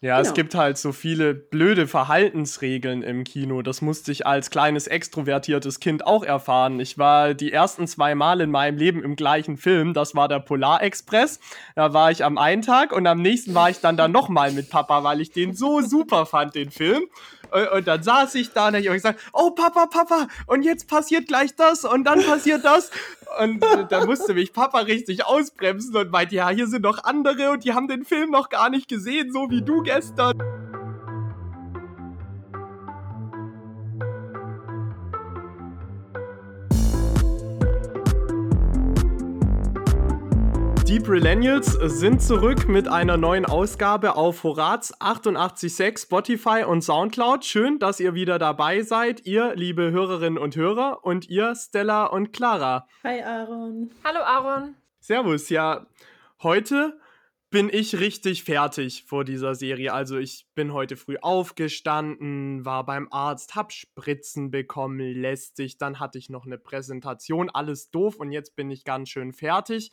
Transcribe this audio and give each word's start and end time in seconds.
Ja, 0.00 0.18
genau. 0.18 0.28
es 0.28 0.34
gibt 0.34 0.54
halt 0.54 0.78
so 0.78 0.92
viele 0.92 1.34
blöde 1.34 1.88
Verhaltensregeln 1.88 3.02
im 3.02 3.24
Kino. 3.24 3.62
Das 3.62 3.82
musste 3.82 4.12
ich 4.12 4.26
als 4.26 4.50
kleines 4.50 4.86
extrovertiertes 4.86 5.80
Kind 5.80 6.06
auch 6.06 6.22
erfahren. 6.22 6.78
Ich 6.78 6.98
war 6.98 7.34
die 7.34 7.52
ersten 7.52 7.88
zwei 7.88 8.14
Mal 8.14 8.40
in 8.40 8.52
meinem 8.52 8.78
Leben 8.78 9.02
im 9.02 9.16
gleichen 9.16 9.56
Film. 9.56 9.94
Das 9.94 10.14
war 10.14 10.28
der 10.28 10.38
Polarexpress. 10.38 11.40
Da 11.74 11.94
war 11.94 12.12
ich 12.12 12.24
am 12.24 12.38
einen 12.38 12.62
Tag 12.62 12.92
und 12.92 13.08
am 13.08 13.20
nächsten 13.20 13.54
war 13.54 13.70
ich 13.70 13.80
dann 13.80 13.96
da 13.96 14.06
nochmal 14.06 14.52
mit 14.52 14.70
Papa, 14.70 15.02
weil 15.02 15.20
ich 15.20 15.32
den 15.32 15.56
so 15.56 15.80
super 15.80 16.26
fand, 16.26 16.54
den 16.54 16.70
Film. 16.70 17.02
Und 17.74 17.88
dann 17.88 18.02
saß 18.02 18.34
ich 18.36 18.52
da 18.52 18.68
und 18.68 18.74
ich 18.74 18.86
habe 18.86 18.96
gesagt, 18.96 19.20
oh 19.32 19.50
Papa, 19.50 19.86
Papa, 19.86 20.28
und 20.46 20.62
jetzt 20.62 20.86
passiert 20.86 21.26
gleich 21.26 21.56
das 21.56 21.84
und 21.84 22.04
dann 22.04 22.22
passiert 22.22 22.64
das. 22.64 22.90
Und 23.40 23.64
da 23.90 24.04
musste 24.04 24.34
mich 24.34 24.52
Papa 24.52 24.80
richtig 24.80 25.24
ausbremsen 25.24 25.94
und 25.96 26.10
meinte, 26.10 26.34
ja, 26.34 26.48
hier 26.48 26.66
sind 26.66 26.82
noch 26.82 27.04
andere 27.04 27.50
und 27.50 27.64
die 27.64 27.72
haben 27.72 27.88
den 27.88 28.04
Film 28.04 28.30
noch 28.30 28.48
gar 28.48 28.70
nicht 28.70 28.88
gesehen, 28.88 29.32
so 29.32 29.50
wie 29.50 29.62
du 29.62 29.82
gestern. 29.82 30.38
Die 40.88 41.00
Brillennials 41.00 41.72
sind 41.72 42.22
zurück 42.22 42.66
mit 42.66 42.88
einer 42.88 43.18
neuen 43.18 43.44
Ausgabe 43.44 44.16
auf 44.16 44.42
Horaz 44.42 44.90
886 44.98 45.98
Spotify 45.98 46.64
und 46.66 46.80
Soundcloud. 46.80 47.44
Schön, 47.44 47.78
dass 47.78 48.00
ihr 48.00 48.14
wieder 48.14 48.38
dabei 48.38 48.80
seid, 48.80 49.26
ihr 49.26 49.54
liebe 49.54 49.90
Hörerinnen 49.90 50.38
und 50.38 50.56
Hörer 50.56 51.04
und 51.04 51.28
ihr 51.28 51.54
Stella 51.56 52.06
und 52.06 52.32
Clara. 52.32 52.86
Hi 53.04 53.20
Aaron. 53.20 53.90
Hallo 54.02 54.20
Aaron. 54.20 54.76
Servus, 54.98 55.50
ja. 55.50 55.86
Heute 56.42 56.98
bin 57.50 57.68
ich 57.70 58.00
richtig 58.00 58.44
fertig 58.44 59.04
vor 59.06 59.24
dieser 59.24 59.54
Serie. 59.54 59.92
Also 59.92 60.16
ich 60.16 60.46
bin 60.54 60.72
heute 60.72 60.96
früh 60.96 61.18
aufgestanden, 61.20 62.64
war 62.64 62.86
beim 62.86 63.08
Arzt, 63.10 63.56
hab 63.56 63.74
Spritzen 63.74 64.50
bekommen, 64.50 65.00
lästig, 65.00 65.76
dann 65.76 66.00
hatte 66.00 66.16
ich 66.16 66.30
noch 66.30 66.46
eine 66.46 66.56
Präsentation, 66.56 67.50
alles 67.50 67.90
doof 67.90 68.16
und 68.16 68.32
jetzt 68.32 68.56
bin 68.56 68.70
ich 68.70 68.84
ganz 68.84 69.10
schön 69.10 69.34
fertig. 69.34 69.92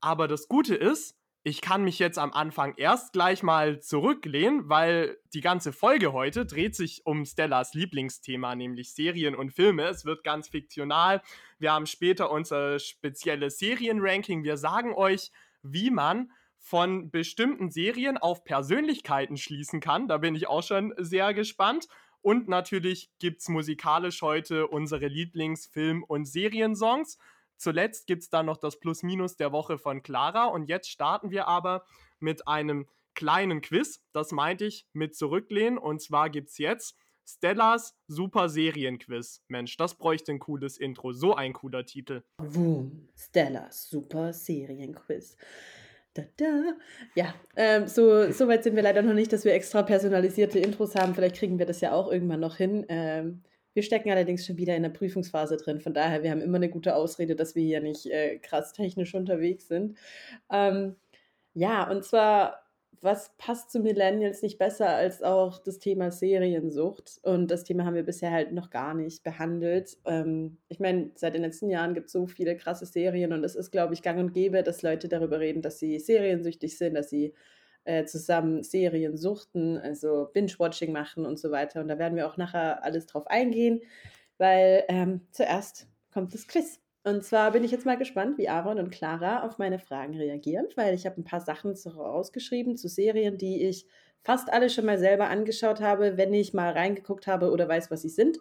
Aber 0.00 0.28
das 0.28 0.48
Gute 0.48 0.74
ist, 0.74 1.16
ich 1.42 1.62
kann 1.62 1.84
mich 1.84 1.98
jetzt 1.98 2.18
am 2.18 2.32
Anfang 2.32 2.74
erst 2.76 3.14
gleich 3.14 3.42
mal 3.42 3.80
zurücklehnen, 3.80 4.68
weil 4.68 5.16
die 5.32 5.40
ganze 5.40 5.72
Folge 5.72 6.12
heute 6.12 6.44
dreht 6.44 6.76
sich 6.76 7.06
um 7.06 7.24
Stellas 7.24 7.72
Lieblingsthema, 7.72 8.54
nämlich 8.54 8.92
Serien 8.92 9.34
und 9.34 9.52
Filme. 9.52 9.84
Es 9.84 10.04
wird 10.04 10.22
ganz 10.22 10.48
fiktional. 10.48 11.22
Wir 11.58 11.72
haben 11.72 11.86
später 11.86 12.30
unser 12.30 12.78
spezielles 12.78 13.58
Serienranking. 13.58 14.44
Wir 14.44 14.58
sagen 14.58 14.92
euch, 14.94 15.30
wie 15.62 15.90
man 15.90 16.30
von 16.58 17.10
bestimmten 17.10 17.70
Serien 17.70 18.18
auf 18.18 18.44
Persönlichkeiten 18.44 19.38
schließen 19.38 19.80
kann. 19.80 20.08
Da 20.08 20.18
bin 20.18 20.34
ich 20.34 20.46
auch 20.46 20.62
schon 20.62 20.92
sehr 20.98 21.32
gespannt. 21.32 21.88
Und 22.20 22.48
natürlich 22.48 23.10
gibt 23.18 23.40
es 23.40 23.48
musikalisch 23.48 24.20
heute 24.20 24.66
unsere 24.66 25.06
Lieblingsfilm- 25.06 26.02
und 26.02 26.26
Seriensongs. 26.26 27.16
Zuletzt 27.60 28.06
gibt 28.06 28.22
es 28.22 28.30
dann 28.30 28.46
noch 28.46 28.56
das 28.56 28.80
Plus-Minus 28.80 29.36
der 29.36 29.52
Woche 29.52 29.76
von 29.76 30.02
Clara. 30.02 30.46
Und 30.46 30.70
jetzt 30.70 30.88
starten 30.88 31.30
wir 31.30 31.46
aber 31.46 31.84
mit 32.18 32.48
einem 32.48 32.88
kleinen 33.14 33.60
Quiz. 33.60 34.02
Das 34.14 34.32
meinte 34.32 34.64
ich 34.64 34.86
mit 34.94 35.14
zurücklehnen. 35.14 35.76
Und 35.76 36.00
zwar 36.00 36.30
gibt 36.30 36.48
es 36.48 36.56
jetzt 36.56 36.96
Stellas 37.28 37.94
Super 38.06 38.48
Serienquiz. 38.48 39.42
Mensch, 39.48 39.76
das 39.76 39.94
bräuchte 39.94 40.32
ein 40.32 40.38
cooles 40.38 40.78
Intro. 40.78 41.12
So 41.12 41.34
ein 41.34 41.52
cooler 41.52 41.84
Titel. 41.84 42.22
Boom. 42.38 43.10
Stellas 43.14 43.90
Super 43.90 44.32
Serienquiz. 44.32 45.36
Da, 46.14 46.22
da. 46.38 46.74
Ja, 47.14 47.34
ähm, 47.56 47.86
so, 47.86 48.32
so 48.32 48.48
weit 48.48 48.64
sind 48.64 48.74
wir 48.74 48.82
leider 48.82 49.02
noch 49.02 49.12
nicht, 49.12 49.34
dass 49.34 49.44
wir 49.44 49.52
extra 49.52 49.82
personalisierte 49.82 50.58
Intros 50.58 50.94
haben. 50.94 51.14
Vielleicht 51.14 51.36
kriegen 51.36 51.58
wir 51.58 51.66
das 51.66 51.82
ja 51.82 51.92
auch 51.92 52.10
irgendwann 52.10 52.40
noch 52.40 52.56
hin. 52.56 52.86
Ähm, 52.88 53.42
wir 53.80 53.84
stecken 53.84 54.10
allerdings 54.10 54.44
schon 54.44 54.58
wieder 54.58 54.76
in 54.76 54.82
der 54.82 54.90
Prüfungsphase 54.90 55.56
drin. 55.56 55.80
Von 55.80 55.94
daher, 55.94 56.22
wir 56.22 56.30
haben 56.30 56.42
immer 56.42 56.56
eine 56.56 56.68
gute 56.68 56.94
Ausrede, 56.94 57.34
dass 57.34 57.54
wir 57.54 57.62
hier 57.62 57.80
nicht 57.80 58.04
äh, 58.04 58.38
krass 58.38 58.74
technisch 58.74 59.14
unterwegs 59.14 59.68
sind. 59.68 59.96
Ähm, 60.52 60.96
ja, 61.54 61.90
und 61.90 62.04
zwar, 62.04 62.60
was 63.00 63.34
passt 63.38 63.70
zu 63.70 63.80
Millennials 63.80 64.42
nicht 64.42 64.58
besser 64.58 64.90
als 64.90 65.22
auch 65.22 65.62
das 65.62 65.78
Thema 65.78 66.10
Seriensucht? 66.10 67.20
Und 67.22 67.50
das 67.50 67.64
Thema 67.64 67.86
haben 67.86 67.94
wir 67.94 68.04
bisher 68.04 68.32
halt 68.32 68.52
noch 68.52 68.68
gar 68.68 68.92
nicht 68.92 69.22
behandelt. 69.22 69.96
Ähm, 70.04 70.58
ich 70.68 70.78
meine, 70.78 71.12
seit 71.14 71.32
den 71.32 71.40
letzten 71.40 71.70
Jahren 71.70 71.94
gibt 71.94 72.08
es 72.08 72.12
so 72.12 72.26
viele 72.26 72.58
krasse 72.58 72.84
Serien 72.84 73.32
und 73.32 73.42
es 73.44 73.54
ist, 73.56 73.70
glaube 73.70 73.94
ich, 73.94 74.02
gang 74.02 74.18
und 74.18 74.34
gäbe, 74.34 74.62
dass 74.62 74.82
Leute 74.82 75.08
darüber 75.08 75.40
reden, 75.40 75.62
dass 75.62 75.78
sie 75.78 75.98
seriensüchtig 75.98 76.76
sind, 76.76 76.92
dass 76.92 77.08
sie 77.08 77.32
äh, 77.84 78.04
zusammen 78.04 78.62
Serien 78.62 79.16
suchten, 79.16 79.78
also 79.78 80.28
Binge-Watching 80.32 80.92
machen 80.92 81.26
und 81.26 81.38
so 81.38 81.50
weiter. 81.50 81.80
Und 81.80 81.88
da 81.88 81.98
werden 81.98 82.16
wir 82.16 82.26
auch 82.26 82.36
nachher 82.36 82.84
alles 82.84 83.06
drauf 83.06 83.26
eingehen, 83.26 83.80
weil 84.38 84.84
ähm, 84.88 85.22
zuerst 85.30 85.88
kommt 86.12 86.34
das 86.34 86.46
Quiz. 86.46 86.80
Und 87.02 87.24
zwar 87.24 87.52
bin 87.52 87.64
ich 87.64 87.70
jetzt 87.70 87.86
mal 87.86 87.96
gespannt, 87.96 88.36
wie 88.36 88.48
Aaron 88.48 88.78
und 88.78 88.90
Clara 88.90 89.46
auf 89.46 89.56
meine 89.56 89.78
Fragen 89.78 90.16
reagieren, 90.16 90.66
weil 90.76 90.94
ich 90.94 91.06
habe 91.06 91.20
ein 91.20 91.24
paar 91.24 91.40
Sachen 91.40 91.74
rausgeschrieben 91.74 92.76
zu 92.76 92.88
Serien, 92.88 93.38
die 93.38 93.66
ich 93.66 93.86
fast 94.22 94.52
alle 94.52 94.68
schon 94.68 94.84
mal 94.84 94.98
selber 94.98 95.28
angeschaut 95.28 95.80
habe, 95.80 96.18
wenn 96.18 96.34
ich 96.34 96.52
mal 96.52 96.72
reingeguckt 96.72 97.26
habe 97.26 97.50
oder 97.50 97.68
weiß, 97.68 97.90
was 97.90 98.02
sie 98.02 98.10
sind. 98.10 98.38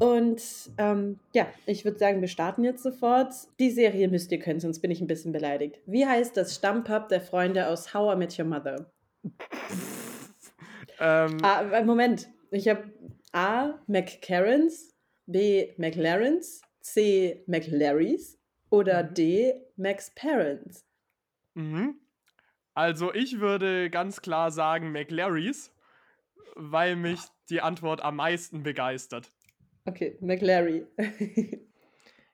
Und 0.00 0.42
ähm, 0.78 1.20
ja, 1.34 1.46
ich 1.66 1.84
würde 1.84 1.98
sagen, 1.98 2.22
wir 2.22 2.28
starten 2.28 2.64
jetzt 2.64 2.82
sofort. 2.82 3.34
Die 3.58 3.70
Serie 3.70 4.08
müsst 4.08 4.32
ihr 4.32 4.38
können, 4.38 4.58
sonst 4.58 4.80
bin 4.80 4.90
ich 4.90 5.02
ein 5.02 5.06
bisschen 5.06 5.30
beleidigt. 5.30 5.78
Wie 5.84 6.06
heißt 6.06 6.36
das 6.38 6.54
Stammpub 6.54 7.08
der 7.08 7.20
Freunde 7.20 7.68
aus 7.68 7.92
How 7.92 8.14
I 8.14 8.16
Met 8.16 8.38
Your 8.38 8.46
Mother? 8.46 8.90
ähm. 11.00 11.36
ah, 11.42 11.82
Moment, 11.84 12.28
ich 12.50 12.66
habe 12.66 12.90
A. 13.32 13.74
McCarrans, 13.86 14.96
B. 15.26 15.68
McLarens, 15.76 16.62
C. 16.80 17.44
McLarrys 17.46 18.38
oder 18.70 19.02
mhm. 19.02 19.14
D. 19.14 19.54
Max 19.76 20.10
Parents. 20.14 20.86
Mhm. 21.52 22.00
Also 22.72 23.12
ich 23.12 23.38
würde 23.38 23.90
ganz 23.90 24.22
klar 24.22 24.50
sagen 24.50 24.92
McLarrys, 24.92 25.70
weil 26.54 26.96
mich 26.96 27.20
die 27.50 27.60
Antwort 27.60 28.00
am 28.00 28.16
meisten 28.16 28.62
begeistert. 28.62 29.30
Okay, 29.90 30.16
McLary. 30.20 30.86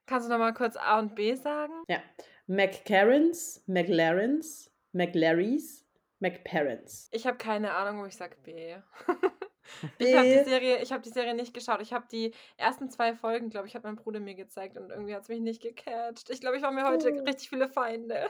Kannst 0.06 0.28
du 0.28 0.30
noch 0.30 0.38
mal 0.38 0.52
kurz 0.52 0.76
A 0.76 0.98
und 0.98 1.14
B 1.14 1.34
sagen? 1.34 1.72
Ja. 1.88 2.02
McCarrans, 2.46 3.64
McLarens, 3.66 4.70
McLarys, 4.92 5.86
McParents. 6.20 7.08
Ich 7.12 7.26
habe 7.26 7.38
keine 7.38 7.72
Ahnung, 7.72 8.02
wo 8.02 8.06
ich 8.06 8.14
sage 8.14 8.36
B. 8.42 8.52
ich 9.98 10.14
habe 10.14 10.28
die, 10.28 10.44
Serie, 10.44 10.78
hab 10.84 11.02
die 11.02 11.08
Serie 11.08 11.34
nicht 11.34 11.54
geschaut. 11.54 11.80
Ich 11.80 11.94
habe 11.94 12.06
die 12.12 12.34
ersten 12.58 12.90
zwei 12.90 13.14
Folgen, 13.14 13.48
glaube 13.48 13.68
ich, 13.68 13.74
hat 13.74 13.84
mein 13.84 13.96
Bruder 13.96 14.20
mir 14.20 14.34
gezeigt 14.34 14.76
und 14.76 14.90
irgendwie 14.90 15.14
hat 15.14 15.22
es 15.22 15.28
mich 15.30 15.40
nicht 15.40 15.62
gecatcht. 15.62 16.28
Ich 16.28 16.42
glaube, 16.42 16.58
ich 16.58 16.62
war 16.62 16.72
mir 16.72 16.84
heute 16.84 17.10
oh. 17.10 17.24
richtig 17.24 17.48
viele 17.48 17.70
Feinde. 17.70 18.28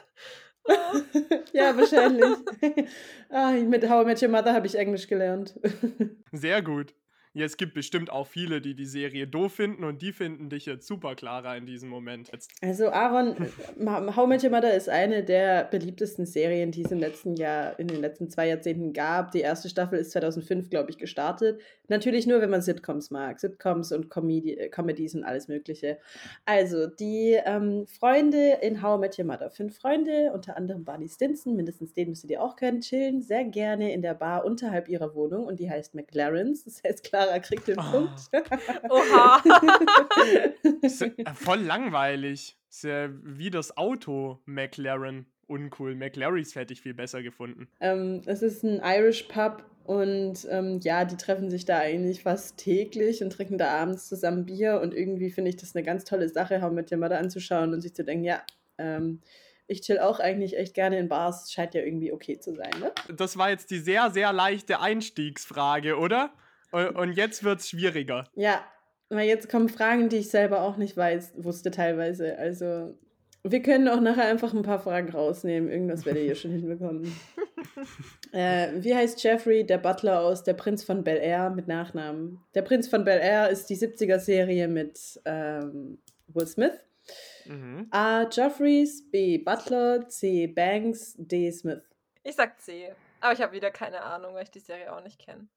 ja, 1.53 1.77
wahrscheinlich. 1.77 2.39
ah, 3.31 3.51
mit 3.51 3.89
How 3.89 4.05
I 4.05 4.07
Met 4.07 4.23
Your 4.23 4.29
Mother 4.29 4.55
habe 4.55 4.69
ich 4.69 4.77
Englisch 4.77 5.09
gelernt. 5.09 5.59
Sehr 6.31 6.63
gut. 6.63 6.95
Ja, 7.37 7.45
es 7.45 7.59
gibt 7.59 7.75
bestimmt 7.75 8.09
auch 8.09 8.27
viele, 8.27 8.63
die 8.63 8.75
die 8.75 8.87
Serie 8.87 9.27
doof 9.27 9.53
finden 9.53 9.85
und 9.85 10.01
die 10.01 10.13
finden 10.13 10.49
dich 10.49 10.65
jetzt 10.65 10.87
super, 10.87 11.15
Clara, 11.15 11.55
in 11.55 11.67
diesem 11.67 11.91
Moment. 11.91 12.31
Jetzt. 12.33 12.51
Also 12.63 12.89
Aaron, 12.89 13.37
How 14.17 14.27
Met 14.27 14.43
Your 14.43 14.49
Mother 14.49 14.73
ist 14.73 14.89
eine 14.89 15.23
der 15.23 15.65
beliebtesten 15.65 16.25
Serien, 16.25 16.71
die 16.71 16.81
es 16.81 16.93
im 16.93 16.99
letzten 16.99 17.37
Jahr, 17.37 17.79
in 17.79 17.89
den 17.89 18.01
letzten 18.01 18.31
zwei 18.31 18.49
Jahrzehnten 18.49 18.95
gab. 18.95 19.33
Die 19.33 19.41
erste 19.41 19.69
Staffel 19.69 19.99
ist 19.99 20.13
2005, 20.13 20.71
glaube 20.71 20.91
ich, 20.91 20.97
gestartet. 20.97 21.61
Natürlich 21.89 22.27
nur, 22.27 22.41
wenn 22.41 22.49
man 22.49 22.63
Sitcoms 22.63 23.11
mag. 23.11 23.39
Sitcoms 23.39 23.93
und 23.93 24.09
Comedy, 24.09 24.55
äh, 24.55 24.71
Comedies 24.71 25.15
und 25.15 25.23
alles 25.23 25.47
mögliche. 25.47 25.99
Also, 26.47 26.87
die 26.87 27.39
ähm, 27.45 27.87
Freunde 27.87 28.61
in 28.63 28.81
How 28.81 28.99
Met 28.99 29.19
Your 29.19 29.27
Mother. 29.27 29.51
Fünf 29.51 29.77
Freunde, 29.77 30.31
unter 30.33 30.57
anderem 30.57 30.85
Barney 30.85 31.07
Stinson, 31.07 31.55
mindestens 31.55 31.93
den 31.93 32.09
müsstet 32.09 32.31
ihr 32.31 32.43
auch 32.43 32.57
kennen, 32.57 32.81
chillen 32.81 33.21
sehr 33.21 33.45
gerne 33.45 33.93
in 33.93 34.01
der 34.01 34.15
Bar 34.15 34.47
unterhalb 34.47 34.89
ihrer 34.89 35.15
Wohnung 35.15 35.45
und 35.45 35.61
die 35.61 35.69
heißt 35.69 35.95
McLaren's. 35.95 36.65
Das 36.77 36.83
heißt, 36.83 37.05
Clara 37.05 37.26
kriegt 37.41 37.69
den 37.69 37.79
oh. 37.79 37.91
Punkt. 37.91 38.21
Oha. 38.91 39.43
ist 40.83 41.05
voll 41.35 41.61
langweilig. 41.61 42.57
Ist 42.69 42.85
ja 42.85 43.09
wie 43.23 43.51
das 43.51 43.77
Auto 43.77 44.41
McLaren. 44.47 45.27
Uncool. 45.49 45.95
McLaren's 45.95 46.55
hätte 46.55 46.73
ich 46.73 46.83
viel 46.83 46.95
besser 46.95 47.23
gefunden. 47.23 47.69
Ähm, 47.81 48.23
es 48.27 48.43
ist 48.43 48.65
ein 48.65 48.81
Irish 48.83 49.25
Pub 49.25 49.65
und 49.85 50.47
ähm, 50.51 50.81
ja, 50.83 51.05
die 51.05 51.17
treffen 51.17 51.49
sich 51.51 51.65
da 51.65 51.79
eigentlich 51.79 52.25
fast 52.25 52.57
täglich 52.57 53.23
und 53.23 53.31
trinken 53.31 53.57
da 53.57 53.69
abends 53.69 54.09
zusammen 54.09 54.45
Bier. 54.45 54.81
Und 54.81 54.93
irgendwie 54.93 55.31
finde 55.31 55.51
ich 55.51 55.57
das 55.57 55.77
eine 55.77 55.85
ganz 55.85 56.05
tolle 56.05 56.29
Sache, 56.29 56.61
haben 56.61 56.75
mit 56.75 56.91
mal 56.91 57.09
da 57.09 57.19
anzuschauen 57.19 57.73
und 57.73 57.81
sich 57.81 57.95
zu 57.95 58.05
denken, 58.05 58.25
ja, 58.25 58.43
ähm, 58.79 59.21
ich 59.69 59.81
chill 59.83 59.99
auch 59.99 60.21
eigentlich 60.21 60.57
echt 60.57 60.75
gerne 60.75 60.99
in 60.99 61.09
Bars. 61.09 61.53
Scheint 61.53 61.75
ja 61.75 61.83
irgendwie 61.83 62.13
okay 62.13 62.39
zu 62.39 62.55
sein, 62.55 62.71
ne? 62.81 62.93
Das 63.17 63.37
war 63.37 63.51
jetzt 63.51 63.71
die 63.71 63.79
sehr, 63.79 64.11
sehr 64.11 64.33
leichte 64.33 64.81
Einstiegsfrage, 64.81 65.97
oder? 65.97 66.33
Und 66.73 67.13
jetzt 67.13 67.45
wird 67.45 67.61
es 67.61 67.69
schwieriger. 67.69 68.25
Ja, 68.35 68.65
weil 69.09 69.29
jetzt 69.29 69.49
kommen 69.49 69.69
Fragen, 69.69 70.09
die 70.09 70.17
ich 70.17 70.31
selber 70.31 70.63
auch 70.63 70.77
nicht 70.77 70.97
weiß, 70.97 71.35
wusste 71.37 71.71
teilweise. 71.71 72.39
Also, 72.39 72.99
wir 73.45 73.63
können 73.63 73.89
auch 73.89 74.01
nachher 74.01 74.27
einfach 74.27 74.53
ein 74.53 74.63
paar 74.63 74.81
Fragen 74.81 75.11
rausnehmen. 75.11 75.71
Irgendwas 75.71 76.05
werdet 76.05 76.25
ihr 76.25 76.35
schon 76.35 76.53
hinbekommen. 76.53 77.15
Äh, 78.33 78.83
wie 78.83 78.95
heißt 78.95 79.23
Jeffrey, 79.23 79.65
der 79.65 79.79
Butler 79.79 80.21
aus 80.21 80.43
Der 80.43 80.55
Prinz 80.55 80.83
von 80.83 81.05
Bel 81.05 81.17
Air 81.17 81.51
mit 81.51 81.69
Nachnamen? 81.69 82.41
Der 82.55 82.63
Prinz 82.63 82.89
von 82.89 83.05
Bel 83.05 83.19
Air 83.19 83.49
ist 83.49 83.71
die 83.71 83.77
70er-Serie 83.77 84.69
mit 84.69 85.21
ähm, 85.25 85.99
Will 86.29 86.47
Smith. 86.47 86.73
Mhm. 87.47 87.87
A. 87.91 88.29
Jeffries, 88.31 89.09
B. 89.11 89.39
Butler, 89.39 90.09
C. 90.09 90.47
Banks, 90.47 91.15
D. 91.17 91.51
Smith. 91.51 91.83
Ich 92.25 92.35
sag 92.35 92.61
C. 92.61 92.93
Aber 93.21 93.33
ich 93.33 93.41
habe 93.41 93.53
wieder 93.53 93.71
keine 93.71 94.03
Ahnung, 94.03 94.35
weil 94.35 94.43
ich 94.43 94.51
die 94.51 94.61
Serie 94.61 94.95
auch 94.95 95.03
nicht 95.03 95.19
kenne. 95.19 95.49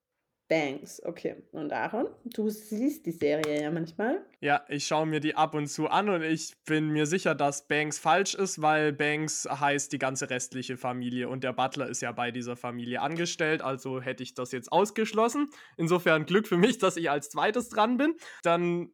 Banks, 0.50 1.00
okay. 1.06 1.36
Und 1.52 1.72
Aaron, 1.72 2.08
du 2.26 2.50
siehst 2.50 3.06
die 3.06 3.12
Serie 3.12 3.62
ja 3.62 3.70
manchmal. 3.72 4.26
Ja, 4.42 4.66
ich 4.68 4.88
schaue 4.88 5.06
mir 5.06 5.20
die 5.20 5.36
ab 5.36 5.54
und 5.54 5.68
zu 5.68 5.88
an 5.88 6.10
und 6.10 6.24
ich 6.24 6.56
bin 6.66 6.90
mir 6.90 7.06
sicher, 7.06 7.36
dass 7.36 7.68
Banks 7.68 8.00
falsch 8.00 8.34
ist, 8.34 8.60
weil 8.60 8.92
Banks 8.92 9.48
heißt 9.48 9.94
die 9.94 10.00
ganze 10.00 10.30
restliche 10.32 10.76
Familie 10.76 11.30
und 11.30 11.44
der 11.44 11.54
Butler 11.54 11.88
ist 11.88 12.02
ja 12.02 12.12
bei 12.12 12.32
dieser 12.32 12.56
Familie 12.56 13.02
angestellt, 13.02 13.62
also 13.62 14.02
hätte 14.02 14.24
ich 14.24 14.34
das 14.34 14.52
jetzt 14.52 14.72
ausgeschlossen. 14.72 15.50
Insofern 15.78 16.26
Glück 16.26 16.48
für 16.48 16.58
mich, 16.58 16.80
dass 16.80 16.98
ich 16.98 17.12
als 17.12 17.30
zweites 17.30 17.70
dran 17.70 17.98
bin. 17.98 18.16
Dann 18.42 18.92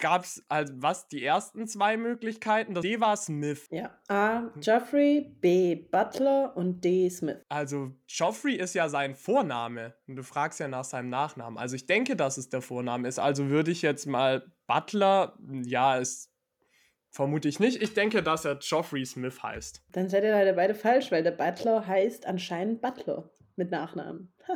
gab 0.00 0.24
es, 0.24 0.44
also 0.48 0.72
was, 0.76 1.08
die 1.08 1.24
ersten 1.24 1.66
zwei 1.66 1.96
Möglichkeiten? 1.96 2.74
Das 2.74 2.82
D 2.82 3.00
war 3.00 3.16
Smith. 3.16 3.66
Ja. 3.70 3.98
A. 4.08 4.50
Jeffrey, 4.60 5.36
B. 5.40 5.74
Butler 5.74 6.56
und 6.56 6.84
D. 6.84 7.08
Smith. 7.10 7.38
Also 7.48 7.92
Joffrey 8.08 8.54
ist 8.54 8.74
ja 8.74 8.88
sein 8.88 9.14
Vorname 9.14 9.94
und 10.06 10.16
du 10.16 10.22
fragst 10.22 10.60
ja 10.60 10.68
nach 10.68 10.84
seinem 10.84 11.10
Nachnamen. 11.10 11.58
Also 11.58 11.76
ich 11.76 11.86
denke, 11.86 12.16
dass 12.16 12.38
es 12.38 12.48
der 12.48 12.62
Vorname 12.62 13.08
ist. 13.08 13.18
Also 13.18 13.48
würde 13.48 13.70
ich 13.70 13.82
jetzt 13.82 14.06
mal 14.06 14.50
Butler, 14.66 15.38
ja, 15.64 15.96
ist 15.96 16.32
vermute 17.10 17.48
ich 17.48 17.58
nicht. 17.58 17.82
Ich 17.82 17.94
denke, 17.94 18.22
dass 18.22 18.44
er 18.44 18.58
Joffrey 18.58 19.04
Smith 19.04 19.42
heißt. 19.42 19.82
Dann 19.92 20.08
seid 20.08 20.24
ihr 20.24 20.30
leider 20.30 20.52
beide 20.52 20.74
falsch, 20.74 21.10
weil 21.10 21.22
der 21.22 21.32
Butler 21.32 21.86
heißt 21.86 22.26
anscheinend 22.26 22.80
Butler 22.80 23.30
mit 23.56 23.70
Nachnamen. 23.70 24.32
Ha. 24.46 24.54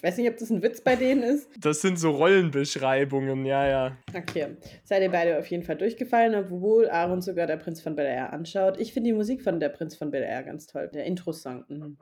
Ich 0.00 0.04
weiß 0.04 0.16
nicht, 0.16 0.30
ob 0.30 0.38
das 0.38 0.48
ein 0.48 0.62
Witz 0.62 0.80
bei 0.80 0.96
denen 0.96 1.22
ist. 1.22 1.46
Das 1.60 1.82
sind 1.82 1.98
so 1.98 2.12
Rollenbeschreibungen, 2.12 3.44
ja, 3.44 3.68
ja. 3.68 3.96
Okay, 4.16 4.56
seid 4.82 5.02
ihr 5.02 5.10
beide 5.10 5.38
auf 5.38 5.44
jeden 5.48 5.62
Fall 5.62 5.76
durchgefallen, 5.76 6.34
obwohl 6.34 6.88
Aaron 6.88 7.20
sogar 7.20 7.46
der 7.46 7.58
Prinz 7.58 7.82
von 7.82 7.96
Bel 7.96 8.06
Air 8.06 8.32
anschaut. 8.32 8.80
Ich 8.80 8.94
finde 8.94 9.10
die 9.10 9.14
Musik 9.14 9.42
von 9.42 9.60
der 9.60 9.68
Prinz 9.68 9.94
von 9.96 10.10
Bel 10.10 10.22
Air 10.22 10.44
ganz 10.44 10.66
toll. 10.66 10.88
Der 10.94 11.04
Intro-Song. 11.04 11.66
Mhm. 11.68 11.98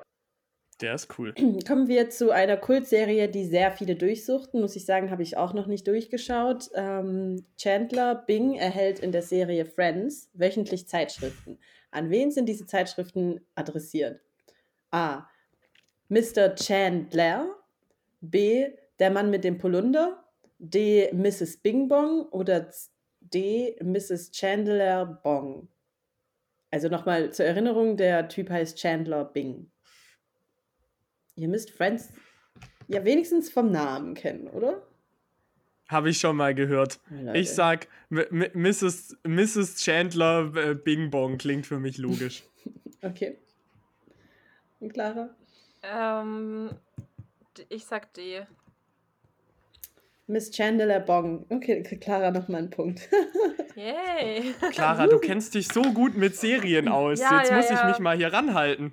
Der 0.80 0.94
ist 0.94 1.18
cool. 1.18 1.34
Kommen 1.66 1.88
wir 1.88 2.08
zu 2.08 2.30
einer 2.30 2.56
Kultserie, 2.56 3.28
die 3.28 3.44
sehr 3.44 3.72
viele 3.72 3.96
durchsuchten. 3.96 4.60
Muss 4.60 4.76
ich 4.76 4.84
sagen, 4.86 5.10
habe 5.10 5.24
ich 5.24 5.36
auch 5.36 5.52
noch 5.52 5.66
nicht 5.66 5.88
durchgeschaut. 5.88 6.70
Ähm, 6.76 7.46
Chandler 7.56 8.14
Bing 8.14 8.54
erhält 8.54 9.00
in 9.00 9.10
der 9.10 9.22
Serie 9.22 9.64
Friends 9.64 10.30
wöchentlich 10.34 10.86
Zeitschriften. 10.86 11.58
An 11.90 12.10
wen 12.10 12.30
sind 12.30 12.48
diese 12.48 12.64
Zeitschriften 12.64 13.40
adressiert? 13.56 14.20
A. 14.92 15.26
Mr. 16.08 16.54
Chandler. 16.54 17.56
B. 18.20 18.68
Der 18.98 19.10
Mann 19.10 19.30
mit 19.30 19.44
dem 19.44 19.58
Polunder. 19.58 20.24
D. 20.58 21.10
Mrs. 21.12 21.58
Bing 21.58 21.88
Bong. 21.88 22.22
Oder 22.30 22.70
D. 23.20 23.76
Mrs. 23.82 24.30
Chandler 24.32 25.06
Bong. 25.22 25.68
Also 26.70 26.88
nochmal 26.88 27.32
zur 27.32 27.46
Erinnerung, 27.46 27.96
der 27.96 28.28
Typ 28.28 28.50
heißt 28.50 28.76
Chandler 28.76 29.24
Bing. 29.24 29.70
Ihr 31.36 31.48
müsst 31.48 31.70
Friends 31.70 32.12
ja 32.88 33.04
wenigstens 33.04 33.50
vom 33.50 33.70
Namen 33.70 34.14
kennen, 34.14 34.48
oder? 34.48 34.82
Habe 35.88 36.10
ich 36.10 36.18
schon 36.18 36.36
mal 36.36 36.54
gehört. 36.54 37.00
Leute. 37.08 37.38
Ich 37.38 37.50
sag, 37.50 37.88
Mrs. 38.10 39.16
Mrs. 39.26 39.76
Chandler 39.76 40.54
äh, 40.54 40.74
Bing 40.74 41.10
Bong 41.10 41.38
klingt 41.38 41.66
für 41.66 41.78
mich 41.78 41.98
logisch. 41.98 42.42
Okay. 43.00 43.38
Und 44.80 44.92
Clara? 44.92 45.30
Ähm, 45.84 46.70
ich 47.68 47.84
sag 47.86 48.12
D. 48.14 48.46
Miss 50.26 50.50
Chandler 50.50 51.00
Bong. 51.00 51.46
Okay, 51.48 51.82
Clara 51.82 52.30
nochmal 52.30 52.60
einen 52.60 52.70
Punkt. 52.70 53.08
Yay. 53.76 54.54
Clara, 54.72 55.06
du 55.06 55.18
kennst 55.18 55.54
dich 55.54 55.68
so 55.68 55.80
gut 55.82 56.16
mit 56.16 56.36
Serien 56.36 56.88
aus. 56.88 57.18
Ja, 57.20 57.38
Jetzt 57.38 57.50
ja, 57.50 57.56
muss 57.56 57.70
ich 57.70 57.78
ja. 57.78 57.88
mich 57.88 57.98
mal 57.98 58.16
hier 58.16 58.30
ranhalten. 58.32 58.92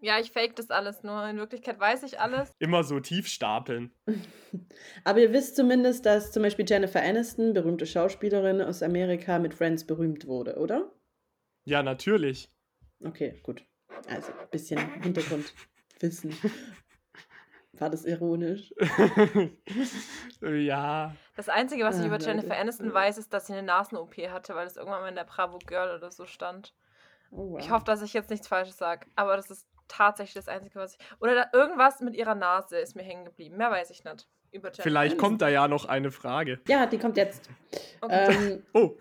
ja, 0.00 0.20
ich 0.20 0.30
fake 0.30 0.54
das 0.54 0.70
alles 0.70 1.02
nur. 1.02 1.26
In 1.28 1.38
Wirklichkeit 1.38 1.80
weiß 1.80 2.04
ich 2.04 2.20
alles. 2.20 2.52
Immer 2.60 2.84
so 2.84 3.00
tief 3.00 3.26
stapeln. 3.26 3.90
Aber 5.04 5.18
ihr 5.18 5.32
wisst 5.32 5.56
zumindest, 5.56 6.06
dass 6.06 6.30
zum 6.30 6.44
Beispiel 6.44 6.66
Jennifer 6.68 7.02
Aniston, 7.02 7.52
berühmte 7.52 7.86
Schauspielerin 7.86 8.62
aus 8.62 8.82
Amerika, 8.82 9.40
mit 9.40 9.54
Friends 9.54 9.84
berühmt 9.84 10.26
wurde, 10.28 10.56
oder? 10.56 10.92
Ja, 11.64 11.82
natürlich. 11.82 12.48
Okay, 13.04 13.40
gut. 13.42 13.64
Also, 14.08 14.30
ein 14.32 14.48
bisschen 14.52 14.78
Hintergrundwissen. 15.02 16.32
War 17.80 17.90
das 17.90 18.04
ironisch? 18.04 18.72
ja. 20.42 21.14
Das 21.36 21.48
Einzige, 21.48 21.84
was 21.84 21.96
ich 21.98 22.02
Ah, 22.04 22.06
über. 22.06 22.18
Jennifer 22.18 22.56
Aniston 22.56 22.92
weiß, 22.92 23.18
ist, 23.18 23.32
dass 23.32 23.46
sie 23.46 23.54
eine 23.54 23.62
Nasen-OP 23.62 24.14
hatte, 24.30 24.54
weil 24.54 24.66
es 24.66 24.76
irgendwann 24.76 25.00
mal 25.02 25.08
in 25.08 25.14
der 25.14 25.24
Bravo 25.24 25.58
Girl 25.66 25.96
oder 25.96 26.10
so 26.10 26.26
stand. 26.26 26.74
Oh, 27.30 27.52
wow. 27.52 27.60
Ich 27.60 27.70
hoffe, 27.70 27.84
dass 27.84 28.02
ich 28.02 28.12
jetzt 28.12 28.30
nichts 28.30 28.48
Falsches 28.48 28.76
sage, 28.76 29.06
aber 29.16 29.36
das 29.36 29.50
ist 29.50 29.66
tatsächlich 29.88 30.34
das 30.34 30.48
Einzige, 30.48 30.78
was 30.78 30.94
ich. 30.94 31.00
Oder 31.20 31.34
da, 31.34 31.46
irgendwas 31.58 32.00
mit 32.00 32.14
ihrer 32.16 32.34
Nase 32.34 32.76
ist 32.78 32.96
mir 32.96 33.02
hängen 33.02 33.24
geblieben. 33.24 33.56
Mehr 33.56 33.70
weiß 33.70 33.90
ich 33.90 34.04
nicht. 34.04 34.28
Über 34.52 34.68
Jennifer 34.68 34.82
Vielleicht 34.82 35.12
Aniston. 35.12 35.28
kommt 35.28 35.42
da 35.42 35.48
ja 35.48 35.68
noch 35.68 35.84
eine 35.86 36.10
Frage. 36.10 36.60
Ja, 36.68 36.86
die 36.86 36.98
kommt 36.98 37.16
jetzt. 37.16 37.48
Okay. 38.00 38.34
Ähm, 38.34 38.62
Oh, 38.74 38.98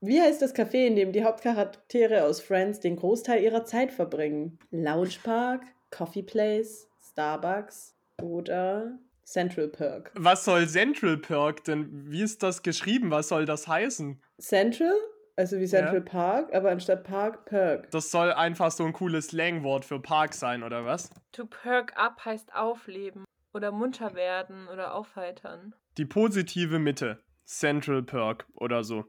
Wie 0.00 0.20
heißt 0.20 0.42
das 0.42 0.54
Café, 0.54 0.86
in 0.86 0.96
dem 0.96 1.12
die 1.12 1.24
Hauptcharaktere 1.24 2.24
aus 2.24 2.40
Friends 2.40 2.80
den 2.80 2.96
Großteil 2.96 3.42
ihrer 3.42 3.64
Zeit 3.64 3.92
verbringen? 3.92 4.58
Lounge 4.70 5.16
Park, 5.22 5.62
Coffee 5.90 6.22
Place, 6.24 6.88
Starbucks 7.10 7.96
oder 8.22 8.98
Central 9.24 9.68
Perk? 9.68 10.12
was 10.14 10.44
soll 10.44 10.66
Central 10.68 11.16
Perk 11.16 11.64
denn? 11.64 12.10
Wie 12.10 12.22
ist 12.22 12.42
das 12.42 12.62
geschrieben? 12.62 13.10
Was 13.10 13.28
soll 13.28 13.46
das 13.46 13.66
heißen? 13.68 14.22
Central, 14.40 14.94
also 15.36 15.58
wie 15.58 15.66
Central 15.66 15.94
Ja. 15.96 16.00
Park, 16.00 16.54
aber 16.54 16.70
anstatt 16.70 17.04
Park, 17.04 17.44
Perk. 17.46 17.90
Das 17.90 18.10
soll 18.10 18.32
einfach 18.32 18.70
so 18.70 18.84
ein 18.84 18.92
cooles 18.92 19.28
Slangwort 19.28 19.84
für 19.84 20.00
Park 20.00 20.34
sein, 20.34 20.62
oder 20.62 20.84
was? 20.84 21.10
To 21.32 21.46
perk 21.46 21.92
up 21.96 22.24
heißt 22.24 22.54
aufleben 22.54 23.24
oder 23.52 23.72
munter 23.72 24.14
werden 24.14 24.68
oder 24.68 24.94
aufheitern. 24.94 25.74
Die 25.96 26.04
positive 26.06 26.78
Mitte. 26.78 27.22
Central 27.44 28.02
Perk 28.04 28.46
oder 28.54 28.84
so. 28.84 29.04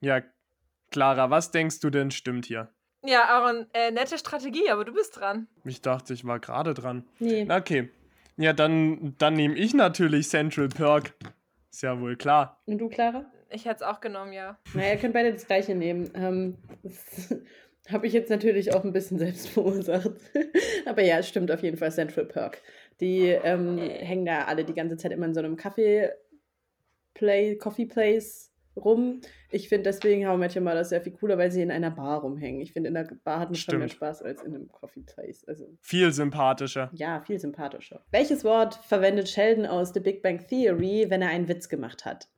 Ja, 0.00 0.22
Clara, 0.90 1.28
was 1.30 1.50
denkst 1.50 1.80
du 1.80 1.90
denn 1.90 2.10
stimmt 2.10 2.46
hier? 2.46 2.72
Ja, 3.04 3.24
Aaron, 3.24 3.66
äh, 3.72 3.90
nette 3.90 4.16
Strategie, 4.16 4.70
aber 4.70 4.84
du 4.84 4.92
bist 4.92 5.18
dran. 5.18 5.48
Ich 5.64 5.80
dachte, 5.80 6.14
ich 6.14 6.24
war 6.24 6.38
gerade 6.38 6.72
dran. 6.72 7.04
Nee. 7.18 7.46
Okay. 7.50 7.90
Ja, 8.36 8.52
dann, 8.52 9.14
dann 9.18 9.34
nehme 9.34 9.56
ich 9.56 9.74
natürlich 9.74 10.28
Central 10.28 10.68
Perk. 10.68 11.14
Ist 11.70 11.82
ja 11.82 12.00
wohl 12.00 12.16
klar. 12.16 12.60
Und 12.66 12.78
du, 12.78 12.88
Clara? 12.88 13.24
Ich 13.50 13.64
hätte 13.64 13.76
es 13.76 13.82
auch 13.82 14.00
genommen, 14.00 14.32
ja. 14.32 14.58
Naja, 14.74 14.92
ihr 14.92 14.98
könnt 14.98 15.14
beide 15.14 15.32
das 15.32 15.46
gleiche 15.46 15.74
nehmen. 15.74 16.10
Ähm, 16.14 16.56
das 16.82 17.34
habe 17.88 18.06
ich 18.06 18.12
jetzt 18.12 18.30
natürlich 18.30 18.72
auch 18.72 18.84
ein 18.84 18.92
bisschen 18.92 19.18
selbst 19.18 19.48
verursacht. 19.48 20.12
Aber 20.86 21.02
ja, 21.02 21.18
es 21.18 21.28
stimmt 21.28 21.50
auf 21.50 21.62
jeden 21.62 21.76
Fall 21.76 21.90
Central 21.90 22.24
Perk. 22.24 22.62
Die 23.00 23.22
ähm, 23.22 23.78
hängen 23.78 24.24
da 24.24 24.44
alle 24.44 24.64
die 24.64 24.74
ganze 24.74 24.96
Zeit 24.96 25.12
immer 25.12 25.26
in 25.26 25.34
so 25.34 25.40
einem 25.40 25.56
Kaffee 25.56 26.10
Play, 27.14 27.56
Coffee 27.56 27.86
Place 27.86 28.51
rum. 28.76 29.20
Ich 29.50 29.68
finde 29.68 29.84
deswegen 29.84 30.26
How 30.26 30.36
I 30.36 30.38
Met 30.38 30.56
Your 30.56 30.62
Mother 30.62 30.84
sehr 30.84 31.00
viel 31.00 31.12
cooler, 31.12 31.38
weil 31.38 31.50
sie 31.50 31.62
in 31.62 31.70
einer 31.70 31.90
Bar 31.90 32.20
rumhängen. 32.20 32.60
Ich 32.60 32.72
finde, 32.72 32.88
in 32.88 32.94
der 32.94 33.08
Bar 33.24 33.40
hat 33.40 33.48
man 33.50 33.54
schon 33.56 33.78
mehr. 33.78 33.88
Spaß 33.88 34.22
als 34.22 34.42
in 34.42 34.54
einem 34.54 34.68
Coffee 34.70 35.02
Place. 35.02 35.44
Also 35.46 35.66
Viel 35.80 36.12
sympathischer. 36.12 36.90
ja, 36.94 37.20
viel 37.20 37.38
sympathischer. 37.38 38.04
Welches 38.10 38.44
Wort 38.44 38.74
verwendet 38.74 39.28
Sheldon 39.28 39.66
aus 39.66 39.92
The 39.92 40.00
Big 40.00 40.22
Bang 40.22 40.46
Theory, 40.46 41.06
wenn 41.08 41.22
er 41.22 41.28
einen 41.28 41.48
Witz 41.48 41.68
gemacht 41.68 42.04
hat? 42.04 42.28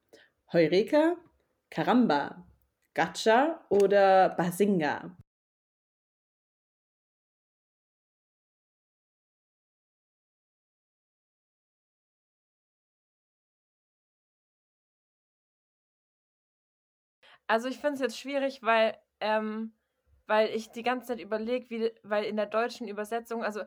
Heureka, 0.53 1.17
Karamba, 1.71 2.45
Gacha 2.95 3.61
oder 3.71 4.31
Basinga? 4.31 5.17
Also 17.47 17.69
ich 17.69 17.79
finde 17.79 17.95
es 17.95 18.01
jetzt 18.01 18.19
schwierig, 18.19 18.63
weil, 18.63 18.97
ähm, 19.21 19.73
weil 20.27 20.49
ich 20.51 20.71
die 20.71 20.83
ganze 20.83 21.09
Zeit 21.09 21.21
überlege, 21.21 21.69
wie, 21.71 21.93
weil 22.03 22.25
in 22.25 22.37
der 22.37 22.47
deutschen 22.47 22.89
Übersetzung, 22.89 23.45
also, 23.45 23.61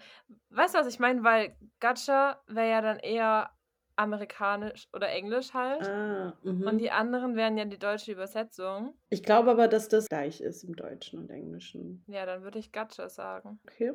weißt 0.49 0.75
du, 0.75 0.79
was 0.79 0.87
ich 0.87 0.99
meine? 0.99 1.23
Weil 1.23 1.55
Gacha 1.79 2.41
wäre 2.47 2.69
ja 2.69 2.81
dann 2.81 2.99
eher 2.99 3.51
amerikanisch 3.97 4.87
oder 4.93 5.09
englisch 5.09 5.53
halt. 5.53 5.87
Ah, 5.87 6.37
Und 6.43 6.59
mhm. 6.59 6.77
die 6.77 6.91
anderen 6.91 7.35
wären 7.35 7.57
ja 7.57 7.65
die 7.65 7.79
deutsche 7.79 8.11
Übersetzung. 8.11 8.93
Ich 9.09 9.23
glaube 9.23 9.51
aber, 9.51 9.67
dass 9.67 9.89
das 9.89 10.07
gleich 10.07 10.39
ist 10.39 10.63
im 10.63 10.75
Deutschen 10.75 11.19
und 11.19 11.29
Englischen. 11.29 12.03
Ja, 12.07 12.25
dann 12.25 12.43
würde 12.43 12.59
ich 12.59 12.71
Gacha 12.71 13.09
sagen. 13.09 13.59
Okay. 13.63 13.93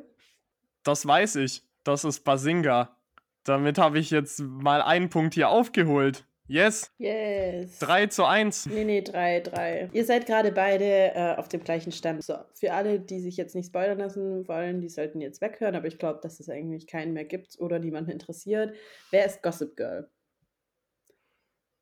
Das 0.83 1.05
weiß 1.05 1.37
ich. 1.37 1.63
Das 1.83 2.03
ist 2.03 2.23
Basinga. 2.23 2.97
Damit 3.45 3.77
habe 3.77 3.99
ich 3.99 4.09
jetzt 4.09 4.39
mal 4.39 4.81
einen 4.81 5.09
Punkt 5.09 5.33
hier 5.33 5.49
aufgeholt. 5.49 6.25
Yes. 6.47 6.91
Yes. 6.97 7.79
3 7.79 8.07
zu 8.07 8.25
1. 8.25 8.65
Nee, 8.65 8.83
nee, 8.83 9.01
3, 9.01 9.39
3. 9.39 9.89
Ihr 9.93 10.05
seid 10.05 10.25
gerade 10.25 10.51
beide 10.51 11.13
äh, 11.15 11.35
auf 11.37 11.47
dem 11.47 11.63
gleichen 11.63 11.91
Stand. 11.93 12.23
So, 12.23 12.35
für 12.53 12.73
alle, 12.73 12.99
die 12.99 13.21
sich 13.21 13.37
jetzt 13.37 13.55
nicht 13.55 13.67
spoilern 13.67 13.97
lassen 13.97 14.47
wollen, 14.47 14.81
die 14.81 14.89
sollten 14.89 15.21
jetzt 15.21 15.39
weghören, 15.41 15.75
aber 15.75 15.87
ich 15.87 15.97
glaube, 15.97 16.19
dass 16.21 16.39
es 16.41 16.49
eigentlich 16.49 16.85
keinen 16.85 17.13
mehr 17.13 17.23
gibt 17.25 17.57
oder 17.59 17.79
niemanden 17.79 18.11
interessiert. 18.11 18.75
Wer 19.11 19.25
ist 19.25 19.41
Gossip 19.41 19.77
Girl? 19.77 20.09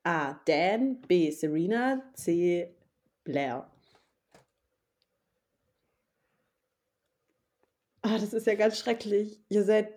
A. 0.04 0.40
Dan, 0.46 1.00
B. 1.02 1.30
Serena, 1.32 2.02
C. 2.14 2.74
Blair. 3.24 3.68
Ah, 8.02 8.18
das 8.18 8.32
ist 8.32 8.46
ja 8.46 8.54
ganz 8.54 8.78
schrecklich. 8.78 9.40
Ihr 9.48 9.64
seid 9.64 9.88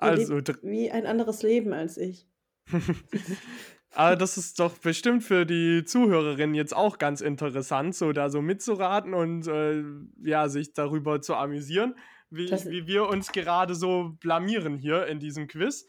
ihr 0.00 0.08
Also, 0.08 0.40
wie 0.62 0.90
ein 0.90 1.06
anderes 1.06 1.42
Leben 1.42 1.72
als 1.72 1.98
ich. 1.98 2.26
Aber 3.92 4.16
das 4.16 4.36
ist 4.36 4.60
doch 4.60 4.76
bestimmt 4.78 5.24
für 5.24 5.46
die 5.46 5.84
Zuhörerinnen 5.84 6.54
jetzt 6.54 6.76
auch 6.76 6.98
ganz 6.98 7.22
interessant, 7.22 7.94
so 7.94 8.12
da 8.12 8.28
so 8.28 8.42
mitzuraten 8.42 9.14
und 9.14 9.46
äh, 9.46 9.82
ja, 10.22 10.48
sich 10.48 10.74
darüber 10.74 11.22
zu 11.22 11.34
amüsieren, 11.34 11.94
wie, 12.28 12.50
wie 12.50 12.86
wir 12.86 13.08
uns 13.08 13.32
gerade 13.32 13.74
so 13.74 14.16
blamieren 14.20 14.76
hier 14.76 15.06
in 15.06 15.18
diesem 15.18 15.48
Quiz. 15.48 15.86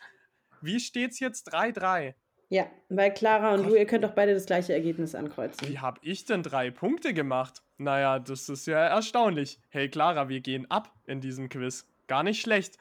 Wie 0.62 0.80
steht's 0.80 1.20
jetzt 1.20 1.54
3-3? 1.54 2.14
Ja, 2.50 2.68
weil 2.88 3.14
Clara 3.14 3.54
und 3.54 3.64
Gott. 3.64 3.72
du, 3.72 3.76
ihr 3.76 3.86
könnt 3.86 4.06
doch 4.06 4.14
beide 4.16 4.34
das 4.34 4.46
gleiche 4.46 4.74
Ergebnis 4.74 5.14
ankreuzen. 5.14 5.68
Wie 5.68 5.80
habe 5.80 6.00
ich 6.02 6.24
denn 6.24 6.44
drei 6.44 6.72
Punkte 6.72 7.14
gemacht? 7.14 7.62
Naja, 7.78 8.20
das 8.20 8.48
ist 8.48 8.68
ja 8.68 8.80
erstaunlich. 8.80 9.60
Hey 9.70 9.90
Clara, 9.90 10.30
wir 10.30 10.40
gehen 10.40 10.70
ab 10.72 10.94
in 11.06 11.20
diesem 11.20 11.50
Quiz. 11.50 11.86
Gar 12.08 12.24
nicht 12.24 12.42
schlecht. 12.42 12.78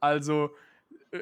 Also, 0.00 0.50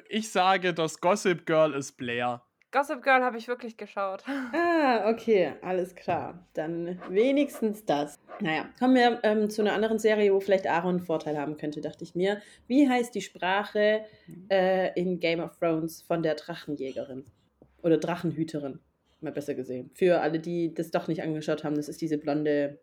ich 0.08 0.30
sage, 0.30 0.74
das 0.74 1.00
Gossip 1.00 1.46
Girl 1.46 1.74
ist 1.74 1.96
Blair. 1.96 2.42
Gossip 2.72 3.02
Girl 3.02 3.22
habe 3.22 3.36
ich 3.36 3.48
wirklich 3.48 3.76
geschaut. 3.76 4.22
Ah, 4.52 5.08
okay, 5.08 5.52
alles 5.62 5.94
klar. 5.94 6.46
Dann 6.54 7.00
wenigstens 7.08 7.84
das. 7.84 8.18
Naja, 8.40 8.68
kommen 8.78 8.94
wir 8.94 9.20
ähm, 9.22 9.50
zu 9.50 9.62
einer 9.62 9.72
anderen 9.72 9.98
Serie, 9.98 10.32
wo 10.32 10.40
vielleicht 10.40 10.66
Aaron 10.66 10.96
einen 10.96 11.00
Vorteil 11.00 11.38
haben 11.38 11.56
könnte, 11.56 11.80
dachte 11.80 12.04
ich 12.04 12.14
mir. 12.14 12.40
Wie 12.66 12.88
heißt 12.88 13.14
die 13.14 13.20
Sprache 13.20 14.04
äh, 14.48 14.92
in 15.00 15.20
Game 15.20 15.40
of 15.40 15.56
Thrones 15.58 16.02
von 16.02 16.22
der 16.22 16.34
Drachenjägerin? 16.34 17.24
Oder 17.82 17.98
Drachenhüterin, 17.98 18.80
mal 19.20 19.32
besser 19.32 19.54
gesehen. 19.54 19.90
Für 19.94 20.20
alle, 20.20 20.40
die 20.40 20.74
das 20.74 20.90
doch 20.90 21.08
nicht 21.08 21.22
angeschaut 21.22 21.64
haben, 21.64 21.76
das 21.76 21.88
ist 21.88 22.00
diese 22.00 22.18
blonde 22.18 22.80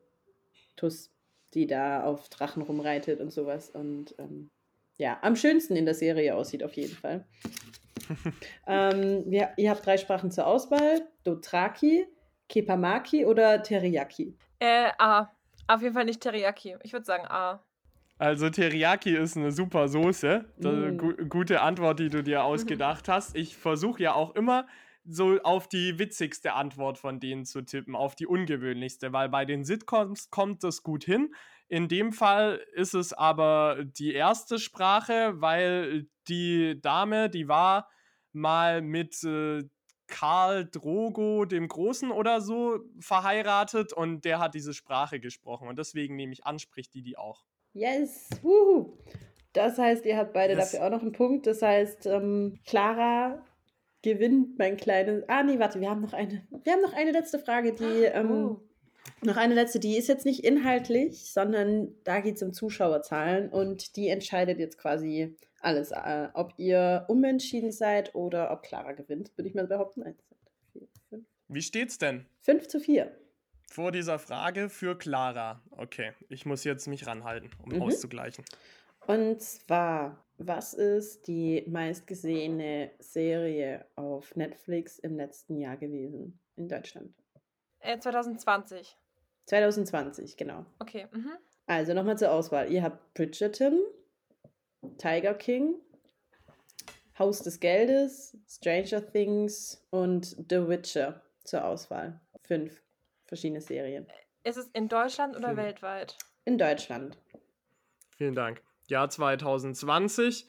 Tuss, 0.75 1.11
die 1.53 1.67
da 1.67 2.03
auf 2.03 2.29
Drachen 2.29 2.63
rumreitet 2.63 3.19
und 3.19 3.31
sowas. 3.31 3.69
Und 3.69 4.15
ähm, 4.17 4.49
ja, 4.97 5.17
am 5.21 5.35
schönsten 5.35 5.75
in 5.75 5.85
der 5.85 5.93
Serie 5.93 6.35
aussieht 6.35 6.63
auf 6.63 6.73
jeden 6.73 6.95
Fall. 6.95 7.25
ähm, 8.67 9.23
wir, 9.27 9.49
ihr 9.57 9.69
habt 9.69 9.85
drei 9.85 9.97
Sprachen 9.97 10.31
zur 10.31 10.47
Auswahl: 10.47 11.07
Dothraki, 11.23 12.05
Kepamaki 12.49 13.25
oder 13.25 13.61
Teriyaki. 13.61 14.35
Äh, 14.59 14.89
A. 14.97 15.31
Auf 15.67 15.81
jeden 15.81 15.93
Fall 15.93 16.05
nicht 16.05 16.21
Teriyaki. 16.21 16.77
Ich 16.83 16.93
würde 16.93 17.05
sagen 17.05 17.25
A. 17.27 17.61
Also 18.19 18.49
Teriyaki 18.49 19.15
ist 19.15 19.37
eine 19.37 19.51
super 19.51 19.87
Soße. 19.87 20.45
Mm. 20.57 20.97
gu 20.97 21.13
gute 21.29 21.61
Antwort, 21.61 21.99
die 21.99 22.09
du 22.09 22.23
dir 22.23 22.43
ausgedacht 22.43 23.07
hast. 23.07 23.35
Ich 23.35 23.57
versuche 23.57 24.01
ja 24.01 24.13
auch 24.13 24.33
immer 24.35 24.65
so 25.09 25.39
auf 25.43 25.67
die 25.67 25.99
witzigste 25.99 26.53
Antwort 26.53 26.97
von 26.97 27.19
denen 27.19 27.45
zu 27.45 27.61
tippen, 27.61 27.95
auf 27.95 28.15
die 28.15 28.27
ungewöhnlichste, 28.27 29.13
weil 29.13 29.29
bei 29.29 29.45
den 29.45 29.63
Sitcoms 29.63 30.29
kommt 30.29 30.63
das 30.63 30.83
gut 30.83 31.03
hin. 31.03 31.33
In 31.69 31.87
dem 31.87 32.11
Fall 32.11 32.61
ist 32.73 32.93
es 32.93 33.13
aber 33.13 33.83
die 33.83 34.13
erste 34.13 34.59
Sprache, 34.59 35.41
weil 35.41 36.07
die 36.27 36.79
Dame, 36.81 37.29
die 37.29 37.47
war 37.47 37.89
mal 38.33 38.81
mit 38.81 39.23
äh, 39.23 39.63
Karl 40.07 40.65
Drogo 40.65 41.45
dem 41.45 41.67
Großen 41.67 42.11
oder 42.11 42.39
so 42.41 42.79
verheiratet 42.99 43.91
und 43.93 44.23
der 44.23 44.39
hat 44.39 44.55
diese 44.55 44.73
Sprache 44.73 45.19
gesprochen 45.19 45.67
und 45.67 45.77
deswegen 45.77 46.15
nehme 46.15 46.31
ich 46.33 46.45
an, 46.45 46.59
spricht 46.59 46.93
die 46.93 47.01
die 47.01 47.17
auch. 47.17 47.43
Yes! 47.73 48.29
Wuhu. 48.41 48.97
Das 49.53 49.77
heißt, 49.77 50.05
ihr 50.05 50.17
habt 50.17 50.33
beide 50.33 50.53
Yes. 50.53 50.71
dafür 50.71 50.85
auch 50.85 50.91
noch 50.91 51.01
einen 51.01 51.11
Punkt. 51.11 51.47
Das 51.47 51.61
heißt, 51.61 52.05
ähm, 52.05 52.59
Clara 52.65 53.43
gewinnt 54.03 54.57
mein 54.57 54.77
kleines. 54.77 55.23
Ah, 55.27 55.43
nee, 55.43 55.59
warte, 55.59 55.79
wir 55.79 55.89
haben 55.89 56.01
noch 56.01 56.13
eine. 56.13 56.47
Wir 56.63 56.73
haben 56.73 56.81
noch 56.81 56.93
eine 56.93 57.11
letzte 57.11 57.39
Frage, 57.39 57.73
die. 57.73 58.03
Ähm, 58.05 58.31
Oh. 58.31 58.61
Noch 59.23 59.37
eine 59.37 59.53
letzte, 59.55 59.79
die 59.79 59.95
ist 59.97 60.09
jetzt 60.09 60.25
nicht 60.25 60.43
inhaltlich, 60.43 61.31
sondern 61.31 61.95
da 62.03 62.19
geht 62.19 62.35
es 62.35 62.43
um 62.43 62.51
Zuschauerzahlen 62.53 63.49
und 63.49 63.95
die 63.95 64.09
entscheidet 64.09 64.59
jetzt 64.59 64.77
quasi 64.77 65.35
alles. 65.61 65.91
Äh, 65.91 66.27
ob 66.33 66.53
ihr 66.57 67.05
umentschieden 67.07 67.71
seid 67.71 68.13
oder 68.15 68.51
ob 68.51 68.63
Clara 68.63 68.91
gewinnt, 68.91 69.31
würde 69.37 69.47
ich 69.47 69.55
mal 69.55 69.65
behaupten. 69.65 70.03
1, 70.03 70.17
2, 70.17 70.35
3, 70.35 70.45
4, 70.73 70.87
5. 71.09 71.25
Wie 71.47 71.61
steht's 71.61 71.97
denn? 71.97 72.25
5 72.41 72.67
zu 72.67 72.79
4. 72.81 73.11
Vor 73.71 73.91
dieser 73.93 74.19
Frage 74.19 74.67
für 74.69 74.97
Clara. 74.97 75.63
Okay, 75.71 76.11
ich 76.29 76.45
muss 76.45 76.65
jetzt 76.65 76.87
mich 76.87 77.07
ranhalten, 77.07 77.49
um 77.63 77.73
Mhm. 77.75 77.81
auszugleichen. 77.83 78.43
Und 79.07 79.41
zwar, 79.41 80.26
was 80.37 80.73
ist 80.73 81.27
die 81.27 81.63
meistgesehene 81.67 82.91
Serie 82.99 83.85
auf 83.95 84.35
Netflix 84.35 84.99
im 84.99 85.17
letzten 85.17 85.57
Jahr 85.57 85.77
gewesen 85.77 86.39
in 86.55 86.67
Deutschland? 86.69 87.13
Äh, 87.79 87.99
2020. 87.99 88.97
2020, 89.45 90.37
genau. 90.37 90.65
Okay. 90.79 91.07
Mhm. 91.11 91.31
Also 91.65 91.93
nochmal 91.93 92.17
zur 92.17 92.31
Auswahl. 92.31 92.71
Ihr 92.71 92.83
habt 92.83 93.13
Bridgerton, 93.13 93.79
Tiger 94.97 95.33
King, 95.33 95.75
Haus 97.17 97.41
des 97.41 97.59
Geldes, 97.59 98.37
Stranger 98.47 99.05
Things 99.11 99.85
und 99.89 100.25
The 100.49 100.67
Witcher 100.67 101.21
zur 101.43 101.65
Auswahl. 101.65 102.19
Fünf 102.43 102.81
verschiedene 103.25 103.61
Serien. 103.61 104.07
Ist 104.43 104.57
es 104.57 104.67
in 104.73 104.87
Deutschland 104.87 105.35
oder 105.35 105.47
Film. 105.47 105.57
weltweit? 105.57 106.17
In 106.45 106.57
Deutschland. 106.57 107.17
Vielen 108.17 108.35
Dank. 108.35 108.61
Jahr 108.89 109.09
2020. 109.09 110.47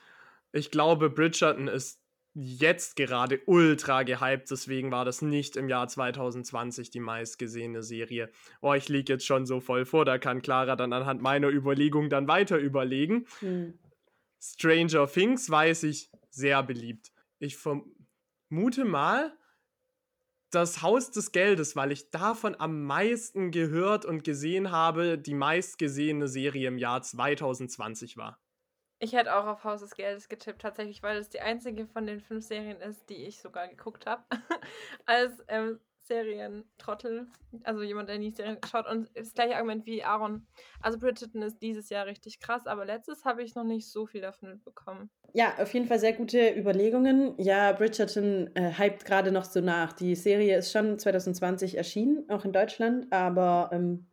Ich 0.53 0.71
glaube, 0.71 1.11
Bridgerton 1.11 1.69
ist 1.69 2.01
jetzt 2.35 2.97
gerade 2.97 3.41
ultra 3.47 4.03
gehypt, 4.05 4.51
deswegen 4.51 4.93
war 4.93 5.05
das 5.05 5.23
nicht 5.23 5.57
im 5.57 5.69
Jahr 5.69 5.89
2020 5.89 6.91
die 6.91 7.01
meistgesehene 7.01 7.83
Serie. 7.83 8.31
Oh, 8.61 8.75
ich 8.75 8.89
liege 8.89 9.15
jetzt 9.15 9.27
schon 9.27 9.45
so 9.45 9.61
voll 9.61 9.85
vor, 9.85 10.05
da 10.05 10.19
kann 10.19 10.43
Clara 10.43 10.77
dann 10.77 10.93
anhand 10.93 11.21
meiner 11.21 11.49
Überlegung 11.49 12.11
dann 12.11 12.29
weiter 12.29 12.59
überlegen. 12.59 13.27
Hm. 13.41 13.79
Stranger 14.41 15.07
Things 15.09 15.51
weiß 15.51 15.83
ich 15.85 16.11
sehr 16.31 16.63
beliebt. 16.63 17.11
Ich 17.41 17.57
vermute 17.57 18.85
mal 18.85 19.37
das 20.51 20.83
Haus 20.83 21.11
des 21.11 21.33
Geldes, 21.33 21.77
weil 21.77 21.93
ich 21.93 22.11
davon 22.11 22.57
am 22.59 22.85
meisten 22.85 23.51
gehört 23.51 24.05
und 24.05 24.25
gesehen 24.25 24.71
habe, 24.71 25.19
die 25.19 25.35
meistgesehene 25.35 26.29
Serie 26.29 26.69
im 26.69 26.79
Jahr 26.79 27.03
2020 27.03 28.17
war. 28.17 28.41
Ich 29.01 29.13
hätte 29.13 29.37
auch 29.37 29.47
auf 29.47 29.65
Haus 29.65 29.81
des 29.81 29.95
Geldes 29.95 30.29
getippt, 30.29 30.63
tatsächlich, 30.63 31.03
weil 31.03 31.19
es 31.19 31.29
die 31.29 31.41
einzige 31.41 31.87
von 31.87 32.07
den 32.07 32.21
fünf 32.21 32.45
Serien 32.45 32.81
ist, 32.81 33.09
die 33.09 33.27
ich 33.27 33.41
sogar 33.41 33.69
geguckt 33.69 34.07
habe. 34.07 34.25
Als 35.07 35.33
ähm, 35.47 35.79
Serientrottel. 36.09 37.27
Also 37.63 37.83
jemand, 37.83 38.09
der 38.09 38.19
nie 38.19 38.33
Serien 38.33 38.59
schaut. 38.69 38.89
Und 38.89 39.09
das 39.15 39.33
gleiche 39.33 39.55
Argument 39.55 39.87
wie 39.87 40.03
Aaron. 40.03 40.47
Also 40.81 40.99
Bridgerton 40.99 41.43
ist 41.43 41.63
dieses 41.63 41.89
Jahr 41.91 42.07
richtig 42.07 42.41
krass, 42.41 42.67
aber 42.67 42.85
letztes 42.85 43.25
habe 43.25 43.43
ich 43.43 43.55
noch 43.55 43.65
nicht 43.65 43.89
so 43.91 44.07
viel 44.07 44.21
davon 44.21 44.51
mitbekommen. 44.51 45.11
Ja, 45.35 45.55
auf 45.59 45.73
jeden 45.75 45.87
Fall 45.87 45.99
sehr 45.99 46.15
gute 46.15 46.55
Überlegungen. 46.57 47.35
Ja, 47.39 47.73
Bridgerton 47.73 48.51
äh, 48.55 48.73
hypt 48.77 49.05
gerade 49.05 49.31
noch 49.31 49.45
so 49.45 49.61
nach. 49.61 49.93
Die 49.93 50.15
Serie 50.17 50.59
ist 50.59 50.73
schon 50.73 50.99
2020 50.99 51.77
erschienen, 51.77 52.29
auch 52.29 52.45
in 52.45 52.53
Deutschland, 52.53 53.13
aber 53.13 53.71
ähm, 53.73 54.07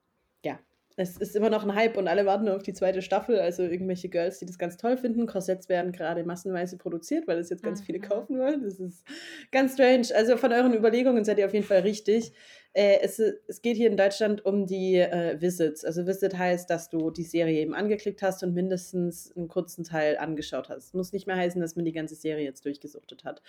es 0.97 1.17
ist 1.17 1.35
immer 1.35 1.49
noch 1.49 1.63
ein 1.63 1.75
Hype 1.75 1.97
und 1.97 2.07
alle 2.07 2.25
warten 2.25 2.47
auf 2.47 2.63
die 2.63 2.71
zweite 2.73 3.01
Staffel. 3.01 3.37
Also 3.39 3.63
irgendwelche 3.63 4.07
Girls, 4.07 4.39
die 4.39 4.45
das 4.45 4.57
ganz 4.57 4.77
toll 4.77 4.95
finden. 4.95 5.27
Korsetts 5.27 5.67
werden 5.67 5.91
gerade 5.91 6.23
massenweise 6.23 6.77
produziert, 6.77 7.27
weil 7.27 7.37
es 7.37 7.49
jetzt 7.49 7.63
ganz 7.63 7.81
viele 7.81 7.99
Mhm. 7.99 8.03
kaufen 8.03 8.39
wollen. 8.39 8.63
Das 8.63 8.79
ist 8.79 9.03
ganz 9.51 9.73
strange. 9.73 10.07
Also 10.15 10.37
von 10.37 10.53
euren 10.53 10.73
Überlegungen 10.73 11.25
seid 11.25 11.37
ihr 11.37 11.45
auf 11.45 11.53
jeden 11.53 11.65
Fall 11.65 11.81
richtig. 11.81 12.31
Äh, 12.71 12.99
es, 13.01 13.19
es 13.19 13.61
geht 13.61 13.75
hier 13.75 13.89
in 13.89 13.97
Deutschland 13.97 14.45
um 14.45 14.67
die 14.67 14.95
äh, 14.95 15.39
Visits. 15.41 15.83
Also 15.83 16.07
Visit 16.07 16.37
heißt, 16.37 16.69
dass 16.69 16.89
du 16.89 17.09
die 17.11 17.23
Serie 17.23 17.59
eben 17.59 17.73
angeklickt 17.73 18.21
hast 18.21 18.43
und 18.43 18.53
mindestens 18.53 19.35
einen 19.35 19.49
kurzen 19.49 19.83
Teil 19.83 20.17
angeschaut 20.17 20.69
hast. 20.69 20.93
Muss 20.93 21.11
nicht 21.11 21.27
mehr 21.27 21.35
heißen, 21.35 21.59
dass 21.59 21.75
man 21.75 21.83
die 21.83 21.93
ganze 21.93 22.15
Serie 22.15 22.45
jetzt 22.45 22.63
durchgesuchtet 22.63 23.25
hat. 23.25 23.41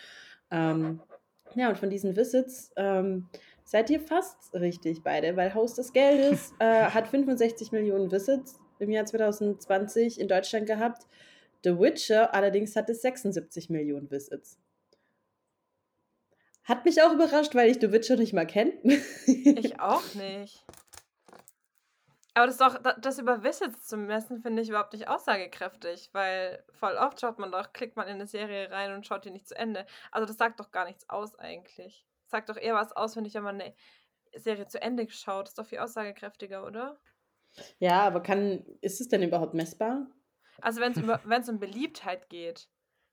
Ähm, 0.51 1.01
ja, 1.55 1.69
und 1.69 1.79
von 1.79 1.91
diesen 1.91 2.17
Visits 2.17 2.73
ähm, 2.77 3.29
seid 3.67 3.91
ihr 3.91 4.01
fast 4.01 4.55
richtig 4.55 5.03
beide, 5.03 5.37
weil 5.37 5.53
Haus 5.53 5.75
des 5.75 5.93
Geldes 5.93 6.55
äh, 6.61 6.87
hat 6.87 7.09
65 7.09 7.73
Millionen 7.73 8.11
Visits 8.11 8.59
im 8.79 8.91
Jahr 8.91 9.05
2020 9.05 10.19
in 10.19 10.29
Deutschland 10.29 10.67
gehabt. 10.67 11.07
The 11.65 11.79
Witcher 11.79 12.33
allerdings 12.33 12.77
hatte 12.77 12.95
76 12.95 13.69
Millionen 13.69 14.11
Visits. 14.11 14.59
Hat 16.65 16.85
mich 16.85 17.03
auch 17.03 17.13
überrascht, 17.13 17.55
weil 17.55 17.71
ich 17.71 17.79
The 17.81 17.93
Witcher 17.93 18.17
nicht 18.17 18.33
mal 18.33 18.47
kenne. 18.47 18.73
Ich 19.27 19.81
auch 19.81 20.15
nicht. 20.15 20.65
Aber 22.35 22.47
das, 22.47 22.59
doch, 22.59 22.79
das 23.01 23.19
über 23.19 23.43
Visits 23.43 23.87
zu 23.87 23.97
messen, 23.97 24.43
finde 24.43 24.63
ich 24.63 24.69
überhaupt 24.69 24.93
nicht 24.93 25.09
aussagekräftig, 25.09 26.11
weil 26.13 26.63
voll 26.71 26.95
oft 26.97 27.19
schaut 27.21 27.39
man 27.39 27.51
doch, 27.51 27.73
klickt 27.73 27.97
man 27.97 28.07
in 28.09 28.15
eine 28.15 28.27
Serie 28.27 28.71
rein 28.71 28.93
und 28.93 29.07
schaut 29.07 29.25
die 29.25 29.31
nicht 29.31 29.49
zu 29.49 29.57
Ende. 29.57 29.87
Also 30.13 30.27
das 30.27 30.37
sagt 30.37 30.61
doch 30.61 30.71
gar 30.71 30.85
nichts 30.85 31.09
aus 31.09 31.35
eigentlich. 31.39 32.05
Das 32.27 32.33
sagt 32.33 32.49
doch 32.49 32.57
eher 32.57 32.75
was 32.75 32.93
aus, 32.93 33.15
finde 33.15 33.29
ich, 33.29 33.35
wenn 33.35 33.45
man 33.45 33.61
eine 33.61 33.75
Serie 34.35 34.67
zu 34.67 34.83
Ende 34.83 35.09
schaut. 35.11 35.45
Das 35.45 35.51
ist 35.51 35.59
doch 35.59 35.67
viel 35.67 35.79
aussagekräftiger, 35.79 36.67
oder? 36.67 36.99
Ja, 37.79 38.03
aber 38.03 38.21
kann, 38.21 38.65
ist 38.81 39.01
es 39.01 39.09
denn 39.09 39.23
überhaupt 39.23 39.55
messbar? 39.55 40.09
Also 40.61 40.81
wenn 40.81 40.93
es 40.93 41.49
um 41.49 41.61
Beliebtheit 41.61 42.29
geht. 42.29 42.69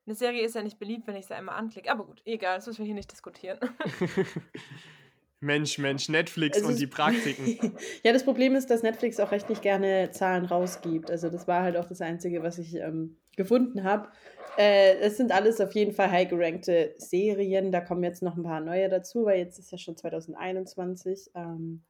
Eine 0.06 0.16
Serie 0.16 0.44
ist 0.44 0.56
ja 0.56 0.64
nicht 0.64 0.80
beliebt, 0.80 1.08
wenn 1.08 1.16
ich 1.16 1.28
sie 1.28 1.36
einmal 1.36 1.56
anklicke. 1.56 1.92
Aber 1.92 2.06
gut, 2.06 2.22
egal, 2.26 2.56
das 2.56 2.68
müssen 2.68 2.80
wir 2.80 2.86
hier 2.86 2.96
nicht 2.96 3.12
diskutieren. 3.12 3.60
Mensch, 5.44 5.78
Mensch, 5.78 6.10
Netflix 6.10 6.58
also 6.58 6.70
und 6.70 6.80
die 6.80 6.88
Praktiken. 6.88 7.76
ja, 8.04 8.14
das 8.14 8.24
Problem 8.24 8.56
ist, 8.56 8.70
dass 8.70 8.82
Netflix 8.82 9.20
auch 9.20 9.32
recht 9.32 9.50
nicht 9.50 9.62
gerne 9.62 10.10
Zahlen 10.12 10.46
rausgibt. 10.46 11.12
Also 11.12 11.30
das 11.30 11.48
war 11.48 11.64
halt 11.64 11.78
auch 11.78 11.86
das 11.86 12.02
Einzige, 12.02 12.42
was 12.42 12.58
ich 12.58 12.76
ähm, 12.76 13.18
gefunden 13.36 13.84
habe. 13.84 14.10
Äh, 14.58 14.98
es 15.00 15.18
sind 15.18 15.32
alles 15.32 15.60
auf 15.60 15.74
jeden 15.74 15.94
Fall 15.94 16.10
high 16.12 16.30
gerankte 16.30 16.96
Serien. 16.98 17.72
Da 17.72 17.82
kommen 17.82 18.04
jetzt 18.04 18.24
noch 18.24 18.38
ein 18.38 18.44
paar 18.44 18.62
neue 18.62 18.90
dazu, 18.90 19.26
weil 19.26 19.40
jetzt 19.40 19.60
ist 19.60 19.72
ja 19.72 19.78
schon 19.78 19.98
2021. 19.98 21.32
Ähm, 21.36 21.84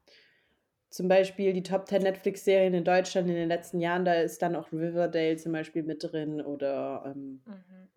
zum 0.90 1.08
Beispiel 1.08 1.54
die 1.54 1.64
Top 1.64 1.88
10 1.88 2.04
Netflix-Serien 2.04 2.74
in 2.74 2.84
Deutschland 2.84 3.28
in 3.28 3.36
den 3.36 3.48
letzten 3.48 3.80
Jahren, 3.80 4.06
da 4.06 4.14
ist 4.14 4.42
dann 4.42 4.56
auch 4.56 4.72
Riverdale 4.72 5.38
zum 5.38 5.52
Beispiel 5.52 5.82
mit 5.82 6.04
drin 6.04 6.40
oder 6.40 7.04
ähm, 7.08 7.42
mhm. 7.46 7.90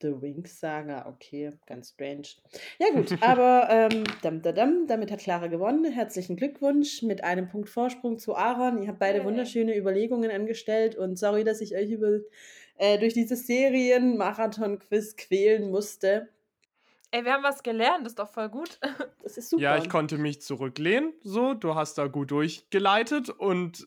The 0.00 0.20
Wings 0.20 0.58
Saga, 0.58 1.06
okay, 1.06 1.50
ganz 1.66 1.90
strange. 1.90 2.28
Ja 2.78 2.90
gut, 2.94 3.12
aber 3.22 3.68
ähm, 3.70 4.04
dam, 4.22 4.40
dam, 4.40 4.54
dam, 4.54 4.86
damit 4.86 5.10
hat 5.10 5.20
Clara 5.20 5.48
gewonnen. 5.48 5.84
Herzlichen 5.84 6.36
Glückwunsch 6.36 7.02
mit 7.02 7.22
einem 7.22 7.48
Punkt 7.48 7.68
Vorsprung 7.68 8.18
zu 8.18 8.34
Aaron. 8.34 8.82
Ihr 8.82 8.88
habt 8.88 8.98
beide 8.98 9.24
wunderschöne 9.24 9.76
Überlegungen 9.76 10.30
angestellt 10.30 10.96
und 10.96 11.18
sorry, 11.18 11.44
dass 11.44 11.60
ich 11.60 11.76
euch 11.76 11.90
über, 11.90 12.20
äh, 12.78 12.98
durch 12.98 13.12
dieses 13.12 13.46
Serien-Marathon-Quiz 13.46 15.16
quälen 15.16 15.70
musste. 15.70 16.28
Ey, 17.10 17.24
wir 17.24 17.32
haben 17.32 17.42
was 17.42 17.62
gelernt, 17.62 18.06
das 18.06 18.12
ist 18.12 18.18
doch 18.18 18.30
voll 18.30 18.48
gut. 18.48 18.78
Das 19.22 19.36
ist 19.36 19.50
super. 19.50 19.62
Ja, 19.62 19.76
ich 19.76 19.90
konnte 19.90 20.16
mich 20.16 20.40
zurücklehnen, 20.40 21.12
so, 21.22 21.52
du 21.52 21.74
hast 21.74 21.98
da 21.98 22.06
gut 22.06 22.30
durchgeleitet 22.30 23.28
und 23.28 23.86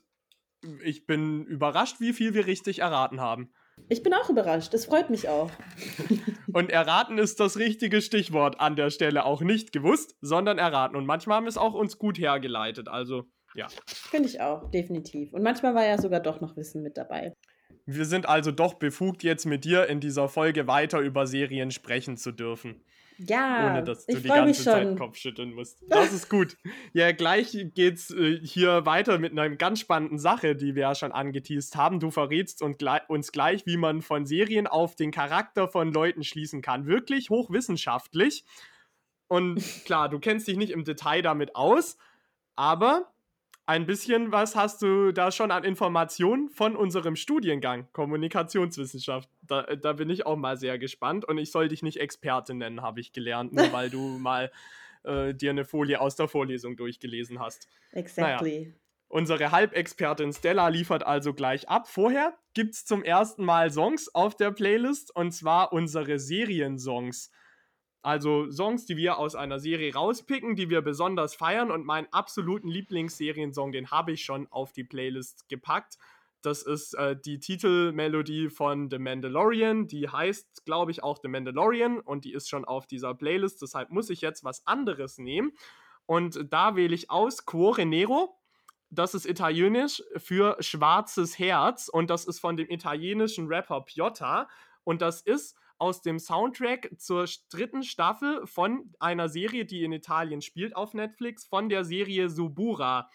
ich 0.84 1.06
bin 1.06 1.44
überrascht, 1.46 2.00
wie 2.00 2.14
viel 2.14 2.34
wir 2.34 2.46
richtig 2.46 2.80
erraten 2.80 3.20
haben. 3.20 3.52
Ich 3.90 4.02
bin 4.04 4.14
auch 4.14 4.30
überrascht, 4.30 4.74
das 4.74 4.86
freut 4.86 5.10
mich 5.10 5.28
auch. 5.30 5.52
Und 6.54 6.72
erraten 6.72 7.18
ist 7.18 7.40
das 7.40 7.58
richtige 7.58 8.02
Stichwort 8.02 8.60
an 8.60 8.76
der 8.76 8.90
Stelle 8.90 9.26
auch 9.26 9.42
nicht 9.42 9.72
gewusst, 9.72 10.16
sondern 10.22 10.58
erraten. 10.58 10.96
Und 10.96 11.06
manchmal 11.06 11.38
haben 11.38 11.48
es 11.48 11.58
auch 11.58 11.74
uns 11.74 11.98
gut 11.98 12.18
hergeleitet, 12.18 12.88
also 12.88 13.26
ja. 13.56 13.68
Finde 13.86 14.30
ich 14.30 14.42
auch, 14.42 14.70
definitiv. 14.72 15.34
Und 15.34 15.44
manchmal 15.44 15.76
war 15.76 15.86
ja 15.86 15.98
sogar 15.98 16.20
doch 16.20 16.42
noch 16.42 16.56
Wissen 16.58 16.82
mit 16.82 16.98
dabei. 16.98 17.34
Wir 17.86 18.06
sind 18.06 18.28
also 18.28 18.52
doch 18.52 18.76
befugt, 18.76 19.24
jetzt 19.24 19.46
mit 19.46 19.66
dir 19.66 19.88
in 19.88 20.00
dieser 20.00 20.30
Folge 20.30 20.68
weiter 20.68 21.00
über 21.00 21.28
Serien 21.28 21.70
sprechen 21.70 22.18
zu 22.18 22.32
dürfen. 22.32 22.84
Ja, 23.18 23.72
ohne 23.72 23.84
dass 23.84 24.06
du 24.06 24.16
die 24.16 24.28
ganze 24.28 24.64
Zeit 24.64 24.98
Kopf 24.98 25.18
schütteln 25.18 25.54
musst. 25.54 25.84
Das 25.88 26.14
ist 26.14 26.30
gut. 26.30 26.58
Ja, 26.94 27.12
gleich 27.12 27.56
geht's 27.74 28.12
äh, 28.12 28.40
hier 28.44 28.86
weiter 28.86 29.18
mit 29.18 29.32
einer 29.32 29.50
ganz 29.56 29.80
spannenden 29.80 30.20
Sache, 30.20 30.56
die 30.56 30.76
wir 30.76 30.84
ja 30.84 30.96
schon 30.96 31.12
angeteased 31.12 31.76
haben. 31.76 32.00
Du 32.00 32.12
verrätst 32.12 32.62
uns 32.62 33.32
gleich, 33.32 33.66
wie 33.66 33.78
man 33.78 34.02
von 34.02 34.26
Serien 34.26 34.68
auf 34.68 34.96
den 34.96 35.12
Charakter 35.12 35.68
von 35.68 35.92
Leuten 35.92 36.24
schließen 36.24 36.62
kann. 36.62 36.86
Wirklich 36.86 37.30
hochwissenschaftlich. 37.30 38.44
Und 39.28 39.64
klar, 39.86 40.10
du 40.10 40.20
kennst 40.20 40.48
dich 40.48 40.58
nicht 40.58 40.72
im 40.72 40.84
Detail 40.84 41.22
damit 41.22 41.56
aus, 41.56 41.98
aber 42.56 43.13
ein 43.66 43.86
bisschen 43.86 44.32
was 44.32 44.56
hast 44.56 44.82
du 44.82 45.12
da 45.12 45.32
schon 45.32 45.52
an 45.52 45.64
Informationen 45.64 46.50
von 46.50 46.76
unserem 46.76 47.16
Studiengang 47.16 47.88
Kommunikationswissenschaft. 47.94 49.30
Da, 49.42 49.64
da 49.64 49.94
bin 49.94 50.10
ich 50.10 50.26
auch 50.26 50.36
mal 50.36 50.58
sehr 50.58 50.78
gespannt 50.78 51.26
und 51.26 51.38
ich 51.38 51.52
soll 51.52 51.70
dich 51.70 51.82
nicht 51.82 52.00
Experte 52.00 52.54
nennen, 52.54 52.82
habe 52.82 53.00
ich 53.00 53.14
gelernt, 53.14 53.54
nur 53.54 53.72
weil 53.72 53.90
du 53.90 54.00
mal 54.20 54.52
äh, 55.04 55.34
dir 55.34 55.52
eine 55.52 55.66
Folie 55.66 56.02
aus 56.02 56.16
der 56.16 56.28
Vorlesung 56.28 56.76
durchgelesen 56.76 57.40
hast. 57.40 57.70
Exactly. 57.92 58.60
Naja. 58.60 58.74
Unsere 59.08 59.52
Halbexpertin 59.52 60.34
Stella 60.34 60.70
liefert 60.70 61.06
also 61.06 61.34
gleich 61.34 61.70
ab. 61.70 61.88
Vorher 61.88 62.36
gibt 62.56 62.74
es 62.74 62.84
zum 62.84 63.04
ersten 63.04 63.46
Mal 63.46 63.72
Songs 63.72 64.14
auf 64.14 64.36
der 64.36 64.52
Playlist 64.52 65.16
und 65.16 65.32
zwar 65.32 65.72
unsere 65.72 66.18
Seriensongs. 66.18 67.32
Also 68.04 68.52
Songs, 68.52 68.86
die 68.86 68.98
wir 68.98 69.18
aus 69.18 69.34
einer 69.34 69.60
Serie 69.60 69.94
rauspicken, 69.94 70.58
die 70.58 70.70
wir 70.70 70.82
besonders 70.82 71.36
feiern. 71.36 71.72
Und 71.72 71.86
meinen 71.86 72.08
absoluten 72.12 72.68
Lieblingsseriensong, 72.68 73.72
den 73.72 73.92
habe 73.92 74.12
ich 74.12 74.24
schon 74.26 74.48
auf 74.52 74.74
die 74.74 74.84
Playlist 74.84 75.48
gepackt. 75.48 75.98
Das 76.42 76.64
ist 76.64 76.96
äh, 76.96 77.16
die 77.16 77.40
Titelmelodie 77.40 78.50
von 78.50 78.90
The 78.92 79.00
Mandalorian. 79.00 79.88
Die 79.88 80.10
heißt, 80.10 80.66
glaube 80.66 80.92
ich, 80.92 81.02
auch 81.02 81.20
The 81.24 81.30
Mandalorian 81.30 82.02
und 82.02 82.26
die 82.26 82.34
ist 82.34 82.50
schon 82.50 82.66
auf 82.66 82.86
dieser 82.86 83.16
Playlist. 83.16 83.62
Deshalb 83.62 83.90
muss 83.90 84.10
ich 84.10 84.20
jetzt 84.20 84.44
was 84.44 84.68
anderes 84.68 85.18
nehmen. 85.18 85.54
Und 86.06 86.52
da 86.52 86.76
wähle 86.76 86.94
ich 86.94 87.10
aus 87.10 87.46
Cuore 87.46 87.86
Nero. 87.86 88.38
Das 88.90 89.14
ist 89.14 89.26
italienisch 89.26 90.04
für 90.18 90.58
schwarzes 90.60 91.40
Herz 91.40 91.88
und 91.88 92.10
das 92.10 92.26
ist 92.26 92.40
von 92.40 92.58
dem 92.58 92.70
italienischen 92.70 93.48
Rapper 93.48 93.82
Piotta. 93.82 94.50
Und 94.84 95.02
das 95.02 95.22
ist 95.22 95.56
aus 95.78 96.02
dem 96.02 96.20
Soundtrack 96.20 96.92
zur 96.98 97.28
dritten 97.50 97.84
Staffel 97.84 98.46
von 98.48 98.94
einer 99.00 99.30
Serie, 99.30 99.66
die 99.66 99.84
in 99.84 99.92
Italien 99.92 100.42
spielt 100.42 100.76
auf 100.76 100.94
Netflix, 100.94 101.46
von 101.46 101.70
der 101.70 101.84
Serie 101.84 102.30
Subura. 102.30 103.10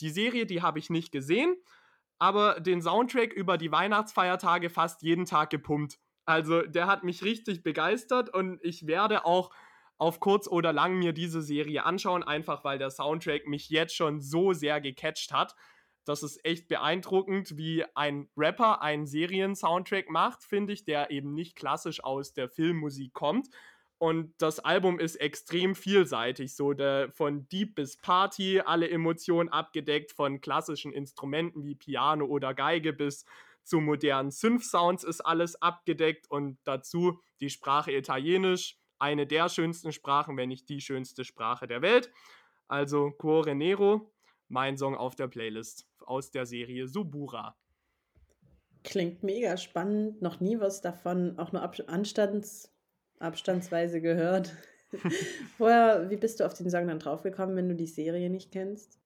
Die 0.00 0.10
Serie, 0.10 0.46
die 0.46 0.62
habe 0.62 0.78
ich 0.78 0.90
nicht 0.90 1.12
gesehen, 1.12 1.54
aber 2.18 2.60
den 2.60 2.82
Soundtrack 2.82 3.32
über 3.32 3.58
die 3.58 3.72
Weihnachtsfeiertage 3.72 4.70
fast 4.70 5.02
jeden 5.02 5.26
Tag 5.26 5.50
gepumpt. 5.50 5.98
Also 6.24 6.62
der 6.62 6.86
hat 6.86 7.04
mich 7.04 7.22
richtig 7.22 7.62
begeistert 7.62 8.32
und 8.32 8.58
ich 8.62 8.86
werde 8.86 9.24
auch 9.24 9.50
auf 9.98 10.20
kurz 10.20 10.48
oder 10.48 10.72
lang 10.72 10.98
mir 10.98 11.12
diese 11.12 11.42
Serie 11.42 11.84
anschauen, 11.84 12.22
einfach 12.22 12.64
weil 12.64 12.78
der 12.78 12.90
Soundtrack 12.90 13.46
mich 13.46 13.68
jetzt 13.68 13.94
schon 13.94 14.20
so 14.20 14.52
sehr 14.52 14.80
gecatcht 14.80 15.32
hat. 15.32 15.54
Das 16.04 16.22
ist 16.22 16.44
echt 16.44 16.68
beeindruckend, 16.68 17.56
wie 17.56 17.84
ein 17.94 18.28
Rapper 18.36 18.82
einen 18.82 19.06
Serien-Soundtrack 19.06 20.10
macht, 20.10 20.44
finde 20.44 20.72
ich, 20.72 20.84
der 20.84 21.10
eben 21.10 21.32
nicht 21.32 21.56
klassisch 21.56 22.02
aus 22.04 22.32
der 22.32 22.48
Filmmusik 22.48 23.12
kommt. 23.14 23.48
Und 23.98 24.34
das 24.38 24.60
Album 24.60 24.98
ist 24.98 25.16
extrem 25.16 25.74
vielseitig, 25.74 26.54
so 26.54 26.74
der, 26.74 27.10
von 27.12 27.48
Deep 27.48 27.76
bis 27.76 27.96
Party, 27.96 28.60
alle 28.60 28.90
Emotionen 28.90 29.48
abgedeckt, 29.48 30.12
von 30.12 30.40
klassischen 30.40 30.92
Instrumenten 30.92 31.64
wie 31.64 31.74
Piano 31.74 32.26
oder 32.26 32.52
Geige 32.52 32.92
bis 32.92 33.24
zu 33.62 33.80
modernen 33.80 34.30
Synth-Sounds 34.30 35.04
ist 35.04 35.22
alles 35.22 35.60
abgedeckt 35.62 36.30
und 36.30 36.58
dazu 36.64 37.20
die 37.40 37.48
Sprache 37.48 37.92
Italienisch, 37.92 38.78
eine 38.98 39.26
der 39.26 39.48
schönsten 39.48 39.92
Sprachen, 39.92 40.36
wenn 40.36 40.50
nicht 40.50 40.68
die 40.68 40.80
schönste 40.80 41.24
Sprache 41.24 41.66
der 41.66 41.80
Welt. 41.80 42.10
Also 42.68 43.10
Cuore 43.10 43.54
Nero, 43.54 44.12
mein 44.48 44.76
Song 44.76 44.94
auf 44.94 45.16
der 45.16 45.28
Playlist 45.28 45.88
aus 46.04 46.30
der 46.30 46.46
Serie 46.46 46.86
Subura. 46.88 47.56
Klingt 48.82 49.22
mega 49.22 49.56
spannend, 49.56 50.20
noch 50.20 50.40
nie 50.40 50.60
was 50.60 50.82
davon, 50.82 51.38
auch 51.38 51.52
nur 51.52 51.62
ab 51.62 51.76
Anstands 51.86 52.70
abstandsweise 53.18 54.00
gehört. 54.00 54.54
Vorher, 55.56 56.10
wie 56.10 56.16
bist 56.16 56.40
du 56.40 56.44
auf 56.44 56.54
den 56.54 56.70
Song 56.70 56.86
dann 56.86 56.98
draufgekommen, 56.98 57.56
wenn 57.56 57.68
du 57.68 57.74
die 57.74 57.86
Serie 57.86 58.30
nicht 58.30 58.52
kennst? 58.52 59.00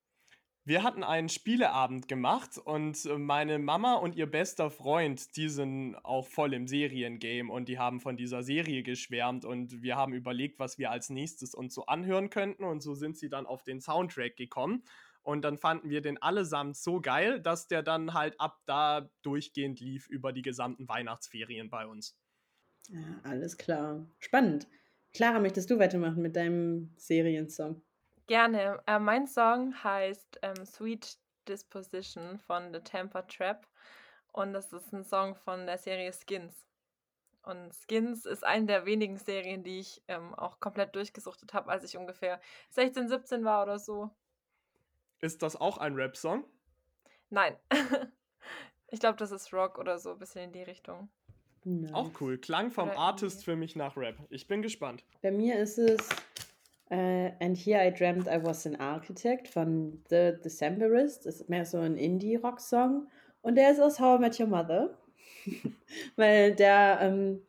Wir 0.65 0.83
hatten 0.83 1.03
einen 1.03 1.31
Spieleabend 1.31 2.09
gemacht 2.09 2.59
und 2.63 3.03
meine 3.17 3.59
Mama 3.59 3.95
und 3.95 4.17
ihr 4.17 4.27
bester 4.27 4.71
Freund, 4.71 5.35
die 5.37 5.49
sind 5.49 5.97
auch 6.05 6.27
voll 6.27 6.53
im 6.53 6.67
Seriengame 6.67 7.51
und 7.51 7.71
die 7.71 7.79
haben 7.79 8.01
von 8.01 8.19
dieser 8.19 8.43
Serie 8.43 8.83
geschwärmt 8.83 9.47
und 9.47 9.81
wir 9.81 9.97
haben 9.97 10.13
überlegt, 10.13 10.59
was 10.59 10.77
wir 10.77 10.91
als 10.91 11.09
nächstes 11.09 11.55
uns 11.55 11.73
so 11.73 11.87
anhören 11.87 12.29
könnten 12.29 12.65
und 12.65 12.83
so 12.83 12.95
sind 12.95 13.17
sie 13.17 13.31
dann 13.31 13.47
auf 13.47 13.63
den 13.63 13.81
Soundtrack 13.81 14.37
gekommen 14.37 14.83
und 15.29 15.43
dann 15.43 15.59
fanden 15.59 15.91
wir 15.91 16.01
den 16.01 16.17
allesamt 16.23 16.79
so 16.79 17.03
geil, 17.03 17.39
dass 17.39 17.69
der 17.69 17.83
dann 17.83 18.15
halt 18.15 18.41
ab 18.41 18.63
da 18.65 19.11
durchgehend 19.21 19.79
lief 19.79 20.09
über 20.09 20.33
die 20.33 20.41
gesamten 20.41 20.89
Weihnachtsferien 20.89 21.69
bei 21.69 21.87
uns. 21.87 22.19
Ja, 22.89 23.21
alles 23.25 23.59
klar. 23.59 24.07
Spannend. 24.21 24.67
Clara, 25.13 25.39
möchtest 25.39 25.69
du 25.69 25.79
weitermachen 25.79 26.23
mit 26.23 26.35
deinem 26.35 26.95
Seriensong? 26.97 27.83
Gerne. 28.27 28.83
Äh, 28.87 28.99
mein 28.99 29.27
Song 29.27 29.75
heißt 29.85 30.39
ähm, 30.41 30.65
Sweet 30.65 31.19
Disposition 31.47 32.39
von 32.39 32.73
The 32.73 32.81
Temper 32.81 33.27
Trap. 33.27 33.69
Und 34.33 34.55
das 34.55 34.73
ist 34.73 34.95
ein 34.95 35.05
Song 35.05 35.35
von 35.35 35.67
der 35.67 35.77
Serie 35.77 36.11
Skins. 36.15 36.55
Und 37.43 37.75
Skins 37.75 38.25
ist 38.25 38.47
eine 38.47 38.65
der 38.65 38.87
wenigen 38.87 39.19
Serien, 39.19 39.63
die 39.63 39.81
ich 39.81 40.03
ähm, 40.09 40.35
auch 40.35 40.59
komplett 40.59 40.95
durchgesuchtet 40.95 41.53
habe, 41.53 41.71
als 41.71 41.85
ich 41.85 41.99
ungefähr 41.99 42.41
16, 42.71 43.11
17 43.11 43.45
war 43.45 43.63
oder 43.63 43.79
so. 43.79 44.11
Ist 45.21 45.43
das 45.43 45.57
auch 45.57 45.79
ein 45.79 45.95
Rap-Song? 45.95 46.45
Nein. 47.31 47.57
ich 48.89 49.01
glaube, 49.01 49.17
das 49.17 49.33
ist 49.33 49.53
Rock 49.53 49.79
oder 49.79 49.99
so, 49.99 50.13
ein 50.13 50.19
bisschen 50.19 50.45
in 50.45 50.53
die 50.53 50.63
Richtung. 50.63 51.09
Nice. 51.65 51.93
Auch 51.93 52.11
cool. 52.21 52.39
Klang 52.39 52.71
vom 52.71 52.89
oder 52.89 52.99
Artist 52.99 53.45
für 53.45 53.57
mich 53.57 53.77
nach 53.77 53.97
Rap. 53.97 54.17
Ich 54.31 54.47
bin 54.47 54.63
gespannt. 54.63 55.05
Bei 55.23 55.31
mir 55.31 55.59
ist 55.59 55.79
es 55.79 56.09
Uh, 56.91 57.31
and 57.41 57.55
Here 57.55 57.87
I 57.87 57.91
Dreamt 57.91 58.27
I 58.29 58.43
Was 58.43 58.67
an 58.67 58.77
Architect 58.77 59.47
von 59.47 60.03
The 60.09 60.33
Decemberist. 60.43 61.27
Das 61.27 61.41
ist 61.41 61.51
mehr 61.51 61.67
so 61.67 61.79
ein 61.79 61.99
Indie-Rock-Song. 61.99 63.09
Und 63.43 63.57
der 63.57 63.73
ist 63.73 63.81
aus 63.81 64.01
How 64.01 64.19
I 64.19 64.23
Met 64.23 64.41
Your 64.41 64.47
Mother. 64.47 64.97
Weil 66.17 66.55
der, 66.55 66.99
ähm, 67.03 67.43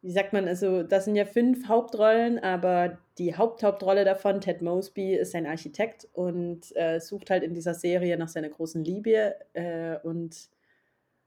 wie 0.00 0.10
sagt 0.10 0.32
man, 0.32 0.48
also 0.48 0.82
das 0.82 1.04
sind 1.04 1.16
ja 1.16 1.26
fünf 1.26 1.68
Hauptrollen, 1.68 2.38
aber 2.38 2.98
die 3.18 3.34
Haupthauptrolle 3.34 4.04
davon, 4.04 4.40
Ted 4.40 4.60
Mosby, 4.60 5.14
ist 5.14 5.34
ein 5.34 5.46
Architekt 5.46 6.08
und 6.12 6.74
äh, 6.76 7.00
sucht 7.00 7.30
halt 7.30 7.42
in 7.42 7.54
dieser 7.54 7.74
Serie 7.74 8.18
nach 8.18 8.28
seiner 8.28 8.50
großen 8.50 8.84
Liebe. 8.84 9.34
Äh, 9.54 9.98
und 10.02 10.50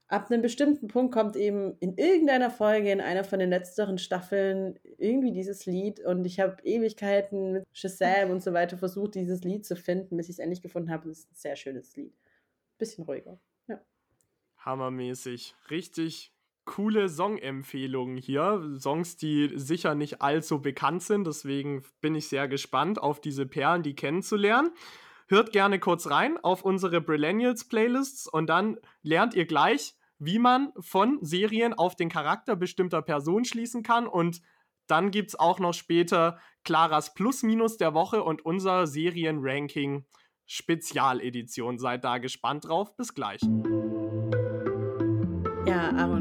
ab 0.06 0.30
einem 0.30 0.40
bestimmten 0.40 0.86
Punkt 0.86 1.12
kommt 1.12 1.34
eben 1.34 1.76
in 1.80 1.96
irgendeiner 1.96 2.50
Folge, 2.50 2.92
in 2.92 3.00
einer 3.00 3.24
von 3.24 3.40
den 3.40 3.50
letzteren 3.50 3.98
Staffeln, 3.98 4.78
irgendwie 4.98 5.32
dieses 5.32 5.66
Lied. 5.66 5.98
Und 6.00 6.24
ich 6.24 6.38
habe 6.38 6.62
Ewigkeiten 6.62 7.52
mit 7.52 7.64
Shazam 7.72 8.30
und 8.30 8.42
so 8.42 8.52
weiter 8.52 8.78
versucht, 8.78 9.16
dieses 9.16 9.42
Lied 9.42 9.66
zu 9.66 9.74
finden, 9.74 10.16
bis 10.16 10.28
ich 10.28 10.36
es 10.36 10.38
endlich 10.38 10.62
gefunden 10.62 10.90
habe. 10.90 11.10
Es 11.10 11.20
ist 11.20 11.32
ein 11.32 11.36
sehr 11.36 11.56
schönes 11.56 11.96
Lied. 11.96 12.14
Bisschen 12.78 13.04
ruhiger. 13.04 13.40
Ja. 13.66 13.80
Hammermäßig. 14.58 15.56
Richtig 15.70 16.32
coole 16.64 17.08
Songempfehlungen 17.08 18.16
hier. 18.16 18.76
Songs, 18.78 19.16
die 19.16 19.50
sicher 19.54 19.94
nicht 19.94 20.22
allzu 20.22 20.60
bekannt 20.62 21.02
sind. 21.02 21.26
Deswegen 21.26 21.82
bin 22.00 22.14
ich 22.14 22.28
sehr 22.28 22.48
gespannt, 22.48 23.00
auf 23.00 23.20
diese 23.20 23.46
Perlen, 23.46 23.82
die 23.82 23.94
kennenzulernen. 23.94 24.70
Hört 25.28 25.52
gerne 25.52 25.78
kurz 25.78 26.10
rein 26.10 26.38
auf 26.42 26.62
unsere 26.62 27.00
Brillennials 27.00 27.68
Playlists 27.68 28.26
und 28.26 28.48
dann 28.48 28.78
lernt 29.02 29.34
ihr 29.34 29.46
gleich, 29.46 29.94
wie 30.18 30.38
man 30.38 30.72
von 30.78 31.18
Serien 31.22 31.72
auf 31.72 31.96
den 31.96 32.08
Charakter 32.08 32.56
bestimmter 32.56 33.00
Personen 33.00 33.44
schließen 33.44 33.82
kann. 33.82 34.06
Und 34.06 34.42
dann 34.86 35.10
gibt 35.10 35.28
es 35.30 35.38
auch 35.38 35.60
noch 35.60 35.72
später 35.72 36.38
Claras 36.64 37.14
Plus-Minus 37.14 37.76
der 37.76 37.94
Woche 37.94 38.22
und 38.22 38.44
unser 38.44 38.86
Serienranking 38.86 40.04
Spezialedition. 40.46 41.78
Seid 41.78 42.04
da 42.04 42.18
gespannt 42.18 42.66
drauf. 42.66 42.96
Bis 42.96 43.14
gleich. 43.14 43.40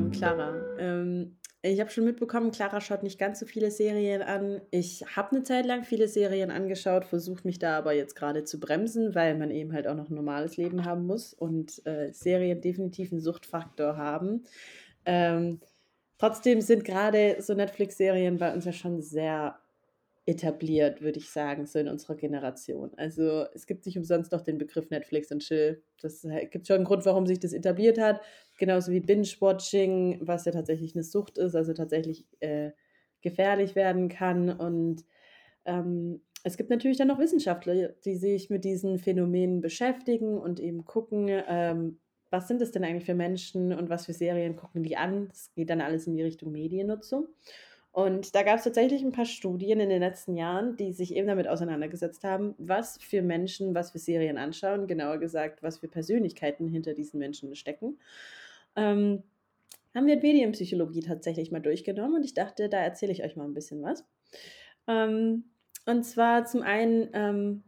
Aaron, 0.09 0.11
Clara. 0.11 0.55
Ähm, 0.79 1.35
ich 1.61 1.79
habe 1.79 1.89
schon 1.89 2.05
mitbekommen, 2.05 2.51
Clara 2.51 2.79
schaut 2.79 3.03
nicht 3.03 3.19
ganz 3.19 3.39
so 3.39 3.45
viele 3.45 3.69
Serien 3.69 4.21
an. 4.21 4.61
Ich 4.71 5.03
habe 5.15 5.31
eine 5.31 5.43
Zeit 5.43 5.65
lang 5.65 5.83
viele 5.83 6.07
Serien 6.07 6.51
angeschaut, 6.51 7.05
versuche 7.05 7.45
mich 7.45 7.59
da 7.59 7.77
aber 7.77 7.93
jetzt 7.93 8.15
gerade 8.15 8.45
zu 8.45 8.59
bremsen, 8.59 9.13
weil 9.13 9.37
man 9.37 9.51
eben 9.51 9.73
halt 9.73 9.87
auch 9.87 9.95
noch 9.95 10.09
ein 10.09 10.15
normales 10.15 10.57
Leben 10.57 10.85
haben 10.85 11.05
muss 11.05 11.33
und 11.33 11.85
äh, 11.85 12.11
Serien 12.13 12.61
definitiv 12.61 13.11
einen 13.11 13.21
Suchtfaktor 13.21 13.97
haben. 13.97 14.43
Ähm, 15.05 15.59
trotzdem 16.17 16.61
sind 16.61 16.85
gerade 16.85 17.37
so 17.39 17.53
Netflix-Serien 17.53 18.37
bei 18.37 18.53
uns 18.53 18.63
ja 18.63 18.71
schon 18.71 19.01
sehr 19.01 19.59
etabliert, 20.25 21.01
würde 21.01 21.19
ich 21.19 21.29
sagen, 21.29 21.65
so 21.65 21.79
in 21.79 21.87
unserer 21.87 22.15
Generation. 22.15 22.91
Also 22.95 23.45
es 23.53 23.65
gibt 23.65 23.85
nicht 23.85 23.97
umsonst 23.97 24.31
noch 24.31 24.41
den 24.41 24.59
Begriff 24.59 24.89
Netflix 24.91 25.31
und 25.31 25.39
Chill. 25.39 25.81
Das 26.01 26.25
gibt 26.51 26.67
schon 26.67 26.77
einen 26.77 26.85
Grund, 26.85 27.05
warum 27.05 27.25
sich 27.25 27.39
das 27.39 27.51
etabliert 27.51 27.97
hat. 27.97 28.21
Genauso 28.59 28.91
wie 28.91 28.99
Binge-Watching, 28.99 30.19
was 30.21 30.45
ja 30.45 30.51
tatsächlich 30.51 30.93
eine 30.93 31.03
Sucht 31.03 31.37
ist, 31.37 31.55
also 31.55 31.73
tatsächlich 31.73 32.27
äh, 32.41 32.71
gefährlich 33.21 33.73
werden 33.73 34.09
kann. 34.09 34.51
Und 34.51 35.05
ähm, 35.65 36.21
es 36.43 36.57
gibt 36.57 36.69
natürlich 36.69 36.97
dann 36.97 37.07
noch 37.07 37.19
Wissenschaftler, 37.19 37.89
die 38.05 38.15
sich 38.15 38.49
mit 38.49 38.65
diesen 38.65 38.99
Phänomenen 38.99 39.61
beschäftigen 39.61 40.37
und 40.37 40.59
eben 40.59 40.83
gucken, 40.83 41.27
ähm, 41.29 41.99
was 42.29 42.49
sind 42.49 42.61
es 42.61 42.71
denn 42.71 42.83
eigentlich 42.83 43.05
für 43.05 43.15
Menschen 43.15 43.73
und 43.73 43.89
was 43.89 44.05
für 44.05 44.13
Serien 44.13 44.57
gucken 44.57 44.83
die 44.83 44.97
an. 44.97 45.29
Das 45.29 45.51
geht 45.55 45.69
dann 45.69 45.81
alles 45.81 46.05
in 46.05 46.13
die 46.13 46.21
Richtung 46.21 46.51
Mediennutzung. 46.51 47.27
Und 47.91 48.35
da 48.35 48.43
gab 48.43 48.57
es 48.57 48.65
tatsächlich 48.65 49.01
ein 49.01 49.11
paar 49.11 49.25
Studien 49.25 49.79
in 49.79 49.89
den 49.89 50.01
letzten 50.01 50.35
Jahren, 50.35 50.75
die 50.75 50.93
sich 50.93 51.15
eben 51.15 51.27
damit 51.27 51.47
auseinandergesetzt 51.47 52.23
haben, 52.23 52.53
was 52.59 52.97
für 53.01 53.23
Menschen, 53.23 53.73
was 53.73 53.91
für 53.91 53.99
Serien 53.99 54.37
anschauen, 54.37 54.85
genauer 54.85 55.17
gesagt, 55.17 55.63
was 55.63 55.79
für 55.79 55.87
Persönlichkeiten 55.87 56.67
hinter 56.67 56.93
diesen 56.93 57.19
Menschen 57.19 57.55
stecken. 57.55 57.97
Ähm, 58.79 59.23
haben 59.93 60.07
wir 60.07 60.17
Medienpsychologie 60.17 61.01
tatsächlich 61.01 61.51
mal 61.51 61.59
durchgenommen 61.59 62.15
und 62.15 62.23
ich 62.23 62.33
dachte, 62.33 62.69
da 62.69 62.77
erzähle 62.77 63.11
ich 63.11 63.23
euch 63.23 63.35
mal 63.35 63.45
ein 63.45 63.53
bisschen 63.53 63.81
was. 63.81 64.05
Ähm, 64.87 65.45
und 65.85 66.03
zwar 66.03 66.45
zum 66.45 66.61
einen 66.61 67.09
ähm, 67.13 67.63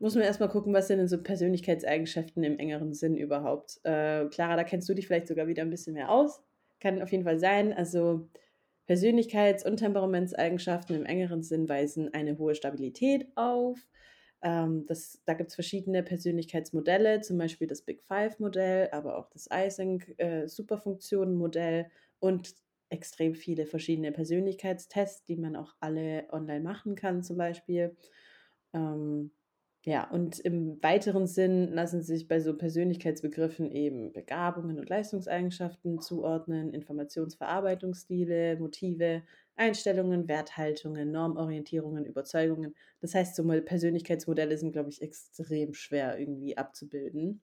muss 0.00 0.14
man 0.14 0.24
erstmal 0.24 0.48
gucken, 0.48 0.72
was 0.72 0.88
sind 0.88 0.98
denn 0.98 1.08
so 1.08 1.22
Persönlichkeitseigenschaften 1.22 2.42
im 2.42 2.58
engeren 2.58 2.94
Sinn 2.94 3.16
überhaupt. 3.16 3.80
Äh, 3.84 4.26
Clara, 4.26 4.56
da 4.56 4.64
kennst 4.64 4.88
du 4.88 4.94
dich 4.94 5.06
vielleicht 5.06 5.28
sogar 5.28 5.46
wieder 5.46 5.62
ein 5.62 5.70
bisschen 5.70 5.94
mehr 5.94 6.10
aus. 6.10 6.42
Kann 6.80 7.02
auf 7.02 7.10
jeden 7.12 7.24
Fall 7.24 7.38
sein. 7.38 7.72
Also 7.72 8.28
Persönlichkeits- 8.88 9.66
und 9.66 9.76
Temperamentseigenschaften 9.76 10.96
im 10.96 11.04
engeren 11.04 11.42
Sinn 11.42 11.68
weisen 11.68 12.14
eine 12.14 12.38
hohe 12.38 12.54
Stabilität 12.54 13.26
auf. 13.34 13.78
Ähm, 14.42 14.86
das, 14.86 15.22
da 15.24 15.34
gibt 15.34 15.48
es 15.50 15.54
verschiedene 15.54 16.02
Persönlichkeitsmodelle, 16.02 17.20
zum 17.22 17.38
Beispiel 17.38 17.66
das 17.66 17.82
Big 17.82 18.02
Five-Modell, 18.02 18.88
aber 18.92 19.16
auch 19.18 19.28
das 19.30 19.48
Ising-Superfunktionen-Modell 19.52 21.84
äh, 21.84 21.88
und 22.20 22.54
extrem 22.90 23.34
viele 23.34 23.66
verschiedene 23.66 24.12
Persönlichkeitstests, 24.12 25.24
die 25.24 25.36
man 25.36 25.56
auch 25.56 25.74
alle 25.80 26.28
online 26.32 26.60
machen 26.60 26.94
kann, 26.94 27.22
zum 27.22 27.36
Beispiel. 27.36 27.96
Ähm, 28.74 29.32
ja, 29.84 30.10
und 30.10 30.40
im 30.40 30.82
weiteren 30.82 31.26
Sinn 31.26 31.68
lassen 31.68 32.02
sich 32.02 32.26
bei 32.26 32.40
so 32.40 32.56
Persönlichkeitsbegriffen 32.56 33.70
eben 33.70 34.12
Begabungen 34.12 34.78
und 34.78 34.88
Leistungseigenschaften 34.88 36.00
zuordnen, 36.00 36.74
Informationsverarbeitungsstile, 36.74 38.58
Motive, 38.58 39.22
Einstellungen, 39.56 40.28
Werthaltungen, 40.28 41.10
Normorientierungen, 41.12 42.04
Überzeugungen. 42.04 42.74
Das 43.00 43.14
heißt, 43.14 43.36
so 43.36 43.44
Persönlichkeitsmodelle 43.44 44.58
sind, 44.58 44.72
glaube 44.72 44.90
ich, 44.90 45.00
extrem 45.00 45.74
schwer 45.74 46.18
irgendwie 46.18 46.56
abzubilden. 46.56 47.40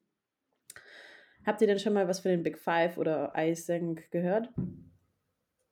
Habt 1.46 1.60
ihr 1.62 1.66
denn 1.68 1.78
schon 1.78 1.94
mal 1.94 2.08
was 2.08 2.20
von 2.20 2.30
den 2.32 2.42
Big 2.42 2.58
Five 2.58 2.98
oder 2.98 3.32
iSync 3.36 4.10
gehört? 4.10 4.50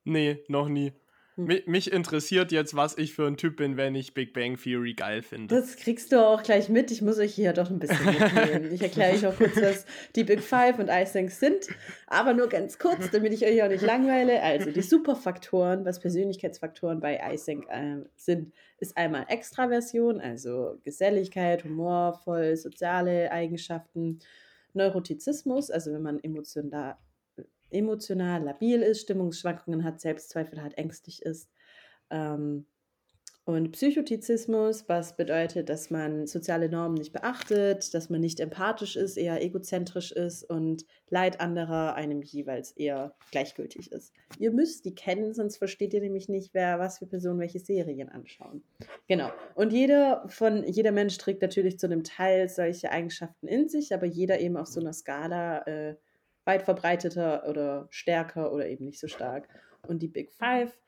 Nee, 0.05 0.45
noch 0.49 0.69
nie. 0.69 0.93
Hm. 1.37 1.63
Mich, 1.67 1.93
interessiert 1.93 2.53
jetzt, 2.53 2.77
was 2.77 2.97
ich 2.97 3.15
für 3.15 3.27
ein 3.27 3.37
Typ 3.37 3.57
bin, 3.57 3.77
wenn 3.77 3.95
ich 3.95 4.15
Big 4.15 4.33
Bang 4.33 4.57
Theory 4.57 4.95
geil 4.95 5.23
finde. 5.23 5.55
Das 5.55 5.77
kriegst 5.77 6.13
du 6.13 6.25
auch 6.25 6.43
gleich 6.43 6.69
mit. 6.69 6.91
Ich 6.93 7.03
muss 7.03 7.19
euch 7.19 7.35
hier 7.35 7.53
doch 7.53 7.71
ein 7.71 7.81
bisschen 7.81 8.05
mitnehmen. 8.05 8.73
ich 8.73 8.83
erkläre 8.83 9.15
euch 9.15 9.27
auch 9.27 9.37
kurz, 9.37 9.57
was 9.57 9.85
die 10.15 10.23
Big 10.23 10.41
Five 10.41 10.79
und 10.79 10.89
iSync 10.89 11.31
sind. 11.31 11.67
Aber 12.07 12.35
nur 12.35 12.49
ganz 12.49 12.79
kurz, 12.79 13.11
damit 13.11 13.33
ich 13.33 13.45
euch 13.45 13.63
auch 13.63 13.69
nicht 13.69 13.83
langweile. 13.83 14.41
Also 14.43 14.71
die 14.71 14.83
Superfaktoren, 14.83 15.85
was 15.85 15.99
Persönlichkeitsfaktoren 15.99 17.01
bei 17.01 17.21
iSync 17.33 17.67
äh, 17.69 18.05
sind, 18.15 18.53
ist 18.79 18.97
einmal 18.97 19.27
Extraversion, 19.29 20.21
also 20.21 20.79
Geselligkeit, 20.85 21.65
humorvoll, 21.65 22.57
soziale 22.57 23.33
Eigenschaften, 23.33 24.21
Neurotizismus, 24.73 25.71
also 25.71 25.93
wenn 25.93 26.03
man 26.03 26.23
emotional 26.23 26.97
emotional 27.75 28.43
labil 28.43 28.83
ist, 28.83 29.03
Stimmungsschwankungen 29.03 29.85
hat, 29.85 30.01
Selbstzweifel 30.01 30.63
hat, 30.63 30.79
ängstlich 30.79 31.23
ist. 31.23 31.51
Ähm, 32.11 32.67
und 33.47 33.73
Psychotizismus, 33.73 34.89
was 34.89 35.17
bedeutet, 35.17 35.69
dass 35.69 35.91
man 35.91 36.27
soziale 36.27 36.71
Normen 36.71 36.95
nicht 36.95 37.13
beachtet, 37.13 37.93
dass 37.93 38.09
man 38.09 38.23
nicht 38.23 38.41
empathisch 38.41 38.97
ist, 38.97 39.19
eher 39.19 39.43
egozentrisch 39.43 40.13
ist 40.13 40.45
und 40.45 40.87
Leid 41.11 41.41
anderer 41.41 41.95
einem 41.95 42.23
jeweils 42.23 42.73
eher 42.73 43.15
gleichgültig 43.33 43.93
ist. 43.93 44.15
Ihr 44.39 44.51
müsst 44.51 44.87
die 44.87 44.95
kennen, 44.95 45.35
sonst 45.35 45.59
versteht 45.59 45.93
ihr 45.93 46.01
nämlich 46.01 46.31
nicht, 46.31 46.55
wer 46.55 46.79
was 46.79 47.01
für 47.01 47.07
Personen 47.07 47.39
welche 47.39 47.59
Serien 47.59 48.09
anschauen. 48.09 48.63
Genau. 49.09 49.31
Und 49.55 49.75
jeder 49.75 50.25
von 50.29 50.65
jeder 50.67 50.93
Mensch 50.93 51.19
trägt 51.19 51.43
natürlich 51.43 51.79
zu 51.79 51.85
einem 51.85 52.03
Teil 52.03 52.49
solche 52.49 52.91
Eigenschaften 52.91 53.47
in 53.47 53.69
sich, 53.69 53.93
aber 53.93 54.07
jeder 54.07 54.41
eben 54.41 54.57
auf 54.57 54.69
so 54.69 54.81
einer 54.81 54.95
Skala 54.95 55.67
äh, 55.67 55.97
weit 56.45 56.63
verbreiteter 56.63 57.49
oder 57.49 57.87
stärker 57.91 58.53
oder 58.53 58.69
eben 58.69 58.85
nicht 58.85 59.01
so 59.01 59.09
stark. 59.09 59.49
Und 59.87 60.03
die 60.03 60.09
Big 60.09 60.33
Five, 60.33 60.79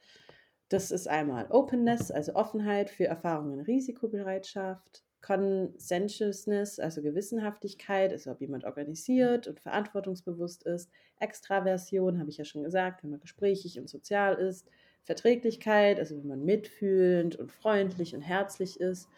das 0.68 0.90
ist 0.90 1.08
einmal 1.08 1.46
Openness, 1.50 2.10
also 2.10 2.34
Offenheit 2.34 2.90
für 2.90 3.04
Erfahrungen, 3.04 3.60
Risikobereitschaft, 3.60 5.04
Conscientiousness, 5.22 6.78
also 6.78 7.02
Gewissenhaftigkeit, 7.02 8.12
also 8.12 8.30
ob 8.30 8.40
jemand 8.40 8.64
organisiert 8.64 9.48
und 9.48 9.60
verantwortungsbewusst 9.60 10.62
ist, 10.64 10.90
Extraversion, 11.18 12.18
habe 12.18 12.30
ich 12.30 12.36
ja 12.36 12.44
schon 12.44 12.62
gesagt, 12.62 13.02
wenn 13.02 13.10
man 13.10 13.20
gesprächig 13.20 13.78
und 13.78 13.88
sozial 13.88 14.34
ist, 14.36 14.68
Verträglichkeit, 15.02 15.98
also 15.98 16.16
wenn 16.16 16.28
man 16.28 16.44
mitfühlend 16.44 17.36
und 17.36 17.50
freundlich 17.50 18.14
und 18.14 18.22
herzlich 18.22 18.80
ist 18.80 19.08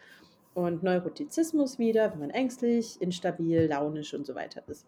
und 0.53 0.83
Neurotizismus 0.83 1.77
wieder, 1.77 2.11
wenn 2.11 2.19
man 2.19 2.29
ängstlich, 2.29 3.01
instabil, 3.01 3.67
launisch 3.67 4.13
und 4.13 4.25
so 4.25 4.35
weiter 4.35 4.63
ist. 4.67 4.87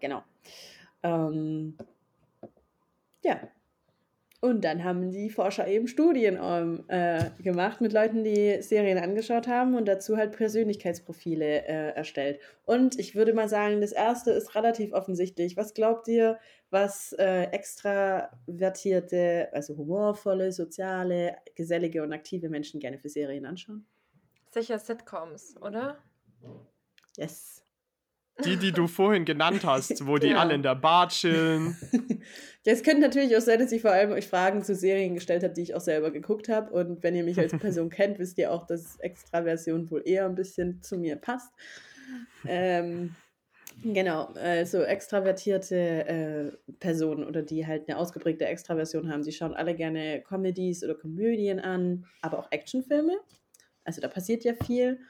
Genau. 0.00 0.22
Ähm, 1.02 1.76
ja. 3.24 3.40
Und 4.40 4.62
dann 4.62 4.84
haben 4.84 5.10
die 5.10 5.30
Forscher 5.30 5.66
eben 5.66 5.88
Studien 5.88 6.38
ähm, 6.40 6.84
äh, 6.86 7.28
gemacht 7.42 7.80
mit 7.80 7.92
Leuten, 7.92 8.22
die 8.22 8.62
Serien 8.62 8.98
angeschaut 8.98 9.48
haben 9.48 9.74
und 9.74 9.86
dazu 9.86 10.16
halt 10.16 10.36
Persönlichkeitsprofile 10.36 11.66
äh, 11.66 11.90
erstellt. 11.96 12.38
Und 12.64 13.00
ich 13.00 13.16
würde 13.16 13.34
mal 13.34 13.48
sagen, 13.48 13.80
das 13.80 13.90
erste 13.90 14.30
ist 14.30 14.54
relativ 14.54 14.92
offensichtlich. 14.92 15.56
Was 15.56 15.74
glaubt 15.74 16.06
ihr, 16.06 16.38
was 16.70 17.12
äh, 17.14 17.46
extravertierte, 17.50 19.48
also 19.52 19.76
humorvolle, 19.76 20.52
soziale, 20.52 21.38
gesellige 21.56 22.04
und 22.04 22.12
aktive 22.12 22.48
Menschen 22.48 22.78
gerne 22.78 22.98
für 22.98 23.08
Serien 23.08 23.44
anschauen? 23.44 23.86
Sicher 24.50 24.78
Sitcoms, 24.78 25.56
oder? 25.60 25.98
Yes. 27.16 27.64
Die, 28.44 28.56
die 28.56 28.72
du 28.72 28.86
vorhin 28.86 29.24
genannt 29.24 29.64
hast, 29.64 30.06
wo 30.06 30.16
die 30.18 30.28
Ja. 30.28 30.38
alle 30.38 30.54
in 30.54 30.62
der 30.62 30.74
Bar 30.76 31.08
chillen. 31.08 31.76
Es 32.64 32.82
könnte 32.82 33.00
natürlich 33.00 33.34
auch 33.34 33.40
sein, 33.40 33.58
dass 33.60 33.72
ich 33.72 33.80
vor 33.80 33.92
allem 33.92 34.10
euch 34.12 34.26
Fragen 34.28 34.62
zu 34.62 34.74
Serien 34.74 35.14
gestellt 35.14 35.42
habe, 35.42 35.54
die 35.54 35.62
ich 35.62 35.74
auch 35.74 35.80
selber 35.80 36.10
geguckt 36.10 36.50
habe. 36.50 36.70
Und 36.70 37.02
wenn 37.02 37.16
ihr 37.16 37.24
mich 37.24 37.38
als 37.38 37.52
Person 37.58 37.88
kennt, 37.88 38.18
wisst 38.18 38.36
ihr 38.36 38.52
auch, 38.52 38.66
dass 38.66 39.00
Extraversion 39.00 39.90
wohl 39.90 40.02
eher 40.04 40.26
ein 40.26 40.34
bisschen 40.34 40.82
zu 40.82 40.98
mir 40.98 41.16
passt. 41.16 41.50
Ähm, 42.46 43.14
genau, 43.82 44.26
also 44.34 44.82
extravertierte 44.82 45.76
äh, 45.76 46.72
Personen 46.78 47.24
oder 47.24 47.40
die 47.40 47.66
halt 47.66 47.88
eine 47.88 47.96
ausgeprägte 47.96 48.44
Extraversion 48.44 49.10
haben, 49.10 49.22
die 49.22 49.32
schauen 49.32 49.54
alle 49.54 49.74
gerne 49.74 50.20
Comedies 50.28 50.84
oder 50.84 50.94
Komödien 50.94 51.60
an, 51.60 52.04
aber 52.20 52.38
auch 52.38 52.52
Actionfilme. 52.52 53.16
Also 53.84 54.02
da 54.02 54.08
passiert 54.08 54.44
ja 54.44 54.52
viel. 54.52 55.00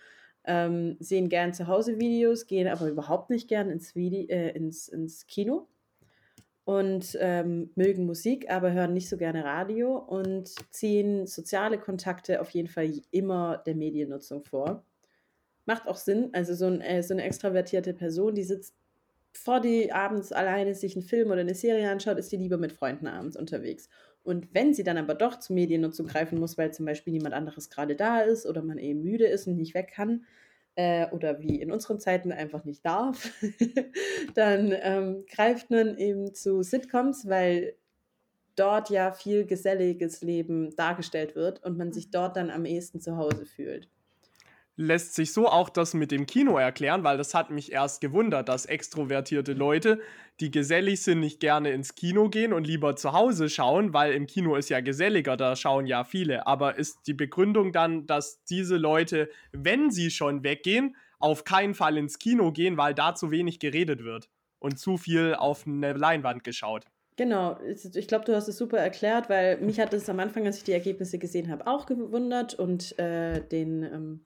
Ähm, 0.45 0.97
sehen 1.01 1.29
gern 1.29 1.53
zu 1.53 1.67
Hause 1.67 1.99
Videos, 1.99 2.47
gehen 2.47 2.69
aber 2.69 2.89
überhaupt 2.89 3.29
nicht 3.31 3.49
gern 3.49 3.71
ins, 3.71 3.95
Vide 3.95 4.29
äh, 4.31 4.51
ins, 4.57 4.89
ins 4.89 5.27
Kino 5.27 5.69
und 6.69 7.17
ähm, 7.19 7.71
mögen 7.77 8.05
Musik, 8.05 8.51
aber 8.51 8.73
hören 8.73 8.93
nicht 8.93 9.09
so 9.09 9.17
gerne 9.17 9.43
Radio 9.43 9.97
und 9.97 10.51
ziehen 10.71 11.27
soziale 11.27 11.79
Kontakte 11.79 12.43
auf 12.43 12.51
jeden 12.51 12.69
Fall 12.69 12.93
immer 13.11 13.57
der 13.57 13.75
Mediennutzung 13.75 14.45
vor. 14.45 14.85
Macht 15.65 15.89
auch 15.89 15.97
Sinn, 15.97 16.29
also 16.33 16.53
so, 16.55 16.67
ein, 16.67 16.83
äh, 16.83 17.03
so 17.03 17.15
eine 17.15 17.23
extravertierte 17.23 17.95
Person, 17.95 18.35
die 18.35 18.43
sitzt 18.45 18.75
vor 19.33 19.61
die 19.61 19.93
abends 19.93 20.31
alleine 20.31 20.75
sich 20.75 20.95
einen 20.95 21.07
Film 21.07 21.31
oder 21.31 21.41
eine 21.41 21.55
Serie 21.55 21.91
anschaut, 21.91 22.19
ist 22.19 22.33
die 22.33 22.37
lieber 22.37 22.59
mit 22.59 22.75
Freunden 22.75 23.07
abends 23.07 23.39
unterwegs. 23.39 23.89
Und 24.29 24.53
wenn 24.53 24.75
sie 24.75 24.85
dann 24.85 24.99
aber 24.99 25.15
doch 25.15 25.39
zur 25.39 25.55
Mediennutzung 25.55 26.07
greifen 26.07 26.39
muss, 26.39 26.59
weil 26.59 26.71
zum 26.71 26.85
Beispiel 26.85 27.15
niemand 27.15 27.35
anderes 27.35 27.71
gerade 27.71 27.97
da 27.97 28.21
ist 28.21 28.45
oder 28.45 28.61
man 28.61 28.77
eben 28.77 29.03
müde 29.03 29.27
ist 29.27 29.47
und 29.47 29.57
nicht 29.57 29.73
weg 29.73 29.91
kann, 29.95 30.27
äh, 30.75 31.09
oder 31.13 31.41
wie 31.41 31.59
in 31.59 31.73
unseren 31.73 31.99
Zeiten 31.99 32.31
einfach 32.31 32.67
nicht 32.67 32.85
darf, 32.85 33.33
dann 34.35 34.75
ähm, 34.83 35.25
greift 35.35 35.71
man 35.71 35.97
eben 35.97 36.35
zu 36.35 36.63
Sitcoms, 36.63 37.27
weil 37.27 37.75
dort 38.55 38.91
ja 38.91 39.13
viel 39.13 39.47
geselliges 39.47 40.21
Leben 40.21 40.77
dargestellt 40.77 41.35
wird 41.35 41.65
und 41.65 41.79
man 41.79 41.95
sich 41.95 42.11
dort 42.11 42.37
dann 42.37 42.51
am 42.51 42.67
ehesten 42.67 43.01
zu 43.01 43.17
Hause 43.17 43.47
fühlt. 43.47 43.89
Lässt 44.79 45.17
sich 45.17 45.33
so 45.33 45.49
auch 45.49 45.69
das 45.69 45.93
mit 45.93 46.13
dem 46.13 46.25
Kino 46.27 46.57
erklären, 46.57 47.03
weil 47.03 47.19
das 47.19 47.35
hat 47.35 47.51
mich 47.51 47.73
erst 47.73 48.01
gewundert, 48.01 48.49
dass 48.49 48.65
extrovertierte 48.65 49.53
Leute, 49.53 50.01
die 50.39 50.53
gesellig 50.53 51.03
sind, 51.03 51.19
nicht 51.19 51.41
gerne 51.41 51.73
ins 51.73 51.97
Kino 51.97 52.29
gehen 52.29 52.53
und 52.53 52.65
lieber 52.65 52.95
zu 52.95 53.13
Hause 53.13 53.49
schauen, 53.49 53.93
weil 53.93 54.13
im 54.13 54.29
Kino 54.29 54.55
ist 54.55 54.69
ja 54.69 54.79
geselliger, 54.81 55.37
da 55.37 55.57
schauen 55.57 55.87
ja 55.87 56.05
viele. 56.05 56.47
Aber 56.47 56.79
ist 56.79 57.09
die 57.09 57.15
Begründung 57.15 57.73
dann, 57.73 58.07
dass 58.07 58.45
diese 58.45 58.77
Leute, 58.77 59.29
wenn 59.51 59.91
sie 59.91 60.13
schon 60.13 60.45
weggehen, 60.45 60.95
auf 61.19 61.43
keinen 61.43 61.75
Fall 61.75 61.99
ins 61.99 62.21
Kino 62.21 62.53
gehen, 62.53 62.77
weil 62.77 62.95
da 62.95 63.17
zu 63.17 63.33
wenig 63.33 63.59
geredet 63.59 64.05
wird 64.05 64.31
und 64.61 64.79
zu 64.79 64.97
viel 64.97 65.35
auf 65.35 65.67
eine 65.67 65.93
Leinwand 65.93 66.45
geschaut? 66.45 66.85
Genau, 67.17 67.59
ich 67.65 68.07
glaube, 68.07 68.27
du 68.27 68.37
hast 68.37 68.47
es 68.47 68.59
super 68.59 68.79
erklärt, 68.79 69.29
weil 69.29 69.59
mich 69.59 69.81
hat 69.81 69.93
es 69.93 70.09
am 70.09 70.21
Anfang, 70.21 70.47
als 70.47 70.59
ich 70.59 70.63
die 70.63 70.73
Ergebnisse 70.73 71.19
gesehen 71.19 71.51
habe, 71.51 71.67
auch 71.67 71.87
gewundert 71.87 72.55
und 72.55 72.97
äh, 73.01 73.41
den, 73.41 73.83
ähm, 73.83 74.25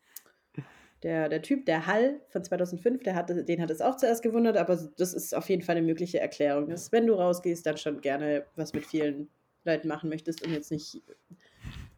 der, 1.03 1.29
der 1.29 1.43
Typ, 1.43 1.67
der 1.67 1.87
Hall 1.87 2.21
von 2.29 2.45
2005, 2.45 3.03
der 3.03 3.15
hatte, 3.15 3.45
den 3.45 3.61
hat 3.61 3.71
es 3.71 3.81
auch 3.81 3.97
zuerst 3.97 4.23
gewundert, 4.23 4.57
aber 4.57 4.77
das 4.97 5.15
ist 5.15 5.35
auf 5.35 5.49
jeden 5.49 5.63
Fall 5.63 5.77
eine 5.77 5.87
mögliche 5.87 6.21
Erklärung, 6.21 6.69
dass 6.69 6.93
wenn 6.93 7.07
du 7.07 7.15
rausgehst, 7.15 7.67
dann 7.67 7.77
schon 7.77 8.01
gerne 8.01 8.47
was 8.57 8.73
mit 8.73 8.87
vielen 8.87 9.29
Leuten 9.65 9.89
machen 9.89 10.09
möchtest 10.09 10.45
und 10.45 10.53
jetzt 10.53 10.71
nicht 10.71 11.03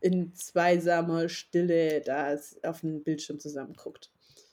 in 0.00 0.34
zweisamer 0.34 1.28
Stille 1.28 2.02
da 2.02 2.36
auf 2.62 2.80
dem 2.80 3.02
Bildschirm 3.02 3.38
zusammen 3.38 3.74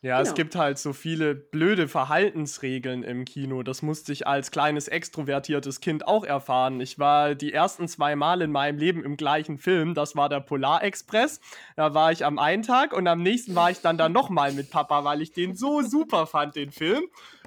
Ja, 0.03 0.19
es 0.19 0.29
Genau. 0.29 0.35
gibt 0.35 0.55
halt 0.55 0.79
so 0.79 0.93
viele 0.93 1.35
blöde 1.35 1.87
Verhaltensregeln 1.87 3.03
im 3.03 3.23
Kino. 3.23 3.61
Das 3.61 3.83
musste 3.83 4.11
ich 4.11 4.25
als 4.25 4.49
kleines 4.49 4.87
extrovertiertes 4.87 5.79
Kind 5.79 6.07
auch 6.07 6.23
erfahren. 6.23 6.81
Ich 6.81 6.97
war 6.97 7.35
die 7.35 7.53
ersten 7.53 7.87
zwei 7.87 8.15
Mal 8.15 8.41
in 8.41 8.51
meinem 8.51 8.79
Leben 8.79 9.03
im 9.03 9.15
gleichen 9.15 9.59
Film. 9.59 9.93
Das 9.93 10.15
war 10.15 10.27
der 10.27 10.39
Polarexpress. 10.39 11.39
Da 11.75 11.93
war 11.93 12.11
ich 12.11 12.25
am 12.25 12.39
einen 12.39 12.63
Tag 12.63 12.93
und 12.93 13.05
am 13.07 13.21
nächsten 13.21 13.53
war 13.53 13.69
ich 13.69 13.81
dann 13.81 13.99
da 13.99 14.09
nochmal 14.09 14.53
mit 14.53 14.71
Papa, 14.71 15.03
weil 15.03 15.21
ich 15.21 15.33
den 15.33 15.55
so 15.55 15.83
super 15.83 16.25
fand, 16.25 16.55
den 16.55 16.71
Film. 16.71 17.03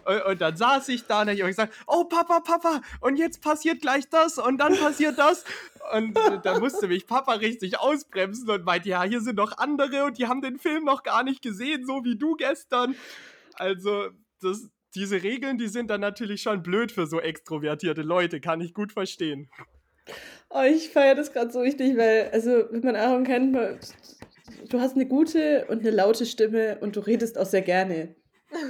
Und, 0.06 0.40
dann 0.40 0.56
saß 0.56 0.88
ich 0.88 1.06
da 1.06 1.22
und 1.22 1.28
hab 1.28 1.34
ich 1.34 1.42
gesagt, 1.42 1.74
oh 1.86 2.04
Papa, 2.04 2.40
Papa, 2.40 2.82
und 3.00 3.16
jetzt 3.16 3.42
passiert 3.42 3.80
gleich 3.80 4.08
das 4.08 4.38
und 4.38 4.58
dann 4.58 4.76
passiert 4.76 5.18
das. 5.18 5.44
Und 5.92 6.16
äh, 6.16 6.40
da 6.42 6.58
musste 6.58 6.88
mich 6.88 7.06
Papa 7.06 7.34
richtig 7.34 7.78
ausbremsen 7.78 8.48
und 8.50 8.64
meinte, 8.64 8.88
ja, 8.88 9.02
hier 9.02 9.20
sind 9.20 9.36
noch 9.36 9.58
andere 9.58 10.04
und 10.04 10.18
die 10.18 10.26
haben 10.26 10.40
den 10.40 10.58
Film 10.58 10.84
noch 10.84 11.02
gar 11.02 11.22
nicht 11.22 11.42
gesehen, 11.42 11.84
so 11.86 12.04
wie 12.04 12.16
du 12.16 12.34
gestern. 12.36 12.94
Also, 13.54 14.08
das, 14.40 14.68
diese 14.94 15.22
Regeln, 15.22 15.58
die 15.58 15.68
sind 15.68 15.90
dann 15.90 16.00
natürlich 16.00 16.42
schon 16.42 16.62
blöd 16.62 16.92
für 16.92 17.06
so 17.06 17.20
extrovertierte 17.20 18.02
Leute, 18.02 18.40
kann 18.40 18.60
ich 18.60 18.74
gut 18.74 18.92
verstehen. 18.92 19.48
Oh, 20.50 20.62
ich 20.62 20.90
feiere 20.90 21.14
das 21.14 21.32
gerade 21.32 21.50
so 21.50 21.60
richtig, 21.60 21.96
weil, 21.96 22.30
also, 22.32 22.64
wenn 22.70 22.82
man 22.82 22.96
Aaron 22.96 23.24
kennt, 23.24 23.56
du 24.68 24.80
hast 24.80 24.94
eine 24.94 25.06
gute 25.06 25.66
und 25.66 25.80
eine 25.80 25.90
laute 25.90 26.26
Stimme 26.26 26.78
und 26.80 26.96
du 26.96 27.00
redest 27.00 27.38
auch 27.38 27.46
sehr 27.46 27.62
gerne. 27.62 28.14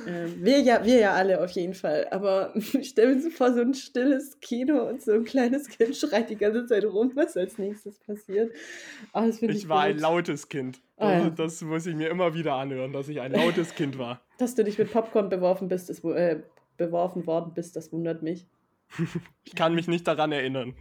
Ähm, 0.07 0.45
wir, 0.45 0.61
ja, 0.61 0.85
wir 0.85 0.99
ja 0.99 1.13
alle 1.15 1.43
auf 1.43 1.51
jeden 1.51 1.75
Fall. 1.75 2.07
Aber 2.11 2.53
ich 2.73 2.89
stelle 2.91 3.15
mir 3.15 3.21
so 3.23 3.31
vor, 3.31 3.53
so 3.53 3.61
ein 3.61 3.75
stilles 3.75 4.39
Kino 4.41 4.89
und 4.89 5.03
so 5.03 5.13
ein 5.13 5.25
kleines 5.25 5.69
Kind 5.69 5.97
schreit 5.97 6.31
die 6.31 6.37
ganze 6.37 6.67
Zeit 6.67 6.85
rum, 6.85 7.13
was 7.15 7.37
als 7.37 7.59
nächstes 7.59 7.99
passiert. 8.01 8.53
Oh, 9.13 9.21
das 9.27 9.39
finde 9.39 9.55
ich 9.55 9.63
Ich 9.65 9.69
war 9.69 9.83
ein 9.83 9.93
gut. 9.95 10.03
lautes 10.03 10.49
Kind. 10.49 10.81
Ah, 10.97 11.11
ja. 11.11 11.17
Also, 11.19 11.31
Das 11.31 11.61
muss 11.63 11.87
ich 11.87 11.95
mir 11.95 12.09
immer 12.09 12.35
wieder 12.35 12.55
anhören, 12.55 12.93
dass 12.93 13.09
ich 13.09 13.21
ein 13.21 13.33
lautes 13.33 13.75
Kind 13.77 13.99
war. 13.99 14.21
Dass 14.39 14.55
du 14.55 14.65
nicht 14.65 14.79
mit 14.79 14.91
Popcorn 14.93 15.29
beworfen 15.29 15.69
bist, 15.69 15.89
das, 15.91 16.03
wu- 16.03 16.13
äh, 16.13 16.43
beworfen 16.77 17.27
worden 17.27 17.53
bist, 17.55 17.77
das 17.77 17.93
wundert 17.93 18.23
mich. 18.23 18.47
Ich 19.45 19.55
kann 19.55 19.75
mich 19.75 19.89
nicht 19.89 20.07
daran 20.07 20.31
erinnern. 20.33 20.75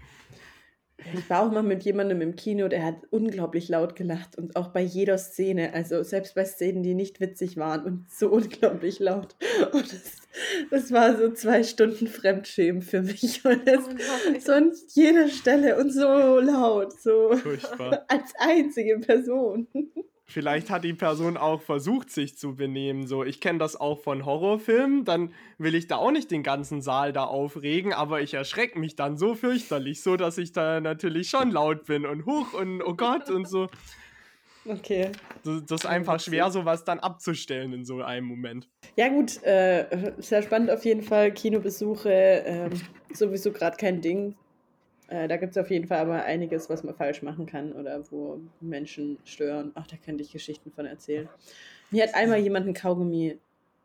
Ich 1.13 1.29
war 1.29 1.45
auch 1.45 1.51
mal 1.51 1.63
mit 1.63 1.83
jemandem 1.83 2.21
im 2.21 2.35
Kino, 2.35 2.67
der 2.67 2.83
hat 2.85 2.95
unglaublich 3.09 3.69
laut 3.69 3.95
gelacht 3.95 4.37
und 4.37 4.55
auch 4.55 4.69
bei 4.69 4.81
jeder 4.81 5.17
Szene, 5.17 5.73
also 5.73 6.03
selbst 6.03 6.35
bei 6.35 6.45
Szenen, 6.45 6.83
die 6.83 6.93
nicht 6.93 7.19
witzig 7.19 7.57
waren 7.57 7.83
und 7.83 8.11
so 8.11 8.29
unglaublich 8.29 8.99
laut. 8.99 9.35
Und 9.73 9.91
das, 9.91 10.11
das 10.71 10.91
war 10.91 11.17
so 11.17 11.31
zwei 11.31 11.63
Stunden 11.63 12.07
Fremdschämen 12.07 12.81
für 12.81 13.01
mich. 13.01 13.43
Und 13.45 13.67
das, 13.67 13.85
Oh 13.87 14.29
nein. 14.31 14.39
so 14.39 14.51
an 14.53 14.71
jeder 14.93 15.27
Stelle 15.29 15.77
und 15.77 15.91
so 15.91 16.39
laut, 16.39 16.93
so 16.99 17.35
Furchtbar. 17.35 18.05
als 18.07 18.33
einzige 18.39 18.99
Person. 18.99 19.67
Vielleicht 20.33 20.71
hat 20.71 20.83
die 20.83 20.95
Person 20.95 21.37
auch 21.37 21.61
versucht, 21.61 22.09
sich 22.09 22.39
zu 22.39 22.55
benehmen. 22.55 23.05
So, 23.05 23.23
ich 23.23 23.39
kenne 23.39 23.59
das 23.59 23.79
auch 23.79 24.01
von 24.01 24.25
Horrorfilmen. 24.25 25.05
Dann 25.05 25.31
will 25.59 25.75
ich 25.75 25.85
da 25.85 25.97
auch 25.97 26.09
nicht 26.09 26.31
den 26.31 26.41
ganzen 26.41 26.81
Saal 26.81 27.13
da 27.13 27.25
aufregen, 27.25 27.93
aber 27.93 28.19
ich 28.21 28.33
erschrecke 28.33 28.79
mich 28.79 28.95
dann 28.95 29.15
so 29.15 29.35
fürchterlich, 29.35 30.01
so 30.01 30.17
dass 30.17 30.39
ich 30.39 30.51
da 30.51 30.81
natürlich 30.81 31.29
schon 31.29 31.51
laut 31.51 31.85
bin 31.85 32.07
und 32.07 32.25
huch 32.25 32.53
und 32.53 32.81
oh 32.81 32.95
Gott 32.95 33.29
und 33.29 33.47
so. 33.47 33.69
Okay. 34.65 35.11
Das, 35.43 35.65
das 35.65 35.81
ist 35.81 35.85
einfach 35.85 36.19
schwer, 36.19 36.49
sowas 36.49 36.83
dann 36.83 36.99
abzustellen 36.99 37.71
in 37.71 37.85
so 37.85 38.01
einem 38.01 38.25
Moment. 38.25 38.67
Ja 38.95 39.09
gut, 39.09 39.43
äh, 39.43 40.13
sehr 40.17 40.41
spannend 40.41 40.71
auf 40.71 40.83
jeden 40.83 41.03
Fall. 41.03 41.31
Kinobesuche, 41.31 42.09
ähm, 42.11 42.71
sowieso 43.13 43.51
gerade 43.51 43.77
kein 43.77 44.01
Ding. 44.01 44.35
Äh, 45.13 45.27
da 45.27 45.37
gibt 45.37 45.51
es 45.51 45.57
auf 45.59 45.69
jeden 45.69 45.87
Fall 45.87 45.99
aber 45.99 46.23
einiges, 46.23 46.71
was 46.71 46.83
man 46.83 46.95
falsch 46.95 47.21
machen 47.21 47.45
kann 47.45 47.71
oder 47.73 48.03
wo 48.09 48.41
Menschen 48.61 49.19
stören. 49.25 49.71
Ach, 49.75 49.85
da 49.85 49.95
könnte 49.95 50.23
ich 50.23 50.31
Geschichten 50.31 50.71
von 50.71 50.87
erzählen. 50.87 51.29
Mir 51.91 52.03
hat 52.03 52.15
einmal 52.15 52.39
jemand 52.39 52.67
ein 52.67 52.73
Kaugummi 52.73 53.37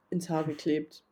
ins 0.09 0.31
Haar 0.31 0.45
geklebt. 0.45 1.05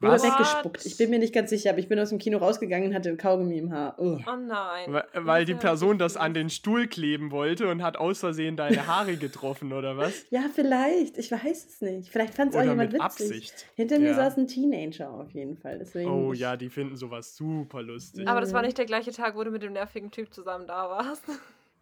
Oder 0.00 0.12
Was? 0.12 0.22
weggespuckt. 0.22 0.86
Ich 0.86 0.96
bin 0.96 1.10
mir 1.10 1.18
nicht 1.18 1.34
ganz 1.34 1.50
sicher, 1.50 1.70
aber 1.70 1.80
ich 1.80 1.88
bin 1.88 1.98
aus 1.98 2.10
dem 2.10 2.18
Kino 2.18 2.38
rausgegangen 2.38 2.90
und 2.90 2.94
hatte 2.94 3.08
ein 3.08 3.16
Kaugummi 3.16 3.58
im 3.58 3.72
Haar. 3.72 3.98
Ugh. 3.98 4.20
Oh 4.28 4.36
nein. 4.36 4.92
Weil, 4.92 5.04
weil 5.14 5.44
die 5.44 5.54
Person 5.56 5.98
das 5.98 6.16
an 6.16 6.34
den 6.34 6.50
Stuhl 6.50 6.86
kleben 6.86 7.32
wollte 7.32 7.68
und 7.68 7.82
hat 7.82 7.96
aus 7.96 8.20
Versehen 8.20 8.56
deine 8.56 8.86
Haare 8.86 9.16
getroffen, 9.16 9.72
oder 9.72 9.96
was? 9.96 10.12
Ja, 10.30 10.42
vielleicht. 10.54 11.18
Ich 11.18 11.32
weiß 11.32 11.66
es 11.66 11.80
nicht. 11.80 12.10
Vielleicht 12.10 12.34
fand 12.34 12.52
es 12.52 12.56
auch 12.56 12.62
jemand 12.62 12.92
mit 12.92 13.02
witzig. 13.02 13.26
Absicht. 13.26 13.66
Hinter 13.74 13.98
mir 13.98 14.10
Ja. 14.10 14.14
saß 14.14 14.36
ein 14.36 14.46
Teenager 14.46 15.10
auf 15.10 15.30
jeden 15.32 15.56
Fall. 15.56 15.78
Deswegen 15.78 16.08
Oh 16.10 16.32
ja, 16.32 16.56
die 16.56 16.68
finden 16.70 16.96
sowas 16.96 17.34
super 17.34 17.82
lustig. 17.82 18.28
Aber 18.28 18.40
das 18.40 18.52
war 18.52 18.62
nicht 18.62 18.78
der 18.78 18.86
gleiche 18.86 19.10
Tag, 19.10 19.34
wo 19.36 19.42
du 19.42 19.50
mit 19.50 19.62
dem 19.64 19.72
nervigen 19.72 20.12
Typ 20.12 20.32
zusammen 20.32 20.66
da 20.68 20.88
warst. 20.88 21.24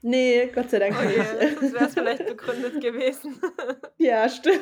Nee, 0.02 0.50
Gott 0.54 0.70
sei 0.70 0.78
Dank 0.78 0.94
Okay, 0.94 1.06
nicht. 1.40 1.58
sonst 1.58 1.72
wäre 1.74 1.84
es 1.86 1.94
vielleicht 1.94 2.26
begründet 2.28 2.80
gewesen. 2.82 3.40
Ja, 3.96 4.28
stimmt. 4.28 4.60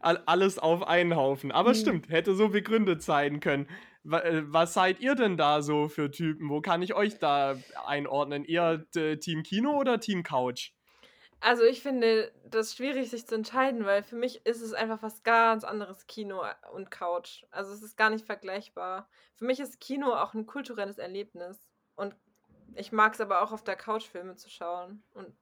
All, 0.00 0.22
alles 0.26 0.58
auf 0.58 0.86
einen 0.86 1.16
Haufen. 1.16 1.52
Aber 1.52 1.70
Mhm. 1.70 1.74
stimmt, 1.74 2.08
hätte 2.08 2.34
so 2.34 2.48
begründet 2.48 3.02
sein 3.02 3.40
können. 3.40 3.68
äh, 4.10 4.42
was 4.46 4.74
seid 4.74 5.00
ihr 5.00 5.14
denn 5.14 5.36
da 5.36 5.62
so 5.62 5.88
für 5.88 6.10
Typen? 6.10 6.48
Wo 6.50 6.60
kann 6.60 6.82
ich 6.82 6.94
euch 6.94 7.18
da 7.18 7.56
einordnen? 7.86 8.44
Eher 8.44 8.84
Team 8.90 9.42
Kino 9.42 9.78
oder 9.78 10.00
Team 10.00 10.22
Couch? 10.22 10.72
Also 11.40 11.64
ich 11.64 11.82
finde 11.82 12.32
das 12.44 12.76
schwierig, 12.76 13.10
sich 13.10 13.26
zu 13.26 13.34
entscheiden, 13.34 13.84
weil 13.84 14.04
für 14.04 14.14
mich 14.14 14.46
ist 14.46 14.60
es 14.60 14.72
einfach 14.74 15.02
was 15.02 15.24
ganz 15.24 15.64
anderes, 15.64 16.06
Kino 16.06 16.44
und 16.72 16.90
Couch. 16.90 17.44
Also 17.50 17.72
es 17.72 17.82
ist 17.82 17.96
gar 17.96 18.10
nicht 18.10 18.24
vergleichbar. 18.24 19.08
Für 19.34 19.44
mich 19.44 19.58
ist 19.58 19.80
Kino 19.80 20.12
auch 20.14 20.34
ein 20.34 20.46
kulturelles 20.46 20.98
Erlebnis. 20.98 21.68
Und 21.96 22.14
ich 22.74 22.92
mag 22.92 23.14
es 23.14 23.20
aber 23.20 23.42
auch 23.42 23.52
auf 23.52 23.64
der 23.64 23.76
Couch 23.76 24.04
Filme 24.06 24.36
zu 24.36 24.50
schauen 24.50 25.02
und 25.14 25.36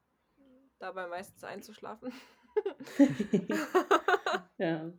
dabei 0.78 1.06
meistens 1.06 1.44
einzuschlafen. 1.44 2.12
ja. 4.58 4.92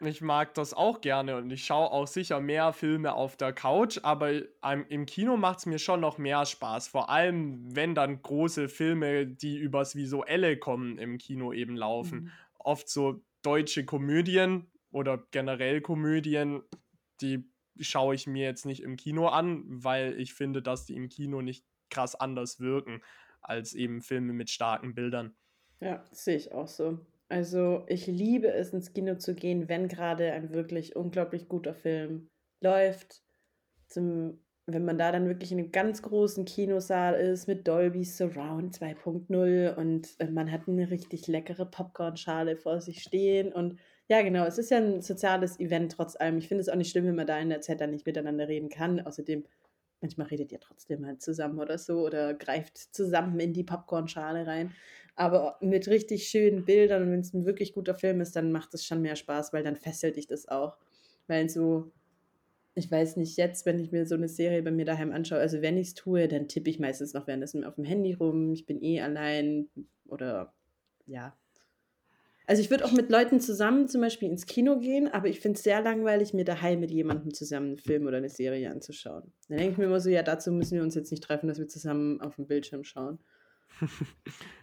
Ich 0.00 0.20
mag 0.20 0.52
das 0.54 0.74
auch 0.74 1.00
gerne 1.00 1.36
und 1.36 1.50
ich 1.50 1.64
schaue 1.64 1.90
auch 1.90 2.06
sicher 2.06 2.40
mehr 2.40 2.74
Filme 2.74 3.14
auf 3.14 3.36
der 3.36 3.54
Couch, 3.54 3.98
aber 4.02 4.42
im 4.90 5.06
Kino 5.06 5.38
macht 5.38 5.60
es 5.60 5.66
mir 5.66 5.78
schon 5.78 6.00
noch 6.00 6.18
mehr 6.18 6.44
Spaß. 6.44 6.88
Vor 6.88 7.08
allem, 7.08 7.74
wenn 7.74 7.94
dann 7.94 8.20
große 8.20 8.68
Filme, 8.68 9.26
die 9.26 9.56
übers 9.56 9.96
Visuelle 9.96 10.58
kommen, 10.58 10.98
im 10.98 11.16
Kino 11.16 11.52
eben 11.52 11.76
laufen. 11.76 12.24
Mhm. 12.24 12.30
Oft 12.58 12.88
so 12.90 13.24
deutsche 13.42 13.86
Komödien 13.86 14.70
oder 14.90 15.24
generell 15.30 15.80
Komödien, 15.80 16.62
die 17.22 17.50
schaue 17.80 18.14
ich 18.14 18.26
mir 18.26 18.44
jetzt 18.44 18.66
nicht 18.66 18.82
im 18.82 18.96
Kino 18.96 19.28
an, 19.28 19.62
weil 19.66 20.20
ich 20.20 20.34
finde, 20.34 20.62
dass 20.62 20.84
die 20.84 20.96
im 20.96 21.08
Kino 21.08 21.40
nicht 21.40 21.64
krass 21.88 22.14
anders 22.14 22.60
wirken 22.60 23.02
als 23.40 23.72
eben 23.72 24.02
Filme 24.02 24.32
mit 24.32 24.50
starken 24.50 24.94
Bildern. 24.94 25.34
Ja, 25.80 26.04
sehe 26.10 26.36
ich 26.36 26.52
auch 26.52 26.68
so. 26.68 26.98
Also, 27.28 27.84
ich 27.88 28.06
liebe 28.06 28.52
es, 28.52 28.72
ins 28.72 28.92
Kino 28.92 29.16
zu 29.16 29.34
gehen, 29.34 29.68
wenn 29.68 29.88
gerade 29.88 30.32
ein 30.32 30.50
wirklich 30.52 30.96
unglaublich 30.96 31.48
guter 31.48 31.74
Film 31.74 32.28
läuft. 32.60 33.22
Zum 33.88 34.40
wenn 34.66 34.84
man 34.84 34.98
da 34.98 35.12
dann 35.12 35.28
wirklich 35.28 35.52
in 35.52 35.58
einem 35.58 35.72
ganz 35.72 36.02
großen 36.02 36.44
Kinosaal 36.44 37.14
ist 37.14 37.46
mit 37.46 37.68
Dolby 37.68 38.04
Surround 38.04 38.74
2.0 38.74 39.74
und, 39.76 40.08
äh, 40.18 40.26
man 40.28 40.50
hat 40.50 40.68
eine 40.68 40.90
richtig 40.90 41.28
leckere 41.28 41.66
Popcornschale 41.66 42.56
vor 42.56 42.80
sich 42.80 43.02
stehen 43.02 43.52
und 43.52 43.78
ja, 44.08 44.22
genau, 44.22 44.44
es 44.44 44.58
ist 44.58 44.70
ja 44.70 44.78
ein 44.78 45.02
soziales 45.02 45.58
Event 45.60 45.92
trotz 45.92 46.16
allem. 46.16 46.38
Ich 46.38 46.48
finde 46.48 46.62
es 46.62 46.68
auch 46.68 46.76
nicht 46.76 46.90
schlimm, 46.90 47.06
wenn 47.06 47.14
man 47.16 47.26
da 47.26 47.38
in 47.38 47.48
der 47.48 47.60
Zeit 47.60 47.80
dann 47.80 47.90
nicht 47.90 48.06
miteinander 48.06 48.48
reden 48.48 48.68
kann. 48.68 49.00
Außerdem, 49.00 49.44
manchmal 50.00 50.28
redet 50.28 50.52
ihr 50.52 50.60
trotzdem 50.60 51.04
halt 51.06 51.22
zusammen 51.22 51.58
oder 51.58 51.78
so 51.78 52.04
oder 52.06 52.34
greift 52.34 52.78
zusammen 52.78 53.38
in 53.40 53.52
die 53.52 53.64
Popcornschale 53.64 54.46
rein. 54.46 54.74
Aber 55.16 55.56
mit 55.60 55.88
richtig 55.88 56.28
schönen 56.28 56.64
Bildern 56.66 57.02
und 57.02 57.10
wenn 57.10 57.20
es 57.20 57.32
ein 57.32 57.46
wirklich 57.46 57.72
guter 57.72 57.94
Film 57.94 58.20
ist, 58.20 58.36
dann 58.36 58.52
macht 58.52 58.74
es 58.74 58.84
schon 58.84 59.00
mehr 59.00 59.16
Spaß, 59.16 59.52
weil 59.52 59.62
dann 59.62 59.76
fesselt 59.76 60.16
dich 60.16 60.26
das 60.26 60.46
auch. 60.46 60.76
Weil 61.26 61.48
so, 61.48 61.90
ich 62.74 62.90
weiß 62.90 63.16
nicht, 63.16 63.38
jetzt, 63.38 63.64
wenn 63.64 63.78
ich 63.78 63.90
mir 63.90 64.06
so 64.06 64.14
eine 64.14 64.28
Serie 64.28 64.62
bei 64.62 64.70
mir 64.70 64.84
daheim 64.84 65.12
anschaue, 65.12 65.38
also 65.38 65.62
wenn 65.62 65.78
ich 65.78 65.88
es 65.88 65.94
tue, 65.94 66.28
dann 66.28 66.48
tippe 66.48 66.68
ich 66.68 66.78
meistens 66.78 67.14
noch 67.14 67.26
währenddessen 67.26 67.64
auf 67.64 67.76
dem 67.76 67.84
Handy 67.84 68.12
rum. 68.12 68.52
Ich 68.52 68.66
bin 68.66 68.82
eh 68.82 69.00
allein 69.00 69.68
oder 70.06 70.52
ja. 71.06 71.34
Also 72.46 72.62
ich 72.62 72.70
würde 72.70 72.84
auch 72.84 72.92
mit 72.92 73.10
Leuten 73.10 73.40
zusammen 73.40 73.88
zum 73.88 74.02
Beispiel 74.02 74.28
ins 74.28 74.46
Kino 74.46 74.78
gehen, 74.78 75.08
aber 75.08 75.28
ich 75.28 75.40
finde 75.40 75.56
es 75.56 75.64
sehr 75.64 75.82
langweilig, 75.82 76.32
mir 76.32 76.44
daheim 76.44 76.78
mit 76.78 76.92
jemandem 76.92 77.34
zusammen 77.34 77.68
einen 77.68 77.78
Film 77.78 78.06
oder 78.06 78.18
eine 78.18 78.28
Serie 78.28 78.70
anzuschauen. 78.70 79.32
Dann 79.48 79.58
denke 79.58 79.72
ich 79.72 79.78
mir 79.78 79.86
immer 79.86 80.00
so, 80.00 80.10
ja, 80.10 80.22
dazu 80.22 80.52
müssen 80.52 80.76
wir 80.76 80.82
uns 80.82 80.94
jetzt 80.94 81.10
nicht 81.10 81.24
treffen, 81.24 81.48
dass 81.48 81.58
wir 81.58 81.66
zusammen 81.66 82.20
auf 82.20 82.36
dem 82.36 82.46
Bildschirm 82.46 82.84
schauen. 82.84 83.18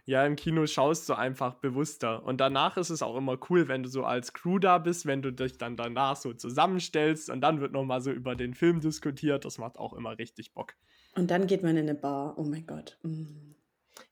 Ja, 0.05 0.25
im 0.25 0.35
Kino 0.35 0.65
schaust 0.65 1.07
du 1.09 1.13
einfach 1.13 1.55
bewusster. 1.55 2.23
Und 2.23 2.39
danach 2.39 2.77
ist 2.77 2.89
es 2.89 3.01
auch 3.01 3.15
immer 3.15 3.37
cool, 3.49 3.67
wenn 3.67 3.83
du 3.83 3.89
so 3.89 4.03
als 4.03 4.33
Crew 4.33 4.59
da 4.59 4.77
bist, 4.77 5.05
wenn 5.05 5.21
du 5.21 5.31
dich 5.31 5.57
dann 5.57 5.77
danach 5.77 6.15
so 6.15 6.33
zusammenstellst 6.33 7.29
und 7.29 7.41
dann 7.41 7.61
wird 7.61 7.71
nochmal 7.71 8.01
so 8.01 8.11
über 8.11 8.35
den 8.35 8.53
Film 8.53 8.79
diskutiert. 8.79 9.45
Das 9.45 9.57
macht 9.57 9.77
auch 9.77 9.93
immer 9.93 10.17
richtig 10.17 10.53
Bock. 10.53 10.73
Und 11.15 11.31
dann 11.31 11.47
geht 11.47 11.63
man 11.63 11.77
in 11.77 11.89
eine 11.89 11.95
Bar. 11.95 12.37
Oh 12.37 12.43
mein 12.43 12.65
Gott. 12.65 12.97
Mm. 13.03 13.53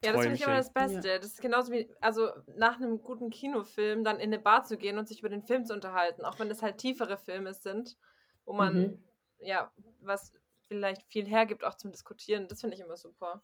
Ja, 0.03 0.13
das 0.13 0.21
finde 0.21 0.35
ich 0.35 0.43
immer 0.43 0.57
das 0.57 0.73
Beste. 0.73 1.07
Ja. 1.07 1.17
Das 1.17 1.27
ist 1.27 1.41
genauso 1.41 1.71
wie, 1.71 1.89
also 2.01 2.29
nach 2.55 2.77
einem 2.77 3.01
guten 3.01 3.29
Kinofilm 3.29 4.03
dann 4.03 4.17
in 4.17 4.33
eine 4.33 4.39
Bar 4.39 4.63
zu 4.63 4.77
gehen 4.77 4.97
und 4.97 5.07
sich 5.07 5.19
über 5.19 5.29
den 5.29 5.43
Film 5.43 5.65
zu 5.65 5.73
unterhalten, 5.73 6.23
auch 6.23 6.39
wenn 6.39 6.51
es 6.51 6.61
halt 6.61 6.77
tiefere 6.77 7.17
Filme 7.17 7.53
sind, 7.53 7.97
wo 8.45 8.53
man, 8.53 8.77
mhm. 8.77 9.03
ja, 9.39 9.71
was 10.01 10.33
vielleicht 10.67 11.03
viel 11.03 11.25
hergibt, 11.25 11.63
auch 11.63 11.75
zum 11.75 11.91
Diskutieren. 11.91 12.47
Das 12.47 12.61
finde 12.61 12.75
ich 12.75 12.81
immer 12.81 12.97
super. 12.97 13.43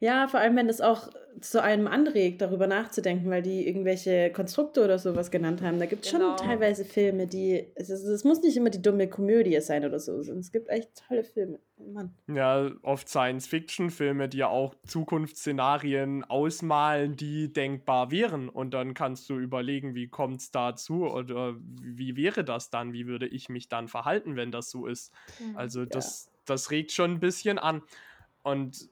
Ja, 0.00 0.28
vor 0.28 0.40
allem, 0.40 0.56
wenn 0.56 0.66
das 0.66 0.80
auch 0.80 1.10
zu 1.40 1.62
einem 1.62 1.86
anregt, 1.86 2.40
darüber 2.40 2.66
nachzudenken, 2.66 3.30
weil 3.30 3.42
die 3.42 3.66
irgendwelche 3.66 4.30
Konstrukte 4.30 4.84
oder 4.84 4.98
sowas 4.98 5.30
genannt 5.30 5.62
haben. 5.62 5.78
Da 5.78 5.86
gibt 5.86 6.04
es 6.04 6.12
genau. 6.12 6.36
schon 6.36 6.46
teilweise 6.48 6.84
Filme, 6.84 7.26
die. 7.26 7.66
Es, 7.74 7.90
ist, 7.90 8.04
es, 8.04 8.24
muss 8.24 8.42
nicht 8.42 8.56
immer 8.56 8.70
die 8.70 8.82
dumme 8.82 9.08
Komödie 9.08 9.60
sein 9.60 9.84
oder 9.84 9.98
so. 9.98 10.18
Es 10.18 10.52
gibt 10.52 10.68
echt 10.68 10.90
tolle 11.06 11.24
Filme. 11.24 11.60
Mann. 11.78 12.14
Ja, 12.28 12.70
oft 12.82 13.08
Science-Fiction-Filme, 13.08 14.28
die 14.28 14.38
ja 14.38 14.48
auch 14.48 14.74
Zukunftsszenarien 14.86 16.24
ausmalen, 16.24 17.16
die 17.16 17.52
denkbar 17.52 18.10
wären. 18.10 18.48
Und 18.48 18.74
dann 18.74 18.92
kannst 18.92 19.30
du 19.30 19.38
überlegen, 19.38 19.94
wie 19.94 20.08
kommt 20.08 20.40
es 20.40 20.50
dazu 20.50 21.06
oder 21.06 21.56
wie 21.58 22.16
wäre 22.16 22.44
das 22.44 22.70
dann? 22.70 22.92
Wie 22.92 23.06
würde 23.06 23.26
ich 23.26 23.48
mich 23.48 23.68
dann 23.68 23.88
verhalten, 23.88 24.36
wenn 24.36 24.50
das 24.50 24.70
so 24.70 24.86
ist? 24.86 25.12
Mhm. 25.38 25.56
Also, 25.56 25.84
das, 25.84 26.26
ja. 26.26 26.32
das 26.46 26.70
regt 26.70 26.92
schon 26.92 27.12
ein 27.12 27.20
bisschen 27.20 27.58
an. 27.58 27.82
Und 28.42 28.88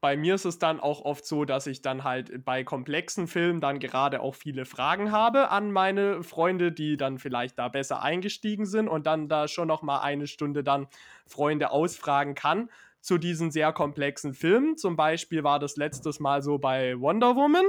bei 0.00 0.16
mir 0.16 0.34
ist 0.34 0.44
es 0.44 0.58
dann 0.58 0.80
auch 0.80 1.02
oft 1.02 1.24
so, 1.24 1.44
dass 1.44 1.66
ich 1.66 1.80
dann 1.80 2.04
halt 2.04 2.44
bei 2.44 2.62
komplexen 2.62 3.26
Filmen 3.26 3.60
dann 3.60 3.78
gerade 3.78 4.20
auch 4.20 4.34
viele 4.34 4.64
Fragen 4.64 5.12
habe 5.12 5.50
an 5.50 5.72
meine 5.72 6.22
Freunde, 6.22 6.72
die 6.72 6.96
dann 6.96 7.18
vielleicht 7.18 7.58
da 7.58 7.68
besser 7.68 8.02
eingestiegen 8.02 8.66
sind 8.66 8.88
und 8.88 9.06
dann 9.06 9.28
da 9.28 9.48
schon 9.48 9.68
noch 9.68 9.82
mal 9.82 10.00
eine 10.00 10.26
Stunde 10.26 10.62
dann 10.62 10.88
Freunde 11.26 11.70
ausfragen 11.70 12.34
kann 12.34 12.68
zu 13.00 13.16
diesen 13.16 13.50
sehr 13.50 13.72
komplexen 13.72 14.34
Filmen. 14.34 14.76
Zum 14.76 14.96
Beispiel 14.96 15.42
war 15.42 15.58
das 15.58 15.76
letztes 15.76 16.20
Mal 16.20 16.42
so 16.42 16.58
bei 16.58 17.00
Wonder 17.00 17.34
Woman, 17.34 17.66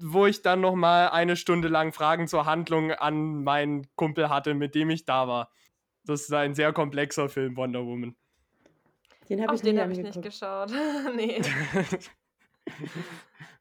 wo 0.00 0.26
ich 0.26 0.40
dann 0.40 0.62
noch 0.62 0.74
mal 0.74 1.08
eine 1.08 1.36
Stunde 1.36 1.68
lang 1.68 1.92
Fragen 1.92 2.26
zur 2.26 2.46
Handlung 2.46 2.92
an 2.92 3.44
meinen 3.44 3.86
Kumpel 3.96 4.30
hatte, 4.30 4.54
mit 4.54 4.74
dem 4.74 4.88
ich 4.88 5.04
da 5.04 5.28
war. 5.28 5.50
Das 6.04 6.22
ist 6.22 6.32
ein 6.32 6.54
sehr 6.54 6.72
komplexer 6.72 7.28
Film, 7.28 7.56
Wonder 7.56 7.84
Woman. 7.84 8.16
Den 9.30 9.42
habe 9.42 9.54
ich, 9.54 9.62
den 9.62 9.80
hab 9.80 9.90
ich 9.90 9.98
nicht 9.98 10.20
geschaut. 10.20 10.70
nee. 11.16 11.40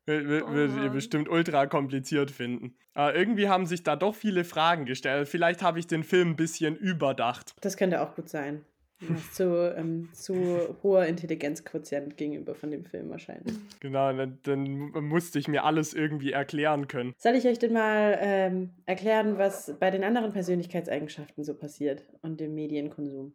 Würdet 0.06 0.78
oh 0.78 0.84
ihr 0.84 0.90
bestimmt 0.90 1.30
ultra 1.30 1.68
kompliziert 1.68 2.32
finden. 2.32 2.76
Aber 2.96 3.16
irgendwie 3.16 3.48
haben 3.48 3.68
sich 3.68 3.84
da 3.84 3.96
doch 3.96 4.16
viele 4.16 4.44
Fragen 4.44 4.86
gestellt. 4.86 5.28
Vielleicht 5.28 5.62
habe 5.62 5.78
ich 5.78 5.86
den 5.86 6.04
Film 6.04 6.32
ein 6.32 6.36
bisschen 6.36 6.76
überdacht. 6.76 7.54
Das 7.62 7.78
könnte 7.78 8.02
auch 8.02 8.16
gut 8.16 8.28
sein. 8.28 8.66
zu, 9.34 9.74
ähm, 9.78 10.10
zu 10.12 10.76
hoher 10.84 11.06
Intelligenzquotient 11.06 12.18
gegenüber 12.18 12.54
von 12.54 12.72
dem 12.72 12.84
Film 12.86 13.10
wahrscheinlich. 13.10 13.56
Genau, 13.80 14.12
dann, 14.12 14.40
dann, 14.44 14.92
musste 15.06 15.40
ich 15.40 15.48
mir 15.48 15.64
alles 15.64 15.94
irgendwie 15.94 16.34
erklären 16.34 16.88
können. 16.88 17.14
Soll 17.18 17.36
ich 17.36 17.46
euch 17.46 17.60
denn 17.60 17.74
mal 17.74 18.18
ähm, 18.20 18.72
erklären, 18.86 19.38
was 19.38 19.74
bei 19.80 19.90
den 19.90 20.04
anderen 20.04 20.34
Persönlichkeitseigenschaften 20.34 21.44
so 21.44 21.54
passiert 21.54 22.04
und 22.22 22.40
dem 22.40 22.56
Medienkonsum? 22.56 23.34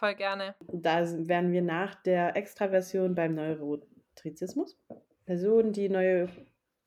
Voll 0.00 0.14
gerne. 0.14 0.54
Da 0.72 1.06
wären 1.28 1.52
wir 1.52 1.60
nach 1.60 1.94
der 1.94 2.34
Extraversion 2.34 3.14
beim 3.14 3.34
Neurotizismus. 3.34 4.78
Personen, 5.26 5.74
die 5.74 5.90
neue, 5.90 6.30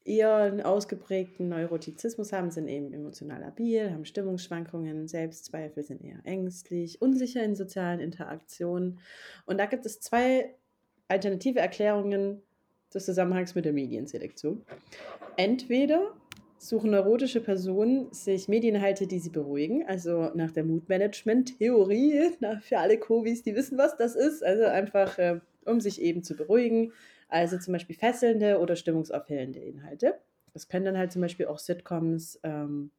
eher 0.03 0.35
einen 0.37 0.61
ausgeprägten 0.61 1.47
Neurotizismus 1.47 2.33
haben, 2.33 2.49
sind 2.49 2.67
eben 2.67 2.91
emotional 2.91 3.41
labil, 3.41 3.91
haben 3.91 4.05
Stimmungsschwankungen, 4.05 5.07
Selbstzweifel, 5.07 5.83
sind 5.83 6.01
eher 6.01 6.21
ängstlich, 6.23 7.03
unsicher 7.03 7.43
in 7.43 7.55
sozialen 7.55 7.99
Interaktionen. 7.99 8.99
Und 9.45 9.59
da 9.59 9.67
gibt 9.67 9.85
es 9.85 9.99
zwei 9.99 10.55
alternative 11.07 11.59
Erklärungen 11.59 12.41
des 12.91 13.05
Zusammenhangs 13.05 13.53
mit 13.53 13.65
der 13.65 13.73
Medienselektion. 13.73 14.65
Entweder 15.37 16.15
suchen 16.63 16.91
neurotische 16.91 17.41
Personen 17.41 18.11
sich 18.13 18.47
Medieninhalte, 18.47 19.05
die 19.05 19.19
sie 19.19 19.29
beruhigen. 19.29 19.85
Also 19.85 20.31
nach 20.33 20.51
der 20.51 20.63
Moodmanagement-Theorie, 20.63 22.31
für 22.61 22.77
alle 22.79 22.97
Covis, 22.97 23.43
die 23.43 23.55
wissen, 23.55 23.77
was 23.77 23.97
das 23.97 24.15
ist. 24.15 24.43
Also 24.43 24.65
einfach, 24.65 25.17
äh, 25.19 25.39
um 25.65 25.81
sich 25.81 26.01
eben 26.01 26.23
zu 26.23 26.35
beruhigen. 26.35 26.93
Also 27.27 27.57
zum 27.57 27.73
Beispiel 27.73 27.95
fesselnde 27.95 28.59
oder 28.59 28.75
stimmungsaufhellende 28.75 29.59
Inhalte. 29.59 30.19
Das 30.53 30.67
können 30.67 30.85
dann 30.85 30.97
halt 30.97 31.11
zum 31.11 31.21
Beispiel 31.21 31.47
auch 31.47 31.59
Sitcoms, 31.59 32.39
ähm, 32.43 32.91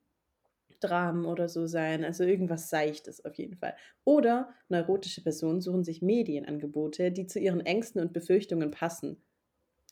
Dramen 0.80 1.24
oder 1.24 1.48
so 1.48 1.66
sein. 1.66 2.04
Also 2.04 2.24
irgendwas 2.24 2.68
Seichtes 2.68 3.24
auf 3.24 3.34
jeden 3.34 3.56
Fall. 3.56 3.74
Oder 4.04 4.50
neurotische 4.68 5.22
Personen 5.22 5.60
suchen 5.60 5.84
sich 5.84 6.02
Medienangebote, 6.02 7.10
die 7.12 7.26
zu 7.26 7.38
ihren 7.38 7.60
Ängsten 7.60 8.00
und 8.00 8.12
Befürchtungen 8.12 8.70
passen. 8.70 9.22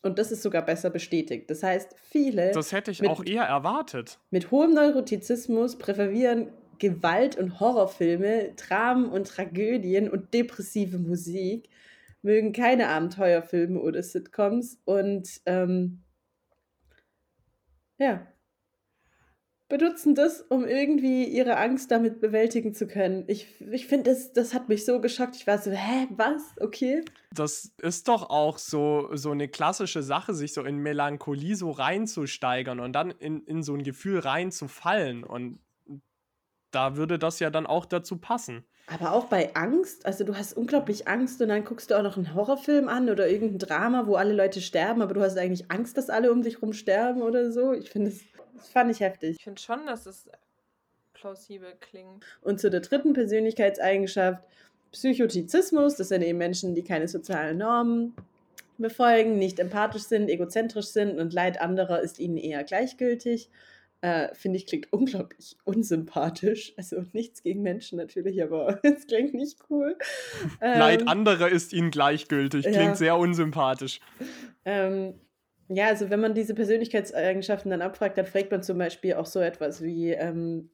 Und 0.02 0.18
das 0.18 0.32
ist 0.32 0.42
sogar 0.42 0.62
besser 0.62 0.90
bestätigt. 0.90 1.48
Das 1.48 1.62
heißt, 1.62 1.94
viele. 2.02 2.50
Das 2.52 2.72
hätte 2.72 2.90
ich 2.90 3.00
mit, 3.00 3.10
auch 3.10 3.24
eher 3.24 3.44
erwartet. 3.44 4.18
Mit 4.30 4.50
hohem 4.50 4.74
Neurotizismus 4.74 5.78
präferieren 5.78 6.48
Gewalt- 6.78 7.36
und 7.36 7.60
Horrorfilme, 7.60 8.54
Dramen 8.56 9.06
und 9.06 9.28
Tragödien 9.28 10.10
und 10.10 10.34
depressive 10.34 10.98
Musik, 10.98 11.68
mögen 12.22 12.52
keine 12.52 12.88
Abenteuerfilme 12.88 13.80
oder 13.80 14.02
Sitcoms 14.02 14.80
und 14.84 15.40
ähm, 15.46 16.02
ja. 17.98 18.26
Benutzen 19.72 20.14
das, 20.14 20.42
um 20.42 20.66
irgendwie 20.66 21.24
ihre 21.24 21.56
Angst 21.56 21.90
damit 21.90 22.20
bewältigen 22.20 22.74
zu 22.74 22.86
können. 22.86 23.24
Ich, 23.26 23.58
ich 23.58 23.86
finde, 23.86 24.10
das, 24.10 24.34
das 24.34 24.52
hat 24.52 24.68
mich 24.68 24.84
so 24.84 25.00
geschockt. 25.00 25.34
Ich 25.34 25.46
war 25.46 25.56
so, 25.56 25.70
hä, 25.70 26.08
was? 26.10 26.42
Okay. 26.60 27.02
Das 27.32 27.72
ist 27.80 28.06
doch 28.06 28.28
auch 28.28 28.58
so, 28.58 29.08
so 29.14 29.30
eine 29.30 29.48
klassische 29.48 30.02
Sache, 30.02 30.34
sich 30.34 30.52
so 30.52 30.62
in 30.62 30.76
Melancholie 30.76 31.56
so 31.56 31.70
reinzusteigern 31.70 32.80
und 32.80 32.92
dann 32.92 33.12
in, 33.12 33.44
in 33.44 33.62
so 33.62 33.72
ein 33.72 33.82
Gefühl 33.82 34.18
reinzufallen. 34.18 35.24
Und 35.24 35.58
da 36.70 36.98
würde 36.98 37.18
das 37.18 37.40
ja 37.40 37.48
dann 37.48 37.66
auch 37.66 37.86
dazu 37.86 38.18
passen. 38.18 38.66
Aber 38.88 39.12
auch 39.12 39.26
bei 39.26 39.54
Angst, 39.54 40.04
also 40.04 40.24
du 40.24 40.36
hast 40.36 40.54
unglaublich 40.54 41.08
Angst 41.08 41.40
und 41.40 41.48
dann 41.48 41.64
guckst 41.64 41.90
du 41.90 41.94
auch 41.94 42.02
noch 42.02 42.16
einen 42.16 42.34
Horrorfilm 42.34 42.88
an 42.88 43.08
oder 43.08 43.28
irgendein 43.28 43.58
Drama, 43.58 44.06
wo 44.06 44.16
alle 44.16 44.34
Leute 44.34 44.60
sterben, 44.60 45.00
aber 45.00 45.14
du 45.14 45.22
hast 45.22 45.38
eigentlich 45.38 45.70
Angst, 45.70 45.96
dass 45.96 46.10
alle 46.10 46.32
um 46.32 46.42
dich 46.42 46.60
rum 46.60 46.72
sterben 46.72 47.22
oder 47.22 47.52
so. 47.52 47.72
Ich 47.72 47.90
finde, 47.90 48.10
das, 48.10 48.20
das 48.62 48.70
fand 48.70 48.90
ich 48.92 49.00
heftig. 49.00 49.36
Ich 49.38 49.44
finde 49.44 49.60
schon, 49.60 49.86
dass 49.86 50.06
es 50.06 50.28
plausibel 51.14 51.74
klingt. 51.80 52.24
Und 52.42 52.60
zu 52.60 52.70
der 52.70 52.80
dritten 52.80 53.12
Persönlichkeitseigenschaft, 53.12 54.42
Psychotizismus, 54.92 55.96
das 55.96 56.08
sind 56.08 56.22
eben 56.22 56.38
Menschen, 56.38 56.74
die 56.74 56.82
keine 56.82 57.08
sozialen 57.08 57.58
Normen 57.58 58.14
befolgen, 58.78 59.38
nicht 59.38 59.58
empathisch 59.58 60.02
sind, 60.02 60.28
egozentrisch 60.28 60.86
sind 60.86 61.18
und 61.18 61.32
Leid 61.32 61.60
anderer 61.60 62.00
ist 62.00 62.18
ihnen 62.18 62.36
eher 62.36 62.62
gleichgültig. 62.62 63.50
Äh, 64.00 64.34
Finde 64.34 64.58
ich, 64.58 64.66
klingt 64.66 64.88
unglaublich 64.92 65.56
unsympathisch. 65.64 66.74
Also 66.76 67.04
nichts 67.12 67.42
gegen 67.42 67.62
Menschen 67.62 67.98
natürlich, 67.98 68.42
aber 68.42 68.78
es 68.84 69.06
klingt 69.06 69.34
nicht 69.34 69.58
cool. 69.70 69.96
Ähm, 70.60 70.78
Leid 70.78 71.08
anderer 71.08 71.48
ist 71.48 71.72
ihnen 71.72 71.90
gleichgültig. 71.90 72.62
Klingt 72.64 72.78
ja. 72.78 72.94
sehr 72.94 73.16
unsympathisch. 73.16 74.00
Ähm, 74.64 75.14
ja, 75.74 75.86
also 75.86 76.10
wenn 76.10 76.20
man 76.20 76.34
diese 76.34 76.54
Persönlichkeitseigenschaften 76.54 77.70
dann 77.70 77.82
abfragt, 77.82 78.18
dann 78.18 78.26
fragt 78.26 78.50
man 78.50 78.62
zum 78.62 78.78
Beispiel 78.78 79.14
auch 79.14 79.26
so 79.26 79.40
etwas 79.40 79.82
wie 79.82 80.10
ähm, 80.10 80.70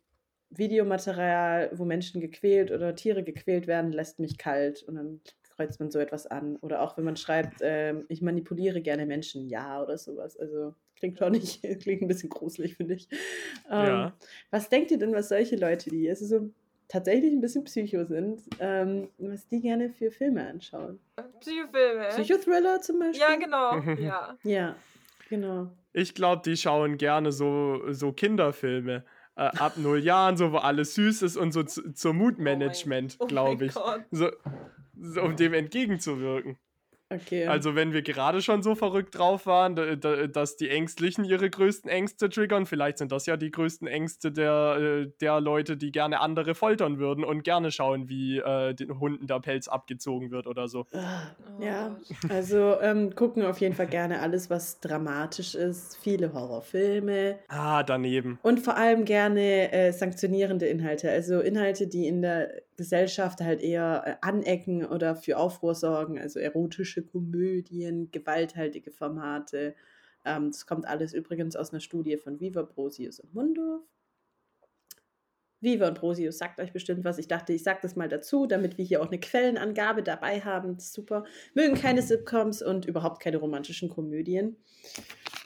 Videomaterial, 0.51 1.71
wo 1.75 1.85
Menschen 1.85 2.21
gequält 2.21 2.71
oder 2.71 2.95
Tiere 2.95 3.23
gequält 3.23 3.67
werden, 3.67 3.93
lässt 3.93 4.19
mich 4.19 4.39
kalt. 4.39 4.83
Und 4.83 4.97
dann 4.97 5.21
kreuzt 5.59 5.81
man 5.81 5.91
so 5.91 5.99
etwas 5.99 6.27
an. 6.27 6.57
Oder 6.57 6.83
auch 6.83 6.97
wenn 6.97 7.05
man 7.05 7.17
schreibt, 7.17 7.61
ähm, 7.63 8.07
ich 8.09 8.23
manipuliere 8.23 8.81
gerne 8.81 9.07
Menschen, 9.07 9.49
ja 9.49 9.83
oder 9.83 9.99
sowas. 9.99 10.39
Also 10.39 10.75
klingt 10.97 11.21
auch 11.23 11.31
nicht, 11.31 11.63
klingt 11.81 12.03
ein 12.03 12.09
bisschen 12.09 12.31
gruselig, 12.31 12.77
finde 12.77 12.95
ich. 12.95 13.09
Ähm, 13.71 13.87
ja. 13.87 14.17
Was 14.51 14.69
denkt 14.69 14.91
ihr 14.91 14.99
denn, 14.99 15.15
was 15.15 15.29
solche 15.29 15.57
Leute, 15.57 15.91
die 15.91 16.09
also 16.09 16.27
so 16.27 16.51
tatsächlich 16.89 17.33
ein 17.33 17.41
bisschen 17.41 17.65
Psycho 17.65 18.05
sind, 18.05 18.43
ähm, 18.59 19.09
was 19.19 19.47
die 19.49 19.61
gerne 19.61 19.91
für 19.91 20.11
Filme 20.11 20.47
anschauen? 20.47 20.99
Psychofilme. 21.41 22.09
Psychothriller 22.09 22.81
zum 22.81 22.99
Beispiel? 22.99 23.21
Ja, 23.21 23.37
genau. 23.37 23.79
ja. 24.01 24.39
ja, 24.43 24.77
genau. 25.29 25.71
Ich 25.93 26.15
glaube, 26.15 26.43
die 26.45 26.57
schauen 26.57 26.97
gerne 26.97 27.33
so, 27.33 27.83
so 27.91 28.13
Kinderfilme. 28.13 29.05
Äh, 29.37 29.51
ab 29.59 29.75
null 29.77 30.03
Jahren, 30.03 30.37
so 30.37 30.53
wo 30.53 30.57
alles 30.57 30.95
süß 30.95 31.23
ist 31.23 31.37
und 31.37 31.53
so 31.53 31.63
zu, 31.63 31.93
zur 31.93 32.13
Mutmanagement, 32.13 33.17
oh 33.21 33.27
glaube 33.27 33.67
ich. 33.67 33.73
So, 34.11 34.31
so, 35.01 35.23
um 35.23 35.37
dem 35.37 35.55
entgegenzuwirken. 35.55 36.59
Okay. 37.11 37.47
Also 37.47 37.75
wenn 37.75 37.95
wir 37.95 38.03
gerade 38.03 38.43
schon 38.43 38.63
so 38.63 38.75
verrückt 38.75 39.17
drauf 39.17 39.47
waren, 39.47 39.77
dass 40.31 40.57
die 40.57 40.69
Ängstlichen 40.69 41.25
ihre 41.25 41.49
größten 41.49 41.91
Ängste 41.91 42.29
triggern, 42.29 42.67
vielleicht 42.67 42.99
sind 42.99 43.13
das 43.13 43.25
ja 43.25 43.39
die 43.39 43.51
größten 43.51 43.89
Ängste 43.89 44.31
der, 44.31 44.77
äh, 44.79 45.11
der 45.21 45.41
Leute, 45.41 45.79
die 45.79 45.91
gerne 45.91 46.21
andere 46.21 46.55
foltern 46.55 46.99
würden 46.99 47.25
und 47.25 47.45
gerne 47.45 47.71
schauen, 47.71 48.11
wie 48.11 48.39
äh, 48.39 48.75
den 48.75 49.01
Hunden 49.01 49.27
der 49.27 49.41
Pelz 49.41 49.69
abgezogen 49.69 50.31
wird 50.31 50.47
oder 50.47 50.69
so. 50.69 50.85
Ah, 50.93 51.35
ja, 51.59 51.97
also 52.29 52.79
ähm, 52.83 53.15
gucken 53.15 53.43
auf 53.43 53.59
jeden 53.61 53.75
Fall 53.75 53.87
gerne 53.87 54.21
alles, 54.21 54.51
was 54.51 54.81
dramatisch 54.81 55.55
ist, 55.55 55.97
viele 55.97 56.35
Horrorfilme. 56.35 57.39
Ah, 57.49 57.83
daneben. 57.85 58.39
Und 58.43 58.61
vor 58.61 58.77
allem 58.77 59.07
gerne 59.07 59.73
äh, 59.73 59.93
sanktionierende 59.93 60.67
Inhalte, 60.67 61.11
also 61.11 61.41
Inhalte, 61.41 61.87
die 61.87 62.07
in 62.07 62.21
der 62.21 62.51
Gesellschaft 62.79 63.41
halt 63.41 63.61
eher 63.61 64.03
äh, 64.07 64.27
anecken 64.27 64.87
oder 64.87 65.17
für 65.17 65.37
Aufruhr 65.37 65.75
sorgen, 65.75 66.19
also 66.19 66.39
erotische 66.39 67.03
Komödien, 67.03 68.11
gewalthaltige 68.13 68.93
Formate. 68.93 69.75
Ähm, 70.25 70.53
das 70.53 70.65
kommt 70.65 70.87
alles 70.87 71.13
übrigens 71.13 71.57
aus 71.57 71.73
einer 71.73 71.81
Studie 71.81 72.17
von 72.17 72.41
Viva, 72.41 72.63
Brosius 72.63 73.21
und 73.21 73.35
Mundorf. 73.35 73.83
Viva 75.61 75.89
und 75.89 75.99
Brosius 75.99 76.39
sagt 76.39 76.61
euch 76.61 76.73
bestimmt 76.73 77.05
was. 77.05 77.19
Ich 77.19 77.27
dachte, 77.27 77.53
ich 77.53 77.65
sage 77.65 77.81
das 77.83 77.97
mal 77.97 78.09
dazu, 78.09 78.47
damit 78.47 78.79
wir 78.79 78.85
hier 78.85 79.03
auch 79.03 79.09
eine 79.09 79.19
Quellenangabe 79.19 80.05
dabei 80.05 80.41
haben. 80.41 80.79
Super. 80.79 81.25
Mögen 81.55 81.75
keine 81.75 82.01
Sitcoms 82.01 82.63
und 82.63 82.87
überhaupt 82.87 83.21
keine 83.21 83.39
romantischen 83.39 83.89
Komödien. 83.89 84.57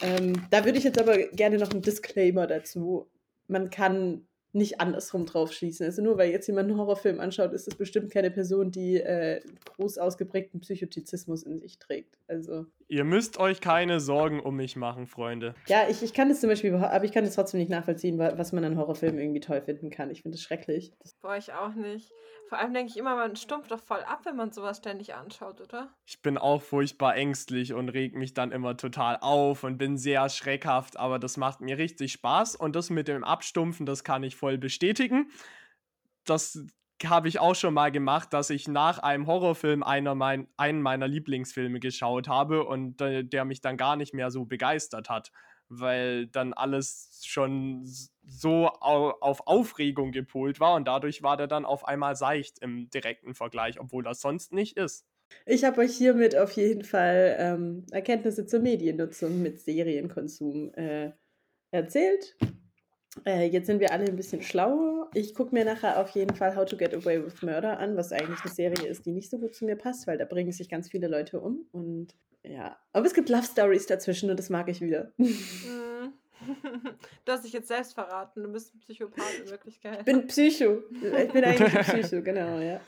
Ähm, 0.02 0.34
da 0.50 0.66
würde 0.66 0.76
ich 0.76 0.84
jetzt 0.84 1.00
aber 1.00 1.16
gerne 1.16 1.56
noch 1.56 1.70
einen 1.70 1.80
Disclaimer 1.80 2.46
dazu. 2.46 3.10
Man 3.48 3.70
kann 3.70 4.26
nicht 4.52 4.80
andersrum 4.80 5.24
drauf 5.24 5.52
schließen. 5.52 5.86
Also 5.86 6.02
nur 6.02 6.18
weil 6.18 6.30
jetzt 6.30 6.46
jemand 6.46 6.68
einen 6.68 6.78
Horrorfilm 6.78 7.20
anschaut, 7.20 7.52
ist 7.52 7.68
es 7.68 7.74
bestimmt 7.74 8.10
keine 8.10 8.30
Person, 8.30 8.70
die 8.70 8.96
äh, 8.96 9.40
groß 9.76 9.98
ausgeprägten 9.98 10.60
Psychotizismus 10.60 11.42
in 11.42 11.58
sich 11.58 11.78
trägt. 11.78 12.18
Also 12.28 12.66
Ihr 12.88 13.04
müsst 13.04 13.38
euch 13.38 13.60
keine 13.60 14.00
Sorgen 14.00 14.40
um 14.40 14.56
mich 14.56 14.76
machen, 14.76 15.06
Freunde. 15.06 15.54
Ja, 15.66 15.88
ich, 15.88 16.02
ich 16.02 16.12
kann 16.12 16.28
das 16.28 16.40
zum 16.40 16.50
Beispiel, 16.50 16.74
aber 16.74 17.04
ich 17.04 17.12
kann 17.12 17.24
es 17.24 17.34
trotzdem 17.34 17.60
nicht 17.60 17.70
nachvollziehen, 17.70 18.18
was 18.18 18.52
man 18.52 18.64
an 18.64 18.76
Horrorfilmen 18.76 19.20
irgendwie 19.20 19.40
toll 19.40 19.60
finden 19.60 19.90
kann. 19.90 20.10
Ich 20.10 20.22
finde 20.22 20.36
das 20.36 20.42
schrecklich. 20.42 20.92
Boah, 21.20 21.36
ich 21.36 21.52
auch 21.52 21.74
nicht. 21.74 22.12
Vor 22.48 22.58
allem 22.58 22.74
denke 22.74 22.90
ich 22.90 22.98
immer, 22.98 23.16
man 23.16 23.34
stumpft 23.34 23.70
doch 23.70 23.80
voll 23.80 24.00
ab, 24.00 24.20
wenn 24.24 24.36
man 24.36 24.52
sowas 24.52 24.76
ständig 24.76 25.14
anschaut, 25.14 25.62
oder? 25.62 25.88
Ich 26.04 26.20
bin 26.20 26.36
auch 26.36 26.60
furchtbar 26.60 27.16
ängstlich 27.16 27.72
und 27.72 27.88
reg 27.88 28.14
mich 28.14 28.34
dann 28.34 28.52
immer 28.52 28.76
total 28.76 29.16
auf 29.22 29.64
und 29.64 29.78
bin 29.78 29.96
sehr 29.96 30.28
schreckhaft, 30.28 30.98
aber 30.98 31.18
das 31.18 31.38
macht 31.38 31.62
mir 31.62 31.78
richtig 31.78 32.12
Spaß 32.12 32.56
und 32.56 32.76
das 32.76 32.90
mit 32.90 33.08
dem 33.08 33.24
Abstumpfen, 33.24 33.86
das 33.86 34.04
kann 34.04 34.22
ich 34.22 34.36
voll 34.36 34.58
bestätigen. 34.58 35.30
Das 36.24 36.66
habe 37.08 37.28
ich 37.28 37.38
auch 37.38 37.54
schon 37.54 37.74
mal 37.74 37.90
gemacht, 37.90 38.32
dass 38.32 38.50
ich 38.50 38.68
nach 38.68 38.98
einem 38.98 39.26
Horrorfilm 39.26 39.82
einer 39.82 40.14
mein, 40.14 40.48
einen 40.56 40.82
meiner 40.82 41.08
Lieblingsfilme 41.08 41.80
geschaut 41.80 42.28
habe 42.28 42.64
und 42.64 43.00
äh, 43.00 43.24
der 43.24 43.44
mich 43.44 43.60
dann 43.60 43.76
gar 43.76 43.96
nicht 43.96 44.14
mehr 44.14 44.30
so 44.30 44.44
begeistert 44.44 45.08
hat, 45.08 45.32
weil 45.68 46.26
dann 46.26 46.52
alles 46.52 47.22
schon 47.24 47.84
so 48.24 48.68
au 48.80 49.10
auf 49.20 49.46
Aufregung 49.46 50.12
gepolt 50.12 50.60
war 50.60 50.74
und 50.74 50.86
dadurch 50.86 51.22
war 51.22 51.36
der 51.36 51.46
dann 51.46 51.64
auf 51.64 51.86
einmal 51.86 52.16
seicht 52.16 52.58
im 52.60 52.90
direkten 52.90 53.34
Vergleich, 53.34 53.80
obwohl 53.80 54.02
das 54.02 54.20
sonst 54.20 54.52
nicht 54.52 54.76
ist. 54.76 55.06
Ich 55.46 55.64
habe 55.64 55.80
euch 55.80 55.96
hiermit 55.96 56.36
auf 56.36 56.52
jeden 56.52 56.84
Fall 56.84 57.36
ähm, 57.38 57.86
Erkenntnisse 57.90 58.46
zur 58.46 58.60
Mediennutzung 58.60 59.42
mit 59.42 59.60
Serienkonsum 59.60 60.74
äh, 60.74 61.12
erzählt. 61.70 62.36
Äh, 63.26 63.46
jetzt 63.46 63.66
sind 63.66 63.80
wir 63.80 63.92
alle 63.92 64.06
ein 64.06 64.16
bisschen 64.16 64.42
schlauer. 64.42 65.10
Ich 65.14 65.34
gucke 65.34 65.54
mir 65.54 65.64
nachher 65.64 66.00
auf 66.00 66.10
jeden 66.10 66.34
Fall 66.34 66.56
How 66.56 66.64
to 66.64 66.76
Get 66.76 66.94
Away 66.94 67.24
with 67.24 67.42
Murder 67.42 67.78
an, 67.78 67.96
was 67.96 68.12
eigentlich 68.12 68.40
eine 68.40 68.52
Serie 68.52 68.88
ist, 68.88 69.04
die 69.04 69.12
nicht 69.12 69.30
so 69.30 69.38
gut 69.38 69.54
zu 69.54 69.64
mir 69.64 69.76
passt, 69.76 70.06
weil 70.06 70.18
da 70.18 70.24
bringen 70.24 70.52
sich 70.52 70.68
ganz 70.68 70.88
viele 70.88 71.08
Leute 71.08 71.40
um. 71.40 71.66
Und 71.72 72.14
ja, 72.42 72.76
aber 72.92 73.06
es 73.06 73.14
gibt 73.14 73.28
Love 73.28 73.44
Stories 73.44 73.86
dazwischen 73.86 74.30
und 74.30 74.38
das 74.38 74.50
mag 74.50 74.68
ich 74.68 74.80
wieder. 74.80 75.12
Mhm. 75.18 76.14
Du 77.24 77.32
hast 77.32 77.44
dich 77.44 77.52
jetzt 77.52 77.68
selbst 77.68 77.94
verraten. 77.94 78.42
Du 78.42 78.52
bist 78.52 78.74
ein 78.74 78.80
Psychopath 78.80 79.40
in 79.44 79.50
Wirklichkeit. 79.50 79.98
Ich 80.00 80.04
bin 80.04 80.26
Psycho. 80.26 80.82
Ich 80.92 81.32
bin 81.32 81.44
eigentlich 81.44 81.72
Psycho, 81.72 82.22
genau, 82.22 82.58
ja. 82.58 82.80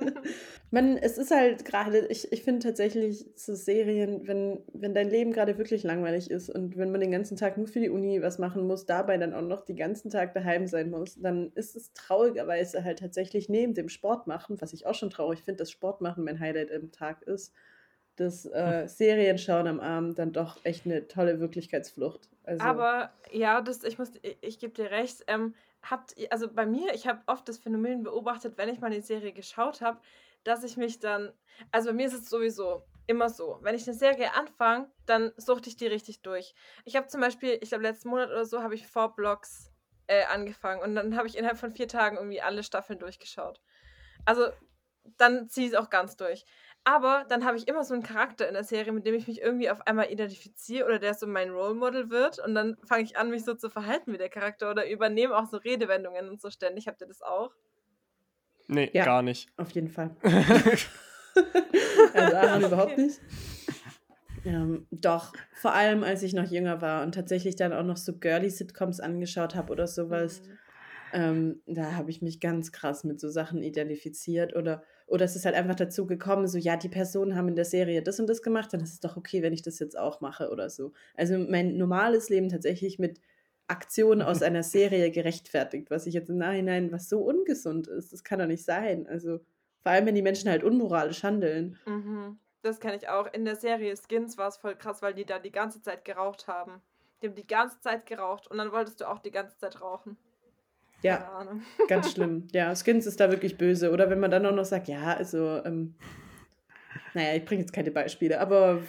Man, 0.70 0.96
es 0.96 1.18
ist 1.18 1.30
halt 1.30 1.64
gerade, 1.64 2.06
ich, 2.06 2.32
ich 2.32 2.42
finde 2.42 2.60
tatsächlich 2.60 3.26
so 3.36 3.54
Serien, 3.54 4.26
wenn, 4.26 4.60
wenn 4.72 4.94
dein 4.94 5.08
Leben 5.08 5.32
gerade 5.32 5.58
wirklich 5.58 5.82
langweilig 5.82 6.30
ist 6.30 6.50
und 6.50 6.76
wenn 6.76 6.90
man 6.90 7.00
den 7.00 7.10
ganzen 7.10 7.36
Tag 7.36 7.56
nur 7.56 7.66
für 7.66 7.80
die 7.80 7.90
Uni 7.90 8.22
was 8.22 8.38
machen 8.38 8.66
muss, 8.66 8.86
dabei 8.86 9.18
dann 9.18 9.34
auch 9.34 9.42
noch 9.42 9.64
den 9.64 9.76
ganzen 9.76 10.10
Tag 10.10 10.34
daheim 10.34 10.66
sein 10.66 10.90
muss, 10.90 11.20
dann 11.20 11.52
ist 11.54 11.76
es 11.76 11.92
traurigerweise 11.92 12.84
halt 12.84 12.98
tatsächlich 12.98 13.48
neben 13.48 13.74
dem 13.74 13.88
Sport 13.88 14.26
machen, 14.26 14.60
was 14.60 14.72
ich 14.72 14.86
auch 14.86 14.94
schon 14.94 15.10
traurig 15.10 15.42
finde, 15.42 15.58
dass 15.58 15.70
Sport 15.70 16.00
machen 16.00 16.24
mein 16.24 16.40
Highlight 16.40 16.70
im 16.70 16.90
Tag 16.92 17.22
ist, 17.22 17.52
das 18.16 18.44
äh, 18.46 18.86
Serienschauen 18.88 19.66
am 19.66 19.80
Abend 19.80 20.18
dann 20.18 20.32
doch 20.32 20.58
echt 20.64 20.86
eine 20.86 21.06
tolle 21.08 21.40
Wirklichkeitsflucht. 21.40 22.28
Also, 22.44 22.64
Aber 22.64 23.12
ja, 23.30 23.60
das, 23.60 23.84
ich 23.84 23.98
muss, 23.98 24.10
ich, 24.22 24.38
ich 24.40 24.58
gebe 24.58 24.72
dir 24.72 24.90
recht. 24.90 25.24
Ähm, 25.26 25.54
habt 25.82 26.14
also 26.30 26.52
bei 26.52 26.66
mir, 26.66 26.94
ich 26.94 27.06
habe 27.06 27.22
oft 27.26 27.48
das 27.48 27.58
Phänomen 27.58 28.02
beobachtet, 28.02 28.56
wenn 28.56 28.68
ich 28.68 28.80
mal 28.80 28.88
eine 28.88 29.02
Serie 29.02 29.32
geschaut 29.32 29.80
habe, 29.80 30.00
dass 30.44 30.64
ich 30.64 30.76
mich 30.76 30.98
dann, 30.98 31.32
also 31.70 31.90
bei 31.90 31.94
mir 31.94 32.06
ist 32.06 32.14
es 32.14 32.28
sowieso 32.28 32.84
immer 33.06 33.28
so, 33.28 33.58
wenn 33.62 33.74
ich 33.74 33.86
eine 33.86 33.96
Serie 33.96 34.34
anfange, 34.34 34.90
dann 35.06 35.32
suchte 35.36 35.68
ich 35.68 35.76
die 35.76 35.86
richtig 35.86 36.22
durch. 36.22 36.54
Ich 36.84 36.96
habe 36.96 37.08
zum 37.08 37.20
Beispiel, 37.20 37.58
ich 37.60 37.70
glaube 37.70 37.84
letzten 37.84 38.08
Monat 38.08 38.30
oder 38.30 38.44
so, 38.44 38.62
habe 38.62 38.74
ich 38.74 38.86
Four 38.86 39.14
Blocks 39.14 39.72
äh, 40.06 40.24
angefangen 40.24 40.82
und 40.82 40.94
dann 40.94 41.16
habe 41.16 41.26
ich 41.26 41.36
innerhalb 41.36 41.58
von 41.58 41.72
vier 41.72 41.88
Tagen 41.88 42.16
irgendwie 42.16 42.40
alle 42.42 42.62
Staffeln 42.62 42.98
durchgeschaut. 42.98 43.60
Also 44.24 44.48
dann 45.16 45.48
ziehe 45.48 45.66
ich 45.66 45.72
es 45.72 45.78
auch 45.78 45.90
ganz 45.90 46.16
durch. 46.16 46.44
Aber 46.84 47.24
dann 47.28 47.44
habe 47.44 47.56
ich 47.56 47.68
immer 47.68 47.84
so 47.84 47.94
einen 47.94 48.02
Charakter 48.02 48.48
in 48.48 48.54
der 48.54 48.64
Serie, 48.64 48.92
mit 48.92 49.06
dem 49.06 49.14
ich 49.14 49.28
mich 49.28 49.40
irgendwie 49.40 49.70
auf 49.70 49.86
einmal 49.86 50.10
identifiziere 50.10 50.86
oder 50.86 50.98
der 50.98 51.14
so 51.14 51.28
mein 51.28 51.50
Role 51.50 51.74
Model 51.74 52.10
wird. 52.10 52.40
Und 52.40 52.54
dann 52.54 52.76
fange 52.84 53.04
ich 53.04 53.16
an, 53.16 53.30
mich 53.30 53.44
so 53.44 53.54
zu 53.54 53.70
verhalten 53.70 54.12
wie 54.12 54.18
der 54.18 54.28
Charakter 54.28 54.70
oder 54.70 54.88
übernehme 54.88 55.36
auch 55.36 55.46
so 55.46 55.58
Redewendungen 55.58 56.28
und 56.28 56.40
so 56.40 56.50
ständig. 56.50 56.88
Habt 56.88 57.00
ihr 57.00 57.06
das 57.06 57.22
auch? 57.22 57.52
Nee, 58.66 58.90
ja, 58.92 59.04
gar 59.04 59.22
nicht. 59.22 59.48
Auf 59.56 59.70
jeden 59.70 59.88
Fall. 59.88 60.16
also 62.14 62.36
Aaron 62.36 62.64
überhaupt 62.64 62.98
nicht. 62.98 63.20
Ähm, 64.44 64.86
doch, 64.90 65.32
vor 65.54 65.72
allem 65.72 66.02
als 66.02 66.22
ich 66.22 66.32
noch 66.32 66.50
jünger 66.50 66.80
war 66.80 67.04
und 67.04 67.14
tatsächlich 67.14 67.54
dann 67.54 67.72
auch 67.72 67.84
noch 67.84 67.96
so 67.96 68.18
Girly-Sitcoms 68.18 68.98
angeschaut 68.98 69.54
habe 69.54 69.72
oder 69.72 69.86
sowas. 69.86 70.42
Mhm. 70.42 70.58
Ähm, 71.12 71.60
da 71.66 71.92
habe 71.92 72.10
ich 72.10 72.22
mich 72.22 72.40
ganz 72.40 72.72
krass 72.72 73.04
mit 73.04 73.20
so 73.20 73.28
Sachen 73.28 73.62
identifiziert 73.62 74.56
oder, 74.56 74.82
oder 75.06 75.26
es 75.26 75.36
ist 75.36 75.44
halt 75.44 75.54
einfach 75.54 75.74
dazu 75.74 76.06
gekommen, 76.06 76.48
so, 76.48 76.56
ja, 76.56 76.76
die 76.76 76.88
Personen 76.88 77.36
haben 77.36 77.48
in 77.48 77.54
der 77.54 77.66
Serie 77.66 78.02
das 78.02 78.18
und 78.18 78.26
das 78.28 78.40
gemacht, 78.40 78.72
dann 78.72 78.80
ist 78.80 78.94
es 78.94 79.00
doch 79.00 79.16
okay, 79.18 79.42
wenn 79.42 79.52
ich 79.52 79.62
das 79.62 79.78
jetzt 79.78 79.98
auch 79.98 80.22
mache 80.22 80.50
oder 80.50 80.70
so. 80.70 80.92
Also 81.14 81.38
mein 81.38 81.76
normales 81.76 82.30
Leben 82.30 82.48
tatsächlich 82.48 82.98
mit 82.98 83.20
Aktionen 83.68 84.22
aus 84.22 84.42
einer 84.42 84.62
Serie 84.62 85.10
gerechtfertigt, 85.10 85.90
was 85.90 86.06
ich 86.06 86.14
jetzt 86.14 86.30
im 86.30 86.38
Nachhinein, 86.38 86.92
was 86.92 87.08
so 87.08 87.20
ungesund 87.20 87.88
ist, 87.88 88.12
das 88.12 88.24
kann 88.24 88.38
doch 88.38 88.46
nicht 88.46 88.64
sein. 88.64 89.06
Also 89.06 89.40
vor 89.82 89.92
allem, 89.92 90.06
wenn 90.06 90.14
die 90.14 90.22
Menschen 90.22 90.48
halt 90.48 90.64
unmoralisch 90.64 91.22
handeln. 91.22 91.78
Mhm. 91.86 92.38
Das 92.62 92.78
kenne 92.78 92.96
ich 92.96 93.08
auch. 93.08 93.26
In 93.32 93.44
der 93.44 93.56
Serie 93.56 93.94
Skins 93.96 94.38
war 94.38 94.48
es 94.48 94.56
voll 94.56 94.76
krass, 94.76 95.02
weil 95.02 95.14
die 95.14 95.26
da 95.26 95.38
die 95.38 95.50
ganze 95.50 95.82
Zeit 95.82 96.04
geraucht 96.04 96.46
haben. 96.46 96.80
Die 97.20 97.28
haben 97.28 97.34
die 97.34 97.46
ganze 97.46 97.80
Zeit 97.80 98.06
geraucht 98.06 98.48
und 98.48 98.58
dann 98.58 98.72
wolltest 98.72 99.00
du 99.00 99.08
auch 99.08 99.18
die 99.18 99.30
ganze 99.30 99.58
Zeit 99.58 99.80
rauchen. 99.80 100.16
Ja, 101.02 101.46
ganz 101.88 102.12
schlimm. 102.12 102.48
Ja, 102.52 102.74
Skins 102.74 103.06
ist 103.06 103.20
da 103.20 103.30
wirklich 103.30 103.58
böse. 103.58 103.90
Oder 103.90 104.10
wenn 104.10 104.20
man 104.20 104.30
dann 104.30 104.46
auch 104.46 104.54
noch 104.54 104.64
sagt, 104.64 104.88
ja, 104.88 105.14
also, 105.14 105.62
ähm, 105.64 105.94
naja, 107.14 107.36
ich 107.36 107.44
bringe 107.44 107.60
jetzt 107.60 107.72
keine 107.72 107.90
Beispiele, 107.90 108.40
aber 108.40 108.80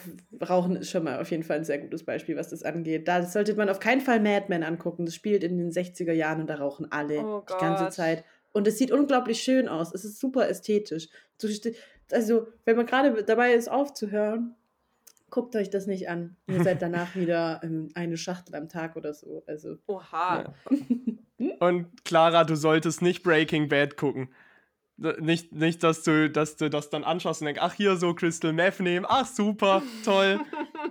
Rauchen 0.48 0.78
ist 0.78 0.90
schon 0.90 1.04
mal 1.04 1.20
auf 1.20 1.30
jeden 1.32 1.44
Fall 1.44 1.58
ein 1.58 1.66
sehr 1.66 1.80
gutes 1.80 2.04
Beispiel, 2.04 2.38
was 2.38 2.50
das 2.50 2.64
angeht. 2.64 3.08
Da 3.08 3.24
sollte 3.24 3.56
man 3.56 3.70
auf 3.70 3.80
keinen 3.80 4.02
Fall 4.02 4.20
Mad 4.20 4.46
Men 4.48 4.64
angucken. 4.64 5.06
Das 5.06 5.16
spielt 5.16 5.44
in 5.44 5.58
den 5.58 5.72
60er 5.72 6.14
Jahren 6.14 6.42
und 6.42 6.50
da 6.50 6.56
rauchen 6.56 6.92
alle 6.92 7.20
oh 7.20 7.44
die 7.50 7.60
ganze 7.60 7.90
Zeit. 7.90 8.24
Und 8.54 8.68
es 8.68 8.78
sieht 8.78 8.92
unglaublich 8.92 9.42
schön 9.42 9.68
aus. 9.68 9.94
Es 9.94 10.06
ist 10.06 10.20
super 10.20 10.48
ästhetisch. 10.48 11.10
Also, 12.12 12.48
wenn 12.66 12.78
man 12.78 12.86
gerade 12.86 13.24
dabei 13.24 13.54
ist, 13.54 13.70
aufzuhören, 13.70 14.56
guckt 15.34 15.56
euch 15.56 15.72
das 15.72 15.88
nicht 15.88 16.10
an. 16.10 16.36
Ihr 16.46 16.64
seid 16.64 16.84
danach 16.84 17.16
wieder 17.16 17.60
ähm, 17.64 17.90
eine 17.96 18.18
Schachtel 18.18 18.56
am 18.56 18.70
Tag 18.70 18.96
oder 18.96 19.16
so. 19.16 19.44
Also, 19.48 19.78
Oha. 19.88 20.54
Ja. 20.70 21.56
Und 21.60 22.06
Clara, 22.06 22.44
du 22.44 22.56
solltest 22.56 23.02
nicht 23.02 23.24
Breaking 23.24 23.68
Bad 23.68 23.98
gucken. 23.98 24.30
Nicht, 25.20 25.52
nicht 25.52 25.82
dass, 25.82 26.04
du, 26.04 26.30
dass 26.30 26.56
du 26.56 26.70
das 26.70 26.92
dann 26.92 27.04
anschaust 27.04 27.42
und 27.42 27.46
denkst, 27.46 27.62
ach 27.64 27.74
hier 27.74 27.96
so 27.96 28.14
Crystal 28.14 28.54
Meth 28.54 28.80
nehmen, 28.80 29.08
ach 29.10 29.26
super, 29.26 29.82
toll. 30.06 30.40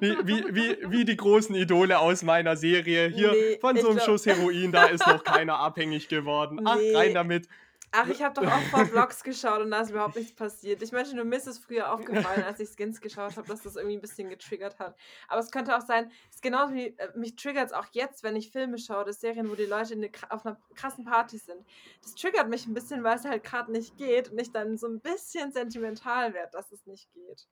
Wie, 0.00 0.16
wie, 0.24 0.44
wie, 0.52 0.76
wie 0.90 1.04
die 1.04 1.16
großen 1.16 1.54
Idole 1.54 2.00
aus 2.00 2.24
meiner 2.24 2.56
Serie. 2.56 3.06
Hier 3.06 3.30
nee, 3.30 3.58
von 3.60 3.76
so 3.76 3.90
einem 3.90 4.00
Schuss 4.00 4.26
Heroin, 4.26 4.72
da 4.72 4.86
ist 4.86 5.06
noch 5.06 5.22
keiner 5.22 5.60
abhängig 5.60 6.08
geworden. 6.08 6.60
Ach, 6.64 6.76
nee. 6.76 6.94
rein 6.94 7.14
damit. 7.14 7.46
Ach, 7.94 8.08
ich 8.08 8.22
habe 8.22 8.40
doch 8.40 8.50
auch 8.50 8.62
vor 8.70 8.86
Vlogs 8.86 9.22
geschaut 9.22 9.60
und 9.60 9.70
da 9.70 9.82
ist 9.82 9.90
überhaupt 9.90 10.16
nichts 10.16 10.34
passiert. 10.34 10.82
Ich 10.82 10.92
möchte 10.92 11.14
nur, 11.14 11.26
mir 11.26 11.36
ist 11.36 11.58
früher 11.58 11.92
aufgefallen, 11.92 12.42
als 12.42 12.58
ich 12.58 12.70
Skins 12.70 13.02
geschaut 13.02 13.36
habe, 13.36 13.46
dass 13.46 13.62
das 13.62 13.76
irgendwie 13.76 13.96
ein 13.96 14.00
bisschen 14.00 14.30
getriggert 14.30 14.78
hat. 14.78 14.96
Aber 15.28 15.40
es 15.40 15.50
könnte 15.50 15.76
auch 15.76 15.82
sein, 15.82 16.10
es 16.30 16.36
ist 16.36 16.42
genauso 16.42 16.72
wie, 16.72 16.96
äh, 16.96 17.10
mich 17.14 17.36
triggert 17.36 17.66
es 17.66 17.72
auch 17.74 17.86
jetzt, 17.92 18.22
wenn 18.22 18.34
ich 18.34 18.50
Filme 18.50 18.78
schaue, 18.78 19.04
das 19.04 19.20
Serien, 19.20 19.50
wo 19.50 19.54
die 19.56 19.66
Leute 19.66 19.92
eine, 19.92 20.10
auf 20.30 20.46
einer 20.46 20.58
krassen 20.74 21.04
Party 21.04 21.36
sind. 21.36 21.66
Das 22.02 22.14
triggert 22.14 22.48
mich 22.48 22.66
ein 22.66 22.72
bisschen, 22.72 23.04
weil 23.04 23.16
es 23.16 23.26
halt 23.26 23.44
gerade 23.44 23.70
nicht 23.70 23.98
geht 23.98 24.30
und 24.30 24.40
ich 24.40 24.50
dann 24.52 24.78
so 24.78 24.88
ein 24.88 25.00
bisschen 25.00 25.52
sentimental 25.52 26.32
werde, 26.32 26.52
dass 26.52 26.72
es 26.72 26.86
nicht 26.86 27.12
geht. 27.12 27.46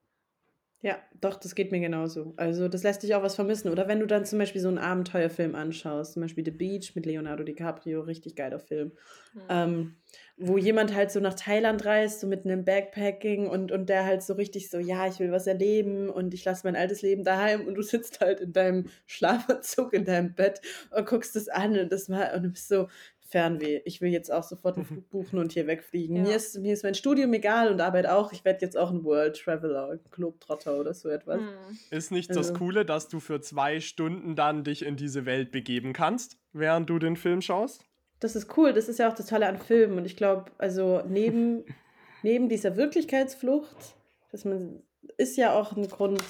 Ja, 0.82 0.98
doch, 1.20 1.36
das 1.36 1.54
geht 1.54 1.72
mir 1.72 1.80
genauso. 1.80 2.32
Also, 2.38 2.66
das 2.66 2.82
lässt 2.82 3.02
dich 3.02 3.14
auch 3.14 3.22
was 3.22 3.34
vermissen. 3.34 3.70
Oder 3.70 3.86
wenn 3.86 4.00
du 4.00 4.06
dann 4.06 4.24
zum 4.24 4.38
Beispiel 4.38 4.62
so 4.62 4.68
einen 4.68 4.78
Abenteuerfilm 4.78 5.54
anschaust, 5.54 6.14
zum 6.14 6.22
Beispiel 6.22 6.42
The 6.42 6.52
Beach 6.52 6.94
mit 6.94 7.04
Leonardo 7.04 7.44
DiCaprio, 7.44 8.00
richtig 8.00 8.34
geiler 8.34 8.58
Film, 8.58 8.92
mhm. 9.34 9.40
ähm, 9.50 9.96
wo 10.38 10.56
jemand 10.56 10.94
halt 10.94 11.10
so 11.10 11.20
nach 11.20 11.34
Thailand 11.34 11.84
reist, 11.84 12.20
so 12.20 12.26
mit 12.26 12.46
einem 12.46 12.64
Backpacking 12.64 13.46
und, 13.46 13.72
und 13.72 13.90
der 13.90 14.06
halt 14.06 14.22
so 14.22 14.32
richtig 14.32 14.70
so, 14.70 14.78
ja, 14.78 15.06
ich 15.06 15.18
will 15.18 15.30
was 15.32 15.46
erleben 15.46 16.08
und 16.08 16.32
ich 16.32 16.46
lasse 16.46 16.66
mein 16.66 16.76
altes 16.76 17.02
Leben 17.02 17.24
daheim 17.24 17.66
und 17.66 17.74
du 17.74 17.82
sitzt 17.82 18.20
halt 18.20 18.40
in 18.40 18.54
deinem 18.54 18.86
Schlafanzug 19.06 19.92
in 19.92 20.06
deinem 20.06 20.34
Bett 20.34 20.62
und 20.96 21.06
guckst 21.06 21.36
das 21.36 21.48
an 21.48 21.78
und 21.78 21.92
das 21.92 22.08
mal 22.08 22.34
und 22.34 22.44
du 22.44 22.48
bist 22.48 22.68
so, 22.68 22.88
Fernweh. 23.30 23.80
Ich 23.84 24.00
will 24.00 24.10
jetzt 24.10 24.32
auch 24.32 24.42
sofort 24.42 24.76
einen 24.76 24.84
Flug 24.84 25.08
buchen 25.08 25.38
und 25.38 25.52
hier 25.52 25.66
wegfliegen. 25.66 26.16
Ja. 26.16 26.22
Mir, 26.22 26.36
ist, 26.36 26.58
mir 26.58 26.72
ist 26.72 26.82
mein 26.82 26.94
Studium 26.94 27.32
egal 27.32 27.70
und 27.70 27.80
Arbeit 27.80 28.06
auch. 28.06 28.32
Ich 28.32 28.44
werde 28.44 28.60
jetzt 28.62 28.76
auch 28.76 28.90
ein 28.90 29.04
World 29.04 29.40
Traveler, 29.40 29.98
Globetrotter 30.10 30.78
oder 30.78 30.92
so 30.92 31.08
etwas. 31.08 31.38
Hm. 31.38 31.48
Ist 31.90 32.10
nicht 32.10 32.30
also. 32.30 32.40
das 32.40 32.54
Coole, 32.54 32.84
dass 32.84 33.08
du 33.08 33.20
für 33.20 33.40
zwei 33.40 33.80
Stunden 33.80 34.34
dann 34.34 34.64
dich 34.64 34.84
in 34.84 34.96
diese 34.96 35.26
Welt 35.26 35.52
begeben 35.52 35.92
kannst, 35.92 36.38
während 36.52 36.90
du 36.90 36.98
den 36.98 37.16
Film 37.16 37.40
schaust? 37.40 37.84
Das 38.18 38.34
ist 38.34 38.56
cool. 38.56 38.72
Das 38.72 38.88
ist 38.88 38.98
ja 38.98 39.08
auch 39.08 39.14
das 39.14 39.26
Tolle 39.26 39.46
an 39.46 39.58
Filmen. 39.58 39.98
Und 39.98 40.06
ich 40.06 40.16
glaube, 40.16 40.50
also 40.58 41.02
neben, 41.08 41.64
neben 42.22 42.48
dieser 42.48 42.76
Wirklichkeitsflucht, 42.76 43.94
dass 44.32 44.44
man 44.44 44.82
ist 45.16 45.36
ja 45.36 45.52
auch 45.52 45.76
ein 45.76 45.88
Grund, 45.88 46.22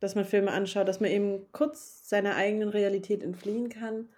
dass 0.00 0.14
man 0.14 0.24
Filme 0.24 0.50
anschaut, 0.50 0.88
dass 0.88 1.00
man 1.00 1.10
eben 1.10 1.46
kurz 1.52 2.08
seiner 2.08 2.34
eigenen 2.34 2.68
Realität 2.68 3.22
entfliehen 3.22 3.68
kann 3.68 4.08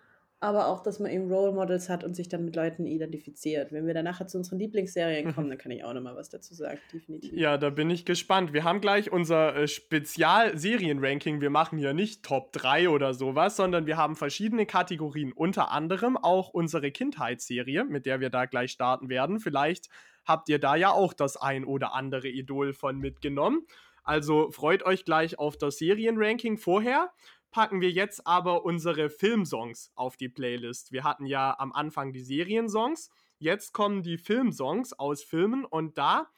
aber 0.40 0.68
auch, 0.68 0.84
dass 0.84 1.00
man 1.00 1.10
eben 1.10 1.32
Role 1.32 1.52
Models 1.52 1.88
hat 1.88 2.04
und 2.04 2.14
sich 2.14 2.28
dann 2.28 2.44
mit 2.44 2.54
Leuten 2.54 2.86
identifiziert. 2.86 3.72
Wenn 3.72 3.86
wir 3.86 3.94
dann 3.94 4.04
nachher 4.04 4.28
zu 4.28 4.38
unseren 4.38 4.60
Lieblingsserien 4.60 5.26
mhm. 5.26 5.34
kommen, 5.34 5.48
dann 5.48 5.58
kann 5.58 5.72
ich 5.72 5.82
auch 5.82 5.92
nochmal 5.92 6.14
was 6.14 6.28
dazu 6.28 6.54
sagen, 6.54 6.78
definitiv. 6.92 7.32
Ja, 7.32 7.58
da 7.58 7.70
bin 7.70 7.90
ich 7.90 8.04
gespannt. 8.04 8.52
Wir 8.52 8.62
haben 8.62 8.80
gleich 8.80 9.10
unser 9.10 9.56
äh, 9.56 9.66
Spezial-Serien-Ranking. 9.66 11.40
Wir 11.40 11.50
machen 11.50 11.78
hier 11.78 11.92
nicht 11.92 12.24
Top 12.24 12.52
3 12.52 12.88
oder 12.88 13.14
sowas, 13.14 13.56
sondern 13.56 13.86
wir 13.86 13.96
haben 13.96 14.14
verschiedene 14.14 14.64
Kategorien, 14.64 15.32
unter 15.32 15.72
anderem 15.72 16.16
auch 16.16 16.50
unsere 16.50 16.92
Kindheitsserie, 16.92 17.84
mit 17.84 18.06
der 18.06 18.20
wir 18.20 18.30
da 18.30 18.46
gleich 18.46 18.70
starten 18.70 19.08
werden. 19.08 19.40
Vielleicht 19.40 19.88
habt 20.24 20.48
ihr 20.48 20.60
da 20.60 20.76
ja 20.76 20.92
auch 20.92 21.14
das 21.14 21.36
ein 21.36 21.64
oder 21.64 21.94
andere 21.94 22.28
Idol 22.28 22.74
von 22.74 22.98
mitgenommen. 22.98 23.66
Also 24.04 24.50
freut 24.52 24.84
euch 24.84 25.04
gleich 25.04 25.38
auf 25.38 25.58
das 25.58 25.78
Serienranking 25.78 26.56
vorher 26.58 27.10
packen 27.50 27.80
wir 27.80 27.90
jetzt 27.90 28.26
aber 28.26 28.64
unsere 28.64 29.10
Filmsongs 29.10 29.90
auf 29.94 30.16
die 30.16 30.28
Playlist. 30.28 30.92
Wir 30.92 31.04
hatten 31.04 31.26
ja 31.26 31.56
am 31.58 31.72
Anfang 31.72 32.12
die 32.12 32.20
Seriensongs, 32.20 33.10
jetzt 33.38 33.72
kommen 33.72 34.02
die 34.02 34.18
Filmsongs 34.18 34.92
aus 34.92 35.22
Filmen 35.22 35.64
und 35.64 35.98
da 35.98 36.28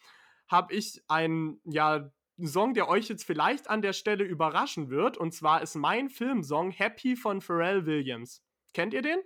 habe 0.49 0.75
ich 0.75 1.03
einen, 1.09 1.61
ja, 1.65 2.11
Song, 2.47 2.75
der 2.75 2.89
euch 2.89 3.09
jetzt 3.09 3.25
vielleicht 3.25 3.69
an 3.69 3.83
der 3.83 3.93
Stelle 3.93 4.25
überraschen 4.25 4.91
wird. 4.91 5.17
Und 5.17 5.33
zwar 5.33 5.63
ist 5.63 5.75
mein 5.75 6.09
Filmsong 6.09 6.71
Happy 6.71 7.17
von 7.17 7.41
Pharrell 7.41 7.87
Williams. 7.87 8.43
Kennt 8.73 8.95
ihr 8.95 9.03
den? 9.03 9.19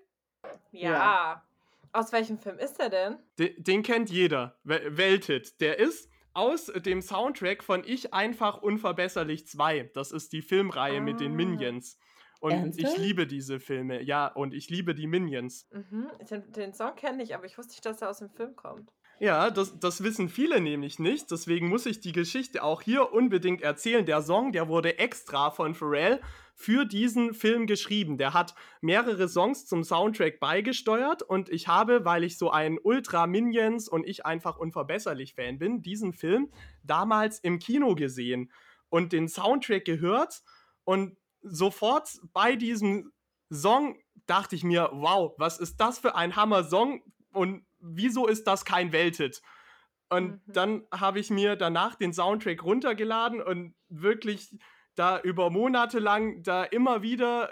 Ja. 0.72 0.90
ja. 0.90 1.44
Aus 1.92 2.12
welchem 2.12 2.38
Film 2.38 2.58
ist 2.58 2.80
er 2.80 2.90
denn? 2.90 3.18
Den, 3.38 3.62
den 3.62 3.82
kennt 3.82 4.10
jeder. 4.10 4.56
Welthit. 4.64 5.60
Der 5.60 5.78
ist 5.78 6.10
aus 6.34 6.66
dem 6.66 7.00
Soundtrack 7.00 7.62
von 7.62 7.82
Ich 7.84 8.12
einfach 8.12 8.60
unverbesserlich 8.60 9.46
2. 9.46 9.90
Das 9.94 10.12
ist 10.12 10.32
die 10.32 10.42
Filmreihe 10.42 10.98
ah. 10.98 11.00
mit 11.00 11.20
den 11.20 11.32
ah. 11.32 11.36
Minions. 11.36 11.98
Und 12.40 12.52
Ernsthaft? 12.52 12.98
ich 12.98 13.02
liebe 13.02 13.26
diese 13.26 13.58
Filme, 13.58 14.02
ja, 14.02 14.26
und 14.26 14.52
ich 14.52 14.68
liebe 14.68 14.94
die 14.94 15.06
Minions. 15.06 15.66
Mhm. 15.72 16.10
Den, 16.28 16.52
den 16.52 16.74
Song 16.74 16.94
kenne 16.94 17.22
ich, 17.22 17.34
aber 17.34 17.46
ich 17.46 17.56
wusste 17.56 17.72
nicht, 17.72 17.86
dass 17.86 18.02
er 18.02 18.10
aus 18.10 18.18
dem 18.18 18.28
Film 18.28 18.54
kommt. 18.54 18.92
Ja, 19.18 19.50
das, 19.50 19.78
das 19.78 20.02
wissen 20.02 20.28
viele 20.28 20.60
nämlich 20.60 20.98
nicht. 20.98 21.30
Deswegen 21.30 21.68
muss 21.68 21.86
ich 21.86 22.00
die 22.00 22.12
Geschichte 22.12 22.62
auch 22.62 22.82
hier 22.82 23.12
unbedingt 23.12 23.62
erzählen. 23.62 24.04
Der 24.04 24.20
Song, 24.22 24.52
der 24.52 24.68
wurde 24.68 24.98
extra 24.98 25.50
von 25.50 25.74
Pharrell 25.74 26.20
für 26.54 26.84
diesen 26.84 27.34
Film 27.34 27.66
geschrieben. 27.66 28.16
Der 28.16 28.32
hat 28.32 28.54
mehrere 28.80 29.28
Songs 29.28 29.66
zum 29.66 29.82
Soundtrack 29.82 30.38
beigesteuert 30.40 31.22
und 31.22 31.48
ich 31.48 31.68
habe, 31.68 32.04
weil 32.04 32.24
ich 32.24 32.38
so 32.38 32.50
ein 32.50 32.78
Ultra 32.82 33.26
Minions 33.26 33.88
und 33.88 34.06
ich 34.06 34.24
einfach 34.24 34.56
unverbesserlich 34.56 35.34
Fan 35.34 35.58
bin, 35.58 35.82
diesen 35.82 36.12
Film 36.12 36.50
damals 36.82 37.40
im 37.40 37.58
Kino 37.58 37.94
gesehen 37.94 38.52
und 38.88 39.12
den 39.12 39.28
Soundtrack 39.28 39.84
gehört 39.84 40.42
und 40.84 41.16
sofort 41.42 42.08
bei 42.32 42.56
diesem 42.56 43.12
Song 43.50 43.98
dachte 44.26 44.56
ich 44.56 44.64
mir, 44.64 44.90
wow, 44.92 45.34
was 45.38 45.58
ist 45.58 45.80
das 45.80 45.98
für 45.98 46.14
ein 46.14 46.36
Hammer-Song 46.36 47.02
und 47.32 47.66
wieso 47.80 48.26
ist 48.26 48.46
das 48.46 48.64
kein 48.64 48.92
Welthit? 48.92 49.42
Und 50.08 50.46
mhm. 50.46 50.52
dann 50.52 50.86
habe 50.92 51.18
ich 51.18 51.30
mir 51.30 51.56
danach 51.56 51.96
den 51.96 52.12
Soundtrack 52.12 52.62
runtergeladen 52.62 53.42
und 53.42 53.74
wirklich 53.88 54.56
da 54.94 55.20
über 55.20 55.50
Monate 55.50 55.98
lang 55.98 56.42
da 56.42 56.64
immer 56.64 57.02
wieder 57.02 57.50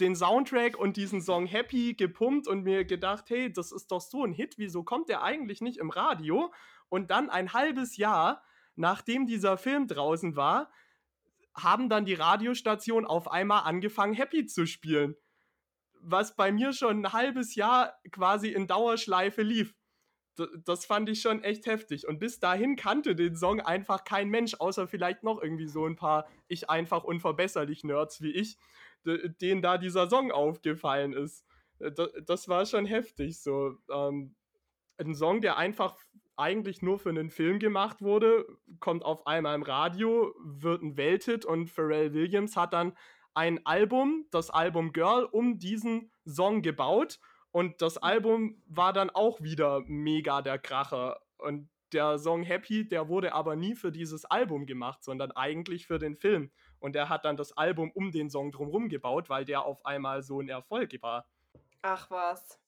den 0.00 0.16
Soundtrack 0.16 0.76
und 0.76 0.96
diesen 0.96 1.22
Song 1.22 1.46
Happy 1.46 1.94
gepumpt 1.94 2.48
und 2.48 2.62
mir 2.64 2.84
gedacht, 2.84 3.30
hey, 3.30 3.52
das 3.52 3.72
ist 3.72 3.92
doch 3.92 4.00
so 4.00 4.24
ein 4.24 4.32
Hit, 4.32 4.58
wieso 4.58 4.82
kommt 4.82 5.08
der 5.08 5.22
eigentlich 5.22 5.60
nicht 5.60 5.78
im 5.78 5.90
Radio? 5.90 6.52
Und 6.88 7.10
dann 7.10 7.30
ein 7.30 7.52
halbes 7.52 7.96
Jahr, 7.96 8.42
nachdem 8.74 9.26
dieser 9.26 9.56
Film 9.56 9.86
draußen 9.86 10.36
war, 10.36 10.70
haben 11.54 11.88
dann 11.88 12.04
die 12.04 12.14
Radiostationen 12.14 13.06
auf 13.06 13.30
einmal 13.30 13.64
angefangen, 13.64 14.14
Happy 14.14 14.46
zu 14.46 14.66
spielen. 14.66 15.14
Was 16.00 16.34
bei 16.34 16.50
mir 16.50 16.72
schon 16.72 17.04
ein 17.04 17.12
halbes 17.12 17.54
Jahr 17.54 17.94
quasi 18.10 18.48
in 18.48 18.66
Dauerschleife 18.66 19.42
lief 19.42 19.74
das 20.64 20.86
fand 20.86 21.08
ich 21.08 21.20
schon 21.20 21.42
echt 21.42 21.66
heftig. 21.66 22.06
Und 22.08 22.18
bis 22.18 22.40
dahin 22.40 22.76
kannte 22.76 23.14
den 23.14 23.36
Song 23.36 23.60
einfach 23.60 24.04
kein 24.04 24.28
Mensch, 24.28 24.54
außer 24.58 24.86
vielleicht 24.86 25.22
noch 25.22 25.42
irgendwie 25.42 25.68
so 25.68 25.86
ein 25.86 25.96
paar 25.96 26.26
ich 26.48 26.70
einfach 26.70 27.04
unverbesserlich 27.04 27.84
Nerds 27.84 28.22
wie 28.22 28.32
ich, 28.32 28.56
denen 29.04 29.62
da 29.62 29.78
dieser 29.78 30.08
Song 30.08 30.32
aufgefallen 30.32 31.12
ist. 31.12 31.44
Das 32.26 32.48
war 32.48 32.64
schon 32.66 32.86
heftig. 32.86 33.40
So 33.40 33.76
ähm, 33.90 34.34
ein 34.98 35.14
Song, 35.14 35.40
der 35.40 35.56
einfach 35.56 35.96
eigentlich 36.36 36.82
nur 36.82 36.98
für 36.98 37.10
einen 37.10 37.30
Film 37.30 37.58
gemacht 37.58 38.00
wurde, 38.00 38.46
kommt 38.80 39.04
auf 39.04 39.26
einmal 39.26 39.54
im 39.54 39.62
Radio, 39.62 40.34
wird 40.42 40.82
ein 40.82 40.96
Welthit 40.96 41.44
und 41.44 41.68
Pharrell 41.68 42.14
Williams 42.14 42.56
hat 42.56 42.72
dann 42.72 42.96
ein 43.34 43.64
Album, 43.66 44.26
das 44.30 44.50
Album 44.50 44.92
Girl, 44.92 45.24
um 45.24 45.58
diesen 45.58 46.10
Song 46.26 46.62
gebaut. 46.62 47.18
Und 47.52 47.82
das 47.82 47.98
Album 47.98 48.62
war 48.66 48.92
dann 48.92 49.10
auch 49.10 49.40
wieder 49.42 49.82
mega 49.86 50.42
der 50.42 50.58
Kracher. 50.58 51.20
Und 51.38 51.68
der 51.92 52.18
Song 52.18 52.42
Happy, 52.42 52.88
der 52.88 53.08
wurde 53.08 53.34
aber 53.34 53.56
nie 53.56 53.74
für 53.74 53.92
dieses 53.92 54.24
Album 54.24 54.66
gemacht, 54.66 55.04
sondern 55.04 55.30
eigentlich 55.32 55.86
für 55.86 55.98
den 55.98 56.16
Film. 56.16 56.50
Und 56.80 56.96
er 56.96 57.08
hat 57.08 57.24
dann 57.24 57.36
das 57.36 57.56
Album 57.56 57.90
um 57.92 58.10
den 58.10 58.30
Song 58.30 58.50
drumherum 58.50 58.88
gebaut, 58.88 59.28
weil 59.28 59.44
der 59.44 59.64
auf 59.64 59.84
einmal 59.84 60.22
so 60.22 60.40
ein 60.40 60.48
Erfolg 60.48 60.90
war. 61.02 61.26
Ach 61.82 62.10
was. 62.10 62.58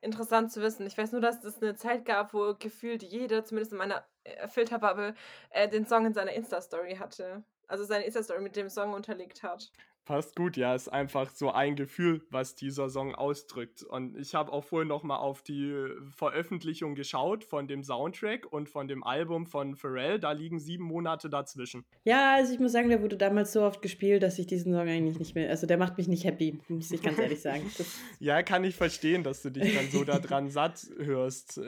Interessant 0.00 0.52
zu 0.52 0.60
wissen. 0.60 0.86
Ich 0.86 0.98
weiß 0.98 1.12
nur, 1.12 1.20
dass 1.20 1.44
es 1.44 1.62
eine 1.62 1.76
Zeit 1.76 2.04
gab, 2.04 2.34
wo 2.34 2.54
gefühlt 2.54 3.02
jeder, 3.02 3.44
zumindest 3.44 3.72
in 3.72 3.78
meiner 3.78 4.04
äh, 4.24 4.48
Filterbubble, 4.48 5.14
äh, 5.50 5.68
den 5.68 5.86
Song 5.86 6.04
in 6.04 6.12
seiner 6.12 6.32
Insta-Story 6.32 6.96
hatte. 6.96 7.42
Also 7.68 7.84
seine 7.84 8.04
Insta-Story 8.04 8.42
mit 8.42 8.56
dem 8.56 8.68
Song 8.68 8.92
unterlegt 8.92 9.42
hat. 9.42 9.70
Passt 10.04 10.36
gut, 10.36 10.58
ja, 10.58 10.74
ist 10.74 10.88
einfach 10.88 11.30
so 11.30 11.50
ein 11.50 11.76
Gefühl, 11.76 12.20
was 12.28 12.54
dieser 12.54 12.90
Song 12.90 13.14
ausdrückt. 13.14 13.82
Und 13.82 14.18
ich 14.18 14.34
habe 14.34 14.52
auch 14.52 14.62
vorhin 14.62 14.88
noch 14.88 15.02
mal 15.02 15.16
auf 15.16 15.40
die 15.40 15.74
Veröffentlichung 16.14 16.94
geschaut 16.94 17.42
von 17.42 17.66
dem 17.68 17.82
Soundtrack 17.82 18.52
und 18.52 18.68
von 18.68 18.86
dem 18.86 19.02
Album 19.02 19.46
von 19.46 19.76
Pharrell. 19.76 20.20
Da 20.20 20.32
liegen 20.32 20.58
sieben 20.58 20.84
Monate 20.84 21.30
dazwischen. 21.30 21.86
Ja, 22.04 22.34
also 22.34 22.52
ich 22.52 22.60
muss 22.60 22.72
sagen, 22.72 22.90
der 22.90 23.00
wurde 23.00 23.16
damals 23.16 23.52
so 23.52 23.62
oft 23.62 23.80
gespielt, 23.80 24.22
dass 24.22 24.38
ich 24.38 24.46
diesen 24.46 24.74
Song 24.74 24.86
eigentlich 24.86 25.18
nicht 25.18 25.34
mehr, 25.34 25.48
also 25.48 25.66
der 25.66 25.78
macht 25.78 25.96
mich 25.96 26.06
nicht 26.06 26.24
happy, 26.24 26.60
muss 26.68 26.90
ich 26.90 27.00
ganz 27.00 27.18
ehrlich 27.18 27.40
sagen. 27.40 27.64
Ja, 28.20 28.42
kann 28.42 28.64
ich 28.64 28.76
verstehen, 28.76 29.22
dass 29.22 29.42
du 29.42 29.50
dich 29.50 29.74
dann 29.74 29.90
so 29.90 30.04
daran 30.04 30.48
satt 30.50 30.86
hörst. 30.98 31.60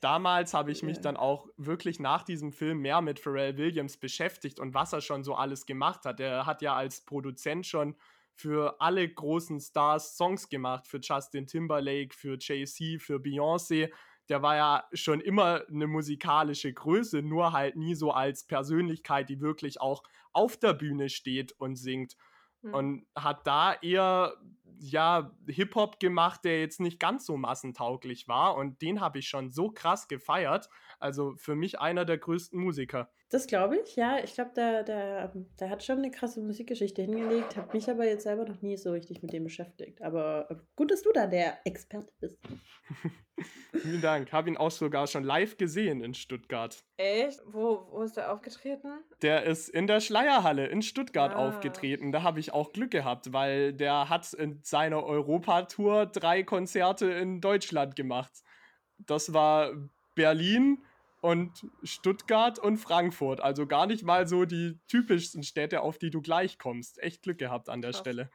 Damals 0.00 0.54
habe 0.54 0.70
ich 0.70 0.82
mich 0.82 0.96
ja. 0.96 1.02
dann 1.02 1.16
auch 1.16 1.48
wirklich 1.56 2.00
nach 2.00 2.22
diesem 2.22 2.52
Film 2.52 2.80
mehr 2.80 3.00
mit 3.00 3.20
Pharrell 3.20 3.56
Williams 3.56 3.96
beschäftigt 3.96 4.60
und 4.60 4.74
was 4.74 4.92
er 4.92 5.00
schon 5.00 5.24
so 5.24 5.34
alles 5.34 5.66
gemacht 5.66 6.04
hat. 6.04 6.20
Er 6.20 6.46
hat 6.46 6.62
ja 6.62 6.74
als 6.74 7.00
Produzent 7.02 7.67
schon 7.68 7.96
für 8.34 8.80
alle 8.80 9.08
großen 9.08 9.60
Stars 9.60 10.16
Songs 10.16 10.48
gemacht, 10.48 10.86
für 10.86 11.00
Justin 11.02 11.46
Timberlake, 11.46 12.14
für 12.14 12.38
Jay-Z, 12.40 13.02
für 13.02 13.16
Beyoncé. 13.16 13.90
Der 14.28 14.42
war 14.42 14.56
ja 14.56 14.84
schon 14.92 15.20
immer 15.20 15.64
eine 15.68 15.86
musikalische 15.86 16.72
Größe, 16.72 17.22
nur 17.22 17.52
halt 17.52 17.76
nie 17.76 17.94
so 17.94 18.12
als 18.12 18.46
Persönlichkeit, 18.46 19.28
die 19.28 19.40
wirklich 19.40 19.80
auch 19.80 20.02
auf 20.32 20.56
der 20.56 20.74
Bühne 20.74 21.08
steht 21.08 21.52
und 21.52 21.76
singt. 21.76 22.16
Mhm. 22.62 22.74
Und 22.74 23.06
hat 23.16 23.46
da 23.46 23.74
eher 23.74 24.34
ja 24.78 25.32
Hip-Hop 25.46 25.98
gemacht, 25.98 26.44
der 26.44 26.60
jetzt 26.60 26.80
nicht 26.80 27.00
ganz 27.00 27.26
so 27.26 27.36
massentauglich 27.36 28.28
war. 28.28 28.56
Und 28.56 28.80
den 28.82 29.00
habe 29.00 29.18
ich 29.18 29.28
schon 29.28 29.50
so 29.50 29.70
krass 29.70 30.08
gefeiert. 30.08 30.68
Also 31.00 31.34
für 31.36 31.56
mich 31.56 31.80
einer 31.80 32.04
der 32.04 32.18
größten 32.18 32.60
Musiker. 32.60 33.10
Das 33.30 33.46
glaube 33.46 33.76
ich, 33.76 33.96
ja. 33.96 34.18
Ich 34.24 34.34
glaube, 34.34 34.52
der, 34.56 34.82
der, 34.84 35.32
der 35.60 35.70
hat 35.70 35.82
schon 35.84 35.98
eine 35.98 36.10
krasse 36.10 36.40
Musikgeschichte 36.40 37.02
hingelegt, 37.02 37.56
habe 37.56 37.74
mich 37.74 37.90
aber 37.90 38.06
jetzt 38.06 38.22
selber 38.22 38.46
noch 38.46 38.62
nie 38.62 38.76
so 38.78 38.92
richtig 38.92 39.22
mit 39.22 39.34
dem 39.34 39.44
beschäftigt. 39.44 40.00
Aber 40.00 40.50
äh, 40.50 40.56
gut, 40.76 40.90
dass 40.90 41.02
du 41.02 41.12
da 41.12 41.26
der 41.26 41.58
Experte 41.66 42.12
bist. 42.20 42.38
Vielen 43.72 44.00
Dank. 44.00 44.32
Habe 44.32 44.48
ihn 44.48 44.56
auch 44.56 44.70
sogar 44.70 45.06
schon 45.06 45.24
live 45.24 45.58
gesehen 45.58 46.00
in 46.00 46.14
Stuttgart. 46.14 46.82
Echt? 46.96 47.40
Wo, 47.44 47.86
wo 47.90 48.02
ist 48.02 48.16
der 48.16 48.32
aufgetreten? 48.32 48.88
Der 49.20 49.44
ist 49.44 49.68
in 49.68 49.86
der 49.86 50.00
Schleierhalle 50.00 50.66
in 50.66 50.80
Stuttgart 50.80 51.34
ah. 51.34 51.48
aufgetreten. 51.48 52.12
Da 52.12 52.22
habe 52.22 52.40
ich 52.40 52.52
auch 52.52 52.72
Glück 52.72 52.90
gehabt, 52.90 53.32
weil 53.32 53.74
der 53.74 54.08
hat 54.08 54.32
in 54.32 54.60
seiner 54.62 55.04
Europatour 55.04 56.06
drei 56.06 56.42
Konzerte 56.42 57.10
in 57.10 57.42
Deutschland 57.42 57.94
gemacht. 57.94 58.32
Das 58.98 59.34
war 59.34 59.72
Berlin, 60.14 60.82
und 61.20 61.66
Stuttgart 61.82 62.58
und 62.58 62.78
Frankfurt. 62.78 63.40
Also 63.40 63.66
gar 63.66 63.86
nicht 63.86 64.04
mal 64.04 64.26
so 64.26 64.44
die 64.44 64.78
typischsten 64.88 65.42
Städte, 65.42 65.82
auf 65.82 65.98
die 65.98 66.10
du 66.10 66.20
gleich 66.20 66.58
kommst. 66.58 67.02
Echt 67.02 67.22
Glück 67.22 67.38
gehabt 67.38 67.68
an 67.68 67.82
der 67.82 67.90
Krass. 67.90 68.00
Stelle. 68.00 68.30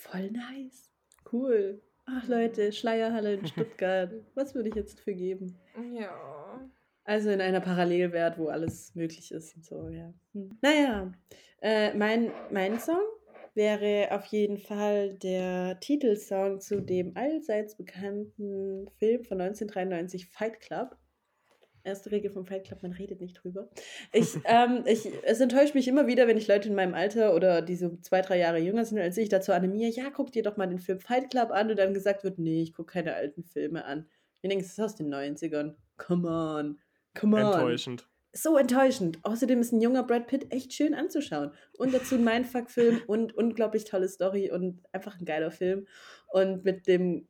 Voll 0.00 0.30
nice. 0.30 0.90
Cool. 1.30 1.82
Ach 2.06 2.26
Leute, 2.28 2.72
Schleierhalle 2.72 3.34
in 3.34 3.46
Stuttgart. 3.46 4.12
Was 4.34 4.54
würde 4.54 4.68
ich 4.68 4.74
jetzt 4.74 5.00
für 5.00 5.14
geben? 5.14 5.58
Ja. 5.92 6.70
Also 7.04 7.30
in 7.30 7.40
einer 7.40 7.60
Parallelwelt, 7.60 8.38
wo 8.38 8.48
alles 8.48 8.94
möglich 8.94 9.32
ist 9.32 9.54
und 9.56 9.64
so, 9.64 9.88
ja. 9.88 10.12
Hm. 10.32 10.58
Naja, 10.60 11.12
äh, 11.60 11.94
mein, 11.94 12.32
mein 12.50 12.78
Song 12.78 13.02
wäre 13.54 14.08
auf 14.12 14.26
jeden 14.26 14.58
Fall 14.58 15.14
der 15.14 15.80
Titelsong 15.80 16.60
zu 16.60 16.80
dem 16.80 17.16
allseits 17.16 17.76
bekannten 17.76 18.88
Film 18.98 19.24
von 19.24 19.40
1993 19.40 20.26
Fight 20.26 20.60
Club 20.60 20.96
erste 21.86 22.10
Regel 22.10 22.30
vom 22.30 22.44
Fight 22.44 22.64
Club, 22.64 22.82
man 22.82 22.92
redet 22.92 23.20
nicht 23.20 23.42
drüber. 23.42 23.70
Ich, 24.12 24.34
ähm, 24.44 24.82
ich, 24.86 25.08
es 25.24 25.40
enttäuscht 25.40 25.74
mich 25.74 25.88
immer 25.88 26.06
wieder, 26.06 26.26
wenn 26.26 26.36
ich 26.36 26.48
Leute 26.48 26.68
in 26.68 26.74
meinem 26.74 26.94
Alter 26.94 27.34
oder 27.34 27.62
die 27.62 27.76
so 27.76 27.96
zwei, 28.02 28.20
drei 28.20 28.38
Jahre 28.38 28.58
jünger 28.58 28.84
sind 28.84 28.98
als 28.98 29.16
ich 29.16 29.28
dazu 29.28 29.52
animiere, 29.52 29.90
ja, 29.90 30.10
guck 30.10 30.32
dir 30.32 30.42
doch 30.42 30.56
mal 30.56 30.66
den 30.66 30.78
Film 30.78 31.00
Fight 31.00 31.30
Club 31.30 31.50
an 31.50 31.70
und 31.70 31.78
dann 31.78 31.94
gesagt 31.94 32.24
wird, 32.24 32.38
nee, 32.38 32.62
ich 32.62 32.74
gucke 32.74 32.92
keine 32.92 33.14
alten 33.14 33.44
Filme 33.44 33.84
an. 33.84 34.06
Ich 34.34 34.48
denke, 34.48 34.64
es 34.64 34.72
ist 34.72 34.80
aus 34.80 34.94
den 34.94 35.12
90ern. 35.12 35.74
Come 35.96 36.28
on. 36.28 36.78
Come 37.18 37.36
on. 37.36 37.52
Enttäuschend. 37.52 38.08
So 38.32 38.58
enttäuschend. 38.58 39.18
Außerdem 39.22 39.60
ist 39.60 39.72
ein 39.72 39.80
junger 39.80 40.02
Brad 40.02 40.26
Pitt 40.26 40.52
echt 40.52 40.74
schön 40.74 40.94
anzuschauen. 40.94 41.52
Und 41.78 41.94
dazu 41.94 42.16
ein 42.16 42.24
Mindfuck-Film 42.24 43.02
und 43.06 43.34
unglaublich 43.34 43.84
tolle 43.84 44.08
Story 44.08 44.50
und 44.50 44.82
einfach 44.92 45.18
ein 45.18 45.24
geiler 45.24 45.50
Film. 45.50 45.86
Und 46.28 46.64
mit 46.64 46.86
dem, 46.86 47.28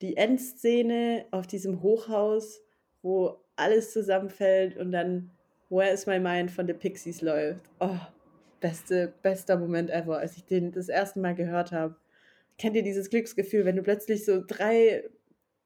die 0.00 0.16
Endszene 0.16 1.26
auf 1.32 1.46
diesem 1.46 1.82
Hochhaus, 1.82 2.62
wo 3.02 3.44
alles 3.58 3.92
zusammenfällt 3.92 4.76
und 4.76 4.92
dann 4.92 5.30
Where 5.70 5.90
is 5.90 6.06
My 6.06 6.18
Mind 6.18 6.50
von 6.50 6.66
The 6.66 6.72
Pixies 6.72 7.20
läuft. 7.20 7.64
Oh, 7.80 7.98
beste, 8.60 9.12
bester 9.22 9.58
Moment 9.58 9.90
ever, 9.90 10.18
als 10.18 10.36
ich 10.36 10.44
den 10.44 10.72
das 10.72 10.88
erste 10.88 11.20
Mal 11.20 11.34
gehört 11.34 11.72
habe. 11.72 11.96
Kennt 12.56 12.74
ihr 12.76 12.82
dieses 12.82 13.10
Glücksgefühl, 13.10 13.64
wenn 13.64 13.76
du 13.76 13.82
plötzlich 13.82 14.24
so 14.24 14.42
drei, 14.44 15.04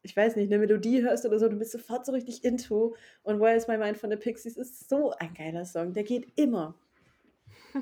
ich 0.02 0.16
weiß 0.16 0.36
nicht, 0.36 0.52
eine 0.52 0.58
Melodie 0.58 1.02
hörst 1.02 1.24
oder 1.24 1.38
so, 1.38 1.48
du 1.48 1.56
bist 1.56 1.72
sofort 1.72 2.04
so 2.04 2.12
richtig 2.12 2.44
into 2.44 2.94
und 3.22 3.40
Where 3.40 3.56
is 3.56 3.68
My 3.68 3.78
Mind 3.78 3.96
von 3.96 4.10
The 4.10 4.16
Pixies 4.16 4.56
ist 4.56 4.88
so 4.88 5.12
ein 5.12 5.34
geiler 5.34 5.64
Song, 5.64 5.92
der 5.92 6.04
geht 6.04 6.26
immer. 6.36 6.74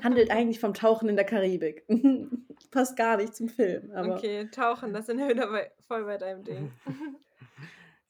Handelt 0.03 0.31
eigentlich 0.31 0.59
vom 0.59 0.73
Tauchen 0.73 1.09
in 1.09 1.15
der 1.15 1.25
Karibik. 1.25 1.85
Passt 2.71 2.95
gar 2.95 3.17
nicht 3.17 3.35
zum 3.35 3.49
Film. 3.49 3.91
Aber 3.93 4.15
okay, 4.15 4.47
Tauchen, 4.49 4.93
das 4.93 5.07
sind 5.07 5.17
wir 5.17 5.27
wieder 5.27 5.49
voll 5.87 6.05
bei 6.05 6.17
deinem 6.17 6.43
Ding. 6.43 6.71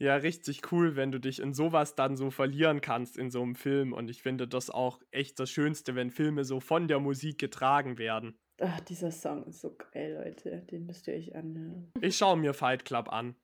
Ja, 0.01 0.15
richtig 0.15 0.71
cool, 0.71 0.95
wenn 0.95 1.11
du 1.11 1.19
dich 1.19 1.39
in 1.39 1.53
sowas 1.53 1.93
dann 1.93 2.17
so 2.17 2.31
verlieren 2.31 2.81
kannst 2.81 3.19
in 3.19 3.29
so 3.29 3.43
einem 3.43 3.53
Film. 3.53 3.93
Und 3.93 4.09
ich 4.09 4.23
finde 4.23 4.47
das 4.47 4.71
auch 4.71 4.99
echt 5.11 5.39
das 5.39 5.51
Schönste, 5.51 5.93
wenn 5.93 6.09
Filme 6.09 6.43
so 6.43 6.59
von 6.59 6.87
der 6.87 6.99
Musik 6.99 7.37
getragen 7.37 7.99
werden. 7.99 8.35
Ach, 8.59 8.79
dieser 8.79 9.11
Song 9.11 9.45
ist 9.45 9.61
so 9.61 9.75
geil, 9.93 10.19
Leute. 10.25 10.65
Den 10.71 10.87
müsst 10.87 11.07
ihr 11.07 11.13
euch 11.13 11.35
anhören. 11.35 11.91
Ich 12.01 12.17
schaue 12.17 12.35
mir 12.35 12.55
Fight 12.55 12.83
Club 12.83 13.13
an. 13.13 13.35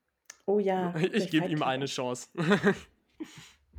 Oh 0.48 0.58
ja. 0.58 0.96
Ich 1.14 1.30
gebe 1.30 1.46
ihm 1.46 1.62
eine 1.62 1.86
Chance. 1.86 2.30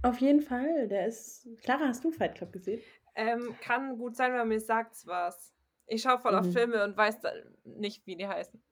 Auf 0.02 0.20
jeden 0.20 0.40
Fall. 0.40 0.86
Der 0.86 1.08
ist. 1.08 1.48
Clara, 1.64 1.88
hast 1.88 2.04
du 2.04 2.12
Fight 2.12 2.36
Club 2.36 2.52
gesehen? 2.52 2.80
Ähm, 3.16 3.56
kann 3.60 3.98
gut 3.98 4.14
sein, 4.14 4.32
weil 4.32 4.46
mir 4.46 4.60
sagt's 4.60 5.04
was. 5.04 5.52
Ich 5.88 6.02
schaue 6.02 6.20
voll 6.20 6.30
mhm. 6.30 6.38
auf 6.38 6.52
Filme 6.52 6.84
und 6.84 6.96
weiß 6.96 7.16
nicht, 7.64 8.06
wie 8.06 8.14
die 8.14 8.28
heißen. 8.28 8.62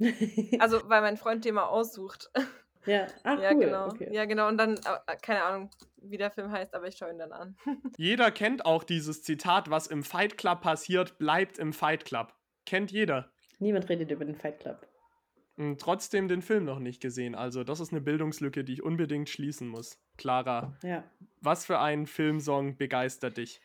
also, 0.58 0.80
weil 0.90 1.02
mein 1.02 1.16
Freund 1.16 1.44
den 1.44 1.54
mal 1.54 1.66
aussucht. 1.66 2.32
Ja, 2.88 3.06
Ach, 3.22 3.38
ja 3.40 3.52
cool. 3.52 3.60
genau. 3.60 3.86
Okay. 3.88 4.08
Ja, 4.12 4.24
genau. 4.24 4.48
Und 4.48 4.56
dann, 4.56 4.76
äh, 4.76 5.16
keine 5.20 5.42
Ahnung, 5.42 5.70
wie 5.98 6.16
der 6.16 6.30
Film 6.30 6.50
heißt, 6.50 6.74
aber 6.74 6.88
ich 6.88 6.96
schaue 6.96 7.10
ihn 7.10 7.18
dann 7.18 7.32
an. 7.32 7.56
jeder 7.96 8.30
kennt 8.30 8.64
auch 8.64 8.82
dieses 8.82 9.22
Zitat, 9.22 9.70
was 9.70 9.86
im 9.86 10.02
Fight 10.02 10.38
Club 10.38 10.62
passiert, 10.62 11.18
bleibt 11.18 11.58
im 11.58 11.72
Fight 11.72 12.04
Club. 12.04 12.32
Kennt 12.64 12.90
jeder. 12.90 13.30
Niemand 13.58 13.88
redet 13.88 14.10
über 14.10 14.24
den 14.24 14.36
Fight 14.36 14.60
Club. 14.60 14.86
Und 15.56 15.64
hm, 15.64 15.78
trotzdem 15.78 16.28
den 16.28 16.40
Film 16.40 16.64
noch 16.64 16.78
nicht 16.78 17.02
gesehen. 17.02 17.34
Also, 17.34 17.64
das 17.64 17.80
ist 17.80 17.92
eine 17.92 18.00
Bildungslücke, 18.00 18.64
die 18.64 18.74
ich 18.74 18.82
unbedingt 18.82 19.28
schließen 19.28 19.68
muss. 19.68 19.98
Clara, 20.16 20.76
ja. 20.82 21.04
was 21.40 21.66
für 21.66 21.80
ein 21.80 22.06
Filmsong 22.06 22.76
begeistert 22.76 23.36
dich? 23.36 23.60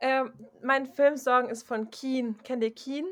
Ähm, 0.00 0.32
mein 0.62 0.86
Filmsong 0.86 1.48
ist 1.48 1.66
von 1.66 1.90
Keen. 1.90 2.38
Kennt 2.44 2.62
ihr 2.62 2.74
Keen? 2.74 3.04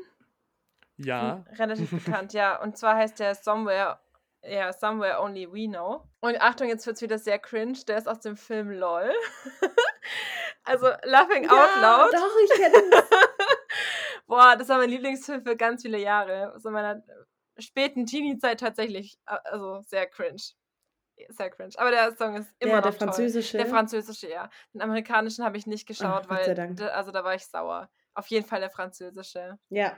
Ja. 0.97 1.45
Relativ 1.53 1.91
bekannt, 2.05 2.33
ja. 2.33 2.61
Und 2.61 2.77
zwar 2.77 2.95
heißt 2.95 3.19
der 3.19 3.35
Somewhere 3.35 3.99
ja, 4.43 4.71
Somewhere 4.73 5.21
Only 5.21 5.51
We 5.51 5.67
Know. 5.67 6.03
Und 6.19 6.39
Achtung, 6.41 6.67
jetzt 6.67 6.85
wird 6.85 6.97
es 6.97 7.01
wieder 7.01 7.17
sehr 7.17 7.39
cringe. 7.39 7.77
Der 7.87 7.97
ist 7.97 8.07
aus 8.07 8.19
dem 8.19 8.37
Film 8.37 8.71
LOL. 8.71 9.11
also 10.63 10.87
Laughing 11.03 11.43
ja, 11.43 11.49
Out 11.49 11.81
Loud. 11.81 12.13
Doch, 12.13 12.35
ich 12.43 12.51
kenne 12.51 12.89
das. 12.91 13.05
Boah, 14.27 14.55
das 14.57 14.69
war 14.69 14.77
mein 14.77 14.89
Lieblingsfilm 14.89 15.43
für 15.43 15.55
ganz 15.55 15.81
viele 15.81 15.99
Jahre. 15.99 16.53
Aus 16.55 16.63
meiner 16.63 17.03
späten 17.57 18.05
Teenie-Zeit 18.05 18.59
tatsächlich. 18.59 19.17
Also 19.25 19.81
sehr 19.81 20.07
cringe. 20.07 20.41
Sehr 21.29 21.49
cringe. 21.49 21.73
Aber 21.77 21.91
der 21.91 22.15
Song 22.15 22.35
ist 22.35 22.53
immer 22.59 22.71
ja, 22.71 22.77
noch 22.77 22.83
der 22.83 22.93
französische. 22.93 23.57
Toll. 23.57 23.61
Der 23.61 23.69
französische, 23.69 24.29
ja. 24.29 24.49
Den 24.73 24.81
amerikanischen 24.81 25.43
habe 25.43 25.57
ich 25.57 25.65
nicht 25.65 25.87
geschaut, 25.87 26.25
Ach, 26.25 26.29
weil. 26.29 26.77
Also 26.91 27.11
da 27.11 27.23
war 27.23 27.35
ich 27.35 27.45
sauer. 27.47 27.89
Auf 28.13 28.27
jeden 28.27 28.45
Fall 28.45 28.59
der 28.59 28.69
französische. 28.69 29.57
Ja, 29.69 29.97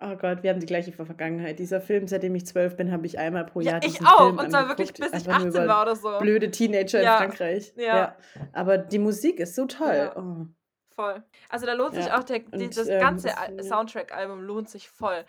Oh 0.00 0.16
Gott, 0.16 0.42
wir 0.42 0.50
haben 0.50 0.58
die 0.60 0.66
gleiche 0.66 0.90
Vergangenheit. 0.92 1.58
Dieser 1.60 1.80
Film, 1.80 2.08
seitdem 2.08 2.34
ich 2.34 2.46
zwölf 2.46 2.76
bin, 2.76 2.90
habe 2.90 3.06
ich 3.06 3.18
einmal 3.18 3.46
pro 3.46 3.60
Jahr 3.60 3.80
Ja, 3.82 3.88
ich 3.88 4.00
auch. 4.04 4.26
Film 4.26 4.38
Und 4.38 4.50
zwar 4.50 4.62
angeguckt. 4.62 4.78
wirklich, 4.98 5.10
bis 5.12 5.22
ich 5.22 5.28
Einfach 5.28 5.38
nur 5.38 5.48
18 5.48 5.62
über 5.62 5.66
war 5.68 5.82
oder 5.82 5.96
so. 5.96 6.18
Blöde 6.18 6.50
Teenager 6.50 7.00
Ja, 7.00 7.18
in 7.18 7.28
Frankreich. 7.28 7.72
ja. 7.76 8.16
Aber 8.52 8.76
die 8.78 8.98
Musik 8.98 9.38
ist 9.38 9.54
so 9.54 9.66
toll. 9.66 9.94
Ja. 9.94 10.16
Oh. 10.16 10.46
Voll. 10.94 11.22
Also 11.48 11.66
da 11.66 11.72
lohnt 11.74 11.94
sich 11.94 12.06
Ja, 12.06 12.18
auch 12.18 12.24
der, 12.24 12.40
die, 12.40 12.70
das 12.70 12.88
ähm, 12.88 13.00
ganze 13.00 13.30
Soundtrack-Album 13.62 14.42
lohnt 14.42 14.68
sich 14.68 14.88
voll. 14.88 15.24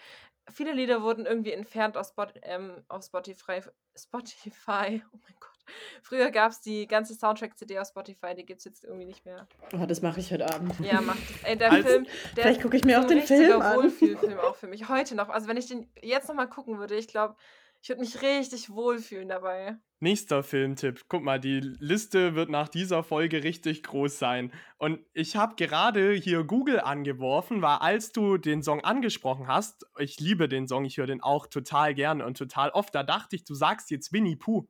Viele 0.52 0.74
Lieder 0.74 1.02
wurden 1.02 1.26
irgendwie 1.26 1.52
entfernt 1.54 1.98
aus 1.98 2.10
Spot, 2.10 2.28
ähm, 2.44 2.84
auf 2.88 3.04
Spotify. 3.04 3.62
Spotify, 3.98 5.02
oh 5.14 5.18
mein 5.24 5.36
Gott. 5.40 5.55
Früher 6.02 6.32
gab 6.32 6.52
es 6.52 6.62
die 6.62 6.88
ganze 6.88 7.14
Soundtrack-CD 7.16 7.80
auf 7.80 7.88
Spotify, 7.88 8.36
die 8.36 8.46
gibt 8.46 8.60
es 8.60 8.66
jetzt 8.66 8.84
irgendwie 8.84 9.06
nicht 9.06 9.26
mehr. 9.26 9.48
Oh, 9.74 9.86
das 9.86 10.02
mache 10.02 10.20
ich 10.20 10.32
heute 10.32 10.52
Abend. 10.54 10.74
Ja, 10.80 11.02
macht 11.02 11.18
das. 11.30 11.44
Ey, 11.44 11.58
der 11.58 11.72
Als- 11.72 11.86
Film, 11.86 12.06
der 12.36 12.44
Vielleicht 12.44 12.62
gucke 12.62 12.78
ich 12.78 12.84
mir 12.84 13.00
auch 13.02 13.06
den 13.06 13.22
Film 13.22 13.62
an. 13.62 13.78
Wohlfühlfilm 13.78 14.40
auch 14.40 14.56
für 14.56 14.68
mich. 14.68 14.88
Heute 14.90 15.16
noch. 15.16 15.30
Also 15.30 15.48
wenn 15.48 15.58
ich 15.58 15.68
den 15.68 15.90
jetzt 16.02 16.28
nochmal 16.28 16.50
gucken 16.50 16.78
würde, 16.80 16.96
ich 16.96 17.08
glaube, 17.08 17.36
ich 17.82 17.90
würde 17.90 18.02
mich 18.02 18.22
richtig 18.22 18.72
wohlfühlen 18.72 19.28
dabei. 19.30 19.78
Nächster 20.00 20.44
Filmtipp. 20.44 21.02
Guck 21.08 21.24
mal, 21.24 21.40
die 21.40 21.60
Liste 21.60 22.36
wird 22.36 22.50
nach 22.50 22.68
dieser 22.68 23.04
Folge 23.04 23.44
richtig 23.44 23.84
groß 23.84 24.18
sein. 24.20 24.52
Und 24.78 25.00
ich 25.14 25.36
habe 25.36 25.56
gerade 25.56 26.12
hier 26.14 26.44
Google 26.44 26.80
angeworfen, 26.80 27.62
weil 27.62 27.78
als 27.78 28.12
du 28.12 28.38
den 28.38 28.64
Song 28.64 28.84
angesprochen 28.84 29.48
hast, 29.48 29.86
ich 30.00 30.20
liebe 30.20 30.50
den 30.50 30.68
Song, 30.68 30.84
ich 30.86 30.98
höre 30.98 31.06
den 31.08 31.22
auch 31.22 31.48
total 31.48 31.94
gerne 31.94 32.26
und 32.26 32.38
total 32.38 32.72
oft, 32.72 32.94
da 32.94 33.04
dachte 33.04 33.36
ich, 33.36 33.46
du 33.46 33.54
sagst 33.54 33.90
jetzt 33.92 34.12
Winnie 34.12 34.36
Pooh, 34.36 34.68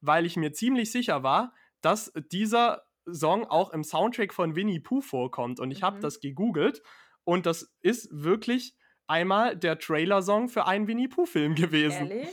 weil 0.00 0.26
ich 0.26 0.36
mir 0.36 0.52
ziemlich 0.52 0.90
sicher 0.92 1.22
war, 1.22 1.52
dass 1.80 2.12
dieser 2.32 2.82
Song 3.10 3.44
auch 3.46 3.70
im 3.72 3.84
Soundtrack 3.84 4.34
von 4.34 4.54
Winnie 4.56 4.80
Pooh 4.80 5.00
vorkommt. 5.00 5.60
Und 5.60 5.70
ich 5.70 5.82
habe 5.82 5.96
Mhm. 5.98 6.00
das 6.02 6.20
gegoogelt 6.20 6.82
und 7.24 7.46
das 7.46 7.72
ist 7.80 8.08
wirklich 8.12 8.74
einmal 9.06 9.56
der 9.56 9.78
Trailer-Song 9.78 10.48
für 10.48 10.66
einen 10.66 10.86
Winnie 10.86 11.08
Pooh-Film 11.08 11.54
gewesen. 11.54 12.10
Ehrlich? 12.10 12.28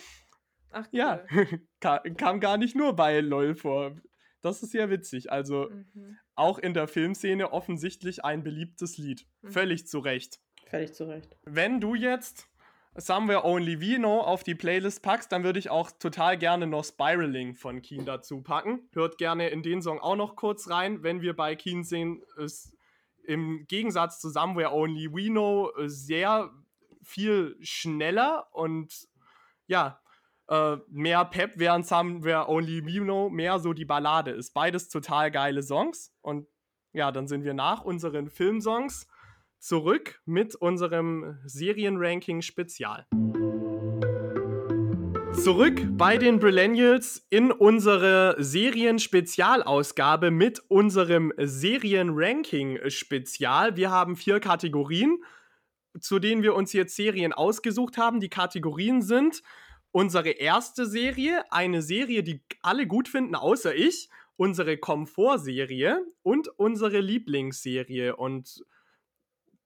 Ach, 0.71 0.85
cool. 0.91 0.99
Ja, 0.99 1.23
Ka- 1.79 2.03
kam 2.17 2.39
gar 2.41 2.57
nicht 2.57 2.75
nur 2.75 2.93
bei 2.95 3.19
LOL 3.21 3.55
vor. 3.55 3.95
Das 4.41 4.61
ist 4.61 4.73
ja 4.73 4.89
witzig. 4.89 5.31
Also 5.31 5.69
Mhm. 5.69 6.17
auch 6.35 6.59
in 6.59 6.73
der 6.73 6.87
Filmszene 6.89 7.53
offensichtlich 7.53 8.25
ein 8.25 8.43
beliebtes 8.43 8.97
Lied. 8.97 9.25
Mhm. 9.41 9.51
Völlig 9.51 9.87
zu 9.87 9.99
Recht. 9.99 10.39
Völlig 10.67 10.93
zurecht. 10.93 11.37
Wenn 11.45 11.79
du 11.79 11.95
jetzt 11.95 12.47
Somewhere 12.97 13.43
Only 13.43 13.81
We 13.81 13.97
Know 13.97 14.21
auf 14.21 14.43
die 14.43 14.55
Playlist 14.55 15.01
packst, 15.01 15.31
dann 15.31 15.43
würde 15.43 15.59
ich 15.59 15.69
auch 15.69 15.91
total 15.91 16.37
gerne 16.37 16.65
noch 16.65 16.85
Spiraling 16.85 17.55
von 17.55 17.81
Keen 17.81 18.05
dazu 18.05 18.41
packen. 18.41 18.89
Hört 18.93 19.17
gerne 19.17 19.49
in 19.49 19.63
den 19.63 19.81
Song 19.81 19.99
auch 19.99 20.15
noch 20.15 20.35
kurz 20.35 20.69
rein, 20.69 21.03
wenn 21.03 21.21
wir 21.21 21.35
bei 21.35 21.55
Keen 21.55 21.83
sehen, 21.83 22.23
ist 22.37 22.73
im 23.25 23.65
Gegensatz 23.67 24.21
zu 24.21 24.29
Somewhere 24.29 24.71
Only 24.73 25.11
We 25.11 25.29
Know 25.29 25.71
äh, 25.77 25.89
sehr 25.89 26.51
viel 27.03 27.57
schneller 27.59 28.47
und 28.51 29.07
ja, 29.67 29.99
äh, 30.47 30.77
mehr 30.87 31.25
Pep, 31.25 31.53
während 31.55 31.85
Somewhere 31.85 32.47
Only 32.47 32.85
We 32.85 33.01
Know 33.01 33.29
mehr 33.29 33.59
so 33.59 33.73
die 33.73 33.85
Ballade 33.85 34.31
ist. 34.31 34.53
Beides 34.53 34.89
total 34.89 35.31
geile 35.31 35.63
Songs 35.63 36.13
und 36.21 36.47
ja, 36.93 37.11
dann 37.11 37.27
sind 37.27 37.43
wir 37.43 37.53
nach 37.53 37.81
unseren 37.81 38.29
Filmsongs 38.29 39.07
zurück 39.65 40.21
mit 40.25 40.53
unserem 40.53 41.39
Serienranking-Spezial. 41.45 43.07
Zurück 45.33 45.81
bei 45.97 46.19
den 46.19 46.39
Brillennials 46.39 47.25
in 47.31 47.51
unsere 47.51 48.35
Serien-Spezialausgabe 48.37 50.29
mit 50.29 50.61
unserem 50.67 51.33
Serien-Ranking-Spezial. 51.37 53.75
Wir 53.75 53.89
haben 53.89 54.15
vier 54.15 54.39
Kategorien, 54.39 55.23
zu 55.99 56.19
denen 56.19 56.43
wir 56.43 56.53
uns 56.53 56.71
jetzt 56.73 56.95
Serien 56.95 57.33
ausgesucht 57.33 57.97
haben. 57.97 58.19
Die 58.19 58.29
Kategorien 58.29 59.01
sind 59.01 59.41
unsere 59.89 60.29
erste 60.29 60.85
Serie, 60.85 61.43
eine 61.51 61.81
Serie, 61.81 62.21
die 62.21 62.43
alle 62.61 62.85
gut 62.85 63.07
finden, 63.07 63.33
außer 63.33 63.73
ich, 63.73 64.09
unsere 64.37 64.77
Komfortserie 64.77 66.05
und 66.21 66.49
unsere 66.49 66.99
Lieblingsserie. 66.99 68.15
Und 68.15 68.63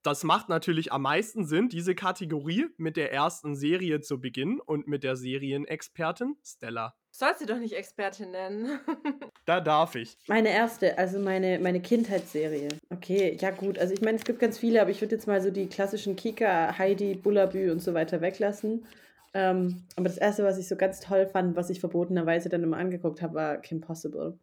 das 0.04 0.24
macht 0.24 0.50
natürlich 0.50 0.92
am 0.92 1.02
meisten 1.02 1.46
Sinn, 1.46 1.70
diese 1.70 1.96
Kategorie 1.96 2.68
mit 2.78 2.98
der 2.98 3.12
ersten 3.12 3.56
Serie 3.56 4.02
zu 4.02 4.20
beginnen 4.20 4.60
und 4.60 4.88
mit 4.88 5.04
der 5.04 5.16
Serienexpertin 5.16 6.36
Stella. 6.44 6.94
Sollst 7.12 7.42
du 7.42 7.46
doch 7.46 7.58
nicht 7.58 7.74
Expertin 7.74 8.32
nennen. 8.32 8.80
Da 9.46 9.60
darf 9.60 9.96
ich. 9.96 10.16
Meine 10.28 10.50
erste, 10.50 10.96
also 11.00 11.18
meine, 11.18 11.58
meine 11.58 11.82
Kindheitsserie. 11.82 12.68
Okay, 12.92 13.36
ja 13.42 13.50
gut. 13.50 13.80
Also 13.80 13.96
ich 13.96 14.02
meine, 14.02 14.20
es 14.20 14.24
gibt 14.24 14.38
ganz 14.38 14.60
viele, 14.60 14.80
aber 14.80 14.92
ich 14.92 15.02
würde 15.02 15.16
jetzt 15.16 15.26
mal 15.26 15.42
so 15.42 15.50
die 15.50 15.66
klassischen 15.66 16.16
Kika, 16.16 16.78
Heidi, 16.78 17.16
Bullabü 17.16 17.72
und 17.72 17.80
so 17.80 17.96
weiter 17.96 18.22
weglassen. 18.22 18.86
Ähm, 19.34 19.86
aber 19.96 20.08
das 20.08 20.20
erste, 20.20 20.44
was 20.44 20.60
ich 20.60 20.68
so 20.68 20.76
ganz 20.76 21.00
toll 21.00 21.26
fand, 21.26 21.56
was 21.56 21.72
ich 21.72 21.80
verbotenerweise 21.80 22.50
dann 22.50 22.62
immer 22.62 22.78
angeguckt 22.78 23.24
habe, 23.24 23.34
war 23.34 23.58
Kim 23.58 23.82
Possible. 23.82 24.38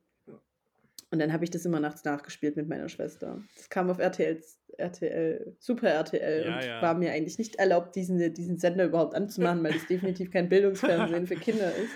Und 1.10 1.20
dann 1.20 1.32
habe 1.32 1.44
ich 1.44 1.50
das 1.50 1.64
immer 1.64 1.78
nachts 1.78 2.04
nachgespielt 2.04 2.56
mit 2.56 2.68
meiner 2.68 2.88
Schwester. 2.88 3.40
Das 3.56 3.68
kam 3.68 3.90
auf 3.90 3.98
RTL, 3.98 4.42
RTL 4.76 5.56
Super 5.60 5.90
RTL 5.90 6.44
Ja, 6.44 6.54
und 6.56 6.64
ja. 6.64 6.82
war 6.82 6.94
mir 6.94 7.12
eigentlich 7.12 7.38
nicht 7.38 7.56
erlaubt, 7.56 7.94
diesen, 7.94 8.34
diesen 8.34 8.58
Sender 8.58 8.84
überhaupt 8.84 9.14
anzumachen, 9.14 9.62
weil 9.62 9.72
das 9.72 9.86
definitiv 9.88 10.30
kein 10.32 10.48
Bildungsfernsehen 10.48 11.26
für 11.26 11.36
Kinder 11.36 11.74
ist. 11.74 11.92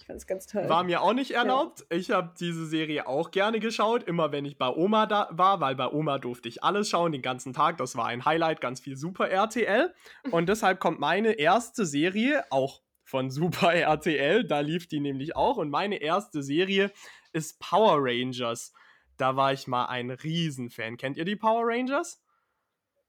Ich 0.00 0.06
fand 0.06 0.16
es 0.16 0.26
ganz 0.26 0.46
toll. 0.46 0.66
War 0.66 0.82
mir 0.82 1.02
auch 1.02 1.12
nicht 1.12 1.32
erlaubt. 1.32 1.84
Ich 1.90 2.10
habe 2.10 2.32
diese 2.40 2.66
Serie 2.66 3.06
auch 3.06 3.30
gerne 3.30 3.60
geschaut, 3.60 4.02
immer 4.04 4.32
wenn 4.32 4.46
ich 4.46 4.56
bei 4.56 4.70
Oma 4.70 5.04
da 5.04 5.28
war, 5.30 5.60
weil 5.60 5.76
bei 5.76 5.88
Oma 5.88 6.18
durfte 6.18 6.48
ich 6.48 6.64
alles 6.64 6.88
schauen, 6.88 7.12
den 7.12 7.20
ganzen 7.20 7.52
Tag. 7.52 7.76
Das 7.76 7.96
war 7.96 8.06
ein 8.06 8.24
Highlight, 8.24 8.62
ganz 8.62 8.80
viel 8.80 8.96
Super 8.96 9.28
RTL. 9.28 9.92
Und 10.30 10.48
deshalb 10.48 10.80
kommt 10.80 11.00
meine 11.00 11.32
erste 11.32 11.84
Serie 11.84 12.44
auch 12.48 12.80
von 13.04 13.30
Super 13.30 13.74
RTL. 13.74 14.44
Da 14.44 14.60
lief 14.60 14.88
die 14.88 15.00
nämlich 15.00 15.36
auch. 15.36 15.58
Und 15.58 15.68
meine 15.68 15.96
erste 15.96 16.42
Serie 16.42 16.90
ist 17.32 17.60
Power 17.60 17.98
Rangers. 17.98 18.72
Da 19.16 19.36
war 19.36 19.52
ich 19.52 19.66
mal 19.66 19.86
ein 19.86 20.10
Riesenfan. 20.10 20.96
Kennt 20.96 21.16
ihr 21.16 21.24
die 21.24 21.36
Power 21.36 21.66
Rangers? 21.66 22.22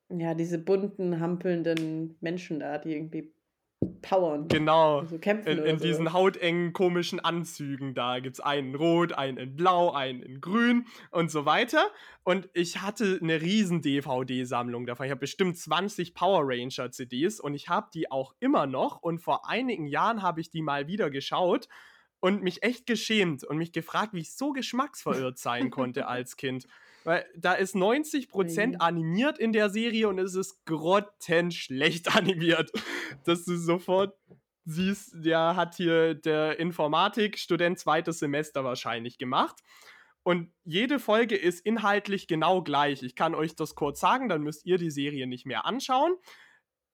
Ja, 0.09 0.33
diese 0.33 0.57
bunten, 0.57 1.19
hampelnden 1.19 2.17
Menschen 2.19 2.59
da, 2.59 2.77
die 2.77 2.93
irgendwie 2.93 3.33
powern. 4.01 4.47
Genau. 4.47 4.99
Also 4.99 5.17
kämpfen 5.17 5.57
In, 5.57 5.65
in 5.65 5.79
so. 5.79 5.85
diesen 5.85 6.13
hautengen, 6.13 6.73
komischen 6.73 7.19
Anzügen. 7.19 7.95
Da 7.95 8.19
gibt 8.19 8.35
es 8.35 8.39
einen 8.39 8.69
in 8.69 8.75
Rot, 8.75 9.13
einen 9.13 9.37
in 9.37 9.55
Blau, 9.55 9.91
einen 9.91 10.21
in 10.21 10.41
Grün 10.41 10.85
und 11.11 11.31
so 11.31 11.45
weiter. 11.45 11.85
Und 12.23 12.49
ich 12.53 12.81
hatte 12.81 13.19
eine 13.21 13.41
riesen 13.41 13.81
DVD-Sammlung 13.81 14.85
davon. 14.85 15.05
Ich 15.05 15.11
habe 15.11 15.19
bestimmt 15.19 15.57
20 15.57 16.13
Power 16.13 16.41
Ranger 16.43 16.91
CDs 16.91 17.39
und 17.39 17.53
ich 17.53 17.69
habe 17.69 17.89
die 17.93 18.11
auch 18.11 18.35
immer 18.39 18.67
noch. 18.67 19.01
Und 19.01 19.19
vor 19.19 19.49
einigen 19.49 19.87
Jahren 19.87 20.21
habe 20.21 20.41
ich 20.41 20.51
die 20.51 20.61
mal 20.61 20.87
wieder 20.87 21.09
geschaut 21.09 21.67
und 22.21 22.41
mich 22.43 22.63
echt 22.63 22.85
geschämt 22.85 23.43
und 23.43 23.57
mich 23.57 23.73
gefragt, 23.73 24.13
wie 24.13 24.21
ich 24.21 24.33
so 24.33 24.51
geschmacksverirrt 24.53 25.37
sein 25.37 25.69
konnte 25.71 26.07
als 26.07 26.37
Kind. 26.37 26.65
Weil 27.03 27.25
da 27.35 27.53
ist 27.53 27.75
90% 27.75 28.67
Mhm. 28.67 28.75
animiert 28.79 29.39
in 29.39 29.51
der 29.53 29.69
Serie 29.69 30.07
und 30.07 30.19
es 30.19 30.35
ist 30.35 30.63
grottenschlecht 30.65 32.15
animiert. 32.15 32.71
Dass 33.25 33.43
du 33.43 33.57
sofort 33.57 34.15
siehst, 34.65 35.13
der 35.15 35.55
hat 35.55 35.75
hier 35.75 36.13
der 36.13 36.59
Informatikstudent 36.59 37.79
zweites 37.79 38.19
Semester 38.19 38.63
wahrscheinlich 38.63 39.17
gemacht. 39.17 39.57
Und 40.23 40.53
jede 40.63 40.99
Folge 40.99 41.35
ist 41.35 41.65
inhaltlich 41.65 42.27
genau 42.27 42.61
gleich. 42.61 43.01
Ich 43.01 43.15
kann 43.15 43.33
euch 43.33 43.55
das 43.55 43.73
kurz 43.73 43.99
sagen, 43.99 44.29
dann 44.29 44.43
müsst 44.43 44.67
ihr 44.67 44.77
die 44.77 44.91
Serie 44.91 45.25
nicht 45.25 45.47
mehr 45.47 45.65
anschauen. 45.65 46.13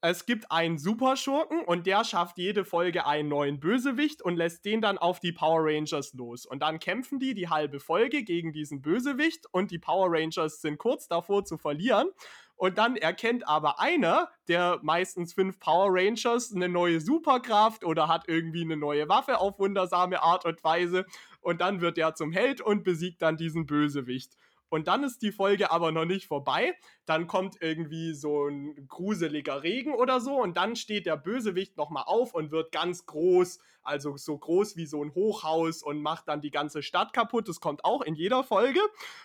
Es 0.00 0.26
gibt 0.26 0.52
einen 0.52 0.78
Superschurken 0.78 1.64
und 1.64 1.88
der 1.88 2.04
schafft 2.04 2.38
jede 2.38 2.64
Folge 2.64 3.04
einen 3.04 3.28
neuen 3.28 3.58
Bösewicht 3.58 4.22
und 4.22 4.36
lässt 4.36 4.64
den 4.64 4.80
dann 4.80 4.96
auf 4.96 5.18
die 5.18 5.32
Power 5.32 5.64
Rangers 5.64 6.14
los. 6.14 6.46
Und 6.46 6.60
dann 6.62 6.78
kämpfen 6.78 7.18
die 7.18 7.34
die 7.34 7.48
halbe 7.48 7.80
Folge 7.80 8.22
gegen 8.22 8.52
diesen 8.52 8.80
Bösewicht 8.80 9.46
und 9.50 9.72
die 9.72 9.80
Power 9.80 10.06
Rangers 10.08 10.60
sind 10.60 10.78
kurz 10.78 11.08
davor 11.08 11.44
zu 11.44 11.58
verlieren. 11.58 12.10
Und 12.54 12.78
dann 12.78 12.94
erkennt 12.94 13.48
aber 13.48 13.80
einer 13.80 14.28
der 14.46 14.78
meistens 14.82 15.32
fünf 15.32 15.58
Power 15.58 15.88
Rangers 15.90 16.52
eine 16.54 16.68
neue 16.68 17.00
Superkraft 17.00 17.84
oder 17.84 18.06
hat 18.06 18.28
irgendwie 18.28 18.62
eine 18.62 18.76
neue 18.76 19.08
Waffe 19.08 19.38
auf 19.38 19.58
wundersame 19.58 20.22
Art 20.22 20.44
und 20.44 20.62
Weise. 20.62 21.06
Und 21.40 21.60
dann 21.60 21.80
wird 21.80 21.98
er 21.98 22.14
zum 22.14 22.30
Held 22.30 22.60
und 22.60 22.84
besiegt 22.84 23.20
dann 23.20 23.36
diesen 23.36 23.66
Bösewicht. 23.66 24.36
Und 24.70 24.88
dann 24.88 25.02
ist 25.04 25.22
die 25.22 25.32
Folge 25.32 25.70
aber 25.70 25.92
noch 25.92 26.04
nicht 26.04 26.26
vorbei. 26.26 26.74
Dann 27.06 27.26
kommt 27.26 27.56
irgendwie 27.60 28.14
so 28.14 28.46
ein 28.46 28.86
gruseliger 28.86 29.62
Regen 29.62 29.94
oder 29.94 30.20
so. 30.20 30.40
Und 30.40 30.56
dann 30.56 30.76
steht 30.76 31.06
der 31.06 31.16
Bösewicht 31.16 31.76
nochmal 31.76 32.04
auf 32.06 32.34
und 32.34 32.50
wird 32.50 32.72
ganz 32.72 33.06
groß. 33.06 33.58
Also 33.82 34.18
so 34.18 34.36
groß 34.36 34.76
wie 34.76 34.84
so 34.84 35.02
ein 35.02 35.14
Hochhaus 35.14 35.82
und 35.82 36.02
macht 36.02 36.28
dann 36.28 36.42
die 36.42 36.50
ganze 36.50 36.82
Stadt 36.82 37.14
kaputt. 37.14 37.48
Das 37.48 37.60
kommt 37.60 37.84
auch 37.84 38.02
in 38.02 38.14
jeder 38.14 38.44
Folge. 38.44 38.80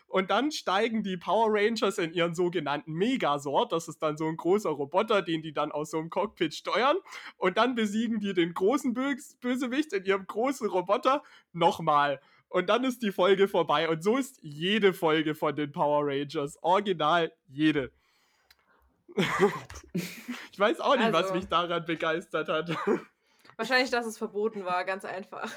Und 0.07 0.31
dann 0.31 0.53
steigen 0.53 1.03
die 1.03 1.17
Power 1.17 1.47
Rangers 1.49 1.97
in 1.97 2.13
ihren 2.13 2.33
sogenannten 2.33 2.93
Megasort. 2.93 3.73
Das 3.73 3.89
ist 3.89 4.01
dann 4.01 4.15
so 4.15 4.25
ein 4.25 4.37
großer 4.37 4.69
Roboter, 4.69 5.21
den 5.21 5.41
die 5.41 5.51
dann 5.51 5.73
aus 5.73 5.91
so 5.91 5.97
einem 5.97 6.09
Cockpit 6.09 6.53
steuern. 6.53 6.95
Und 7.37 7.57
dann 7.57 7.75
besiegen 7.75 8.21
die 8.21 8.33
den 8.33 8.53
großen 8.53 8.93
Bös 8.93 9.35
Bösewicht 9.41 9.91
in 9.91 10.05
ihrem 10.05 10.25
großen 10.25 10.69
Roboter 10.69 11.23
nochmal. 11.51 12.21
Und 12.53 12.69
dann 12.69 12.83
ist 12.83 13.01
die 13.01 13.11
Folge 13.11 13.47
vorbei. 13.47 13.89
Und 13.89 14.03
so 14.03 14.15
ist 14.15 14.37
jede 14.43 14.93
Folge 14.93 15.33
von 15.33 15.55
den 15.55 15.71
Power 15.71 16.05
Rangers. 16.05 16.55
Original 16.61 17.33
jede. 17.47 17.91
ich 20.51 20.59
weiß 20.59 20.79
auch 20.79 20.95
nicht, 20.95 21.11
was 21.11 21.23
Also. 21.23 21.33
mich 21.33 21.47
daran 21.47 21.83
begeistert 21.83 22.49
hat. 22.49 22.69
Wahrscheinlich, 23.57 23.89
dass 23.89 24.05
es 24.05 24.19
verboten 24.19 24.65
war, 24.65 24.85
ganz 24.85 25.03
einfach. 25.03 25.49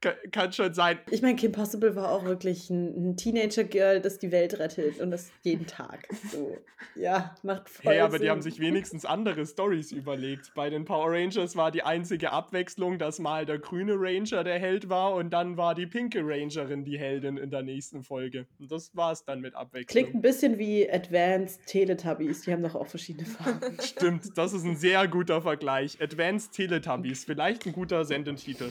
Ka- 0.00 0.14
Kann 0.32 0.52
schon 0.52 0.72
sein. 0.72 0.98
Ich 1.10 1.20
meine, 1.20 1.36
Kim 1.36 1.52
Possible 1.52 1.94
war 1.94 2.10
auch 2.10 2.24
wirklich 2.24 2.70
ein, 2.70 3.10
ein 3.10 3.16
Teenager-Girl, 3.16 4.00
das 4.00 4.18
die 4.18 4.32
Welt 4.32 4.58
rettet 4.58 4.98
und 5.00 5.10
das 5.10 5.30
jeden 5.42 5.66
Tag. 5.66 6.08
So, 6.32 6.56
ja, 6.94 7.34
macht 7.42 7.68
voll 7.68 7.92
Hey, 7.92 8.00
aber 8.00 8.12
Sinn. 8.12 8.22
die 8.22 8.30
haben 8.30 8.40
sich 8.40 8.60
wenigstens 8.60 9.04
andere 9.04 9.44
Stories 9.44 9.92
überlegt. 9.92 10.52
Bei 10.54 10.70
den 10.70 10.84
Power 10.86 11.10
Rangers 11.12 11.54
war 11.56 11.70
die 11.70 11.82
einzige 11.82 12.32
Abwechslung, 12.32 12.98
dass 12.98 13.18
mal 13.18 13.44
der 13.44 13.58
grüne 13.58 13.94
Ranger 13.96 14.42
der 14.42 14.58
Held 14.58 14.88
war 14.88 15.14
und 15.14 15.30
dann 15.30 15.56
war 15.56 15.74
die 15.74 15.86
pinke 15.86 16.20
Rangerin 16.24 16.84
die 16.84 16.98
Heldin 16.98 17.36
in 17.36 17.50
der 17.50 17.62
nächsten 17.62 18.02
Folge. 18.02 18.46
Und 18.58 18.72
das 18.72 18.96
war's 18.96 19.24
dann 19.24 19.40
mit 19.40 19.54
Abwechslung. 19.54 19.86
Klingt 20.04 20.14
ein 20.14 20.22
bisschen 20.22 20.58
wie 20.58 20.90
Advanced 20.90 21.66
Teletubbies. 21.66 22.42
Die 22.42 22.52
haben 22.52 22.62
doch 22.62 22.74
auch 22.74 22.86
verschiedene 22.86 23.26
Farben. 23.26 23.76
Stimmt, 23.82 24.36
das 24.38 24.54
ist 24.54 24.64
ein 24.64 24.76
sehr 24.76 25.06
guter 25.08 25.42
Vergleich. 25.42 26.00
Advanced 26.00 26.52
Teletubbies, 26.52 27.24
vielleicht 27.26 27.66
ein 27.66 27.72
guter 27.72 28.06
Sendentitel. 28.06 28.70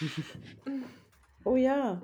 Oh 1.44 1.56
ja, 1.56 2.00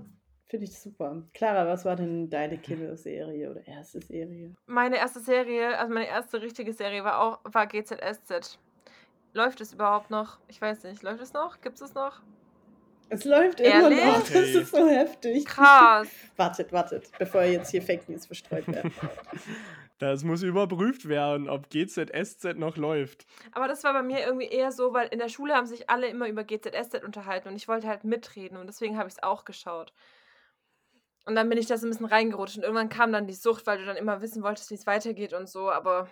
finde 0.49 0.65
ich 0.67 0.77
super. 0.77 1.23
Clara, 1.33 1.65
was 1.67 1.85
war 1.85 1.95
denn 1.95 2.29
deine 2.29 2.59
Kinderserie 2.59 3.49
oder 3.49 3.65
erste 3.69 4.01
Serie? 4.01 4.53
Meine 4.67 4.97
erste 4.97 5.21
Serie, 5.21 5.79
also 5.79 5.95
meine 5.95 6.09
erste 6.09 6.43
richtige 6.43 6.73
Serie 6.73 7.05
war 7.05 7.21
auch 7.21 7.39
war 7.45 7.69
GZSZ. 7.69 8.59
Läuft 9.35 9.61
es 9.61 9.73
überhaupt 9.73 10.11
noch? 10.11 10.39
Ich 10.49 10.61
weiß 10.61 10.83
nicht. 10.85 11.03
Läuft 11.03 11.23
es 11.23 11.33
noch? 11.33 11.61
Gibt 11.61 11.81
es 11.81 11.95
noch? 11.95 12.21
Es 13.11 13.25
läuft 13.25 13.61
immer 13.61 13.91
Ehrlich? 13.91 14.05
noch. 14.05 14.29
Das 14.33 14.49
ist 14.49 14.71
so 14.73 14.89
heftig. 14.89 15.45
Krass. 15.47 16.09
Wartet, 16.37 16.73
wartet, 16.73 17.11
bevor 17.19 17.43
jetzt 17.45 17.71
hier 17.71 17.83
Fake 17.83 18.09
News 18.09 18.27
verstreut 18.27 18.67
werden. 18.69 18.93
Das 19.99 20.23
muss 20.23 20.43
überprüft 20.43 21.09
werden, 21.09 21.49
ob 21.49 21.71
GZSZ 21.71 22.57
noch 22.57 22.77
läuft. 22.77 23.27
Aber 23.53 23.67
das 23.67 23.83
war 23.83 23.93
bei 23.93 24.03
mir 24.03 24.25
irgendwie 24.25 24.47
eher 24.47 24.71
so, 24.71 24.93
weil 24.93 25.09
in 25.09 25.19
der 25.19 25.29
Schule 25.29 25.55
haben 25.55 25.67
sich 25.67 25.91
alle 25.91 26.09
immer 26.09 26.29
über 26.29 26.45
GZSZ 26.45 27.03
unterhalten 27.05 27.49
und 27.49 27.57
ich 27.57 27.67
wollte 27.67 27.89
halt 27.89 28.05
mitreden 28.05 28.57
und 28.59 28.69
deswegen 28.69 28.97
habe 28.97 29.09
ich 29.09 29.15
es 29.15 29.23
auch 29.23 29.45
geschaut. 29.45 29.93
Und 31.27 31.35
dann 31.35 31.49
bin 31.49 31.59
ich 31.59 31.67
da 31.67 31.77
so 31.77 31.87
ein 31.87 31.91
bisschen 31.91 32.07
reingerutscht 32.07 32.57
und 32.57 32.63
irgendwann 32.63 32.89
kam 32.89 33.13
dann 33.13 33.27
die 33.27 33.35
Sucht, 33.35 33.67
weil 33.67 33.79
du 33.79 33.85
dann 33.85 33.97
immer 33.97 34.23
wissen 34.23 34.43
wolltest, 34.43 34.71
wie 34.71 34.77
es 34.77 34.87
weitergeht 34.87 35.35
und 35.35 35.49
so, 35.49 35.71
aber 35.71 36.09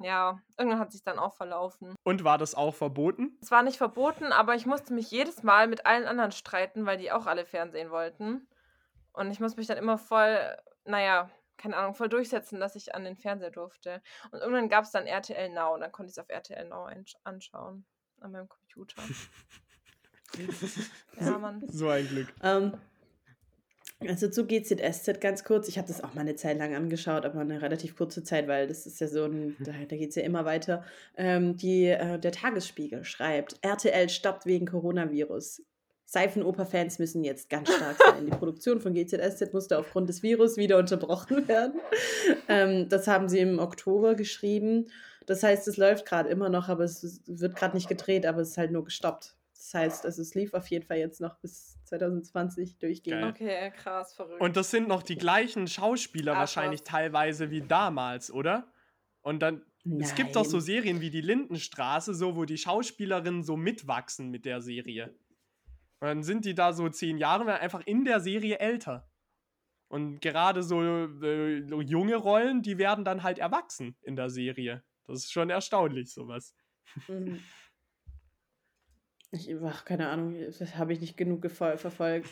ja, 0.00 0.40
irgendwann 0.56 0.80
hat 0.80 0.92
sich 0.92 1.02
dann 1.02 1.18
auch 1.18 1.34
verlaufen. 1.34 1.94
Und 2.04 2.24
war 2.24 2.38
das 2.38 2.54
auch 2.54 2.74
verboten? 2.74 3.36
Es 3.42 3.50
war 3.50 3.62
nicht 3.62 3.76
verboten, 3.76 4.32
aber 4.32 4.54
ich 4.54 4.64
musste 4.64 4.94
mich 4.94 5.10
jedes 5.10 5.42
Mal 5.42 5.66
mit 5.66 5.86
allen 5.86 6.06
anderen 6.06 6.32
streiten, 6.32 6.86
weil 6.86 6.98
die 6.98 7.12
auch 7.12 7.26
alle 7.26 7.44
Fernsehen 7.44 7.90
wollten. 7.90 8.48
Und 9.12 9.30
ich 9.30 9.40
musste 9.40 9.58
mich 9.58 9.66
dann 9.66 9.78
immer 9.78 9.98
voll, 9.98 10.38
naja, 10.84 11.28
keine 11.58 11.76
Ahnung, 11.76 11.94
voll 11.94 12.08
durchsetzen, 12.08 12.60
dass 12.60 12.76
ich 12.76 12.94
an 12.94 13.04
den 13.04 13.16
Fernseher 13.16 13.50
durfte. 13.50 14.00
Und 14.30 14.40
irgendwann 14.40 14.68
gab 14.68 14.84
es 14.84 14.92
dann 14.92 15.06
RTL 15.06 15.50
Now 15.50 15.74
und 15.74 15.80
dann 15.80 15.92
konnte 15.92 16.10
ich 16.10 16.14
es 16.14 16.18
auf 16.18 16.30
RTL 16.30 16.66
Now 16.68 16.88
anschauen. 17.24 17.84
An 18.20 18.32
meinem 18.32 18.48
Computer. 18.48 19.02
ja, 21.20 21.38
Mann. 21.38 21.62
So 21.68 21.88
ein 21.88 22.08
Glück. 22.08 22.32
ähm, 22.42 22.72
also 24.00 24.28
zu 24.28 24.46
GZSZ 24.46 25.20
ganz 25.20 25.42
kurz. 25.42 25.68
Ich 25.68 25.76
habe 25.76 25.88
das 25.88 26.02
auch 26.02 26.14
mal 26.14 26.20
eine 26.20 26.36
Zeit 26.36 26.58
lang 26.58 26.74
angeschaut, 26.74 27.24
aber 27.24 27.40
eine 27.40 27.60
relativ 27.60 27.96
kurze 27.96 28.22
Zeit, 28.22 28.46
weil 28.46 28.68
das 28.68 28.86
ist 28.86 29.00
ja 29.00 29.08
so 29.08 29.24
ein, 29.24 29.56
da, 29.60 29.72
da 29.72 29.96
geht 29.96 30.10
es 30.10 30.16
ja 30.16 30.22
immer 30.22 30.44
weiter. 30.44 30.84
Ähm, 31.16 31.56
die, 31.56 31.86
äh, 31.86 32.18
der 32.18 32.32
Tagesspiegel 32.32 33.04
schreibt, 33.04 33.58
RTL 33.62 34.08
stoppt 34.08 34.46
wegen 34.46 34.66
Coronavirus. 34.66 35.62
Seifenoper-Fans 36.08 36.98
müssen 36.98 37.22
jetzt 37.22 37.50
ganz 37.50 37.70
stark 37.70 37.98
sein. 37.98 38.24
Die 38.24 38.30
Produktion 38.30 38.80
von 38.80 38.94
GZSZ 38.94 39.52
musste 39.52 39.78
aufgrund 39.78 40.08
des 40.08 40.22
Virus 40.22 40.56
wieder 40.56 40.78
unterbrochen 40.78 41.46
werden. 41.48 41.78
Ähm, 42.48 42.88
das 42.88 43.06
haben 43.06 43.28
sie 43.28 43.40
im 43.40 43.58
Oktober 43.58 44.14
geschrieben. 44.14 44.86
Das 45.26 45.42
heißt, 45.42 45.68
es 45.68 45.76
läuft 45.76 46.06
gerade 46.06 46.30
immer 46.30 46.48
noch, 46.48 46.70
aber 46.70 46.84
es 46.84 47.20
wird 47.26 47.56
gerade 47.56 47.76
nicht 47.76 47.90
gedreht, 47.90 48.24
aber 48.24 48.40
es 48.40 48.50
ist 48.50 48.56
halt 48.56 48.70
nur 48.70 48.84
gestoppt. 48.84 49.36
Das 49.54 49.74
heißt, 49.74 50.06
also 50.06 50.22
es 50.22 50.34
lief 50.34 50.54
auf 50.54 50.66
jeden 50.68 50.86
Fall 50.86 50.96
jetzt 50.96 51.20
noch 51.20 51.36
bis 51.40 51.76
2020 51.84 52.78
durchgehend. 52.78 53.20
Geil. 53.20 53.30
Okay, 53.30 53.72
krass, 53.76 54.14
verrückt. 54.14 54.40
Und 54.40 54.56
das 54.56 54.70
sind 54.70 54.88
noch 54.88 55.02
die 55.02 55.18
gleichen 55.18 55.66
Schauspieler 55.66 56.32
Ach, 56.32 56.38
wahrscheinlich 56.38 56.80
was. 56.80 56.88
teilweise 56.88 57.50
wie 57.50 57.60
damals, 57.60 58.32
oder? 58.32 58.72
Und 59.20 59.40
dann, 59.40 59.60
es 60.00 60.14
gibt 60.14 60.36
doch 60.36 60.46
so 60.46 60.56
Nein. 60.56 60.64
Serien 60.64 61.00
wie 61.02 61.10
die 61.10 61.20
Lindenstraße, 61.20 62.14
so 62.14 62.34
wo 62.34 62.46
die 62.46 62.56
Schauspielerinnen 62.56 63.42
so 63.42 63.58
mitwachsen 63.58 64.30
mit 64.30 64.46
der 64.46 64.62
Serie. 64.62 65.14
Und 66.00 66.08
dann 66.08 66.22
sind 66.22 66.44
die 66.44 66.54
da 66.54 66.72
so 66.72 66.88
zehn 66.88 67.18
Jahre 67.18 67.40
und 67.42 67.46
werden 67.48 67.62
einfach 67.62 67.84
in 67.86 68.04
der 68.04 68.20
Serie 68.20 68.58
älter. 68.58 69.08
Und 69.88 70.20
gerade 70.20 70.62
so, 70.62 70.82
äh, 70.82 71.66
so 71.66 71.80
junge 71.80 72.16
Rollen, 72.16 72.62
die 72.62 72.78
werden 72.78 73.04
dann 73.04 73.22
halt 73.22 73.38
erwachsen 73.38 73.96
in 74.02 74.16
der 74.16 74.30
Serie. 74.30 74.84
Das 75.06 75.24
ist 75.24 75.32
schon 75.32 75.50
erstaunlich, 75.50 76.12
sowas. 76.12 76.54
Mhm. 77.08 77.40
Ich, 79.30 79.54
ach, 79.62 79.84
keine 79.84 80.08
Ahnung, 80.08 80.34
das 80.40 80.76
habe 80.76 80.94
ich 80.94 81.00
nicht 81.02 81.18
genug 81.18 81.50
verfolgt, 81.50 82.30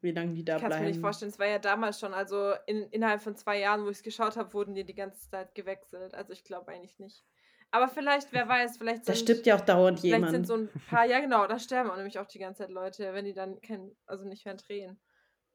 wie 0.00 0.12
lange 0.12 0.34
die 0.34 0.44
da 0.44 0.54
ich 0.54 0.62
kann 0.62 0.70
es 0.70 0.76
mir 0.76 0.82
bleiben. 0.82 0.92
nicht 0.92 1.00
vorstellen, 1.00 1.32
es 1.32 1.38
war 1.40 1.48
ja 1.48 1.58
damals 1.58 1.98
schon, 1.98 2.14
also 2.14 2.52
in, 2.66 2.84
innerhalb 2.90 3.20
von 3.20 3.34
zwei 3.34 3.58
Jahren, 3.58 3.84
wo 3.84 3.90
ich 3.90 3.96
es 3.96 4.02
geschaut 4.04 4.36
habe, 4.36 4.52
wurden 4.54 4.76
die 4.76 4.84
die 4.84 4.94
ganze 4.94 5.28
Zeit 5.28 5.52
gewechselt. 5.56 6.14
Also 6.14 6.32
ich 6.32 6.44
glaube 6.44 6.70
eigentlich 6.70 7.00
nicht. 7.00 7.24
Aber 7.70 7.88
vielleicht, 7.88 8.32
wer 8.32 8.48
weiß, 8.48 8.78
vielleicht 8.78 9.08
Da 9.08 9.12
sind, 9.14 9.24
stirbt 9.24 9.46
ja 9.46 9.56
auch 9.56 9.60
dauernd 9.60 10.00
vielleicht 10.00 10.14
jemand. 10.14 10.32
sind 10.32 10.46
so 10.46 10.54
ein 10.54 10.70
paar, 10.88 11.04
ja 11.04 11.20
genau, 11.20 11.46
da 11.46 11.58
sterben 11.58 11.90
auch 11.90 11.96
nämlich 11.96 12.18
auch 12.18 12.26
die 12.26 12.38
ganze 12.38 12.62
Zeit 12.62 12.70
Leute, 12.70 13.12
wenn 13.12 13.24
die 13.26 13.34
dann 13.34 13.60
kein, 13.60 13.94
also 14.06 14.24
nicht 14.24 14.44
mehr 14.46 14.54
drehen. 14.54 14.98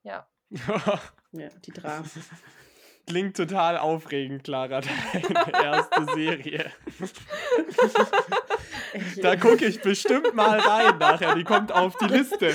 Ja. 0.03 0.27
ja, 1.31 1.49
die 1.65 1.71
Dramen. 1.71 2.09
Klingt 3.07 3.35
total 3.35 3.77
aufregend, 3.77 4.45
Clara, 4.45 4.79
deine 4.79 5.63
erste 5.63 6.05
Serie. 6.13 6.71
Da 9.21 9.35
gucke 9.37 9.65
ich 9.65 9.81
bestimmt 9.81 10.33
mal 10.33 10.59
rein 10.59 10.97
nachher. 10.97 11.35
Die 11.35 11.43
kommt 11.43 11.71
auf 11.71 11.95
die 11.97 12.05
Liste. 12.05 12.53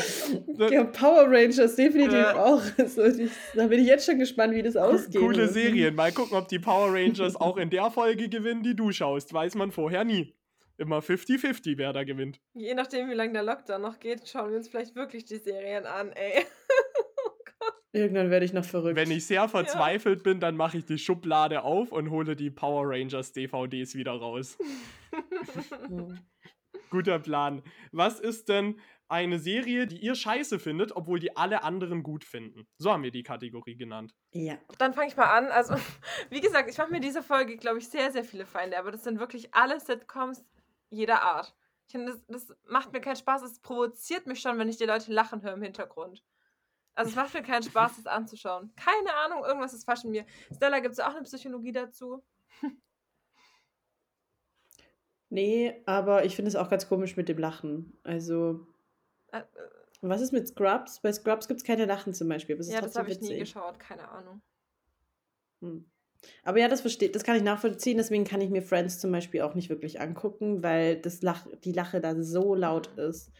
Ja, 0.70 0.84
Power 0.84 1.24
Rangers 1.28 1.76
definitiv 1.76 2.12
Ja. 2.14 2.36
auch. 2.45 2.62
Also, 2.78 3.03
ich, 3.05 3.30
da 3.55 3.66
bin 3.66 3.80
ich 3.80 3.86
jetzt 3.86 4.07
schon 4.07 4.18
gespannt, 4.18 4.55
wie 4.55 4.62
das 4.62 4.76
ausgeht. 4.76 5.20
Coole 5.20 5.49
Serien. 5.49 5.95
Mal 5.95 6.12
gucken, 6.12 6.36
ob 6.36 6.49
die 6.49 6.59
Power 6.59 6.93
Rangers 6.93 7.36
auch 7.36 7.57
in 7.57 7.70
der 7.70 7.91
Folge 7.91 8.28
gewinnen, 8.28 8.62
die 8.62 8.74
du 8.76 8.93
schaust. 8.93 9.32
Weiß 9.32 9.55
man 9.55 9.72
vorher 9.72 10.05
nie. 10.05 10.34
Immer 10.76 11.01
50-50, 11.01 11.76
wer 11.76 11.93
da 11.93 12.05
gewinnt. 12.05 12.41
Je 12.55 12.72
nachdem, 12.74 13.11
wie 13.11 13.14
lange 13.14 13.32
der 13.32 13.43
Lockdown 13.43 13.82
noch 13.82 13.99
geht, 13.99 14.28
schauen 14.28 14.51
wir 14.51 14.57
uns 14.59 14.68
vielleicht 14.68 14.95
wirklich 14.95 15.24
die 15.24 15.39
Serien 15.39 15.86
an, 15.86 16.12
ey. 16.12 16.45
Irgendwann 17.93 18.30
werde 18.30 18.45
ich 18.45 18.53
noch 18.53 18.64
verrückt. 18.64 18.97
Wenn 18.97 19.11
ich 19.11 19.26
sehr 19.26 19.49
verzweifelt 19.49 20.22
bin, 20.22 20.41
dann 20.41 20.57
mache 20.57 20.78
ich 20.78 20.84
die 20.84 20.99
Schublade 20.99 21.62
auf 21.62 21.91
und 21.91 22.11
hole 22.11 22.36
die 22.36 22.51
Power 22.51 22.84
Rangers 22.86 23.32
DVDs 23.32 23.95
wieder 23.95 24.12
raus. 24.12 24.59
Guter 26.91 27.18
Plan. 27.18 27.62
Was 27.93 28.20
ist 28.20 28.49
denn 28.49 28.78
eine 29.09 29.39
Serie, 29.39 29.86
die 29.86 29.99
ihr 29.99 30.14
scheiße 30.14 30.59
findet, 30.59 30.95
obwohl 30.95 31.18
die 31.18 31.34
alle 31.36 31.62
anderen 31.62 32.03
gut 32.03 32.24
finden? 32.24 32.66
So 32.78 32.93
haben 32.93 33.03
wir 33.03 33.11
die 33.11 33.22
Kategorie 33.22 33.76
genannt. 33.76 34.14
Ja. 34.32 34.59
Dann 34.76 34.93
fange 34.93 35.09
ich 35.09 35.16
mal 35.16 35.24
an. 35.24 35.47
Also, 35.47 35.74
wie 36.30 36.43
gesagt, 36.43 36.70
ich 36.70 36.76
mache 36.76 36.93
mir 36.93 37.01
diese 37.01 37.22
Folge, 37.22 37.57
glaube 37.57 37.78
ich, 37.78 37.89
sehr, 37.89 38.12
sehr 38.12 38.24
viele 38.24 38.45
Feinde, 38.45 38.78
aber 38.78 38.91
das 38.91 39.05
sind 39.05 39.18
wirklich 39.18 39.55
alle 39.55 39.80
Sitcoms 39.80 40.45
jeder 40.91 41.22
Art. 41.22 41.55
Ich 41.86 41.93
finde, 41.93 42.12
das, 42.12 42.47
das 42.47 42.57
macht 42.66 42.93
mir 42.93 43.01
keinen 43.01 43.16
Spaß. 43.16 43.43
Es 43.43 43.61
provoziert 43.61 44.26
mich 44.26 44.41
schon, 44.41 44.59
wenn 44.59 44.68
ich 44.68 44.76
die 44.76 44.84
Leute 44.84 45.11
lachen 45.11 45.43
höre 45.43 45.55
im 45.55 45.62
Hintergrund. 45.62 46.22
Also, 46.99 47.11
es 47.11 47.16
macht 47.16 47.32
mir 47.32 47.42
keinen 47.42 47.62
Spaß, 47.62 47.94
das 47.94 48.07
anzuschauen. 48.07 48.72
Keine 48.74 49.14
Ahnung, 49.14 49.44
irgendwas 49.44 49.72
ist 49.72 49.84
falsch 49.84 50.03
in 50.03 50.11
mir. 50.11 50.26
Stella, 50.53 50.80
gibt 50.80 50.94
es 50.94 50.99
auch 50.99 51.14
eine 51.14 51.22
Psychologie 51.22 51.70
dazu? 51.70 52.24
Nee, 55.30 55.82
aber 55.86 56.24
ich 56.24 56.34
finde 56.34 56.49
es 56.49 56.57
auch 56.57 56.68
ganz 56.70 56.88
komisch 56.88 57.16
mit 57.16 57.28
dem 57.28 57.38
Lachen. 57.38 57.96
Also, 58.03 58.66
Äh, 59.30 59.40
äh, 59.40 59.44
was 60.01 60.20
ist 60.20 60.32
mit 60.32 60.49
Scrubs? 60.49 61.01
Bei 61.01 61.12
Scrubs 61.12 61.46
gibt 61.46 61.61
es 61.61 61.66
keine 61.66 61.84
Lachen 61.84 62.14
zum 62.14 62.28
Beispiel. 62.28 62.57
Ist 62.57 62.72
ja, 62.72 62.80
das 62.80 62.96
habe 62.96 63.11
ich 63.11 63.20
nie 63.20 63.38
geschaut, 63.38 63.78
keine 63.78 64.09
Ahnung. 64.09 64.40
Hm. 65.61 65.88
Aber 66.42 66.59
ja, 66.59 66.66
das 66.66 66.80
versteht, 66.80 67.14
das 67.14 67.22
kann 67.22 67.36
ich 67.36 67.42
nachvollziehen. 67.42 67.99
Deswegen 67.99 68.24
kann 68.24 68.40
ich 68.40 68.51
mir 68.51 68.62
Friends 68.62 68.99
zum 68.99 69.12
Beispiel 69.12 69.42
auch 69.42 69.55
nicht 69.55 69.68
wirklich 69.68 70.01
angucken, 70.01 70.64
weil 70.64 71.01
das 71.01 71.22
Lach, 71.22 71.46
die 71.62 71.72
Lache 71.72 72.01
da 72.01 72.20
so 72.20 72.57
laut 72.57 72.88
ist. 72.99 73.30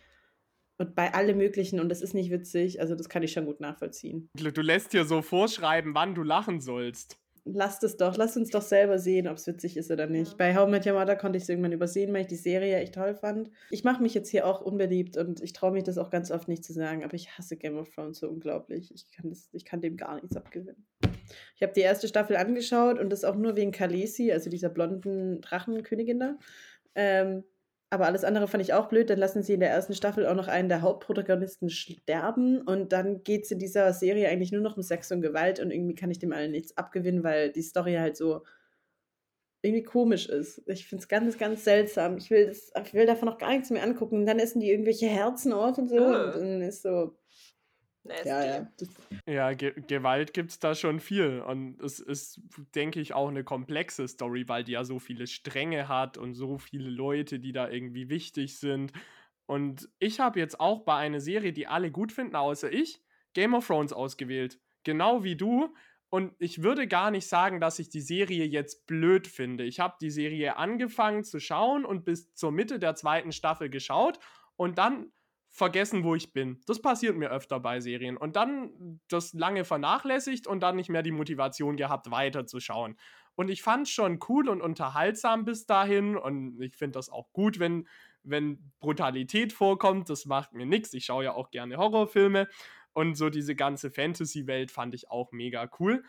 Und 0.79 0.95
bei 0.95 1.13
alle 1.13 1.35
möglichen, 1.35 1.81
und 1.81 1.89
das 1.89 2.03
ist 2.03 2.15
nicht 2.15 2.31
witzig, 2.31 2.81
also 2.81 2.95
das 2.95 3.09
kann 3.09 3.25
ich 3.25 3.33
schon 3.33 3.47
gut 3.47 3.61
nachvollziehen. 3.61 4.31
Du 4.35 4.63
lässt 4.63 4.93
dir 4.93 5.05
so 5.05 5.23
vorschreiben, 5.23 5.95
wann 5.95 6.15
du 6.15 6.23
lachen 6.23 6.61
sollst. 6.61 7.19
Lasst 7.45 7.83
es 7.83 7.97
doch, 7.97 8.17
lasst 8.17 8.37
uns 8.37 8.51
doch 8.51 8.63
selber 8.63 8.99
sehen, 8.99 9.27
ob 9.27 9.39
es 9.39 9.47
witzig 9.47 9.77
ist 9.77 9.91
oder 9.91 10.07
nicht. 10.07 10.33
Ja. 10.33 10.37
Bei 10.37 10.55
How 10.55 10.69
I 10.69 10.71
Met 10.71 10.87
Your 10.87 10.93
Mother 10.93 11.17
konnte 11.17 11.39
ich 11.39 11.45
es 11.45 11.49
irgendwann 11.49 11.73
übersehen, 11.73 12.13
weil 12.13 12.23
ich 12.23 12.27
die 12.27 12.37
Serie 12.37 12.77
echt 12.77 12.95
toll 12.95 13.15
fand. 13.15 13.51
Ich 13.71 13.85
mache 13.85 14.03
mich 14.03 14.15
jetzt 14.15 14.29
hier 14.29 14.47
auch 14.47 14.61
unbeliebt 14.61 15.17
und 15.17 15.43
ich 15.43 15.53
traue 15.53 15.73
mich 15.73 15.85
das 15.85 15.99
auch 15.99 16.11
ganz 16.11 16.31
oft 16.31 16.47
nicht 16.47 16.65
zu 16.65 16.73
sagen, 16.73 17.05
aber 17.05 17.15
ich 17.15 17.37
hasse 17.37 17.57
Game 17.57 17.77
of 17.77 17.89
Thrones 17.95 18.19
so 18.19 18.29
unglaublich. 18.29 18.93
Ich 18.95 19.11
kann, 19.11 19.31
das, 19.31 19.49
ich 19.53 19.65
kann 19.65 19.81
dem 19.81 19.97
gar 19.97 20.17
nichts 20.17 20.37
abgewinnen. 20.37 20.87
Ich 21.57 21.63
habe 21.63 21.73
die 21.73 21.81
erste 21.81 22.07
Staffel 22.07 22.37
angeschaut 22.37 22.99
und 22.99 23.11
das 23.11 23.25
auch 23.25 23.37
nur 23.37 23.57
wegen 23.57 23.73
Khaleesi, 23.73 24.31
also 24.31 24.51
dieser 24.51 24.69
blonden 24.69 25.41
Drachenkönigin 25.41 26.21
da. 26.21 26.39
Ähm, 26.95 27.45
aber 27.91 28.07
alles 28.07 28.25
andere 28.25 28.49
fand 28.49 28.63
ich 28.63 28.75
auch 28.75 28.89
blöd. 28.89 29.09
Dann 29.09 29.19
lassen 29.19 29.43
sie 29.43 29.55
in 29.55 29.61
der 29.61 29.71
ersten 29.71 29.95
Staffel 29.95 30.27
auch 30.27 30.35
noch 30.35 30.49
einen 30.49 30.69
der 30.69 30.83
Hauptprotagonisten 30.83 31.71
sterben. 31.71 32.61
Und 32.61 32.93
dann 32.93 33.23
geht 33.23 33.45
es 33.45 33.51
in 33.51 33.59
dieser 33.59 33.93
Serie 33.95 34.29
eigentlich 34.29 34.53
nur 34.53 34.61
noch 34.61 34.77
um 34.77 34.83
Sex 34.83 35.11
und 35.11 35.23
Gewalt. 35.23 35.59
Und 35.61 35.71
irgendwie 35.71 35.95
kann 35.95 36.11
ich 36.11 36.19
dem 36.19 36.33
allen 36.33 36.53
nichts 36.53 36.77
abgewinnen, 36.77 37.25
weil 37.25 37.51
die 37.51 37.63
Story 37.63 37.95
halt 37.95 38.17
so 38.17 38.43
irgendwie 39.63 39.85
komisch 39.85 40.29
ist. 40.29 40.63
Ich 40.67 40.87
finde 40.87 41.03
es 41.03 41.09
ganz, 41.09 41.39
ganz 41.39 41.65
seltsam. 41.65 42.19
Ich 42.19 42.31
will, 42.31 42.47
das, 42.47 42.73
ich 42.85 42.95
will 42.95 43.07
davon 43.07 43.29
noch 43.29 43.39
gar 43.39 43.53
nichts 43.53 43.71
mehr 43.71 43.83
angucken. 43.83 44.19
Und 44.19 44.27
dann 44.27 44.39
essen 44.39 44.61
die 44.61 44.71
irgendwelche 44.71 45.07
Herzen 45.07 45.55
auf 45.55 45.79
und 45.79 45.89
so. 45.89 45.97
Äh. 45.97 46.35
Und 46.37 46.43
dann 46.43 46.63
ist 46.63 46.83
so, 46.83 47.17
Nasty. 48.09 48.29
ja, 48.29 48.45
ja. 48.45 48.69
Ja, 49.27 49.53
Ge 49.53 49.75
Gewalt 49.87 50.35
gibt 50.35 50.51
es 50.51 50.59
da 50.59 50.75
schon 50.75 51.01
viel. 51.01 51.41
Und 51.41 51.81
es 51.81 52.01
ist, 52.01 52.41
denke 52.75 53.01
ich, 53.01 53.15
auch 53.15 53.29
eine 53.29 53.45
komplexe 53.45 54.09
Story, 54.09 54.49
weil 54.49 54.65
die 54.65 54.73
ja 54.73 54.85
so 54.85 54.99
viele 54.99 55.27
Stränge 55.27 55.89
hat 55.89 56.19
und 56.19 56.35
so 56.35 56.59
viele 56.59 56.91
Leute, 56.91 57.39
die 57.39 57.53
da 57.53 57.69
irgendwie 57.69 58.09
wichtig 58.09 58.59
sind. 58.59 58.93
Und 59.47 59.89
ich 59.99 60.21
habe 60.21 60.39
jetzt 60.41 60.61
auch 60.61 60.85
bei 60.85 60.97
einer 60.97 61.21
Serie, 61.21 61.53
die 61.53 61.67
alle 61.67 61.91
gut 61.91 62.13
finden, 62.13 62.37
außer 62.37 62.73
ich, 62.73 63.03
Game 63.35 63.55
of 63.55 63.67
Thrones 63.67 63.93
ausgewählt. 63.93 64.59
Genau 64.85 65.25
wie 65.25 65.37
du. 65.37 65.75
Und 66.11 66.35
ich 66.39 66.63
würde 66.63 66.89
gar 66.89 67.11
nicht 67.11 67.27
sagen, 67.27 67.61
dass 67.61 67.79
ich 67.79 67.91
die 67.91 68.01
Serie 68.01 68.45
jetzt 68.47 68.87
blöd 68.87 69.27
finde. 69.27 69.65
Ich 69.65 69.79
habe 69.79 69.97
die 70.01 70.11
Serie 70.11 70.57
angefangen 70.57 71.23
zu 71.23 71.39
schauen 71.39 71.85
und 71.85 72.05
bis 72.05 72.33
zur 72.35 72.51
Mitte 72.51 72.79
der 72.79 72.95
zweiten 72.95 73.33
Staffel 73.33 73.69
geschaut 73.69 74.19
und 74.57 74.79
dann 74.79 75.13
vergessen, 75.51 76.05
wo 76.05 76.15
ich 76.15 76.33
bin. 76.33 76.61
Das 76.67 76.81
passiert 76.81 77.17
mir 77.17 77.31
öfter 77.31 77.61
bei 77.61 77.81
Serien. 77.81 78.17
Und 78.17 78.37
dann 78.37 79.01
das 79.09 79.33
lange 79.33 79.65
vernachlässigt 79.65 80.47
und 80.47 80.61
dann 80.61 80.77
nicht 80.77 80.91
mehr 80.91 81.03
die 81.03 81.13
Motivation 81.13 81.77
gehabt, 81.77 82.11
weiterzuschauen. 82.11 82.97
Und 83.35 83.51
ich 83.51 83.63
fand 83.63 83.87
es 83.87 83.93
schon 83.93 84.19
cool 84.29 84.49
und 84.49 84.61
unterhaltsam 84.61 85.45
bis 85.45 85.65
dahin. 85.67 86.17
Und 86.17 86.61
ich 86.61 86.77
finde 86.77 86.99
das 86.99 87.09
auch 87.09 87.33
gut, 87.33 87.59
wenn, 87.59 87.87
wenn 88.23 88.73
Brutalität 88.81 89.53
vorkommt. 89.53 90.11
Das 90.11 90.27
macht 90.27 90.53
mir 90.53 90.67
nichts. 90.67 90.93
Ich 90.93 91.05
schaue 91.05 91.25
ja 91.25 91.33
auch 91.33 91.51
gerne 91.51 91.77
Horrorfilme. 91.77 92.49
Und 92.93 93.15
so 93.15 93.31
diese 93.31 93.55
ganze 93.55 93.91
Fantasy-Welt 93.91 94.71
fand 94.71 94.95
ich 94.95 95.11
auch 95.11 95.31
mega 95.31 95.71
cool. 95.79 96.03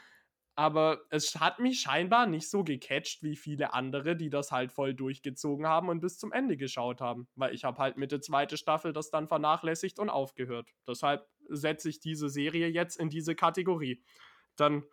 Aber 0.60 1.06
es 1.10 1.40
hat 1.40 1.60
mich 1.60 1.80
scheinbar 1.80 2.28
nicht 2.28 2.50
so 2.50 2.66
gecatcht 2.66 3.24
wie 3.24 3.38
viele 3.38 3.74
andere, 3.74 4.18
die 4.18 4.30
das 4.30 4.52
halt 4.52 4.74
voll 4.74 4.94
durchgezogen 4.94 5.66
haben 5.66 5.88
und 5.88 6.02
bis 6.02 6.18
zum 6.18 6.34
Ende 6.34 6.58
geschaut 6.58 7.00
haben. 7.00 7.30
Weil 7.36 7.54
ich 7.54 7.64
habe 7.64 7.78
halt 7.78 7.96
Mitte 7.96 8.20
zweite 8.20 8.58
Staffel 8.58 8.92
das 8.92 9.10
dann 9.10 9.30
vernachlässigt 9.30 10.00
und 10.00 10.10
aufgehört. 10.10 10.74
Deshalb 10.86 11.26
setze 11.48 11.88
ich 11.88 12.02
diese 12.02 12.28
Serie 12.28 12.68
jetzt 12.68 13.00
in 13.00 13.10
diese 13.10 13.36
Kategorie. 13.36 14.04
Dann 14.58 14.84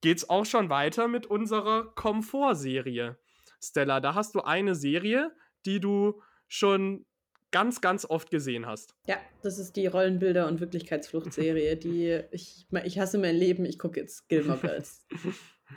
geht's 0.00 0.30
auch 0.30 0.46
schon 0.46 0.70
weiter 0.70 1.06
mit 1.06 1.26
unserer 1.26 1.94
Komfortserie. 1.96 3.18
Stella, 3.62 4.00
da 4.00 4.14
hast 4.14 4.34
du 4.34 4.40
eine 4.40 4.74
Serie, 4.74 5.36
die 5.66 5.80
du 5.80 6.22
schon 6.48 7.04
ganz, 7.54 7.80
ganz 7.80 8.04
oft 8.04 8.32
gesehen 8.32 8.66
hast. 8.66 8.96
ja, 9.06 9.16
das 9.42 9.60
ist 9.60 9.76
die 9.76 9.86
Rollenbilder- 9.86 10.48
und 10.48 10.60
Wirklichkeitsflucht-Serie, 10.60 11.76
die 11.86 12.20
ich, 12.32 12.66
ich 12.82 12.98
hasse 12.98 13.16
mein 13.16 13.36
Leben, 13.36 13.64
ich 13.64 13.78
gucke 13.78 14.00
jetzt 14.00 14.28
Gilmore 14.28 14.58
Girls 14.58 15.06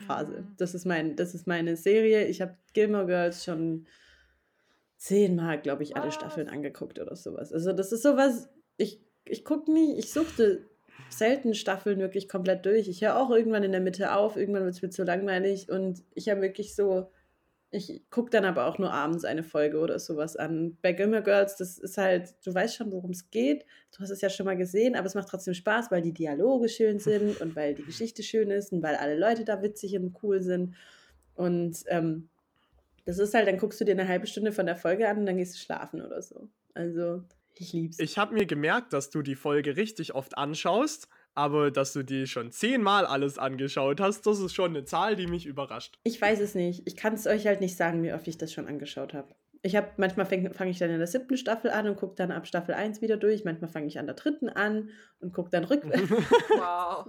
Phase. 0.08 0.48
Das 0.58 0.74
ist, 0.74 0.86
mein, 0.86 1.16
das 1.16 1.36
ist 1.36 1.46
meine 1.46 1.78
Serie. 1.78 2.26
Ich 2.26 2.42
habe 2.42 2.58
Gilmore 2.74 3.06
Girls 3.06 3.44
schon 3.44 3.86
zehnmal, 4.98 5.62
glaube 5.62 5.84
ich, 5.84 5.96
alle? 5.96 6.12
Staffeln 6.12 6.50
angeguckt 6.50 6.98
oder 6.98 7.16
sowas. 7.16 7.54
Also 7.54 7.72
das 7.74 7.92
ist 7.92 8.02
sowas, 8.02 8.50
ich, 8.78 9.00
ich 9.26 9.46
gucke 9.46 9.72
nie, 9.72 10.00
ich 10.00 10.12
suchte 10.12 10.66
selten 11.10 11.54
Staffeln 11.54 12.00
wirklich 12.00 12.28
komplett 12.28 12.66
durch. 12.66 12.88
Ich 12.88 13.04
höre 13.04 13.18
auch 13.18 13.30
irgendwann 13.30 13.64
in 13.64 13.72
der 13.72 13.82
Mitte 13.82 14.16
auf, 14.16 14.36
irgendwann 14.36 14.64
wird 14.64 14.74
es 14.74 14.82
mir 14.82 14.90
zu 14.90 15.04
langweilig 15.04 15.70
und 15.70 16.04
ich 16.16 16.28
habe 16.30 16.42
wirklich 16.42 16.74
so, 16.74 17.12
ich 17.70 18.02
gucke 18.10 18.30
dann 18.30 18.46
aber 18.46 18.66
auch 18.66 18.78
nur 18.78 18.94
abends 18.94 19.26
eine 19.26 19.44
Folge 19.44 19.80
oder 19.80 20.00
sowas 20.00 20.38
an. 20.38 20.78
Bei 20.82 20.94
Gilmore 20.94 21.24
Girls, 21.24 21.58
das 21.58 21.78
ist 21.78 21.98
halt, 21.98 22.34
du 22.46 22.54
weißt 22.54 22.76
schon, 22.76 22.92
worum 22.92 23.12
es 23.12 23.30
geht. 23.30 23.66
Du 23.92 24.00
hast 24.00 24.10
es 24.10 24.22
ja 24.22 24.30
schon 24.30 24.46
mal 24.46 24.56
gesehen, 24.56 24.96
aber 24.96 25.06
es 25.06 25.16
macht 25.16 25.28
trotzdem 25.28 25.54
Spaß, 25.54 25.92
weil 25.92 26.02
die 26.02 26.14
Dialoge 26.14 26.70
schön 26.70 27.00
sind 27.00 27.42
und 27.42 27.56
weil 27.56 27.76
die 27.76 27.84
Geschichte 27.84 28.24
schön 28.24 28.52
ist 28.52 28.72
und 28.72 28.82
weil 28.82 28.96
alle 28.96 29.18
Leute 29.18 29.44
da 29.44 29.62
witzig 29.62 29.98
und 29.98 30.16
cool 30.24 30.42
sind. 30.42 30.76
Und 31.36 31.84
ähm, 31.88 32.30
das 33.06 33.20
ist 33.20 33.34
halt, 33.34 33.48
dann 33.48 33.58
guckst 33.58 33.82
du 33.82 33.86
dir 33.86 33.92
eine 33.92 34.08
halbe 34.08 34.28
Stunde 34.28 34.52
von 34.52 34.66
der 34.66 34.76
Folge 34.76 35.08
an 35.08 35.20
und 35.20 35.26
dann 35.26 35.38
gehst 35.38 35.56
du 35.56 35.60
schlafen 35.60 36.02
oder 36.02 36.22
so. 36.22 36.50
Also, 36.74 37.24
ich 37.56 37.74
lieb's. 37.74 38.00
Ich 38.00 38.18
habe 38.18 38.34
mir 38.34 38.46
gemerkt, 38.46 38.94
dass 38.94 39.10
du 39.10 39.22
die 39.22 39.36
Folge 39.36 39.76
richtig 39.76 40.16
oft 40.16 40.38
anschaust, 40.38 41.10
aber 41.38 41.70
dass 41.70 41.94
du 41.94 42.04
die 42.04 42.26
schon 42.26 42.52
zehnmal 42.52 43.06
alles 43.06 43.38
angeschaut 43.38 44.02
hast, 44.02 44.26
das 44.26 44.40
ist 44.40 44.56
schon 44.56 44.72
eine 44.72 44.86
Zahl, 44.86 45.16
die 45.16 45.28
mich 45.28 45.46
überrascht. 45.46 46.00
Ich 46.04 46.20
weiß 46.20 46.40
es 46.40 46.56
nicht. 46.56 46.88
Ich 46.88 46.98
kann 46.98 47.14
es 47.14 47.28
euch 47.28 47.46
halt 47.46 47.62
nicht 47.62 47.78
sagen, 47.78 48.02
wie 48.02 48.12
oft 48.12 48.28
ich 48.28 48.40
das 48.40 48.52
schon 48.52 48.68
angeschaut 48.68 49.14
habe. 49.14 49.36
Ich 49.68 49.76
habe 49.76 49.90
manchmal 49.98 50.26
fange 50.26 50.70
ich 50.70 50.80
dann 50.80 50.90
in 50.90 50.98
der 50.98 51.08
siebten 51.08 51.36
Staffel 51.36 51.72
an 51.72 51.90
und 51.90 51.98
gucke 51.98 52.16
dann 52.16 52.32
ab 52.32 52.48
Staffel 52.48 52.74
1 52.74 53.02
wieder 53.02 53.18
durch. 53.18 53.44
Manchmal 53.44 53.70
fange 53.70 53.88
ich 53.88 54.00
an 54.00 54.06
der 54.06 54.16
dritten 54.16 54.48
an 54.48 54.92
und 55.20 55.34
gucke 55.34 55.50
dann 55.50 55.66
rückwärts. 55.66 56.10
Wow. 56.50 57.08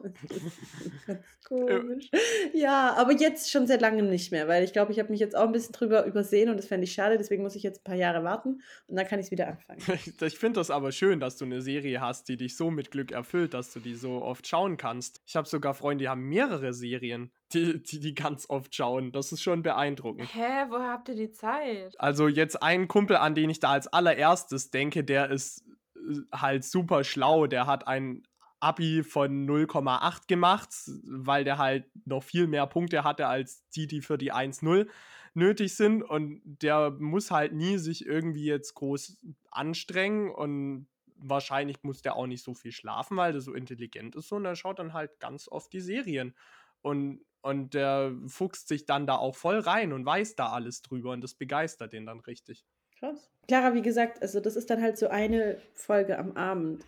Ganz 1.07 1.25
komisch. 1.47 2.11
Ja, 2.53 2.95
aber 2.97 3.13
jetzt 3.13 3.51
schon 3.51 3.69
seit 3.69 3.81
langem 3.81 4.11
nicht 4.11 4.33
mehr, 4.33 4.49
weil 4.49 4.65
ich 4.65 4.73
glaube, 4.73 4.91
ich 4.91 4.99
habe 4.99 5.11
mich 5.11 5.21
jetzt 5.21 5.37
auch 5.37 5.47
ein 5.47 5.53
bisschen 5.53 5.73
drüber 5.73 6.05
übersehen 6.05 6.51
und 6.51 6.57
das 6.57 6.67
fände 6.67 6.85
ich 6.85 6.93
schade. 6.93 7.17
Deswegen 7.17 7.45
muss 7.45 7.55
ich 7.55 7.63
jetzt 7.63 7.81
ein 7.81 7.85
paar 7.85 7.95
Jahre 7.95 8.25
warten 8.25 8.61
und 8.89 8.97
dann 8.97 9.07
kann 9.07 9.21
ich 9.21 9.27
es 9.27 9.31
wieder 9.31 9.47
anfangen. 9.47 9.79
Ich 10.21 10.39
finde 10.39 10.59
das 10.59 10.71
aber 10.71 10.91
schön, 10.91 11.21
dass 11.21 11.37
du 11.37 11.45
eine 11.45 11.63
Serie 11.63 12.01
hast, 12.01 12.29
die 12.29 12.37
dich 12.37 12.57
so 12.57 12.73
mit 12.73 12.91
Glück 12.91 13.13
erfüllt, 13.13 13.55
dass 13.55 13.73
du 13.73 13.79
die 13.79 13.95
so 13.95 14.21
oft 14.21 14.49
schauen 14.49 14.77
kannst. 14.77 15.23
Ich 15.27 15.37
habe 15.37 15.49
sogar 15.49 15.75
Freunde, 15.75 16.03
die 16.03 16.09
haben 16.09 16.29
mehrere 16.29 16.73
Serien, 16.73 17.31
die, 17.53 17.83
die 17.83 18.01
die 18.01 18.15
ganz 18.15 18.49
oft 18.49 18.75
schauen. 18.75 19.13
Das 19.13 19.33
ist 19.33 19.43
schon 19.43 19.63
beeindruckend. 19.63 20.33
Hä, 20.35 20.67
woher 20.69 20.91
habt 20.91 21.09
ihr 21.09 21.15
die 21.15 21.31
Zeit? 21.31 21.99
Also 21.99 22.29
jetzt 22.29 22.63
ein 22.63 22.89
Kumpel, 22.89 23.17
an 23.17 23.35
den 23.35 23.51
ich 23.51 23.61
da 23.61 23.71
als 23.71 23.87
allererstes 23.87 24.71
denke, 24.71 25.05
der 25.05 25.31
ist 25.31 25.65
äh, 25.97 26.21
halt 26.33 26.65
super 26.65 27.05
schlau. 27.05 27.47
Der 27.47 27.67
hat 27.67 27.87
ein 27.87 28.27
Abi 28.61 29.03
von 29.03 29.49
0,8 29.49 30.27
gemacht, 30.27 30.71
weil 31.05 31.45
der 31.45 31.59
halt 31.59 31.87
noch 32.05 32.23
viel 32.23 32.47
mehr 32.47 32.67
Punkte 32.67 33.05
hatte 33.05 33.27
als 33.27 33.69
die, 33.71 33.87
die 33.87 34.01
für 34.01 34.19
die 34.19 34.33
1,0 34.33 34.89
nötig 35.35 35.75
sind. 35.75 36.03
Und 36.03 36.43
der 36.45 36.91
muss 36.91 37.31
halt 37.31 37.53
nie 37.53 37.79
sich 37.79 38.05
irgendwie 38.05 38.47
jetzt 38.47 38.75
groß 38.75 39.17
anstrengen 39.51 40.31
und 40.31 40.89
wahrscheinlich 41.21 41.83
muss 41.83 42.03
der 42.03 42.17
auch 42.17 42.27
nicht 42.27 42.45
so 42.45 42.55
viel 42.55 42.73
schlafen, 42.73 43.17
weil 43.17 43.33
der 43.33 43.41
so 43.41 43.55
intelligent 43.55 44.17
ist. 44.17 44.33
Und 44.33 44.45
er 44.45 44.57
schaut 44.57 44.79
dann 44.79 44.93
halt 44.93 45.19
ganz 45.21 45.49
oft 45.49 45.73
die 45.73 45.81
Serien. 45.81 46.35
Und, 46.83 47.21
und 47.43 47.75
der 47.75 48.15
fuchst 48.27 48.69
sich 48.69 48.85
dann 48.85 49.07
da 49.07 49.17
auch 49.17 49.37
voll 49.37 49.59
rein 49.59 49.93
und 49.93 50.05
weiß 50.05 50.35
da 50.35 50.51
alles 50.53 50.83
drüber 50.83 51.13
und 51.13 51.23
das 51.23 51.35
begeistert 51.35 51.93
den 51.93 52.07
dann 52.07 52.21
richtig. 52.21 52.65
Krass. 52.99 53.31
Clara, 53.47 53.75
wie 53.75 53.83
gesagt, 53.83 54.23
also 54.23 54.41
das 54.41 54.57
ist 54.57 54.71
dann 54.71 54.83
halt 54.83 54.99
so 54.99 55.09
eine 55.09 55.61
Folge 55.75 56.19
am 56.19 56.33
Abend 56.37 56.85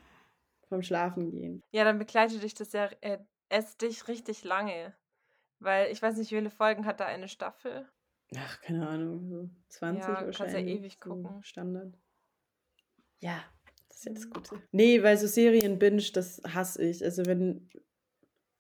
vom 0.69 0.83
Schlafen 0.83 1.31
gehen. 1.31 1.63
Ja, 1.73 1.85
dann 1.85 1.99
begleitet 1.99 2.43
dich 2.43 2.55
das 2.55 2.73
ja 2.73 2.89
äh, 3.01 3.19
es 3.49 3.77
dich 3.77 4.09
richtig 4.09 4.45
lange. 4.45 4.95
Weil 5.59 5.93
ich 5.93 6.01
weiß 6.01 6.17
nicht, 6.17 6.31
wie 6.31 6.37
viele 6.37 6.51
Folgen 6.51 6.87
hat 6.87 7.01
da 7.01 7.07
eine 7.07 7.29
Staffel? 7.29 7.87
Ach, 8.35 8.61
keine 8.63 8.89
Ahnung, 8.89 9.29
so 9.29 9.51
20 9.69 10.01
Ja, 10.09 10.15
kannst 10.15 10.39
ja 10.39 10.45
wahrscheinlich. 10.45 10.79
ewig 10.79 10.99
so 11.03 11.11
gucken. 11.11 11.43
Standard. 11.43 11.99
Ja, 13.21 13.45
das 13.89 13.99
ist 13.99 14.05
ja 14.07 14.13
das 14.13 14.31
Gute. 14.31 14.63
Nee, 14.73 15.03
weil 15.03 15.19
so 15.19 15.27
Serien-Binge, 15.27 16.13
das 16.15 16.41
hasse 16.47 16.83
ich. 16.83 17.05
Also 17.05 17.27
wenn, 17.27 17.69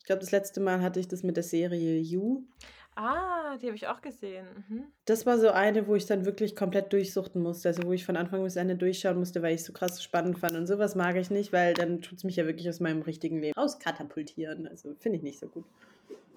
ich 0.01 0.07
glaube, 0.07 0.21
das 0.21 0.33
letzte 0.33 0.61
Mal 0.61 0.81
hatte 0.81 0.99
ich 0.99 1.09
das 1.09 1.23
mit 1.23 1.37
der 1.37 1.45
Serie 1.45 1.99
You. 1.99 2.43
Ah, 2.97 3.57
die 3.59 3.67
habe 3.67 3.77
ich 3.77 3.87
auch 3.87 4.01
gesehen. 4.01 4.47
Mhm. 4.69 4.85
Das 5.05 5.25
war 5.25 5.39
so 5.39 5.51
eine, 5.51 5.87
wo 5.87 5.95
ich 5.95 6.07
dann 6.07 6.25
wirklich 6.25 6.57
komplett 6.57 6.93
durchsuchten 6.93 7.41
musste. 7.41 7.69
Also 7.69 7.85
wo 7.85 7.93
ich 7.93 8.05
von 8.05 8.17
Anfang 8.17 8.43
bis 8.43 8.57
Ende 8.57 8.77
durchschauen 8.77 9.19
musste, 9.19 9.43
weil 9.43 9.55
ich 9.55 9.61
es 9.61 9.67
so 9.67 9.73
krass 9.73 10.03
spannend 10.03 10.39
fand. 10.39 10.57
Und 10.57 10.67
sowas 10.67 10.97
mag 10.97 11.17
ich 11.17 11.31
nicht, 11.31 11.53
weil 11.53 11.75
dann 11.75 12.01
tut 12.03 12.19
es 12.19 12.25
mich 12.25 12.37
ja 12.37 12.47
wirklich 12.47 12.69
aus 12.69 12.81
meinem 12.81 13.03
richtigen 13.03 13.41
Leben 13.41 13.55
rauskatapultieren. 13.57 14.67
Also 14.67 14.97
finde 14.99 15.19
ich 15.19 15.23
nicht 15.23 15.39
so 15.39 15.47
gut. 15.47 15.65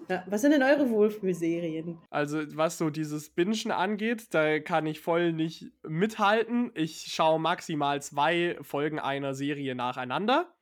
Ja, 0.08 0.22
was 0.26 0.42
sind 0.42 0.52
denn 0.52 0.62
eure 0.62 0.90
Wohlfühlserien? 0.90 1.98
Also, 2.10 2.42
was 2.56 2.76
so 2.76 2.90
dieses 2.90 3.30
Bingen 3.30 3.70
angeht, 3.70 4.34
da 4.34 4.60
kann 4.60 4.84
ich 4.84 5.00
voll 5.00 5.32
nicht 5.32 5.72
mithalten. 5.82 6.70
Ich 6.74 7.06
schaue 7.08 7.40
maximal 7.40 8.02
zwei 8.02 8.58
Folgen 8.60 8.98
einer 8.98 9.34
Serie 9.34 9.74
nacheinander. 9.74 10.52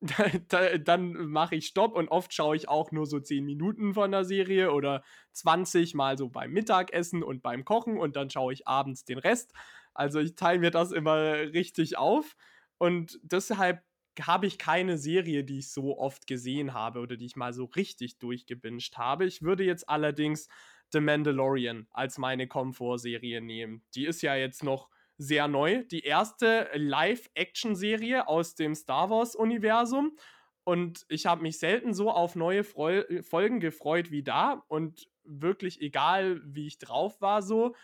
Da, 0.00 0.24
da, 0.48 0.78
dann 0.78 1.12
mache 1.12 1.56
ich 1.56 1.66
Stopp 1.66 1.94
und 1.94 2.08
oft 2.08 2.32
schaue 2.32 2.56
ich 2.56 2.68
auch 2.68 2.90
nur 2.90 3.06
so 3.06 3.20
10 3.20 3.44
Minuten 3.44 3.94
von 3.94 4.10
der 4.10 4.24
Serie 4.24 4.72
oder 4.72 5.02
20 5.32 5.94
mal 5.94 6.16
so 6.16 6.28
beim 6.28 6.52
Mittagessen 6.52 7.22
und 7.22 7.42
beim 7.42 7.64
Kochen 7.64 7.98
und 7.98 8.16
dann 8.16 8.30
schaue 8.30 8.52
ich 8.52 8.66
abends 8.66 9.04
den 9.04 9.18
Rest. 9.18 9.52
Also 9.94 10.20
ich 10.20 10.36
teile 10.36 10.60
mir 10.60 10.70
das 10.70 10.92
immer 10.92 11.16
richtig 11.52 11.98
auf 11.98 12.36
und 12.78 13.18
deshalb 13.22 13.82
habe 14.20 14.46
ich 14.46 14.58
keine 14.58 14.98
Serie, 14.98 15.44
die 15.44 15.58
ich 15.58 15.70
so 15.70 15.98
oft 15.98 16.26
gesehen 16.26 16.74
habe 16.74 17.00
oder 17.00 17.16
die 17.16 17.26
ich 17.26 17.36
mal 17.36 17.52
so 17.52 17.64
richtig 17.64 18.18
durchgebinged 18.18 18.98
habe. 18.98 19.24
Ich 19.24 19.42
würde 19.42 19.64
jetzt 19.64 19.88
allerdings 19.88 20.48
The 20.92 21.00
Mandalorian 21.00 21.86
als 21.90 22.18
meine 22.18 22.48
Komfortserie 22.48 23.40
nehmen. 23.40 23.82
Die 23.94 24.06
ist 24.06 24.22
ja 24.22 24.34
jetzt 24.34 24.64
noch 24.64 24.88
sehr 25.20 25.48
neu. 25.48 25.84
Die 25.84 26.00
erste 26.00 26.70
Live-Action-Serie 26.72 28.26
aus 28.26 28.54
dem 28.54 28.74
Star 28.74 29.10
Wars-Universum. 29.10 30.16
Und 30.64 31.04
ich 31.08 31.26
habe 31.26 31.42
mich 31.42 31.58
selten 31.58 31.92
so 31.92 32.10
auf 32.10 32.36
neue 32.36 32.64
Freu 32.64 33.04
Folgen 33.22 33.60
gefreut 33.60 34.10
wie 34.10 34.22
da. 34.22 34.64
Und 34.68 35.08
wirklich 35.24 35.82
egal, 35.82 36.40
wie 36.44 36.66
ich 36.66 36.78
drauf 36.78 37.20
war, 37.20 37.42
so. 37.42 37.74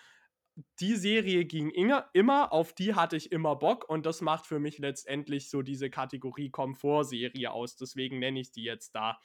Die 0.81 0.95
Serie 0.95 1.45
ging 1.45 1.69
immer, 1.69 2.51
auf 2.51 2.73
die 2.73 2.95
hatte 2.95 3.17
ich 3.17 3.31
immer 3.31 3.55
Bock. 3.57 3.87
Und 3.87 4.07
das 4.07 4.23
macht 4.23 4.47
für 4.47 4.59
mich 4.59 4.79
letztendlich 4.79 5.51
so 5.51 5.61
diese 5.61 5.91
Kategorie 5.91 6.49
Komfortserie 6.49 7.51
aus. 7.51 7.77
Deswegen 7.77 8.19
nenne 8.19 8.41
ich 8.41 8.51
die 8.51 8.65
jetzt 8.65 8.95
da. 8.95 9.19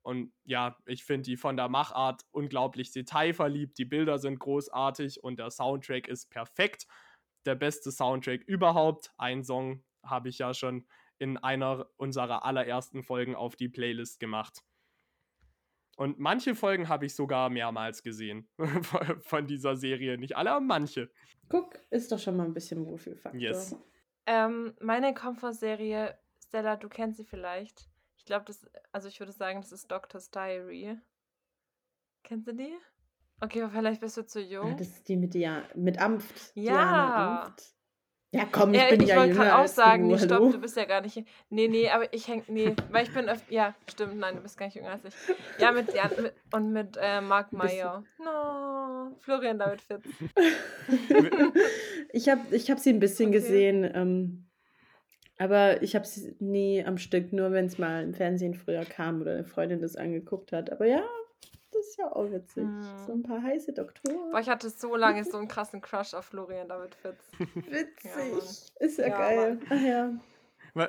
Und 0.00 0.32
ja, 0.46 0.78
ich 0.86 1.04
finde 1.04 1.24
die 1.24 1.36
von 1.36 1.58
der 1.58 1.68
Machart 1.68 2.22
unglaublich 2.30 2.92
detailverliebt. 2.92 3.76
Die 3.76 3.84
Bilder 3.84 4.18
sind 4.18 4.38
großartig 4.38 5.22
und 5.22 5.38
der 5.38 5.50
Soundtrack 5.50 6.08
ist 6.08 6.30
perfekt. 6.30 6.86
Der 7.48 7.54
beste 7.54 7.90
Soundtrack 7.90 8.42
überhaupt. 8.42 9.10
Ein 9.16 9.42
Song 9.42 9.82
habe 10.02 10.28
ich 10.28 10.38
ja 10.38 10.52
schon 10.52 10.86
in 11.18 11.38
einer 11.38 11.88
unserer 11.96 12.44
allerersten 12.44 13.02
Folgen 13.02 13.34
auf 13.34 13.56
die 13.56 13.70
Playlist 13.70 14.20
gemacht. 14.20 14.62
Und 15.96 16.18
manche 16.18 16.54
Folgen 16.54 16.90
habe 16.90 17.06
ich 17.06 17.14
sogar 17.14 17.48
mehrmals 17.48 18.02
gesehen 18.02 18.50
von 19.22 19.46
dieser 19.46 19.76
Serie. 19.76 20.18
Nicht 20.18 20.36
alle, 20.36 20.50
aber 20.50 20.60
manche. 20.60 21.10
Guck, 21.48 21.80
ist 21.88 22.12
doch 22.12 22.18
schon 22.18 22.36
mal 22.36 22.44
ein 22.44 22.52
bisschen 22.52 22.84
Wohlfühlfaktor. 22.84 23.40
Yes. 23.40 23.74
Ähm, 24.26 24.74
meine 24.82 25.14
Komfortserie, 25.14 26.18
Stella, 26.44 26.76
du 26.76 26.90
kennst 26.90 27.16
sie 27.16 27.24
vielleicht. 27.24 27.88
Ich 28.18 28.26
glaube, 28.26 28.44
das, 28.44 28.70
also 28.92 29.08
ich 29.08 29.20
würde 29.20 29.32
sagen, 29.32 29.62
das 29.62 29.72
ist 29.72 29.90
Doctor's 29.90 30.30
Diary. 30.30 30.98
Kennst 32.24 32.46
du 32.46 32.52
die? 32.52 32.76
Okay, 33.40 33.68
vielleicht 33.72 34.00
bist 34.00 34.16
du 34.16 34.26
zu 34.26 34.40
jung. 34.40 34.68
Ja, 34.68 34.74
das 34.74 34.88
ist 34.88 35.08
die 35.08 35.16
mit, 35.16 35.34
Dia 35.34 35.62
mit 35.74 36.00
Amft. 36.00 36.52
Ja. 36.54 37.44
Amft. 37.44 37.74
Ja, 38.30 38.44
komm, 38.50 38.74
ich 38.74 38.80
äh, 38.80 38.90
bin 38.90 39.02
ich 39.02 39.08
ja 39.08 39.14
Ich 39.14 39.20
wollte 39.20 39.34
gerade 39.36 39.56
auch 39.56 39.66
sagen, 39.66 40.06
nee, 40.06 40.18
stopp, 40.18 40.52
du 40.52 40.60
bist 40.60 40.76
ja 40.76 40.84
gar 40.84 41.00
nicht. 41.00 41.24
Nee, 41.48 41.68
nee, 41.68 41.88
aber 41.88 42.12
ich 42.12 42.28
häng, 42.28 42.42
nee, 42.48 42.74
weil 42.90 43.04
ich 43.04 43.14
bin 43.14 43.26
öfter, 43.26 43.50
ja, 43.50 43.74
stimmt, 43.90 44.18
nein, 44.18 44.36
du 44.36 44.42
bist 44.42 44.58
gar 44.58 44.66
nicht 44.66 44.74
jünger 44.74 44.90
als 44.90 45.04
ich. 45.04 45.14
Ja, 45.58 45.72
mit, 45.72 45.94
ja, 45.94 46.10
mit 46.22 46.34
und 46.52 46.72
mit 46.72 46.98
äh, 47.00 47.22
Mark 47.22 47.54
Meyer. 47.54 48.04
No, 48.18 49.16
Florian 49.20 49.58
David 49.58 49.80
Fitz. 49.80 50.04
ich 52.12 52.28
habe 52.28 52.54
ich 52.54 52.70
hab 52.70 52.78
sie 52.78 52.90
ein 52.90 53.00
bisschen 53.00 53.30
okay. 53.30 53.38
gesehen, 53.38 53.90
ähm, 53.94 54.50
aber 55.38 55.82
ich 55.82 55.94
habe 55.94 56.04
sie 56.04 56.36
nie 56.38 56.84
am 56.84 56.98
Stück, 56.98 57.32
nur 57.32 57.52
wenn 57.52 57.64
es 57.64 57.78
mal 57.78 58.02
im 58.02 58.12
Fernsehen 58.12 58.52
früher 58.52 58.84
kam 58.84 59.22
oder 59.22 59.32
eine 59.32 59.44
Freundin 59.44 59.80
das 59.80 59.96
angeguckt 59.96 60.52
hat. 60.52 60.70
Aber 60.70 60.84
ja, 60.84 61.02
ist 61.88 61.98
ja 61.98 62.12
auch 62.12 62.30
witzig. 62.30 62.64
Hm. 62.64 62.82
So 63.06 63.12
ein 63.12 63.22
paar 63.22 63.42
heiße 63.42 63.72
Doktoren. 63.72 64.30
Boah, 64.30 64.40
ich 64.40 64.48
hatte 64.48 64.70
so 64.70 64.94
lange 64.96 65.24
so 65.24 65.38
einen 65.38 65.48
krassen 65.48 65.80
Crush 65.80 66.14
auf 66.14 66.26
Florian 66.26 66.68
David 66.68 66.94
Fitz. 66.94 67.24
Witzig. 67.54 68.74
Ja, 68.80 68.86
ist 68.86 68.98
ja, 68.98 69.08
ja 69.08 69.18
geil. 69.18 69.60
Ach 69.68 69.80
ja. 69.80 70.10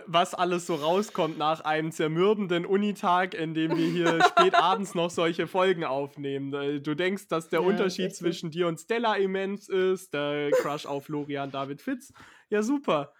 Was 0.05 0.35
alles 0.35 0.67
so 0.67 0.75
rauskommt 0.75 1.37
nach 1.37 1.61
einem 1.61 1.91
zermürbenden 1.91 2.65
Unitag, 2.65 3.33
in 3.33 3.53
dem 3.53 3.75
wir 3.75 3.87
hier 3.87 4.23
spät 4.27 4.53
abends 4.53 4.93
noch 4.93 5.09
solche 5.09 5.47
Folgen 5.47 5.83
aufnehmen. 5.83 6.51
Du 6.83 6.95
denkst, 6.95 7.27
dass 7.27 7.49
der 7.49 7.61
ja, 7.61 7.67
Unterschied 7.67 8.15
zwischen 8.15 8.51
dir 8.51 8.67
und 8.67 8.79
Stella 8.79 9.15
immens 9.15 9.67
ist, 9.67 10.13
der 10.13 10.51
Crush 10.51 10.85
auf 10.85 11.05
Florian 11.05 11.49
David 11.49 11.81
Fitz. 11.81 12.13
Ja, 12.49 12.63
super. 12.63 13.13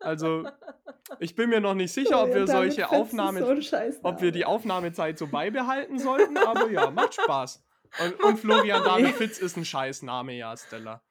Also, 0.00 0.44
ich 1.20 1.34
bin 1.34 1.50
mir 1.50 1.60
noch 1.60 1.74
nicht 1.74 1.92
sicher, 1.92 2.22
ob 2.22 2.34
wir 2.34 2.46
solche 2.46 2.90
Aufnahmen, 2.90 3.44
so 3.44 3.78
ob 4.02 4.20
wir 4.20 4.32
die 4.32 4.44
Aufnahmezeit 4.44 5.18
so 5.18 5.26
beibehalten 5.26 5.98
sollten, 5.98 6.36
aber 6.36 6.70
ja, 6.70 6.90
macht 6.90 7.14
Spaß. 7.14 7.62
Und, 8.00 8.24
und 8.24 8.38
Florian 8.38 8.82
David 8.84 9.14
Fitz 9.14 9.38
ist 9.38 9.56
ein 9.56 9.64
Scheißname, 9.64 10.32
ja, 10.32 10.56
Stella. 10.56 11.02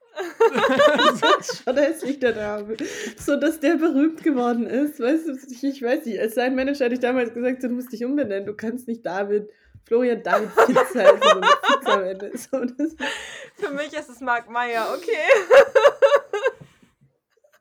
das 1.20 1.40
ist 1.50 1.64
schon 1.64 1.76
hässlich, 1.76 2.18
der 2.18 2.34
Name. 2.34 2.76
So, 3.16 3.36
dass 3.36 3.60
der 3.60 3.76
berühmt 3.76 4.22
geworden 4.22 4.66
ist. 4.66 5.00
Weißt 5.00 5.28
du, 5.28 5.38
ich, 5.50 5.64
ich 5.64 5.82
weiß 5.82 6.04
nicht, 6.04 6.20
als 6.20 6.34
sein 6.34 6.54
Manager 6.54 6.84
hatte 6.84 6.94
ich 6.94 7.00
damals 7.00 7.32
gesagt, 7.32 7.62
du 7.62 7.68
musst 7.68 7.92
dich 7.92 8.04
umbenennen, 8.04 8.46
du 8.46 8.54
kannst 8.54 8.88
nicht 8.88 9.06
David, 9.06 9.48
Florian 9.84 10.22
David 10.22 10.50
Fitz 10.52 10.94
heißen, 10.94 11.20
so 11.22 11.40
mit 11.40 11.58
Fitz 11.62 11.86
am 11.86 12.04
Ende. 12.04 12.30
So, 12.36 12.58
Für 13.56 13.72
mich 13.74 13.92
ist 13.92 14.10
es 14.10 14.20
Marc 14.20 14.50
Meyer, 14.50 14.94
okay. 14.94 15.16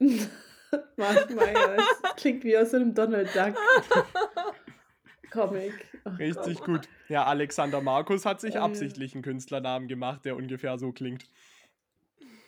Mark 0.97 1.29
Myers. 1.29 1.83
Klingt 2.17 2.43
wie 2.43 2.57
aus 2.57 2.73
einem 2.73 2.93
Donald 2.93 3.29
Duck 3.35 3.55
Comic. 5.31 5.73
Oh 6.05 6.09
Richtig 6.11 6.57
Gott. 6.57 6.65
gut. 6.65 6.89
Ja, 7.07 7.25
Alexander 7.25 7.81
Markus 7.81 8.25
hat 8.25 8.41
sich 8.41 8.55
äh. 8.55 8.59
absichtlich 8.59 9.13
einen 9.13 9.23
Künstlernamen 9.23 9.87
gemacht, 9.87 10.25
der 10.25 10.35
ungefähr 10.35 10.77
so 10.77 10.91
klingt. 10.91 11.25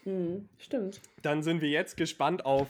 Hm, 0.04 0.50
stimmt. 0.58 1.02
Dann 1.22 1.44
sind 1.44 1.62
wir 1.62 1.70
jetzt 1.70 1.96
gespannt 1.96 2.46
auf 2.46 2.68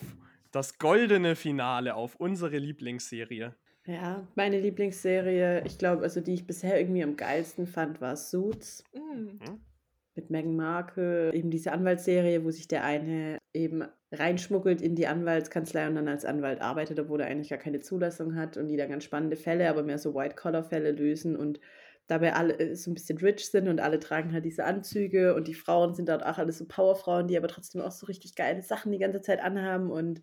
das 0.52 0.78
goldene 0.78 1.36
Finale, 1.36 1.96
auf 1.96 2.16
unsere 2.18 2.58
Lieblingsserie. 2.58 3.56
Ja, 3.86 4.28
meine 4.36 4.60
Lieblingsserie, 4.60 5.64
ich 5.66 5.78
glaube, 5.78 6.04
also 6.04 6.22
die 6.22 6.36
ich 6.36 6.46
bisher 6.46 6.80
irgendwie 6.80 7.04
am 7.04 7.18
geilsten 7.18 7.66
fand, 7.68 8.02
war 8.02 8.16
Suits. 8.16 8.84
Mhm. 8.94 9.40
Mit 10.16 10.30
Meghan 10.30 10.56
Markle, 10.56 11.34
eben 11.34 11.50
diese 11.50 11.72
Anwaltsserie, 11.72 12.44
wo 12.44 12.52
sich 12.52 12.68
der 12.68 12.84
eine 12.84 13.40
eben 13.54 13.84
reinschmuggelt 14.12 14.82
in 14.82 14.96
die 14.96 15.08
Anwaltskanzlei 15.08 15.88
und 15.88 15.96
dann 15.96 16.08
als 16.08 16.26
Anwalt 16.26 16.62
arbeitet, 16.62 17.00
obwohl 17.00 17.22
er 17.22 17.28
eigentlich 17.28 17.50
gar 17.50 17.60
keine 17.60 17.82
Zulassung 17.82 18.36
hat 18.36 18.58
und 18.58 18.68
die 18.68 18.78
da 18.78 18.88
ganz 18.88 19.04
spannende 19.04 19.38
Fälle, 19.38 19.70
aber 19.70 19.84
mehr 19.84 19.98
so 19.98 20.14
White-Collar-Fälle 20.16 20.92
lösen 20.92 21.36
und 21.36 21.60
dabei 22.08 22.34
alle 22.34 22.60
äh, 22.60 22.76
so 22.76 22.92
ein 22.92 22.96
bisschen 22.96 23.18
rich 23.18 23.50
sind 23.50 23.68
und 23.68 23.80
alle 23.80 24.00
tragen 24.00 24.34
halt 24.34 24.46
diese 24.46 24.66
Anzüge 24.66 25.36
und 25.36 25.48
die 25.48 25.54
Frauen 25.54 25.94
sind 25.94 26.10
dort 26.10 26.26
auch 26.26 26.38
alle 26.38 26.52
so 26.52 26.66
Powerfrauen, 26.68 27.28
die 27.28 27.38
aber 27.38 27.48
trotzdem 27.48 27.82
auch 27.82 27.92
so 27.92 28.06
richtig 28.08 28.36
geile 28.36 28.62
Sachen 28.62 28.92
die 28.92 29.00
ganze 29.00 29.22
Zeit 29.22 29.42
anhaben 29.42 29.92
und 29.92 30.22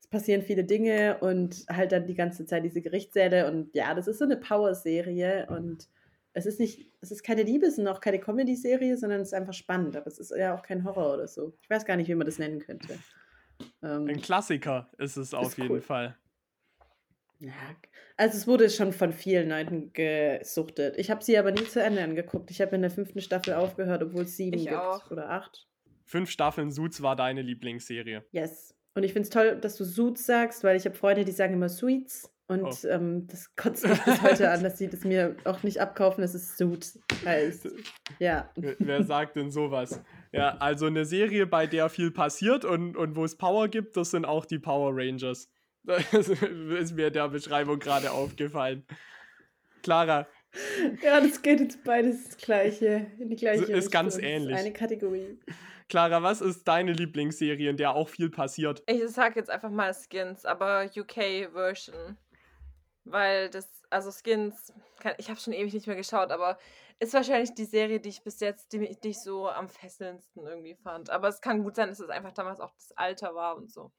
es 0.00 0.08
passieren 0.08 0.42
viele 0.42 0.64
Dinge 0.64 1.18
und 1.20 1.64
halt 1.70 1.92
dann 1.92 2.06
die 2.06 2.14
ganze 2.14 2.44
Zeit 2.44 2.64
diese 2.64 2.82
Gerichtssäle 2.82 3.50
und 3.50 3.74
ja, 3.74 3.94
das 3.94 4.08
ist 4.08 4.18
so 4.18 4.24
eine 4.24 4.36
Power-Serie 4.36 5.46
und 5.48 5.88
es 6.34 6.46
ist 6.46 6.58
nicht, 6.60 6.90
es 7.00 7.10
ist 7.10 7.22
keine 7.22 7.42
Liebes- 7.42 7.78
und 7.78 7.86
auch 7.88 8.00
keine 8.00 8.18
Comedy-Serie, 8.18 8.96
sondern 8.96 9.20
es 9.20 9.28
ist 9.28 9.34
einfach 9.34 9.52
spannend, 9.52 9.96
aber 9.96 10.06
es 10.06 10.18
ist 10.18 10.32
ja 10.36 10.54
auch 10.54 10.62
kein 10.62 10.84
Horror 10.84 11.14
oder 11.14 11.28
so. 11.28 11.52
Ich 11.62 11.70
weiß 11.70 11.84
gar 11.84 11.96
nicht, 11.96 12.08
wie 12.08 12.14
man 12.14 12.26
das 12.26 12.38
nennen 12.38 12.60
könnte. 12.60 12.98
Ähm, 13.82 14.06
Ein 14.08 14.20
Klassiker 14.20 14.90
ist 14.98 15.16
es 15.16 15.34
auf 15.34 15.48
ist 15.48 15.58
jeden 15.58 15.72
cool. 15.72 15.80
Fall. 15.80 16.16
Ja, 17.38 17.52
also 18.16 18.36
es 18.36 18.46
wurde 18.46 18.70
schon 18.70 18.92
von 18.92 19.12
vielen 19.12 19.48
Leuten 19.48 19.92
gesuchtet. 19.92 20.96
Ich 20.96 21.10
habe 21.10 21.24
sie 21.24 21.36
aber 21.36 21.50
nie 21.50 21.64
zu 21.64 21.82
Ende 21.82 22.02
angeguckt. 22.02 22.50
Ich 22.50 22.60
habe 22.60 22.76
in 22.76 22.82
der 22.82 22.90
fünften 22.90 23.20
Staffel 23.20 23.54
aufgehört, 23.54 24.02
obwohl 24.02 24.22
es 24.22 24.36
sieben 24.36 24.58
ich 24.58 24.66
gibt 24.68 24.76
auch. 24.76 25.10
oder 25.10 25.28
acht. 25.28 25.66
Fünf 26.04 26.30
Staffeln 26.30 26.70
Suits 26.70 27.02
war 27.02 27.16
deine 27.16 27.42
Lieblingsserie. 27.42 28.24
Yes. 28.30 28.76
Und 28.94 29.02
ich 29.02 29.12
finde 29.12 29.24
es 29.26 29.30
toll, 29.30 29.58
dass 29.60 29.76
du 29.76 29.84
Suits 29.84 30.24
sagst, 30.24 30.62
weil 30.62 30.76
ich 30.76 30.84
habe 30.84 30.94
Freunde, 30.94 31.24
die 31.24 31.32
sagen 31.32 31.54
immer 31.54 31.68
Sweets. 31.68 32.30
Und 32.52 32.64
oh. 32.64 32.88
ähm, 32.88 33.26
das 33.26 33.50
kotzt 33.56 33.86
mich 33.86 34.00
bis 34.02 34.22
heute 34.22 34.50
an, 34.50 34.62
dass 34.62 34.78
sie 34.78 34.88
das 34.88 35.04
mir 35.04 35.36
auch 35.44 35.62
nicht 35.62 35.80
abkaufen, 35.80 36.20
dass 36.20 36.34
es 36.34 36.56
Suit 36.56 36.98
heißt. 37.24 37.68
Ja. 38.18 38.50
Wer 38.56 39.04
sagt 39.04 39.36
denn 39.36 39.50
sowas? 39.50 40.02
Ja, 40.32 40.56
also 40.58 40.86
eine 40.86 41.04
Serie, 41.04 41.46
bei 41.46 41.66
der 41.66 41.88
viel 41.88 42.10
passiert 42.10 42.64
und, 42.64 42.96
und 42.96 43.16
wo 43.16 43.24
es 43.24 43.36
Power 43.36 43.68
gibt, 43.68 43.96
das 43.96 44.10
sind 44.10 44.24
auch 44.24 44.44
die 44.44 44.58
Power 44.58 44.92
Rangers. 44.94 45.48
Das 46.12 46.28
ist 46.28 46.94
mir 46.94 47.10
der 47.10 47.28
Beschreibung 47.28 47.80
gerade 47.80 48.12
aufgefallen. 48.12 48.86
Clara. 49.82 50.28
Ja, 51.02 51.20
das 51.20 51.42
geht 51.42 51.58
jetzt 51.58 51.82
beides 51.82 52.24
das 52.24 52.36
gleiche, 52.36 53.06
in 53.18 53.30
die 53.30 53.36
gleiche 53.36 53.64
Ist 53.64 53.68
Richtung. 53.70 53.90
ganz 53.90 54.16
ähnlich. 54.18 54.56
Eine 54.56 54.72
Kategorie. 54.72 55.40
Clara, 55.88 56.22
was 56.22 56.40
ist 56.40 56.66
deine 56.68 56.92
Lieblingsserie, 56.92 57.68
in 57.68 57.76
der 57.76 57.94
auch 57.94 58.08
viel 58.08 58.30
passiert? 58.30 58.82
Ich 58.86 59.08
sag 59.08 59.36
jetzt 59.36 59.50
einfach 59.50 59.70
mal 59.70 59.92
Skins, 59.92 60.44
aber 60.44 60.88
UK-Version. 60.96 62.16
Weil 63.04 63.50
das, 63.50 63.68
also 63.90 64.10
Skins, 64.10 64.72
kann, 65.00 65.14
ich 65.18 65.28
habe 65.28 65.40
schon 65.40 65.52
ewig 65.52 65.74
nicht 65.74 65.86
mehr 65.86 65.96
geschaut, 65.96 66.30
aber 66.30 66.58
ist 67.00 67.14
wahrscheinlich 67.14 67.54
die 67.54 67.64
Serie, 67.64 67.98
die 67.98 68.10
ich 68.10 68.22
bis 68.22 68.38
jetzt, 68.40 68.72
die, 68.72 68.96
die 69.02 69.08
ich 69.08 69.20
so 69.20 69.48
am 69.48 69.68
fesselndsten 69.68 70.46
irgendwie 70.46 70.76
fand. 70.76 71.10
Aber 71.10 71.28
es 71.28 71.40
kann 71.40 71.64
gut 71.64 71.74
sein, 71.74 71.88
dass 71.88 71.98
es 71.98 72.10
einfach 72.10 72.32
damals 72.32 72.60
auch 72.60 72.72
das 72.74 72.92
Alter 72.96 73.34
war 73.34 73.56
und 73.56 73.72
so. 73.72 73.92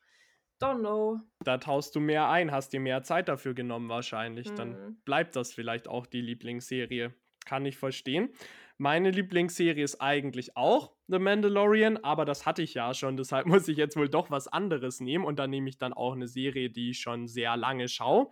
Don't 0.62 0.80
know. 0.80 1.20
Da 1.44 1.58
taust 1.58 1.96
du 1.96 2.00
mehr 2.00 2.30
ein, 2.30 2.52
hast 2.52 2.72
dir 2.72 2.80
mehr 2.80 3.04
Zeit 3.04 3.28
dafür 3.28 3.54
genommen 3.54 3.90
wahrscheinlich. 3.90 4.50
Mhm. 4.52 4.56
Dann 4.56 5.02
bleibt 5.04 5.36
das 5.36 5.52
vielleicht 5.52 5.90
auch 5.90 6.06
die 6.06 6.22
Lieblingsserie. 6.22 7.14
Kann 7.46 7.66
ich 7.66 7.78
verstehen. 7.78 8.30
Meine 8.78 9.12
Lieblingsserie 9.12 9.84
ist 9.84 10.02
eigentlich 10.02 10.56
auch 10.56 10.96
The 11.08 11.20
Mandalorian, 11.20 11.98
aber 11.98 12.26
das 12.26 12.46
hatte 12.46 12.62
ich 12.62 12.74
ja 12.74 12.94
schon, 12.94 13.18
deshalb 13.18 13.46
muss 13.48 13.68
ich 13.68 13.78
jetzt 13.78 13.98
wohl 13.98 14.10
doch 14.10 14.32
was 14.32 14.48
anderes 14.48 15.02
nehmen 15.02 15.26
und 15.26 15.40
dann 15.40 15.50
nehme 15.50 15.68
ich 15.68 15.78
dann 15.78 15.94
auch 15.94 16.14
eine 16.14 16.28
Serie, 16.28 16.70
die 16.70 16.92
ich 16.92 17.00
schon 17.00 17.28
sehr 17.28 17.58
lange 17.58 17.90
schaue. 17.90 18.32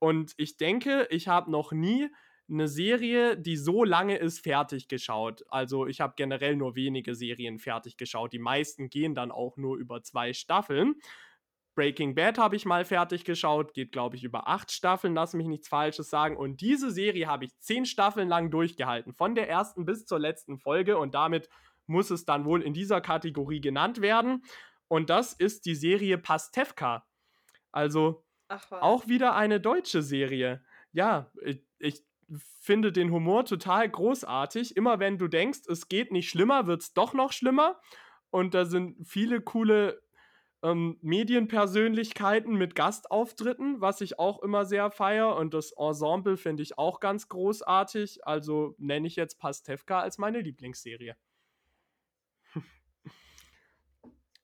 Und 0.00 0.32
ich 0.38 0.56
denke, 0.56 1.06
ich 1.10 1.28
habe 1.28 1.50
noch 1.50 1.70
nie 1.70 2.08
eine 2.50 2.66
Serie, 2.66 3.36
die 3.36 3.56
so 3.56 3.84
lange 3.84 4.16
ist, 4.16 4.40
fertig 4.40 4.88
geschaut. 4.88 5.44
Also 5.48 5.86
ich 5.86 6.00
habe 6.00 6.14
generell 6.16 6.56
nur 6.56 6.74
wenige 6.74 7.14
Serien 7.14 7.60
fertig 7.60 7.96
geschaut. 7.96 8.32
Die 8.32 8.40
meisten 8.40 8.90
gehen 8.90 9.14
dann 9.14 9.30
auch 9.30 9.56
nur 9.56 9.76
über 9.76 10.02
zwei 10.02 10.32
Staffeln. 10.32 10.96
Breaking 11.76 12.16
Bad 12.16 12.38
habe 12.38 12.56
ich 12.56 12.64
mal 12.64 12.84
fertig 12.84 13.24
geschaut, 13.24 13.74
geht 13.74 13.92
glaube 13.92 14.16
ich 14.16 14.24
über 14.24 14.48
acht 14.48 14.72
Staffeln, 14.72 15.14
lass 15.14 15.34
mich 15.34 15.46
nichts 15.46 15.68
Falsches 15.68 16.10
sagen. 16.10 16.36
Und 16.36 16.60
diese 16.60 16.90
Serie 16.90 17.28
habe 17.28 17.44
ich 17.44 17.56
zehn 17.60 17.86
Staffeln 17.86 18.28
lang 18.28 18.50
durchgehalten, 18.50 19.12
von 19.12 19.36
der 19.36 19.48
ersten 19.48 19.84
bis 19.84 20.04
zur 20.04 20.18
letzten 20.18 20.58
Folge. 20.58 20.98
Und 20.98 21.14
damit 21.14 21.48
muss 21.86 22.10
es 22.10 22.24
dann 22.24 22.44
wohl 22.44 22.62
in 22.62 22.74
dieser 22.74 23.00
Kategorie 23.00 23.60
genannt 23.60 24.00
werden. 24.00 24.42
Und 24.88 25.10
das 25.10 25.32
ist 25.32 25.66
die 25.66 25.76
Serie 25.76 26.18
Pastewka. 26.18 27.06
Also 27.70 28.24
auch 28.70 29.08
wieder 29.08 29.34
eine 29.34 29.60
deutsche 29.60 30.02
Serie. 30.02 30.62
Ja, 30.92 31.30
ich, 31.42 31.62
ich 31.78 32.04
finde 32.60 32.92
den 32.92 33.10
Humor 33.10 33.44
total 33.44 33.88
großartig. 33.88 34.76
Immer 34.76 34.98
wenn 34.98 35.18
du 35.18 35.28
denkst, 35.28 35.60
es 35.68 35.88
geht 35.88 36.12
nicht 36.12 36.28
schlimmer, 36.28 36.66
wird 36.66 36.82
es 36.82 36.92
doch 36.92 37.14
noch 37.14 37.32
schlimmer. 37.32 37.80
Und 38.30 38.54
da 38.54 38.64
sind 38.64 39.06
viele 39.06 39.40
coole 39.40 40.00
ähm, 40.62 40.98
Medienpersönlichkeiten 41.00 42.54
mit 42.54 42.74
Gastauftritten, 42.74 43.80
was 43.80 44.00
ich 44.00 44.18
auch 44.18 44.42
immer 44.42 44.64
sehr 44.64 44.90
feier. 44.90 45.36
Und 45.36 45.54
das 45.54 45.72
Ensemble 45.72 46.36
finde 46.36 46.62
ich 46.62 46.78
auch 46.78 47.00
ganz 47.00 47.28
großartig. 47.28 48.26
Also 48.26 48.74
nenne 48.78 49.06
ich 49.06 49.16
jetzt 49.16 49.38
Pastewka 49.38 50.00
als 50.00 50.18
meine 50.18 50.40
Lieblingsserie. 50.40 51.16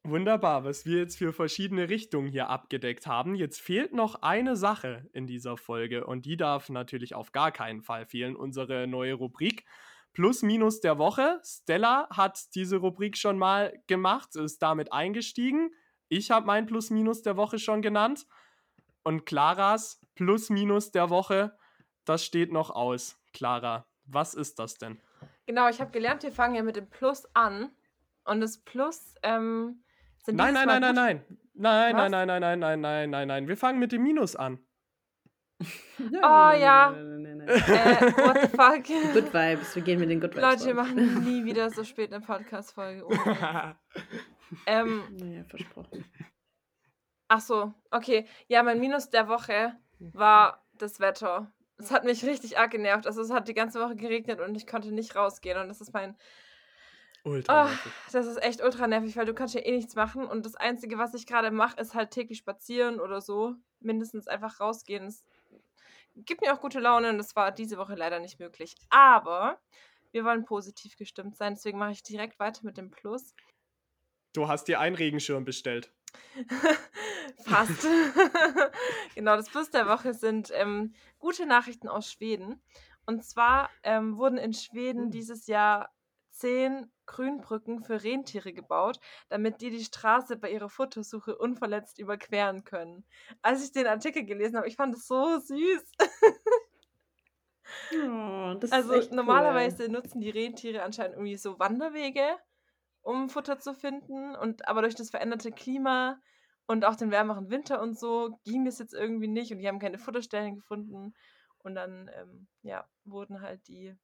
Wunderbar, 0.08 0.62
was 0.62 0.86
wir 0.86 0.98
jetzt 0.98 1.18
für 1.18 1.32
verschiedene 1.32 1.88
Richtungen 1.88 2.28
hier 2.28 2.48
abgedeckt 2.48 3.08
haben. 3.08 3.34
Jetzt 3.34 3.60
fehlt 3.60 3.92
noch 3.92 4.22
eine 4.22 4.54
Sache 4.54 5.10
in 5.12 5.26
dieser 5.26 5.56
Folge 5.56 6.06
und 6.06 6.26
die 6.26 6.36
darf 6.36 6.68
natürlich 6.68 7.16
auf 7.16 7.32
gar 7.32 7.50
keinen 7.50 7.82
Fall 7.82 8.06
fehlen. 8.06 8.36
Unsere 8.36 8.86
neue 8.86 9.14
Rubrik 9.14 9.64
Plus 10.12 10.42
Minus 10.42 10.80
der 10.80 10.98
Woche. 10.98 11.40
Stella 11.44 12.06
hat 12.10 12.54
diese 12.54 12.76
Rubrik 12.76 13.16
schon 13.16 13.36
mal 13.36 13.82
gemacht, 13.88 14.36
ist 14.36 14.62
damit 14.62 14.92
eingestiegen. 14.92 15.72
Ich 16.08 16.30
habe 16.30 16.46
mein 16.46 16.66
Plus 16.66 16.90
Minus 16.90 17.22
der 17.22 17.36
Woche 17.36 17.58
schon 17.58 17.82
genannt. 17.82 18.28
Und 19.02 19.26
Claras 19.26 20.00
Plus 20.14 20.50
Minus 20.50 20.92
der 20.92 21.10
Woche, 21.10 21.58
das 22.04 22.24
steht 22.24 22.52
noch 22.52 22.70
aus. 22.70 23.18
Clara, 23.32 23.88
was 24.04 24.34
ist 24.34 24.60
das 24.60 24.78
denn? 24.78 25.00
Genau, 25.46 25.68
ich 25.68 25.80
habe 25.80 25.90
gelernt, 25.90 26.22
wir 26.22 26.30
fangen 26.30 26.54
ja 26.54 26.62
mit 26.62 26.76
dem 26.76 26.88
Plus 26.88 27.26
an. 27.34 27.72
Und 28.24 28.40
das 28.40 28.58
Plus 28.58 29.16
ähm, 29.24 29.82
sind 30.26 30.36
Nein, 30.36 30.54
nein, 30.54 30.66
nein, 30.66 30.80
nein, 30.80 30.94
nein. 30.94 31.24
Nein, 31.54 31.96
nein, 31.96 32.10
nein, 32.10 32.26
nein, 32.26 32.40
nein, 32.40 32.58
nein, 32.60 32.80
nein, 32.80 33.10
nein, 33.10 33.28
nein. 33.28 33.48
Wir 33.48 33.56
fangen 33.56 33.78
mit 33.78 33.92
dem 33.92 34.02
Minus 34.02 34.36
an. 34.36 34.58
oh 36.00 36.02
ja. 36.20 36.92
äh, 36.92 38.12
what 38.18 38.42
the 38.42 38.48
fuck? 38.48 38.84
Good 39.14 39.32
Vibes. 39.32 39.74
Wir 39.74 39.82
gehen 39.82 40.00
mit 40.00 40.10
den 40.10 40.20
Good 40.20 40.34
Vibes. 40.34 40.42
Leute, 40.42 40.66
wir 40.66 40.74
machen 40.74 41.24
nie 41.24 41.44
wieder 41.44 41.70
so 41.70 41.84
spät 41.84 42.12
eine 42.12 42.22
Podcast-Folge. 42.24 43.06
ähm, 44.66 45.02
naja, 45.12 45.44
versprochen. 45.44 46.04
Ach 47.28 47.40
so, 47.40 47.72
okay. 47.90 48.26
Ja, 48.48 48.62
mein 48.62 48.80
Minus 48.80 49.08
der 49.08 49.28
Woche 49.28 49.74
war 49.98 50.66
das 50.74 51.00
Wetter. 51.00 51.50
Es 51.78 51.90
hat 51.90 52.04
mich 52.04 52.24
richtig 52.24 52.58
arg 52.58 52.72
genervt. 52.72 53.06
Also 53.06 53.22
es 53.22 53.30
hat 53.30 53.48
die 53.48 53.54
ganze 53.54 53.80
Woche 53.80 53.96
geregnet 53.96 54.40
und 54.40 54.56
ich 54.56 54.66
konnte 54.66 54.92
nicht 54.92 55.14
rausgehen. 55.16 55.58
Und 55.58 55.68
das 55.68 55.80
ist 55.80 55.94
mein 55.94 56.16
Ultra 57.26 57.64
nervig. 57.64 57.92
Oh, 57.92 58.10
das 58.12 58.26
ist 58.26 58.42
echt 58.42 58.62
ultra 58.62 58.86
nervig, 58.86 59.16
weil 59.16 59.26
du 59.26 59.34
kannst 59.34 59.54
ja 59.54 59.60
eh 59.60 59.72
nichts 59.72 59.96
machen 59.96 60.24
und 60.26 60.46
das 60.46 60.54
Einzige, 60.54 60.96
was 60.96 61.12
ich 61.12 61.26
gerade 61.26 61.50
mache, 61.50 61.80
ist 61.80 61.94
halt 61.94 62.12
täglich 62.12 62.38
spazieren 62.38 63.00
oder 63.00 63.20
so. 63.20 63.54
Mindestens 63.80 64.28
einfach 64.28 64.60
rausgehen. 64.60 65.06
Es 65.06 65.24
gibt 66.14 66.40
mir 66.40 66.54
auch 66.54 66.60
gute 66.60 66.78
Laune 66.78 67.10
und 67.10 67.18
das 67.18 67.34
war 67.34 67.50
diese 67.50 67.78
Woche 67.78 67.96
leider 67.96 68.20
nicht 68.20 68.38
möglich. 68.38 68.76
Aber 68.90 69.58
wir 70.12 70.24
wollen 70.24 70.44
positiv 70.44 70.96
gestimmt 70.96 71.36
sein, 71.36 71.54
deswegen 71.54 71.78
mache 71.78 71.92
ich 71.92 72.04
direkt 72.04 72.38
weiter 72.38 72.60
mit 72.62 72.76
dem 72.76 72.92
Plus. 72.92 73.34
Du 74.32 74.46
hast 74.46 74.68
dir 74.68 74.78
einen 74.78 74.94
Regenschirm 74.94 75.44
bestellt. 75.44 75.92
Fast. 77.44 77.88
genau, 79.16 79.34
das 79.34 79.50
Plus 79.50 79.70
der 79.70 79.88
Woche 79.88 80.14
sind 80.14 80.52
ähm, 80.54 80.94
gute 81.18 81.44
Nachrichten 81.44 81.88
aus 81.88 82.12
Schweden. 82.12 82.62
Und 83.04 83.24
zwar 83.24 83.68
ähm, 83.82 84.16
wurden 84.16 84.38
in 84.38 84.52
Schweden 84.52 85.04
hm. 85.04 85.10
dieses 85.10 85.48
Jahr 85.48 85.92
zehn 86.30 86.90
Grünbrücken 87.06 87.82
für 87.82 88.02
Rentiere 88.02 88.52
gebaut, 88.52 89.00
damit 89.28 89.60
die 89.60 89.70
die 89.70 89.84
Straße 89.84 90.36
bei 90.36 90.50
ihrer 90.50 90.68
Futtersuche 90.68 91.36
unverletzt 91.36 91.98
überqueren 91.98 92.64
können. 92.64 93.04
Als 93.42 93.64
ich 93.64 93.72
den 93.72 93.86
Artikel 93.86 94.24
gelesen 94.24 94.56
habe, 94.56 94.68
ich 94.68 94.76
fand 94.76 94.94
es 94.94 95.06
so 95.06 95.38
süß. 95.38 95.92
Oh, 97.92 98.54
also 98.70 99.00
normalerweise 99.10 99.84
cool. 99.84 99.90
nutzen 99.90 100.20
die 100.20 100.30
Rentiere 100.30 100.82
anscheinend 100.82 101.16
irgendwie 101.16 101.36
so 101.36 101.58
Wanderwege, 101.58 102.36
um 103.02 103.28
Futter 103.28 103.58
zu 103.58 103.74
finden. 103.74 104.36
Und 104.36 104.68
aber 104.68 104.82
durch 104.82 104.94
das 104.94 105.10
veränderte 105.10 105.52
Klima 105.52 106.20
und 106.66 106.84
auch 106.84 106.96
den 106.96 107.10
wärmeren 107.10 107.50
Winter 107.50 107.80
und 107.80 107.98
so 107.98 108.38
ging 108.44 108.64
das 108.64 108.78
jetzt 108.78 108.94
irgendwie 108.94 109.28
nicht 109.28 109.52
und 109.52 109.58
die 109.58 109.68
haben 109.68 109.78
keine 109.78 109.98
Futterstellen 109.98 110.56
gefunden. 110.56 111.14
Und 111.58 111.74
dann 111.74 112.10
ähm, 112.14 112.46
ja, 112.62 112.88
wurden 113.04 113.40
halt 113.40 113.66
die 113.68 113.96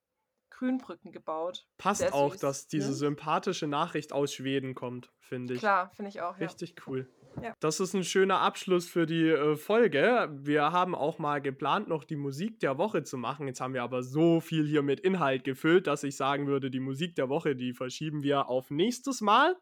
Grünbrücken 0.57 1.11
gebaut. 1.11 1.65
Passt 1.77 2.13
auch, 2.13 2.33
süß, 2.33 2.41
dass 2.41 2.67
diese 2.67 2.89
ne? 2.89 2.93
sympathische 2.95 3.67
Nachricht 3.67 4.13
aus 4.13 4.33
Schweden 4.33 4.75
kommt, 4.75 5.11
finde 5.19 5.55
ich. 5.55 5.59
Klar, 5.59 5.91
finde 5.95 6.09
ich 6.09 6.21
auch. 6.21 6.39
Richtig 6.39 6.75
ja. 6.77 6.83
cool. 6.87 7.07
Ja. 7.41 7.55
Das 7.59 7.79
ist 7.79 7.93
ein 7.93 8.03
schöner 8.03 8.41
Abschluss 8.41 8.87
für 8.87 9.05
die 9.05 9.27
äh, 9.29 9.55
Folge. 9.55 10.29
Wir 10.33 10.71
haben 10.71 10.93
auch 10.93 11.17
mal 11.17 11.41
geplant, 11.41 11.87
noch 11.87 12.03
die 12.03 12.15
Musik 12.15 12.59
der 12.59 12.77
Woche 12.77 13.03
zu 13.03 13.17
machen. 13.17 13.47
Jetzt 13.47 13.59
haben 13.59 13.73
wir 13.73 13.83
aber 13.83 14.03
so 14.03 14.39
viel 14.39 14.67
hier 14.67 14.83
mit 14.83 14.99
Inhalt 14.99 15.43
gefüllt, 15.43 15.87
dass 15.87 16.03
ich 16.03 16.15
sagen 16.15 16.47
würde, 16.47 16.69
die 16.69 16.79
Musik 16.79 17.15
der 17.15 17.29
Woche, 17.29 17.55
die 17.55 17.73
verschieben 17.73 18.23
wir 18.23 18.49
auf 18.49 18.69
nächstes 18.69 19.21
Mal, 19.21 19.55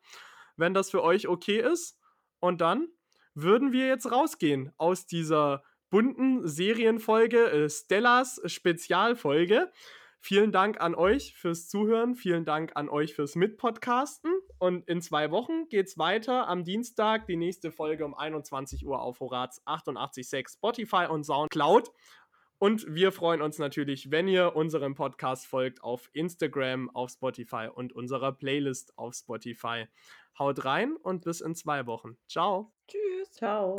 wenn 0.57 0.73
das 0.73 0.91
für 0.91 1.01
euch 1.01 1.27
okay 1.27 1.59
ist. 1.59 1.97
Und 2.39 2.61
dann 2.61 2.87
würden 3.33 3.71
wir 3.71 3.87
jetzt 3.87 4.11
rausgehen 4.11 4.73
aus 4.77 5.05
dieser 5.05 5.63
bunten 5.89 6.47
Serienfolge, 6.47 7.51
äh, 7.51 7.69
Stellas 7.69 8.41
Spezialfolge. 8.45 9.71
Vielen 10.23 10.51
Dank 10.51 10.79
an 10.79 10.93
euch 10.93 11.33
fürs 11.35 11.67
Zuhören. 11.67 12.13
Vielen 12.13 12.45
Dank 12.45 12.73
an 12.75 12.89
euch 12.89 13.15
fürs 13.15 13.35
Mitpodcasten. 13.35 14.31
Und 14.59 14.87
in 14.87 15.01
zwei 15.01 15.31
Wochen 15.31 15.67
geht's 15.67 15.97
weiter. 15.97 16.47
Am 16.47 16.63
Dienstag 16.63 17.25
die 17.25 17.37
nächste 17.37 17.71
Folge 17.71 18.05
um 18.05 18.13
21 18.13 18.85
Uhr 18.85 19.01
auf 19.01 19.19
Horaz 19.19 19.61
88.6 19.65 20.53
Spotify 20.53 21.07
und 21.09 21.25
Soundcloud. 21.25 21.89
Und 22.59 22.85
wir 22.87 23.11
freuen 23.11 23.41
uns 23.41 23.57
natürlich, 23.57 24.11
wenn 24.11 24.27
ihr 24.27 24.55
unserem 24.55 24.93
Podcast 24.93 25.47
folgt 25.47 25.83
auf 25.83 26.11
Instagram, 26.13 26.91
auf 26.91 27.09
Spotify 27.09 27.69
und 27.73 27.91
unserer 27.91 28.31
Playlist 28.31 28.95
auf 28.99 29.15
Spotify. 29.15 29.87
Haut 30.37 30.63
rein 30.63 30.95
und 30.97 31.23
bis 31.23 31.41
in 31.41 31.55
zwei 31.55 31.87
Wochen. 31.87 32.17
Ciao. 32.27 32.71
Tschüss. 32.87 33.31
Ciao. 33.31 33.75